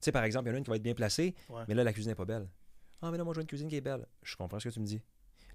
sais, 0.00 0.12
par 0.12 0.24
exemple, 0.24 0.46
il 0.46 0.50
y 0.50 0.52
en 0.52 0.54
a 0.54 0.58
une 0.58 0.64
qui 0.64 0.70
va 0.70 0.76
être 0.76 0.82
bien 0.82 0.94
placée, 0.94 1.34
mais 1.68 1.74
là, 1.74 1.84
la 1.84 1.92
cuisine 1.92 2.12
n'est 2.12 2.16
pas 2.16 2.24
belle. 2.24 2.48
Ah, 3.02 3.10
mais 3.10 3.18
là, 3.18 3.24
moi, 3.24 3.32
je 3.34 3.38
veux 3.38 3.42
une 3.42 3.48
cuisine 3.48 3.68
qui 3.68 3.76
est 3.76 3.80
belle. 3.80 4.06
Je 4.22 4.36
comprends 4.36 4.58
ce 4.58 4.68
que 4.68 4.74
tu 4.74 4.80
me 4.80 4.86
dis. 4.86 5.00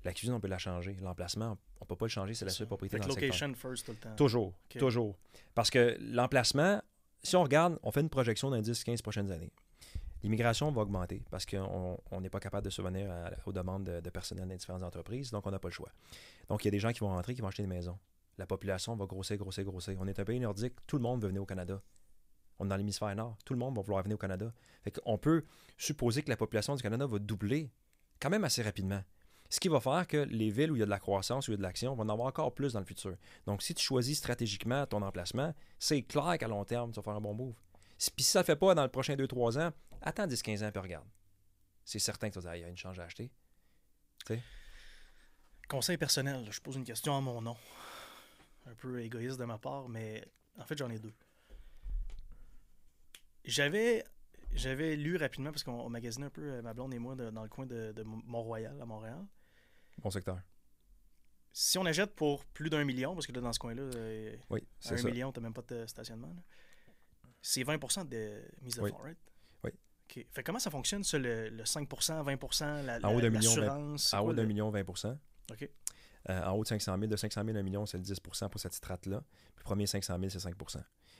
La 0.04 0.14
cuisine, 0.14 0.34
on 0.34 0.39
peut 0.39 0.48
la 0.48 0.58
changer. 0.58 0.96
L'emplacement, 1.02 1.58
on 1.80 1.86
peut 1.86 1.96
pas 1.96 2.06
le 2.06 2.10
changer, 2.10 2.34
c'est 2.34 2.46
la 2.46 2.52
seule 2.52 2.68
propriété 2.68 2.98
dans 2.98 3.08
location 3.08 3.54
first 3.54 3.86
tout 3.86 3.92
le 3.92 3.98
temps. 3.98 4.16
Toujours, 4.16 4.54
toujours. 4.70 5.16
Parce 5.54 5.70
que 5.70 5.98
l'emplacement, 6.00 6.82
si 7.22 7.36
on 7.36 7.44
regarde, 7.44 7.78
on 7.84 7.92
fait 7.92 8.02
une 8.02 8.10
projection 8.10 8.50
dans 8.50 8.60
10-15 8.60 9.02
prochaines 9.02 9.32
années. 9.32 9.52
L'immigration 10.24 10.72
va 10.72 10.82
augmenter 10.82 11.24
parce 11.32 11.46
qu'on 11.46 12.00
n'est 12.20 12.30
pas 12.30 12.39
capable 12.39 12.66
de 12.66 12.70
subvenir 12.70 13.12
aux 13.46 13.52
demandes 13.52 13.84
de, 13.84 14.10
personnel 14.10 14.48
dans 14.48 14.56
différentes 14.56 14.84
entreprises, 14.84 15.32
donc 15.32 15.46
on 15.48 15.52
n'a 15.52 15.60
pas 15.60 15.70
le 15.70 15.74
choix. 15.74 15.92
Donc, 16.48 16.64
il 16.64 16.68
y 16.68 16.70
a 16.70 16.72
des 16.72 16.80
gens 16.80 16.92
qui 16.92 17.00
vont 17.00 17.10
rentrer, 17.10 17.34
qui 17.34 17.42
vont 17.42 17.48
acheter 17.48 17.64
une 17.64 17.70
maison. 17.70 17.98
La 18.38 18.46
population 18.46 18.96
va 18.96 19.06
grossir, 19.06 19.38
grossir, 19.38 19.64
grossir. 19.64 19.98
On 20.00 20.08
est 20.08 20.20
un 20.20 20.24
pays 20.24 20.39
nordique, 20.39 20.74
tout 20.88 20.98
le 20.98 21.04
monde 21.04 21.22
veut 21.22 21.28
venir 21.28 21.42
au 21.42 21.46
Canada. 21.46 21.82
On 22.62 22.66
est 22.66 22.70
dans 22.70 22.76
l'hémisphère 22.76 23.16
nord. 23.16 23.38
Tout 23.43 23.53
le 23.53 23.59
monde 23.59 23.76
va 23.76 23.82
vouloir 23.82 24.03
venir 24.03 24.16
au 24.16 24.20
Canada. 24.20 24.53
On 25.05 25.18
peut 25.18 25.45
supposer 25.78 26.22
que 26.22 26.30
la 26.30 26.38
population 26.38 26.76
du 26.76 26.84
Canada 26.84 27.07
va 27.07 27.18
doubler 27.18 27.72
quand 28.20 28.30
même 28.30 28.43
assez 28.43 28.62
rapidement. 28.62 29.03
Ce 29.49 29.59
qui 29.59 29.68
va 29.68 29.80
faire 29.80 30.05
que 30.07 30.18
les 30.18 30.51
villes 30.51 30.72
où 30.72 30.76
il 30.76 30.80
y 30.80 30.84
a 30.84 30.86
de 30.86 30.91
la 30.91 30.99
croissance, 30.99 31.47
où 31.47 31.51
il 31.51 31.53
y 31.53 31.55
a 31.55 31.57
de 31.57 31.64
l'action, 31.64 31.95
vont 31.95 32.03
en 32.03 32.09
avoir 32.09 32.28
encore 32.28 32.53
plus 32.53 32.74
dans 32.74 32.80
le 32.80 32.86
futur. 32.86 33.18
Donc, 33.47 33.64
si 33.64 33.74
tu 33.74 33.84
choisis 33.84 34.20
stratégiquement 34.20 34.86
ton 34.86 35.01
emplacement, 35.01 35.55
c'est 35.80 36.03
clair 36.03 36.38
qu'à 36.38 36.47
long 36.47 36.64
terme, 36.64 36.91
tu 36.91 36.97
vas 36.97 37.01
faire 37.01 37.16
un 37.16 37.20
bon 37.22 37.34
move. 37.34 37.55
Puis 37.97 38.24
si 38.24 38.32
ça 38.32 38.39
ne 38.39 38.43
fait 38.43 38.55
pas 38.55 38.76
dans 38.76 38.84
le 38.84 38.89
prochain 38.89 39.16
2-3 39.16 39.59
ans, 39.59 39.72
attends 39.99 40.28
10-15 40.28 40.64
ans 40.64 40.72
et 40.74 40.80
regarde. 40.80 41.07
C'est 41.84 41.99
certain 41.99 42.30
que 42.30 42.36
tu 42.36 42.39
vas 42.41 42.51
dire, 42.51 42.55
il 42.57 42.62
y 42.62 42.66
a 42.66 42.70
une 42.70 42.78
change 42.78 42.99
à 42.99 43.05
acheter. 43.05 43.32
Conseil 45.68 45.97
personnel, 45.97 46.47
je 46.51 46.62
pose 46.62 46.76
une 46.76 46.86
question 46.86 47.18
à 47.18 47.22
mon 47.22 47.41
nom. 47.41 47.57
Un 48.68 48.76
peu 48.76 49.01
égoïste 49.01 49.39
de 49.39 49.45
ma 49.45 49.57
part, 49.57 49.89
mais 49.89 50.24
en 50.59 50.66
fait, 50.66 50.78
j'en 50.78 50.91
ai 50.91 50.99
deux. 50.99 51.14
J'avais 53.46 54.04
j'avais 54.54 54.98
lu 54.98 55.16
rapidement, 55.16 55.52
parce 55.52 55.64
qu'on 55.64 55.88
magasinait 55.89 56.26
un 56.26 56.30
peu, 56.30 56.42
euh, 56.44 56.62
ma 56.62 56.74
blonde 56.74 56.94
et 56.94 57.00
moi, 57.00 57.16
de- 57.16 57.30
dans 57.30 57.44
le 57.44 57.48
coin 57.50 57.66
de, 57.66 57.94
de 57.94 58.04
Mont-Royal, 58.04 58.80
à 58.82 58.86
Montréal. 58.86 59.26
Bon 60.00 60.10
secteur. 60.10 60.39
Si 61.54 61.78
on 61.78 61.86
achète 61.86 62.14
pour 62.16 62.44
plus 62.46 62.70
d'un 62.70 62.84
million, 62.84 63.14
parce 63.14 63.26
que 63.28 63.32
là, 63.32 63.39
dans 63.39 63.54
ce 63.54 63.60
coin-là, 63.60 63.82
euh, 63.84 64.36
Oui, 64.50 64.68
à 64.86 64.94
un 64.94 64.98
ça. 64.98 65.08
million, 65.08 65.32
t'as 65.32 65.39
même 65.39 65.54
pas 65.54 65.62
de 65.62 65.86
stationnement. 65.86 66.36
C'est 67.42 67.64
20% 67.64 68.04
de 68.10 68.42
mise 68.62 68.76
de 68.76 68.82
Oui. 68.82 68.89
fonds, 68.92 68.98
right? 68.98 69.18
Oui. 69.64 69.72
OK. 70.10 70.26
Fait 70.32 70.44
comment 70.44 70.60
ça 70.60 70.70
fonctionne, 70.70 71.04
ça, 71.06 71.18
le, 71.18 71.48
le 71.50 71.64
5%, 71.64 72.22
20%, 72.24 72.84
la, 72.84 73.00
En 73.04 73.14
haut 73.14 73.16
la- 73.16 73.22
d'un 73.22 73.30
million, 73.30 73.56
l'assurance? 73.56 74.04
c'est 74.10 74.16
En 74.18 74.26
haut 74.26 74.34
le- 74.34 74.46
million, 74.46 74.70
20 74.70 74.82
OK. 75.52 75.70
Euh, 76.30 76.44
en 76.44 76.52
haut 76.52 76.64
de 76.64 76.68
500 76.68 76.98
000, 76.98 77.08
de 77.10 77.16
500 77.16 77.44
000 77.46 77.56
à 77.56 77.60
1 77.62 77.64
million, 77.64 77.86
c'est 77.86 77.98
le 77.98 78.04
10% 78.04 78.50
pour 78.50 78.60
cette 78.60 78.74
strate-là. 78.74 79.22
Puis 79.56 79.60
le 79.60 79.64
premier 79.64 79.88
500 79.88 80.18
000, 80.20 80.30
c'est 80.30 80.39
5 80.39 80.56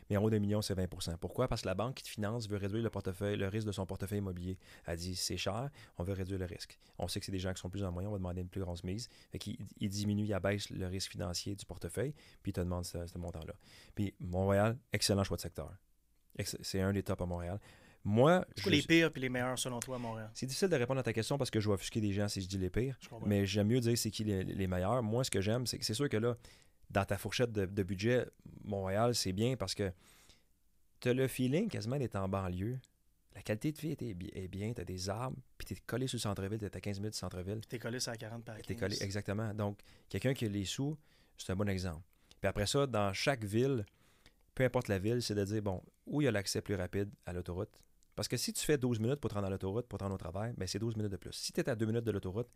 Mais 0.10 0.18
en 0.18 0.24
haut 0.24 0.30
d'un 0.30 0.40
million, 0.40 0.62
c'est 0.62 0.74
20% 0.76 1.18
Pourquoi? 1.18 1.48
Parce 1.48 1.62
que 1.62 1.68
la 1.68 1.74
banque 1.76 1.96
qui 1.96 2.04
te 2.04 2.10
finance 2.10 2.48
veut 2.50 2.58
réduire 2.58 2.84
le 2.84 2.90
portefeuille, 2.90 3.38
le 3.38 3.48
risque 3.48 3.68
de 3.68 3.72
son 3.72 3.86
portefeuille 3.86 4.18
immobilier. 4.20 4.58
Elle 4.86 4.98
dit 4.98 5.16
c'est 5.16 5.38
cher, 5.38 5.70
on 5.98 6.04
veut 6.04 6.14
réduire 6.14 6.40
le 6.40 6.46
risque. 6.46 6.78
On 6.98 7.08
sait 7.08 7.20
que 7.20 7.26
c'est 7.26 7.32
des 7.32 7.40
gens 7.40 7.54
qui 7.54 7.62
sont 7.62 7.70
plus 7.70 7.84
en 7.84 7.92
moyen, 7.92 8.10
on 8.10 8.14
va 8.14 8.18
demander 8.18 8.42
une 8.42 8.50
plus 8.50 8.62
grosse 8.62 8.84
mise. 8.84 9.08
Fait 9.32 9.40
qu'il 9.40 9.58
il 9.80 9.90
diminue, 9.90 10.24
il 10.26 10.34
abaisse 10.34 10.70
le 10.70 10.88
risque 10.88 11.12
financier 11.12 11.56
du 11.56 11.66
portefeuille, 11.66 12.14
puis 12.44 12.50
il 12.52 12.54
te 12.54 12.62
demande 12.62 12.86
ce, 12.86 13.06
ce 13.08 13.18
montant-là. 13.18 13.54
Puis 13.96 14.14
Montréal, 14.20 14.78
excellent 14.92 15.24
choix 15.24 15.38
de 15.38 15.42
secteur. 15.42 15.72
C'est 16.64 16.82
un 16.82 16.94
des 16.94 17.04
tops 17.04 17.22
à 17.22 17.26
Montréal. 17.26 17.60
Moi, 18.04 18.46
je- 18.58 18.68
les 18.70 18.82
pires 18.82 19.12
et 19.16 19.20
les 19.20 19.30
meilleurs, 19.30 19.60
selon 19.60 19.80
toi, 19.80 19.98
à 19.98 20.00
Montréal? 20.00 20.32
c'est 20.34 20.48
difficile 20.48 20.70
de 20.70 20.76
répondre 20.76 21.00
à 21.00 21.04
ta 21.04 21.14
question 21.14 21.38
parce 21.38 21.52
que 21.52 21.60
je 21.60 21.68
vais 21.68 21.76
offusquer 21.76 22.02
des 22.02 22.14
gens 22.14 22.28
si 22.28 22.42
je 22.42 22.48
dis 22.48 22.58
les 22.58 22.72
pires. 22.72 22.98
Mais 23.28 23.46
j'aime 23.46 23.68
mieux 23.68 23.80
dire 23.80 23.96
c'est 23.98 24.10
qui 24.10 24.24
les, 24.24 24.44
les 24.44 24.66
meilleurs. 24.68 25.04
Moi, 25.04 25.24
ce 25.24 25.30
que 25.30 25.40
j'aime, 25.40 25.68
c'est 25.68 25.78
que 25.78 25.86
c'est 25.86 25.94
sûr 25.94 26.10
que 26.10 26.18
là, 26.18 26.36
dans 26.92 27.06
ta 27.06 27.18
fourchette 27.18 27.52
de, 27.52 27.66
de 27.66 27.84
budget, 27.84 28.26
Montréal, 28.64 29.16
c'est 29.16 29.34
bien 29.34 29.56
parce 29.56 29.74
que 29.76 29.92
tu 31.00 31.10
as 31.10 31.14
le 31.14 31.28
feeling 31.28 31.68
quasiment 31.70 31.98
d'être 31.98 32.16
en 32.16 32.28
banlieue. 32.30 32.80
La 33.34 33.42
qualité 33.42 33.72
de 33.72 33.78
vie 33.80 33.92
est, 33.92 34.14
bi- 34.14 34.30
est 34.34 34.48
bien, 34.50 34.74
tu 34.74 34.82
as 34.82 34.86
des 34.86 35.10
arbres, 35.10 35.38
puis 35.58 35.66
tu 35.66 35.74
es 35.74 35.78
collé 35.86 36.06
sur 36.08 36.18
le 36.18 36.22
centre-ville, 36.22 36.60
tu 36.60 36.66
es 36.66 36.76
à 36.76 36.82
15 36.82 37.00
minutes 37.00 37.14
du 37.14 37.20
centre-ville. 37.20 37.62
T'es 37.68 37.80
collé 37.80 38.00
sur 38.00 38.12
la 38.12 38.18
40 38.18 38.44
par 38.44 38.56
15. 38.58 38.66
Tu 38.66 38.74
es 38.74 38.76
collé, 38.76 38.98
exactement. 39.02 39.54
Donc, 39.54 39.80
quelqu'un 40.10 40.34
qui 40.34 40.46
a 40.46 40.50
les 40.50 40.66
sous, 40.66 40.98
c'est 41.38 41.52
un 41.52 41.56
bon 41.56 41.70
exemple. 41.70 42.02
Puis 42.42 42.48
après 42.50 42.68
ça, 42.68 42.86
dans 42.86 43.14
chaque 43.14 43.44
ville, 43.46 43.86
peu 44.54 44.66
importe 44.66 44.90
la 44.90 45.00
ville, 45.00 45.22
c'est 45.22 45.34
de 45.36 45.46
dire, 45.46 45.62
bon, 45.62 45.82
où 46.06 46.22
il 46.22 46.26
y 46.26 46.28
a 46.28 46.32
l'accès 46.32 46.62
plus 46.62 46.76
rapide 46.76 47.10
à 47.26 47.32
l'autoroute? 47.32 47.70
Parce 48.16 48.28
que 48.28 48.36
si 48.36 48.52
tu 48.52 48.64
fais 48.66 48.78
12 48.78 49.00
minutes 49.00 49.22
pour 49.22 49.30
te 49.30 49.36
rendre 49.36 49.48
à 49.48 49.50
l'autoroute, 49.50 49.88
pour 49.88 49.98
te 49.98 50.04
rendre 50.04 50.16
au 50.16 50.20
travail, 50.20 50.54
ben 50.58 50.68
c'est 50.68 50.78
12 50.80 50.98
minutes 50.98 51.14
de 51.14 51.18
plus. 51.18 51.32
Si 51.32 51.54
tu 51.54 51.62
es 51.62 51.70
à 51.70 51.76
2 51.76 51.86
minutes 51.86 52.04
de 52.04 52.12
l'autoroute, 52.12 52.50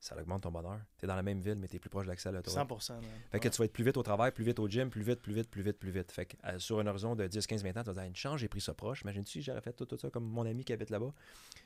ça 0.00 0.16
augmente 0.16 0.42
ton 0.42 0.50
bonheur. 0.52 0.78
Tu 0.98 1.04
es 1.04 1.08
dans 1.08 1.16
la 1.16 1.22
même 1.22 1.40
ville, 1.40 1.56
mais 1.56 1.66
tu 1.68 1.76
es 1.76 1.78
plus 1.80 1.90
proche 1.90 2.04
de 2.04 2.10
l'accès 2.10 2.28
à 2.28 2.32
l'autoroute. 2.32 2.56
100%. 2.58 2.94
man. 2.94 3.02
Fait 3.32 3.40
que 3.40 3.44
Ouais. 3.46 3.50
tu 3.50 3.58
vas 3.58 3.64
être 3.64 3.72
plus 3.72 3.82
vite 3.84 3.96
au 3.96 4.02
travail, 4.02 4.30
plus 4.30 4.44
vite 4.44 4.58
au 4.60 4.68
gym, 4.68 4.90
plus 4.90 5.02
vite, 5.02 5.20
plus 5.20 5.32
vite, 5.34 5.50
plus 5.50 5.62
vite, 5.62 5.78
plus 5.78 5.90
vite. 5.90 6.12
Fait 6.12 6.26
que 6.26 6.36
euh, 6.46 6.58
sur 6.58 6.78
un 6.78 6.86
horizon 6.86 7.16
de 7.16 7.26
10, 7.26 7.46
15, 7.46 7.62
20 7.64 7.76
ans, 7.76 7.82
tu 7.82 7.86
vas 7.88 7.94
dire, 7.94 8.02
une 8.04 8.14
chance, 8.16 8.38
j'ai 8.40 8.48
pris 8.48 8.60
ça 8.60 8.74
proche. 8.74 9.02
Imagine-tu 9.02 9.30
si 9.32 9.42
j'aurais 9.42 9.60
fait 9.60 9.72
tout, 9.72 9.86
tout 9.86 9.98
ça 9.98 10.08
comme 10.10 10.24
mon 10.24 10.46
ami 10.46 10.64
qui 10.64 10.72
habite 10.72 10.90
là-bas. 10.90 11.12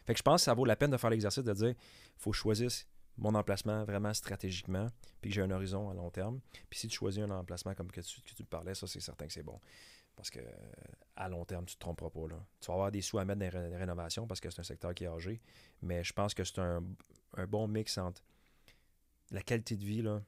Fait 0.07 0.15
que 0.15 0.19
je 0.19 0.23
pense 0.23 0.41
que 0.41 0.45
ça 0.47 0.55
vaut 0.55 0.65
la 0.65 0.77
peine 0.77 0.91
de 0.91 0.97
faire 0.97 1.11
l'exercice 1.11 1.45
de 1.45 1.53
dire, 1.53 1.75
faut 2.17 2.31
que 2.31 2.37
je 2.37 2.41
choisisse 2.43 2.87
mon 3.19 3.35
emplacement 3.35 3.85
vraiment 3.85 4.15
stratégiquement, 4.15 4.87
puis 5.21 5.31
que 5.31 5.35
j'ai 5.35 5.43
un 5.43 5.51
horizon 5.51 5.91
à 5.91 5.95
long 5.95 6.11
terme. 6.11 6.41
Puis 6.71 6.81
si 6.81 6.89
tu 6.89 6.97
choisis 6.97 7.23
un 7.23 7.31
emplacement 7.31 7.75
comme 7.75 7.91
que 7.93 8.01
tu, 8.01 8.23
que 8.23 8.35
tu 8.35 8.45
parlais, 8.45 8.75
ça, 8.75 8.87
c'est 8.87 9.01
certain 9.01 9.27
que 9.27 9.33
c'est 9.35 9.43
bon. 9.43 9.61
Parce 10.17 10.31
que 10.31 10.41
à 11.17 11.29
long 11.29 11.45
terme, 11.45 11.67
tu 11.67 11.75
te 11.75 11.81
tromperas 11.81 12.09
pas. 12.11 12.29
Là. 12.29 12.37
Tu 12.61 12.67
vas 12.69 12.75
avoir 12.75 12.91
des 12.91 13.03
sous 13.03 13.19
à 13.19 13.25
mettre 13.27 13.41
dans 13.41 13.45
les 13.45 13.51
ré- 13.51 13.69
les 13.71 13.77
rénovations 13.77 14.27
parce 14.27 14.41
que 14.41 14.49
c'est 14.51 14.61
un 14.61 14.65
secteur 14.65 14.95
qui 14.95 15.05
est 15.05 15.09
âgé. 15.09 15.41
Mais 15.83 16.03
je 16.05 16.13
pense 16.15 16.33
que 16.35 16.45
c'est 16.45 16.59
un, 16.59 16.83
un 17.37 17.47
bon 17.47 17.69
mix 17.69 17.99
entre 17.99 18.23
la 19.31 19.43
qualité 19.43 19.77
de 19.77 19.85
vie, 19.85 20.03
là, 20.03 20.23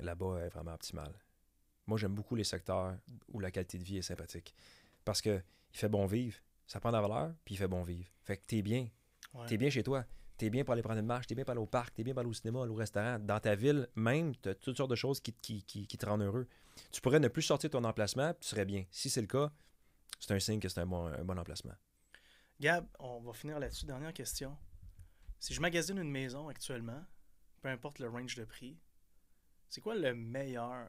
là-bas 0.00 0.40
est 0.40 0.48
vraiment 0.48 0.74
optimale. 0.74 1.14
Moi, 1.86 1.98
j'aime 1.98 2.14
beaucoup 2.14 2.34
les 2.34 2.44
secteurs 2.44 2.96
où 3.28 3.40
la 3.40 3.50
qualité 3.50 3.78
de 3.78 3.84
vie 3.84 3.98
est 3.98 4.02
sympathique. 4.02 4.54
Parce 5.04 5.20
que 5.20 5.42
il 5.72 5.78
fait 5.78 5.88
bon 5.88 6.06
vivre. 6.06 6.38
Ça 6.66 6.80
prend 6.80 6.90
de 6.90 6.96
la 6.96 7.02
valeur, 7.02 7.34
puis 7.44 7.54
il 7.54 7.58
fait 7.58 7.68
bon 7.68 7.82
vivre. 7.82 8.08
Fait 8.22 8.38
que 8.38 8.46
t'es 8.46 8.62
bien. 8.62 8.88
Ouais. 9.34 9.46
T'es 9.46 9.58
bien 9.58 9.68
chez 9.68 9.82
toi. 9.82 10.04
T'es 10.36 10.50
bien 10.50 10.64
pour 10.64 10.72
aller 10.72 10.82
prendre 10.82 10.98
une 10.98 11.06
marche, 11.06 11.26
t'es 11.26 11.34
bien 11.34 11.44
pour 11.44 11.52
aller 11.52 11.60
au 11.60 11.66
parc, 11.66 11.94
t'es 11.94 12.02
bien 12.02 12.12
pour 12.12 12.20
aller 12.20 12.30
au 12.30 12.34
cinéma, 12.34 12.62
aller 12.62 12.72
au 12.72 12.76
restaurant. 12.76 13.18
Dans 13.20 13.38
ta 13.38 13.54
ville, 13.54 13.88
même, 13.94 14.34
t'as 14.36 14.54
toutes 14.54 14.76
sortes 14.76 14.90
de 14.90 14.96
choses 14.96 15.20
qui, 15.20 15.32
qui, 15.32 15.62
qui, 15.62 15.86
qui 15.86 15.96
te 15.96 16.06
rendent 16.06 16.22
heureux. 16.22 16.48
Tu 16.90 17.00
pourrais 17.00 17.20
ne 17.20 17.28
plus 17.28 17.42
sortir 17.42 17.70
de 17.70 17.72
ton 17.72 17.84
emplacement, 17.84 18.32
puis 18.32 18.40
tu 18.40 18.48
serais 18.48 18.64
bien. 18.64 18.84
Si 18.90 19.10
c'est 19.10 19.20
le 19.20 19.28
cas, 19.28 19.52
c'est 20.18 20.34
un 20.34 20.40
signe 20.40 20.58
que 20.58 20.68
c'est 20.68 20.80
un 20.80 20.86
bon, 20.86 21.06
un 21.06 21.24
bon 21.24 21.38
emplacement. 21.38 21.74
Gab, 22.60 22.86
on 22.98 23.20
va 23.20 23.32
finir 23.32 23.60
là-dessus. 23.60 23.86
Dernière 23.86 24.12
question. 24.12 24.56
Si 25.44 25.52
je 25.52 25.60
magasine 25.60 25.98
une 25.98 26.10
maison 26.10 26.48
actuellement, 26.48 27.04
peu 27.60 27.68
importe 27.68 27.98
le 27.98 28.08
range 28.08 28.34
de 28.34 28.46
prix, 28.46 28.78
c'est 29.68 29.82
quoi 29.82 29.94
le 29.94 30.14
meilleur 30.14 30.88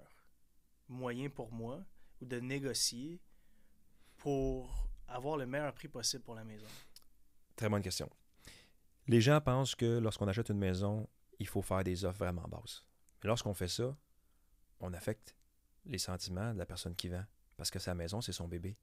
moyen 0.87 1.27
pour 1.27 1.51
moi 1.51 1.83
ou 2.21 2.25
de 2.25 2.39
négocier 2.39 3.19
pour 4.15 4.87
avoir 5.09 5.35
le 5.35 5.45
meilleur 5.45 5.73
prix 5.73 5.89
possible 5.89 6.23
pour 6.23 6.35
la 6.35 6.45
maison? 6.45 6.69
Très 7.57 7.67
bonne 7.67 7.81
question. 7.81 8.09
Les 9.07 9.19
gens 9.19 9.41
pensent 9.41 9.75
que 9.75 9.99
lorsqu'on 9.99 10.29
achète 10.29 10.47
une 10.47 10.59
maison, 10.59 11.09
il 11.37 11.49
faut 11.49 11.61
faire 11.61 11.83
des 11.83 12.05
offres 12.05 12.19
vraiment 12.19 12.47
basses. 12.47 12.85
Mais 13.21 13.27
lorsqu'on 13.27 13.53
fait 13.53 13.67
ça, 13.67 13.93
on 14.79 14.93
affecte 14.93 15.35
les 15.83 15.97
sentiments 15.97 16.53
de 16.53 16.59
la 16.59 16.65
personne 16.65 16.95
qui 16.95 17.09
vend. 17.09 17.25
Parce 17.57 17.71
que 17.71 17.79
sa 17.79 17.93
maison, 17.93 18.21
c'est 18.21 18.31
son 18.31 18.47
bébé. 18.47 18.77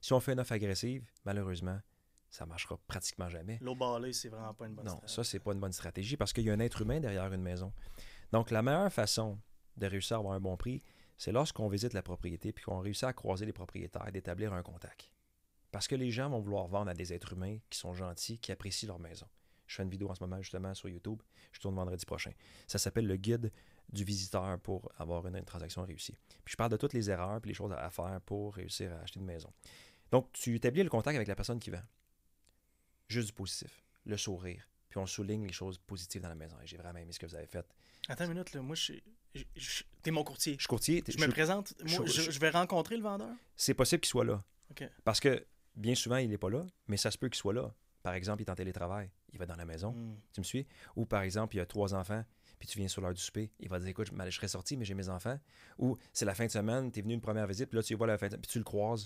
Si 0.00 0.12
on 0.14 0.18
fait 0.18 0.32
une 0.32 0.40
offre 0.40 0.50
agressive, 0.50 1.08
malheureusement, 1.24 1.80
ça 2.32 2.46
marchera 2.46 2.76
pratiquement 2.88 3.28
jamais. 3.28 3.58
L'eau 3.60 3.76
balée, 3.76 4.12
c'est 4.12 4.28
vraiment 4.30 4.54
pas 4.54 4.66
une 4.66 4.74
bonne 4.74 4.86
Non, 4.86 4.92
stratégie. 4.92 5.14
ça, 5.14 5.22
c'est 5.22 5.38
pas 5.38 5.52
une 5.52 5.60
bonne 5.60 5.72
stratégie 5.72 6.16
parce 6.16 6.32
qu'il 6.32 6.44
y 6.44 6.50
a 6.50 6.54
un 6.54 6.58
être 6.60 6.80
humain 6.82 6.98
derrière 6.98 7.32
une 7.32 7.42
maison. 7.42 7.72
Donc, 8.32 8.50
la 8.50 8.62
meilleure 8.62 8.92
façon 8.92 9.38
de 9.76 9.86
réussir 9.86 10.16
à 10.16 10.20
avoir 10.20 10.32
un 10.34 10.40
bon 10.40 10.56
prix, 10.56 10.82
c'est 11.18 11.30
lorsqu'on 11.30 11.68
visite 11.68 11.92
la 11.92 12.02
propriété 12.02 12.52
puis 12.52 12.64
qu'on 12.64 12.78
réussit 12.80 13.04
à 13.04 13.12
croiser 13.12 13.44
les 13.46 13.52
propriétaires, 13.52 14.10
d'établir 14.10 14.52
un 14.54 14.62
contact. 14.62 15.12
Parce 15.70 15.86
que 15.86 15.94
les 15.94 16.10
gens 16.10 16.30
vont 16.30 16.40
vouloir 16.40 16.66
vendre 16.68 16.90
à 16.90 16.94
des 16.94 17.12
êtres 17.12 17.34
humains 17.34 17.58
qui 17.70 17.78
sont 17.78 17.92
gentils, 17.94 18.38
qui 18.38 18.50
apprécient 18.50 18.88
leur 18.88 18.98
maison. 18.98 19.26
Je 19.66 19.76
fais 19.76 19.82
une 19.82 19.90
vidéo 19.90 20.10
en 20.10 20.14
ce 20.14 20.22
moment 20.24 20.40
justement 20.40 20.74
sur 20.74 20.88
YouTube. 20.88 21.22
Je 21.52 21.60
tourne 21.60 21.74
vendredi 21.74 22.04
prochain. 22.06 22.32
Ça 22.66 22.78
s'appelle 22.78 23.06
le 23.06 23.16
guide 23.16 23.52
du 23.90 24.04
visiteur 24.04 24.58
pour 24.60 24.90
avoir 24.96 25.26
une, 25.26 25.36
une 25.36 25.44
transaction 25.44 25.82
réussie. 25.82 26.16
Puis 26.44 26.52
je 26.52 26.56
parle 26.56 26.70
de 26.70 26.76
toutes 26.78 26.92
les 26.94 27.10
erreurs 27.10 27.40
et 27.44 27.46
les 27.48 27.54
choses 27.54 27.72
à 27.72 27.90
faire 27.90 28.20
pour 28.24 28.54
réussir 28.54 28.92
à 28.94 29.00
acheter 29.00 29.20
une 29.20 29.26
maison. 29.26 29.50
Donc, 30.10 30.30
tu 30.32 30.54
établis 30.54 30.82
le 30.82 30.90
contact 30.90 31.16
avec 31.16 31.28
la 31.28 31.34
personne 31.34 31.58
qui 31.58 31.70
vend. 31.70 31.80
Juste 33.12 33.28
du 33.28 33.32
positif, 33.34 33.82
le 34.04 34.16
sourire. 34.16 34.68
Puis 34.88 34.98
on 34.98 35.06
souligne 35.06 35.46
les 35.46 35.52
choses 35.52 35.78
positives 35.78 36.20
dans 36.22 36.28
la 36.28 36.34
maison. 36.34 36.56
Et 36.62 36.66
J'ai 36.66 36.76
vraiment 36.76 36.98
aimé 36.98 37.12
ce 37.12 37.18
que 37.18 37.26
vous 37.26 37.34
avez 37.34 37.46
fait. 37.46 37.66
Attends 38.08 38.24
une 38.24 38.30
minute, 38.32 38.52
là. 38.52 38.62
Moi, 38.62 38.74
je 38.76 38.82
suis. 38.82 39.02
T'es 40.02 40.10
mon 40.10 40.24
courtier. 40.24 40.54
Je 40.54 40.60
suis 40.60 40.68
courtier. 40.68 41.02
Je 41.06 41.18
me 41.18 41.28
présente. 41.28 41.72
Moi, 41.84 42.04
je- 42.06 42.38
vais 42.38 42.50
rencontrer 42.50 42.96
le 42.96 43.02
vendeur? 43.02 43.34
C'est 43.56 43.74
possible 43.74 44.00
qu'il 44.00 44.10
soit 44.10 44.24
là. 44.24 44.42
Parce 45.04 45.20
que 45.20 45.46
bien 45.76 45.94
souvent, 45.94 46.16
il 46.16 46.28
n'est 46.28 46.38
pas 46.38 46.50
là, 46.50 46.66
mais 46.88 46.96
ça 46.96 47.10
se 47.10 47.18
peut 47.18 47.28
qu'il 47.28 47.38
soit 47.38 47.52
là. 47.54 47.74
Par 48.02 48.14
exemple, 48.14 48.42
il 48.42 48.46
est 48.46 48.50
en 48.50 48.54
télétravail. 48.54 49.10
Il 49.32 49.38
va 49.38 49.46
dans 49.46 49.54
la 49.56 49.64
maison. 49.64 49.92
Hmm. 49.92 50.16
Tu 50.32 50.40
me 50.40 50.44
suis? 50.44 50.66
Ou 50.96 51.06
par 51.06 51.22
exemple, 51.22 51.54
il 51.54 51.58
y 51.58 51.60
a 51.62 51.66
trois 51.66 51.94
enfants, 51.94 52.24
puis 52.58 52.68
tu 52.68 52.78
viens 52.78 52.88
sur 52.88 53.00
l'heure 53.00 53.14
du 53.14 53.20
souper. 53.22 53.50
Il 53.60 53.68
va 53.68 53.78
dire 53.78 53.88
Écoute, 53.88 54.08
je, 54.12 54.24
je 54.30 54.36
serais 54.36 54.48
sorti, 54.48 54.76
mais 54.76 54.84
j'ai 54.84 54.94
mes 54.94 55.08
enfants. 55.08 55.38
Ou 55.78 55.96
c'est 56.12 56.24
la 56.24 56.34
fin 56.34 56.44
de 56.46 56.50
semaine, 56.50 56.90
tu 56.90 56.98
es 56.98 57.02
venu 57.02 57.14
une 57.14 57.20
première 57.20 57.46
visite, 57.46 57.68
puis 57.70 57.76
là, 57.76 57.82
tu 57.82 57.94
vois 57.94 58.06
la 58.08 58.18
fin 58.18 58.28
de 58.28 58.36
puis 58.36 58.50
tu 58.50 58.58
le 58.58 58.64
croises. 58.64 59.04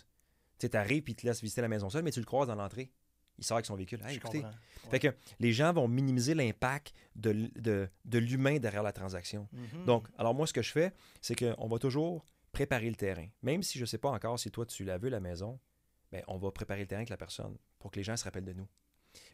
Tu 0.59 0.63
sais, 0.67 0.71
t'arrives, 0.71 1.03
puis 1.03 1.13
il 1.13 1.17
te 1.17 1.27
laisse 1.27 1.43
visiter 1.43 1.61
la 1.61 1.69
maison 1.69 1.91
seule, 1.91 2.03
mais 2.03 2.11
tu 2.13 2.21
le 2.21 2.27
croises 2.27 2.49
dans 2.49 2.55
l'entrée. 2.55 2.91
Il 3.39 3.45
sort 3.45 3.57
avec 3.57 3.67
son 3.67 3.77
véhicule. 3.77 4.01
Hey, 4.03 4.15
je 4.15 4.17
écoutez. 4.17 4.45
Fait 4.91 4.99
que 4.99 5.09
les 5.39 5.53
gens 5.53 5.73
vont 5.73 5.89
minimiser 5.89 6.35
l'impact 6.35 6.95
de, 7.15 7.51
de, 7.57 7.89
de 8.05 8.19
l'humain 8.19 8.59
derrière 8.59 8.83
la 8.83 8.93
transaction. 8.93 9.49
Mhm. 9.53 9.85
Donc, 9.85 10.09
alors 10.17 10.35
moi, 10.35 10.47
ce 10.47 10.53
que 10.53 10.63
je 10.63 10.71
fais, 10.73 10.93
c'est 11.21 11.35
qu'on 11.35 11.69
va 11.69 11.79
toujours 11.79 12.27
préparer 12.53 12.89
le 12.89 12.97
terrain. 12.97 13.29
Même 13.43 13.63
si 13.63 13.79
je 13.79 13.85
ne 13.85 13.87
sais 13.87 13.99
pas 13.99 14.11
encore 14.11 14.39
si 14.39 14.51
toi, 14.51 14.65
tu 14.65 14.85
l'as 14.85 14.99
vu, 14.99 15.11
la 15.11 15.21
maison, 15.21 15.61
ben, 16.13 16.23
on 16.29 16.39
va 16.39 16.51
préparer 16.51 16.81
le 16.81 16.87
terrain 16.87 17.01
avec 17.01 17.11
la 17.11 17.17
personne 17.17 17.57
pour 17.79 17.91
que 17.91 17.97
les 17.97 18.05
gens 18.05 18.17
se 18.17 18.25
rappellent 18.25 18.45
de 18.45 18.53
nous. 18.53 18.69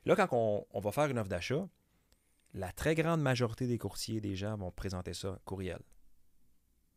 Là, 0.04 0.16
quand 0.16 0.28
on, 0.32 0.66
on 0.70 0.80
va 0.80 0.90
faire 0.90 1.06
une 1.06 1.18
offre 1.18 1.28
d'achat, 1.28 1.68
la 2.54 2.72
très 2.72 2.94
grande 2.94 3.20
majorité 3.22 3.66
des 3.66 3.78
courtiers, 3.78 4.20
des 4.20 4.36
gens 4.36 4.56
vont 4.56 4.70
présenter 4.70 5.14
ça 5.14 5.38
courriel. 5.44 5.80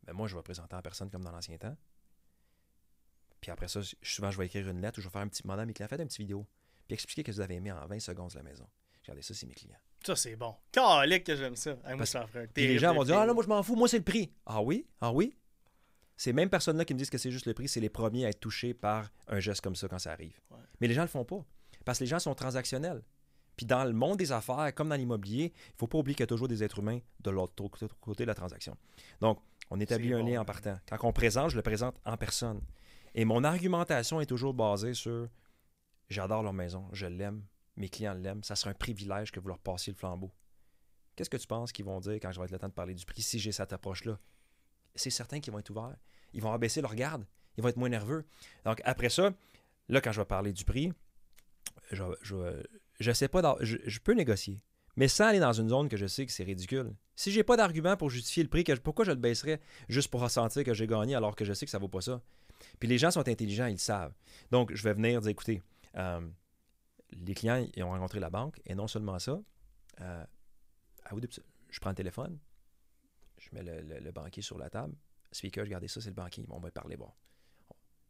Ben, 0.03 0.14
moi, 0.14 0.28
je 0.28 0.36
vais 0.36 0.43
présenter 0.43 0.76
en 0.76 0.82
personne 0.82 1.10
comme 1.10 1.24
dans 1.24 1.32
l'ancien 1.32 1.58
temps. 1.58 1.76
Puis 3.41 3.51
après 3.51 3.68
ça, 3.68 3.80
souvent, 4.01 4.32
je 4.32 4.38
vais 4.38 4.47
écrire 4.47 4.68
une 4.68 4.82
lettre 4.82 4.97
ou 4.97 5.01
je 5.01 5.08
vais 5.08 5.12
faire 5.12 5.22
un 5.22 5.28
petit 5.28 5.45
mandat 5.45 5.64
à 5.64 5.66
mes 5.66 5.74
clients. 5.74 5.88
Faites 5.88 5.99
une 5.99 6.08
petite 6.08 6.22
vidéo. 6.22 6.47
Puis 6.88 6.93
expliquer 6.93 7.23
que 7.23 7.31
vous 7.31 7.41
avez 7.41 7.55
aimé 7.55 7.71
en 7.71 7.86
20 7.86 7.99
secondes 7.99 8.31
la 8.36 8.43
maison. 8.43 8.67
Regardez 9.03 9.21
ça, 9.21 9.33
c'est 9.33 9.45
mes 9.45 9.53
clients. 9.53 9.77
Ça, 10.05 10.15
c'est 10.15 10.36
bon. 10.36 10.55
Calique 10.71 11.23
que 11.23 11.36
j'aime 11.36 11.55
ça. 11.55 11.71
Hey, 11.86 11.95
moi, 11.95 12.05
les 12.55 12.77
gens 12.77 12.93
vont 12.93 13.03
dire 13.03 13.17
Ah 13.17 13.25
là, 13.25 13.33
moi 13.33 13.43
je 13.43 13.49
m'en 13.49 13.63
fous, 13.63 13.75
moi 13.75 13.88
c'est 13.88 13.97
le 13.97 14.03
prix. 14.03 14.31
Ah 14.45 14.61
oui? 14.61 14.88
Ah 15.01 15.11
oui? 15.11 15.36
Ces 16.17 16.31
mêmes 16.31 16.49
personnes-là 16.49 16.86
qui 16.86 16.93
me 16.93 16.99
disent 16.99 17.09
que 17.09 17.17
c'est 17.17 17.31
juste 17.31 17.45
le 17.45 17.53
prix, 17.53 17.67
c'est 17.67 17.79
les 17.79 17.89
premiers 17.89 18.25
à 18.25 18.29
être 18.29 18.39
touchés 18.39 18.73
par 18.73 19.11
un 19.27 19.39
geste 19.39 19.61
comme 19.61 19.75
ça 19.75 19.88
quand 19.88 19.99
ça 19.99 20.11
arrive. 20.11 20.39
Ouais. 20.49 20.57
Mais 20.79 20.88
les 20.88 20.93
gens 20.93 21.01
le 21.01 21.07
font 21.07 21.25
pas. 21.25 21.43
Parce 21.83 21.99
que 21.99 22.03
les 22.03 22.09
gens 22.09 22.19
sont 22.19 22.33
transactionnels. 22.36 23.03
Puis 23.57 23.65
dans 23.65 23.83
le 23.83 23.93
monde 23.93 24.17
des 24.17 24.31
affaires, 24.31 24.73
comme 24.73 24.89
dans 24.89 24.95
l'immobilier, 24.95 25.53
il 25.55 25.73
ne 25.73 25.77
faut 25.77 25.88
pas 25.88 25.97
oublier 25.97 26.15
qu'il 26.15 26.23
y 26.23 26.25
a 26.25 26.27
toujours 26.27 26.47
des 26.47 26.63
êtres 26.63 26.79
humains 26.79 26.99
de 27.21 27.31
l'autre 27.31 27.53
côté 28.01 28.23
de 28.23 28.27
la 28.27 28.36
transaction. 28.36 28.75
Donc, 29.21 29.39
on 29.69 29.79
établit 29.79 30.13
un 30.13 30.19
bon, 30.19 30.27
lien 30.27 30.41
en 30.41 30.45
partant. 30.45 30.77
Quand 30.89 31.07
on 31.07 31.13
présente, 31.13 31.51
je 31.51 31.55
le 31.55 31.61
présente 31.61 31.95
en 32.05 32.17
personne. 32.17 32.61
Et 33.13 33.23
mon 33.23 33.43
argumentation 33.43 34.19
est 34.19 34.25
toujours 34.25 34.53
basée 34.53 34.93
sur 34.93 35.29
j'adore 36.10 36.43
leur 36.43 36.53
maison, 36.53 36.88
je 36.91 37.06
l'aime, 37.06 37.43
mes 37.78 37.89
clients 37.89 38.14
l'aiment, 38.14 38.43
ça 38.43 38.56
sera 38.56 38.72
un 38.72 38.76
privilège 38.76 39.32
que 39.32 39.39
vous 39.39 39.47
leur 39.47 39.60
passiez 39.60 39.91
le 39.93 39.97
flambeau. 39.97 40.32
Qu'est-ce 41.16 41.30
que 41.30 41.38
tu 41.38 41.47
penses 41.47 41.72
qu'ils 41.72 41.86
vont 41.86 41.99
dire 41.99 42.16
quand 42.16 42.32
je 42.32 42.39
vais 42.39 42.45
être 42.45 42.51
le 42.51 42.60
temps 42.60 42.68
de 42.68 42.74
parler 42.74 42.93
du 42.93 43.06
prix 43.06 43.22
si 43.22 43.39
j'ai 43.39 43.51
cette 43.51 43.74
approche-là? 43.74 44.20
C'est 44.95 45.10
certain 45.10 45.39
qu'ils 45.39 45.53
vont 45.53 45.60
être 45.60 45.70
ouverts. 45.70 45.97
Ils 46.34 46.41
vont 46.41 46.51
abaisser 46.51 46.82
leur 46.82 46.95
garde. 46.95 47.26
Ils 47.58 47.64
vont 47.64 47.70
être 47.70 47.78
moins 47.78 47.89
nerveux. 47.89 48.26
Donc, 48.66 48.82
après 48.84 49.10
ça, 49.10 49.32
Là, 49.89 50.01
quand 50.01 50.12
je 50.12 50.22
vais 50.22 50.26
parler 50.26 50.51
du 50.51 50.64
prix, 50.64 50.91
je, 51.91 52.03
je, 52.99 53.12
sais 53.12 53.28
pas, 53.28 53.58
je, 53.62 53.78
je, 53.86 53.99
peux 53.99 54.14
négocier, 54.14 54.60
mais 54.95 55.08
sans 55.08 55.26
aller 55.26 55.39
dans 55.39 55.53
une 55.53 55.70
zone 55.70 55.89
que 55.89 55.97
je 55.97 56.08
sais 56.08 56.26
que 56.26 56.32
c'est 56.32 56.43
ridicule. 56.43 56.93
Si 57.16 57.32
j'ai 57.32 57.43
pas 57.43 57.56
d'argument 57.56 57.95
pour 57.95 58.10
justifier 58.10 58.43
le 58.43 58.49
prix, 58.49 58.64
que, 58.64 58.74
pourquoi 58.74 59.06
je 59.06 59.12
le 59.12 59.18
baisserais 59.18 59.62
juste 59.88 60.10
pour 60.10 60.22
ressentir 60.22 60.64
que 60.64 60.74
j'ai 60.74 60.88
gagné 60.88 61.16
alors 61.16 61.36
que 61.36 61.45
je 61.45 61.53
sais 61.53 61.66
que 61.66 61.72
ça 61.72 61.78
vaut 61.78 61.88
pas 61.88 62.01
ça? 62.01 62.22
Puis 62.80 62.89
les 62.89 62.97
gens 62.97 63.12
sont 63.12 63.28
intelligents, 63.28 63.68
ils 63.68 63.74
le 63.74 63.78
savent. 63.78 64.14
Donc, 64.49 64.74
je 64.74 64.84
vais 64.84 64.93
venir 64.93 65.22
dire, 65.22 65.30
écoutez, 65.30 65.62
euh, 65.98 66.28
les 67.12 67.34
clients 67.34 67.66
ils 67.76 67.84
ont 67.84 67.89
rencontré 67.89 68.20
la 68.20 68.30
banque, 68.30 68.62
et 68.66 68.76
non 68.76 68.88
seulement 68.88 69.20
ça, 69.20 69.41
euh, 70.02 70.26
je 71.70 71.80
prends 71.80 71.91
le 71.91 71.96
téléphone, 71.96 72.39
je 73.38 73.50
mets 73.54 73.64
le, 73.64 74.12
banquier 74.12 74.41
sur 74.41 74.58
la 74.58 74.70
table, 74.70 74.96
speaker, 75.32 75.64
regardez 75.64 75.88
ça, 75.88 76.02
c'est 76.02 76.10
le 76.10 76.16
banquier, 76.16 76.46
on 76.50 76.60
va 76.60 76.72
parler, 76.72 76.98
bon. 76.98 77.12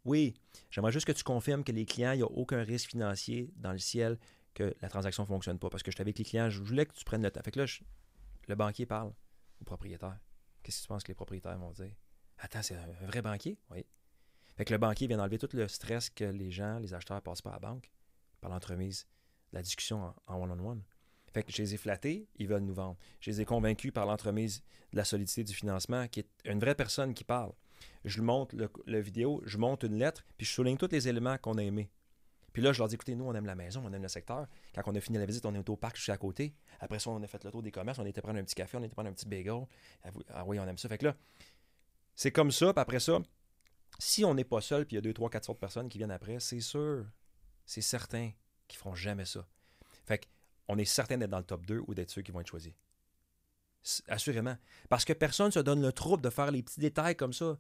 Oui, 0.05 0.35
j'aimerais 0.69 0.91
juste 0.91 1.07
que 1.07 1.11
tu 1.11 1.23
confirmes 1.23 1.63
que 1.63 1.71
les 1.71 1.85
clients, 1.85 2.11
il 2.11 2.17
n'y 2.17 2.23
a 2.23 2.27
aucun 2.27 2.61
risque 2.61 2.91
financier 2.91 3.51
dans 3.55 3.71
le 3.71 3.79
ciel 3.79 4.19
que 4.53 4.75
la 4.81 4.87
transaction 4.87 5.23
ne 5.23 5.27
fonctionne 5.27 5.57
pas. 5.57 5.69
Parce 5.69 5.81
que 5.81 5.91
je 5.91 5.99
avec 5.99 6.17
les 6.17 6.23
clients, 6.23 6.49
je 6.49 6.61
voulais 6.61 6.85
que 6.85 6.93
tu 6.93 7.03
prennes 7.03 7.23
le 7.23 7.31
temps. 7.31 7.41
Fait 7.43 7.51
que 7.51 7.59
là, 7.59 7.65
le 8.47 8.55
banquier 8.55 8.85
parle 8.85 9.13
au 9.59 9.63
propriétaire. 9.63 10.19
Qu'est-ce 10.61 10.77
que 10.77 10.81
tu 10.83 10.87
penses 10.87 11.03
que 11.03 11.09
les 11.09 11.15
propriétaires 11.15 11.57
vont 11.57 11.71
dire? 11.71 11.95
Attends, 12.37 12.61
c'est 12.61 12.75
un 12.75 13.05
vrai 13.07 13.21
banquier? 13.21 13.57
Oui. 13.71 13.85
Fait 14.55 14.65
que 14.65 14.73
le 14.73 14.77
banquier 14.77 15.07
vient 15.07 15.17
d'enlever 15.17 15.37
tout 15.37 15.49
le 15.53 15.67
stress 15.67 16.09
que 16.09 16.23
les 16.23 16.51
gens, 16.51 16.79
les 16.79 16.93
acheteurs 16.93 17.21
passent 17.21 17.41
par 17.41 17.53
la 17.53 17.59
banque, 17.59 17.91
par 18.41 18.49
l'entremise, 18.49 19.05
la 19.51 19.61
discussion 19.61 20.13
en 20.27 20.41
one-on-one. 20.41 20.83
Fait 21.35 21.43
que 21.43 21.51
je 21.51 21.61
les 21.61 21.73
ai 21.73 21.77
flattés, 21.77 22.29
ils 22.37 22.47
veulent 22.47 22.63
nous 22.63 22.73
vendre. 22.73 22.97
Je 23.19 23.29
les 23.29 23.41
ai 23.41 23.45
convaincus 23.45 23.91
par 23.91 24.05
l'entremise 24.05 24.63
de 24.93 24.97
la 24.97 25.03
solidité 25.03 25.43
du 25.43 25.53
financement, 25.53 26.07
qui 26.07 26.21
est 26.21 26.29
une 26.45 26.59
vraie 26.59 26.75
personne 26.75 27.13
qui 27.13 27.25
parle. 27.25 27.51
Je 28.05 28.19
lui 28.19 28.25
montre 28.25 28.55
le, 28.85 28.99
vidéo, 29.01 29.41
je 29.45 29.57
monte 29.57 29.83
une 29.83 29.97
lettre, 29.97 30.23
puis 30.37 30.45
je 30.45 30.53
souligne 30.53 30.77
tous 30.77 30.87
les 30.89 31.09
éléments 31.09 31.37
qu'on 31.37 31.57
a 31.57 31.61
aimés. 31.61 31.91
Puis 32.53 32.63
là, 32.63 32.71
je 32.71 32.79
leur 32.79 32.87
dis, 32.87 32.95
écoutez, 32.95 33.15
nous, 33.15 33.25
on 33.25 33.33
aime 33.33 33.47
la 33.47 33.55
maison, 33.55 33.83
on 33.83 33.91
aime 33.91 34.03
le 34.03 34.07
secteur. 34.07 34.47
Quand 34.73 34.83
on 34.85 34.95
a 34.95 35.01
fini 35.01 35.17
la 35.17 35.25
visite, 35.25 35.45
on 35.45 35.53
est 35.53 35.69
au 35.69 35.75
parc 35.75 35.97
juste 35.97 36.09
à 36.09 36.15
côté. 36.15 36.55
Après 36.79 36.99
ça, 36.99 37.09
on 37.09 37.21
a 37.21 37.27
fait 37.27 37.43
le 37.43 37.51
tour 37.51 37.61
des 37.61 37.71
commerces, 37.71 37.99
on 37.99 38.05
était 38.05 38.21
prendre 38.21 38.39
un 38.39 38.43
petit 38.45 38.55
café, 38.55 38.77
on 38.77 38.83
était 38.83 38.95
prendre 38.95 39.09
un 39.09 39.13
petit 39.13 39.27
bagel. 39.27 39.65
Ah 40.29 40.45
oui, 40.45 40.57
on 40.57 40.65
aime 40.65 40.77
ça. 40.77 40.87
Fait 40.87 40.97
que 40.97 41.07
là, 41.07 41.17
c'est 42.15 42.31
comme 42.31 42.51
ça, 42.51 42.71
puis 42.71 42.81
après 42.81 43.01
ça, 43.01 43.19
si 43.99 44.25
on 44.25 44.33
n'est 44.33 44.43
pas 44.43 44.61
seul, 44.61 44.85
puis 44.85 44.95
il 44.95 44.97
y 44.97 44.99
a 44.99 45.01
deux, 45.01 45.13
trois, 45.13 45.29
quatre 45.29 45.49
autres 45.49 45.59
personnes 45.59 45.89
qui 45.89 45.97
viennent 45.97 46.11
après, 46.11 46.39
c'est 46.39 46.59
sûr, 46.59 47.05
c'est 47.65 47.81
certain 47.81 48.31
qu'ils 48.67 48.79
feront 48.79 48.95
jamais 48.95 49.25
ça. 49.25 49.47
Fait 50.05 50.27
qu'on 50.67 50.77
est 50.77 50.85
certain 50.85 51.17
d'être 51.17 51.29
dans 51.29 51.39
le 51.39 51.45
top 51.45 51.65
2 51.65 51.83
ou 51.87 51.93
d'être 51.93 52.09
ceux 52.09 52.21
qui 52.21 52.31
vont 52.31 52.41
être 52.41 52.47
choisis. 52.47 52.73
Assurément. 54.07 54.57
Parce 54.89 55.05
que 55.05 55.13
personne 55.13 55.47
ne 55.47 55.51
se 55.51 55.59
donne 55.59 55.81
le 55.81 55.91
trouble 55.91 56.23
de 56.23 56.29
faire 56.29 56.51
les 56.51 56.63
petits 56.63 56.79
détails 56.79 57.15
comme 57.15 57.33
ça. 57.33 57.57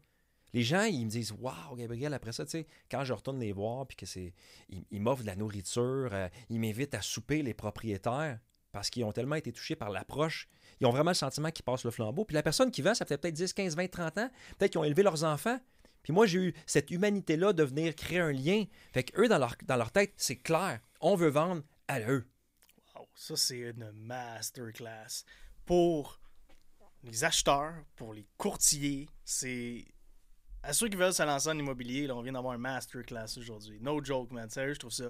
Les 0.53 0.63
gens, 0.63 0.83
ils 0.83 1.05
me 1.05 1.09
disent 1.09 1.33
Waouh, 1.33 1.75
Gabriel, 1.75 2.13
après 2.13 2.31
ça, 2.31 2.45
tu 2.45 2.51
sais, 2.51 2.67
quand 2.89 3.03
je 3.03 3.13
retourne 3.13 3.39
les 3.39 3.51
voir, 3.51 3.85
puis 3.85 3.97
que 3.97 4.05
c'est. 4.05 4.33
Ils, 4.69 5.01
m'offrent 5.01 5.21
de 5.21 5.27
la 5.27 5.35
nourriture, 5.35 6.09
euh, 6.13 6.29
ils 6.49 6.59
m'invitent 6.59 6.95
à 6.95 7.01
souper 7.01 7.43
les 7.43 7.53
propriétaires 7.53 8.39
parce 8.71 8.89
qu'ils 8.89 9.03
ont 9.03 9.11
tellement 9.11 9.35
été 9.35 9.51
touchés 9.51 9.75
par 9.75 9.89
l'approche. 9.89 10.47
Ils 10.81 10.87
ont 10.87 10.91
vraiment 10.91 11.11
le 11.11 11.15
sentiment 11.15 11.51
qu'ils 11.51 11.63
passent 11.63 11.85
le 11.85 11.91
flambeau. 11.91 12.25
Puis 12.25 12.33
la 12.33 12.43
personne 12.43 12.71
qui 12.71 12.81
vend, 12.81 12.93
ça 12.93 13.05
fait 13.05 13.17
peut-être 13.17 13.35
10, 13.35 13.53
15, 13.53 13.75
20, 13.75 13.87
30 13.89 14.17
ans. 14.17 14.29
Peut-être 14.57 14.71
qu'ils 14.71 14.79
ont 14.79 14.83
élevé 14.83 15.03
leurs 15.03 15.23
enfants. 15.23 15.59
Puis 16.05 16.13
moi, 16.13 16.27
j'ai 16.27 16.37
eu 16.37 16.53
cette 16.67 16.91
humanité-là 16.91 17.51
de 17.51 17.63
venir 17.63 17.95
créer 17.95 18.19
un 18.19 18.31
lien. 18.31 18.65
Fait 18.93 19.03
qu'eux, 19.03 19.27
dans 19.27 19.39
leur, 19.39 19.55
dans 19.65 19.75
leur 19.75 19.89
tête, 19.91 20.13
c'est 20.17 20.35
clair. 20.35 20.79
On 21.01 21.15
veut 21.15 21.29
vendre 21.29 21.63
à 21.87 21.99
eux. 21.99 22.27
Wow, 22.93 23.07
ça, 23.15 23.35
c'est 23.35 23.57
une 23.57 23.91
masterclass. 23.91 25.25
Pour 25.65 26.19
les 27.03 27.23
acheteurs, 27.23 27.73
pour 27.95 28.13
les 28.13 28.27
courtiers, 28.37 29.09
c'est. 29.23 29.83
À 30.61 30.73
ceux 30.73 30.89
qui 30.89 30.95
veulent 30.95 31.11
se 31.11 31.23
lancer 31.23 31.49
en 31.49 31.57
immobilier, 31.57 32.11
on 32.11 32.21
vient 32.21 32.33
d'avoir 32.33 32.53
un 32.53 32.59
masterclass 32.59 33.39
aujourd'hui. 33.39 33.79
No 33.81 34.03
joke, 34.03 34.31
man. 34.31 34.47
Sérieux, 34.47 34.75
je 34.75 34.79
trouve 34.79 34.91
ça 34.91 35.09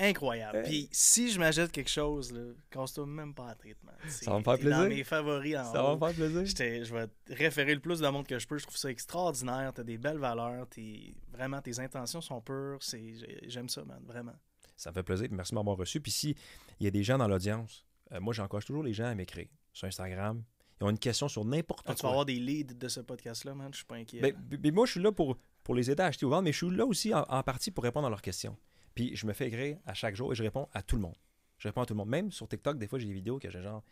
incroyable. 0.00 0.62
Puis 0.64 0.88
si 0.90 1.30
je 1.30 1.38
m'achète 1.38 1.70
quelque 1.70 1.90
chose, 1.90 2.32
là, 2.32 2.40
casse-toi 2.70 3.06
même 3.06 3.34
pas 3.34 3.54
tête, 3.54 3.76
man. 3.84 3.94
Ça 4.08 4.30
va 4.30 4.38
me 4.38 4.44
faire 4.44 4.58
plaisir. 4.58 4.78
dans 4.78 4.88
mes 4.88 5.04
favoris 5.04 5.56
en 5.56 5.72
Ça 5.72 5.82
va 5.82 5.94
me 5.94 5.98
faire 5.98 6.14
plaisir. 6.14 6.84
Je 6.84 6.94
vais 6.94 7.06
te 7.06 7.34
référer 7.34 7.74
le 7.74 7.80
plus 7.80 8.00
de 8.00 8.08
monde 8.08 8.26
que 8.26 8.38
je 8.38 8.46
peux. 8.46 8.58
Je 8.58 8.64
trouve 8.64 8.76
ça 8.76 8.90
extraordinaire. 8.90 9.72
T'as 9.74 9.82
des 9.82 9.98
belles 9.98 10.18
valeurs. 10.18 10.66
Es... 10.76 11.14
Vraiment, 11.32 11.60
tes 11.60 11.78
intentions 11.78 12.20
sont 12.20 12.40
pures. 12.40 12.78
J'aime 13.46 13.68
ça, 13.68 13.84
man. 13.84 14.02
Vraiment. 14.06 14.34
Ça 14.76 14.90
me 14.90 14.94
fait 14.94 15.02
plaisir. 15.02 15.28
Merci 15.30 15.52
de 15.52 15.56
m'avoir 15.56 15.76
reçu. 15.76 16.00
Puis 16.00 16.12
si 16.12 16.36
il 16.80 16.84
y 16.84 16.86
a 16.86 16.90
des 16.90 17.02
gens 17.02 17.18
dans 17.18 17.28
l'audience, 17.28 17.84
euh, 18.12 18.20
moi, 18.20 18.32
j'encourage 18.32 18.64
toujours 18.64 18.82
les 18.82 18.94
gens 18.94 19.06
à 19.06 19.14
m'écrire 19.14 19.48
sur 19.72 19.86
Instagram. 19.86 20.42
Ils 20.80 20.84
ont 20.84 20.90
une 20.90 20.98
question 20.98 21.28
sur 21.28 21.44
n'importe 21.44 21.84
quoi. 21.84 21.94
Tu 21.94 22.02
vas 22.02 22.08
avoir 22.08 22.24
des 22.24 22.38
leads 22.38 22.74
de 22.74 22.88
ce 22.88 23.00
podcast-là, 23.00 23.54
man. 23.54 23.68
Je 23.72 23.78
suis 23.78 23.86
pas 23.86 23.96
inquiet. 23.96 24.20
Ben, 24.20 24.72
moi, 24.72 24.86
je 24.86 24.92
suis 24.92 25.02
là 25.02 25.12
pour, 25.12 25.36
pour 25.62 25.74
les 25.74 25.90
aider 25.90 26.02
à 26.02 26.06
acheter 26.06 26.24
ou 26.24 26.30
vendre, 26.30 26.44
mais 26.44 26.52
je 26.52 26.64
suis 26.64 26.74
là 26.74 26.86
aussi 26.86 27.12
en, 27.12 27.22
en 27.28 27.42
partie 27.42 27.70
pour 27.70 27.84
répondre 27.84 28.06
à 28.06 28.10
leurs 28.10 28.22
questions. 28.22 28.56
Puis 29.00 29.16
je 29.16 29.26
me 29.26 29.32
fais 29.32 29.48
écrire 29.48 29.78
à 29.86 29.94
chaque 29.94 30.14
jour 30.14 30.30
et 30.30 30.34
je 30.34 30.42
réponds 30.42 30.68
à 30.74 30.82
tout 30.82 30.96
le 30.96 31.00
monde. 31.00 31.16
Je 31.56 31.68
réponds 31.68 31.80
à 31.80 31.86
tout 31.86 31.94
le 31.94 31.96
monde. 31.96 32.10
Même 32.10 32.30
sur 32.30 32.46
TikTok, 32.46 32.76
des 32.76 32.86
fois, 32.86 32.98
j'ai 32.98 33.06
des 33.06 33.14
vidéos 33.14 33.38
que 33.38 33.48
j'ai 33.48 33.62
genre 33.62 33.82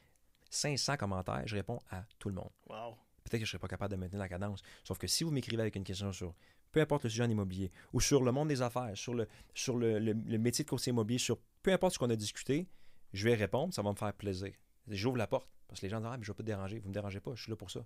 500 0.50 0.98
commentaires. 0.98 1.44
Je 1.46 1.56
réponds 1.56 1.78
à 1.90 2.04
tout 2.18 2.28
le 2.28 2.34
monde. 2.34 2.50
Wow. 2.68 2.94
Peut-être 3.24 3.30
que 3.30 3.36
je 3.38 3.42
ne 3.44 3.46
serais 3.46 3.58
pas 3.58 3.68
capable 3.68 3.92
de 3.92 3.96
maintenir 3.96 4.18
la 4.18 4.28
cadence. 4.28 4.60
Sauf 4.84 4.98
que 4.98 5.06
si 5.06 5.24
vous 5.24 5.30
m'écrivez 5.30 5.62
avec 5.62 5.76
une 5.76 5.84
question 5.84 6.12
sur 6.12 6.34
peu 6.72 6.82
importe 6.82 7.04
le 7.04 7.08
sujet 7.08 7.24
en 7.24 7.30
immobilier 7.30 7.72
ou 7.94 8.02
sur 8.02 8.22
le 8.22 8.32
monde 8.32 8.48
des 8.48 8.60
affaires, 8.60 8.90
sur 8.96 9.14
le, 9.14 9.26
sur 9.54 9.78
le, 9.78 10.12
métier 10.12 10.62
de 10.62 10.68
courtier 10.68 10.90
immobilier, 10.90 11.18
sur 11.18 11.38
peu 11.62 11.72
importe 11.72 11.94
ce 11.94 11.98
qu'on 11.98 12.10
a 12.10 12.16
discuté, 12.16 12.68
je 13.14 13.24
vais 13.24 13.34
répondre. 13.34 13.72
Ça 13.72 13.80
va 13.80 13.90
me 13.90 13.96
faire 13.96 14.12
plaisir. 14.12 14.52
J'ouvre 14.88 15.16
la 15.16 15.26
porte 15.26 15.48
parce 15.68 15.80
que 15.80 15.86
les 15.86 15.90
gens 15.90 16.00
disent 16.00 16.10
Ah, 16.12 16.18
mais 16.18 16.24
je 16.24 16.30
ne 16.30 16.34
vais 16.34 16.36
pas 16.36 16.42
te 16.42 16.48
déranger. 16.48 16.80
Vous 16.80 16.84
ne 16.84 16.88
me 16.90 16.94
dérangez 16.94 17.20
pas. 17.20 17.34
Je 17.34 17.44
suis 17.44 17.50
là 17.50 17.56
pour 17.56 17.70
ça. 17.70 17.82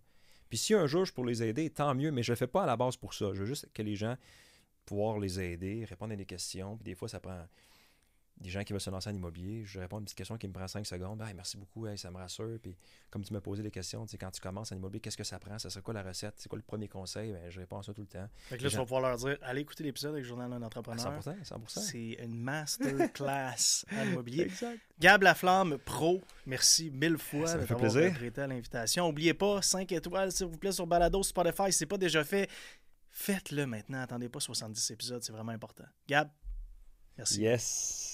Puis 0.49 0.59
si 0.59 0.75
un 0.75 0.89
jour 0.89 1.05
je 1.05 1.13
peux 1.13 1.25
les 1.25 1.41
aider, 1.45 1.71
tant 1.71 1.95
mieux, 1.95 2.11
mais 2.11 2.25
je 2.25 2.33
ne 2.33 2.35
le 2.35 2.39
fais 2.39 2.49
pas 2.49 2.65
à 2.65 2.67
la 2.67 2.77
base 2.77 2.97
pour 2.97 3.15
ça. 3.15 3.27
Je 3.33 3.39
veux 3.39 3.47
juste 3.47 3.69
que 3.73 3.83
les 3.83 3.95
gens 3.95 4.17
pouvoir 4.85 5.19
les 5.19 5.41
aider, 5.41 5.85
répondre 5.85 6.13
à 6.13 6.17
des 6.17 6.27
questions. 6.27 6.77
Puis 6.77 6.85
des 6.85 6.95
fois, 6.95 7.09
ça 7.09 7.21
prend 7.21 7.47
des 8.43 8.51
gens 8.51 8.65
qui 8.65 8.73
veulent 8.73 8.81
se 8.81 8.91
lancer 8.91 9.09
en 9.11 9.15
immobilier. 9.15 9.65
Je 9.65 9.79
réponds 9.79 9.97
à 9.97 9.99
une 10.01 10.05
petite 10.05 10.19
question 10.19 10.37
qui 10.37 10.49
me 10.49 10.53
prend 10.53 10.67
5 10.67 10.85
secondes. 10.85 11.23
merci 11.35 11.57
beaucoup, 11.57 11.87
ça 11.97 12.11
me 12.11 12.17
rassure. 12.17 12.59
Puis 12.61 12.77
comme 13.11 13.23
tu 13.23 13.33
m'as 13.33 13.41
posé 13.41 13.63
des 13.63 13.71
questions, 13.71 14.05
quand 14.19 14.31
tu 14.31 14.41
commences 14.41 14.73
en 14.73 14.77
immobilier, 14.77 15.01
qu'est-ce 15.01 15.17
que 15.17 15.25
ça 15.25 15.39
prend? 15.39 15.59
Ça 15.59 15.71
serait 15.71 15.83
quoi 15.83 15.95
la 15.95 16.03
recette? 16.03 16.35
C'est 16.37 16.49
quoi 16.49 16.59
le 16.59 16.65
premier 16.65 16.89
conseil? 16.89 17.33
Ben, 17.33 17.51
je 17.51 17.61
réponds 17.61 17.79
à 17.79 17.83
ça 17.83 17.95
tout 17.95 18.01
le 18.01 18.07
temps. 18.09 18.29
Fait 18.49 18.59
que 18.59 18.65
là, 18.65 18.71
tu 18.71 18.77
vas 18.77 18.83
pouvoir 18.83 19.03
leur 19.03 19.17
dire 19.17 19.39
allez 19.43 19.61
écouter 19.61 19.85
l'épisode 19.85 20.13
avec 20.13 20.25
le 20.25 20.29
Journal 20.29 20.51
d'un 20.51 20.63
entrepreneur. 20.63 21.21
100%, 21.21 21.45
100%. 21.45 21.67
C'est 21.67 22.25
une 22.25 22.37
masterclass 22.37 23.85
en 23.93 24.05
immobilier. 24.11 24.45
exact. 24.45 24.81
Gab 24.99 25.23
Laflamme 25.23 25.79
Pro, 25.79 26.21
merci 26.47 26.91
mille 26.91 27.19
fois 27.19 27.47
ça 27.47 27.59
de 27.59 27.67
t'avoir 27.67 28.13
prêté 28.13 28.41
à 28.41 28.47
l'invitation. 28.47 29.07
N'oubliez 29.07 29.35
pas, 29.35 29.63
5 29.63 29.91
étoiles, 29.93 30.33
s'il 30.33 30.47
vous 30.47 30.59
plaît, 30.59 30.73
sur 30.73 30.87
Balado, 30.87 31.23
Spotify. 31.23 31.73
Si 31.73 31.79
ce 31.79 31.85
n'est 31.85 31.89
pas 31.89 31.99
déjà 31.99 32.25
fait, 32.25 32.49
Faites-le 33.13 33.67
maintenant. 33.67 34.01
Attendez 34.01 34.29
pas 34.29 34.41
70 34.41 34.91
épisodes, 34.91 35.23
c'est 35.23 35.33
vraiment 35.33 35.53
important. 35.53 35.85
Gab, 36.09 36.31
merci. 37.17 37.43
Yes. 37.43 38.12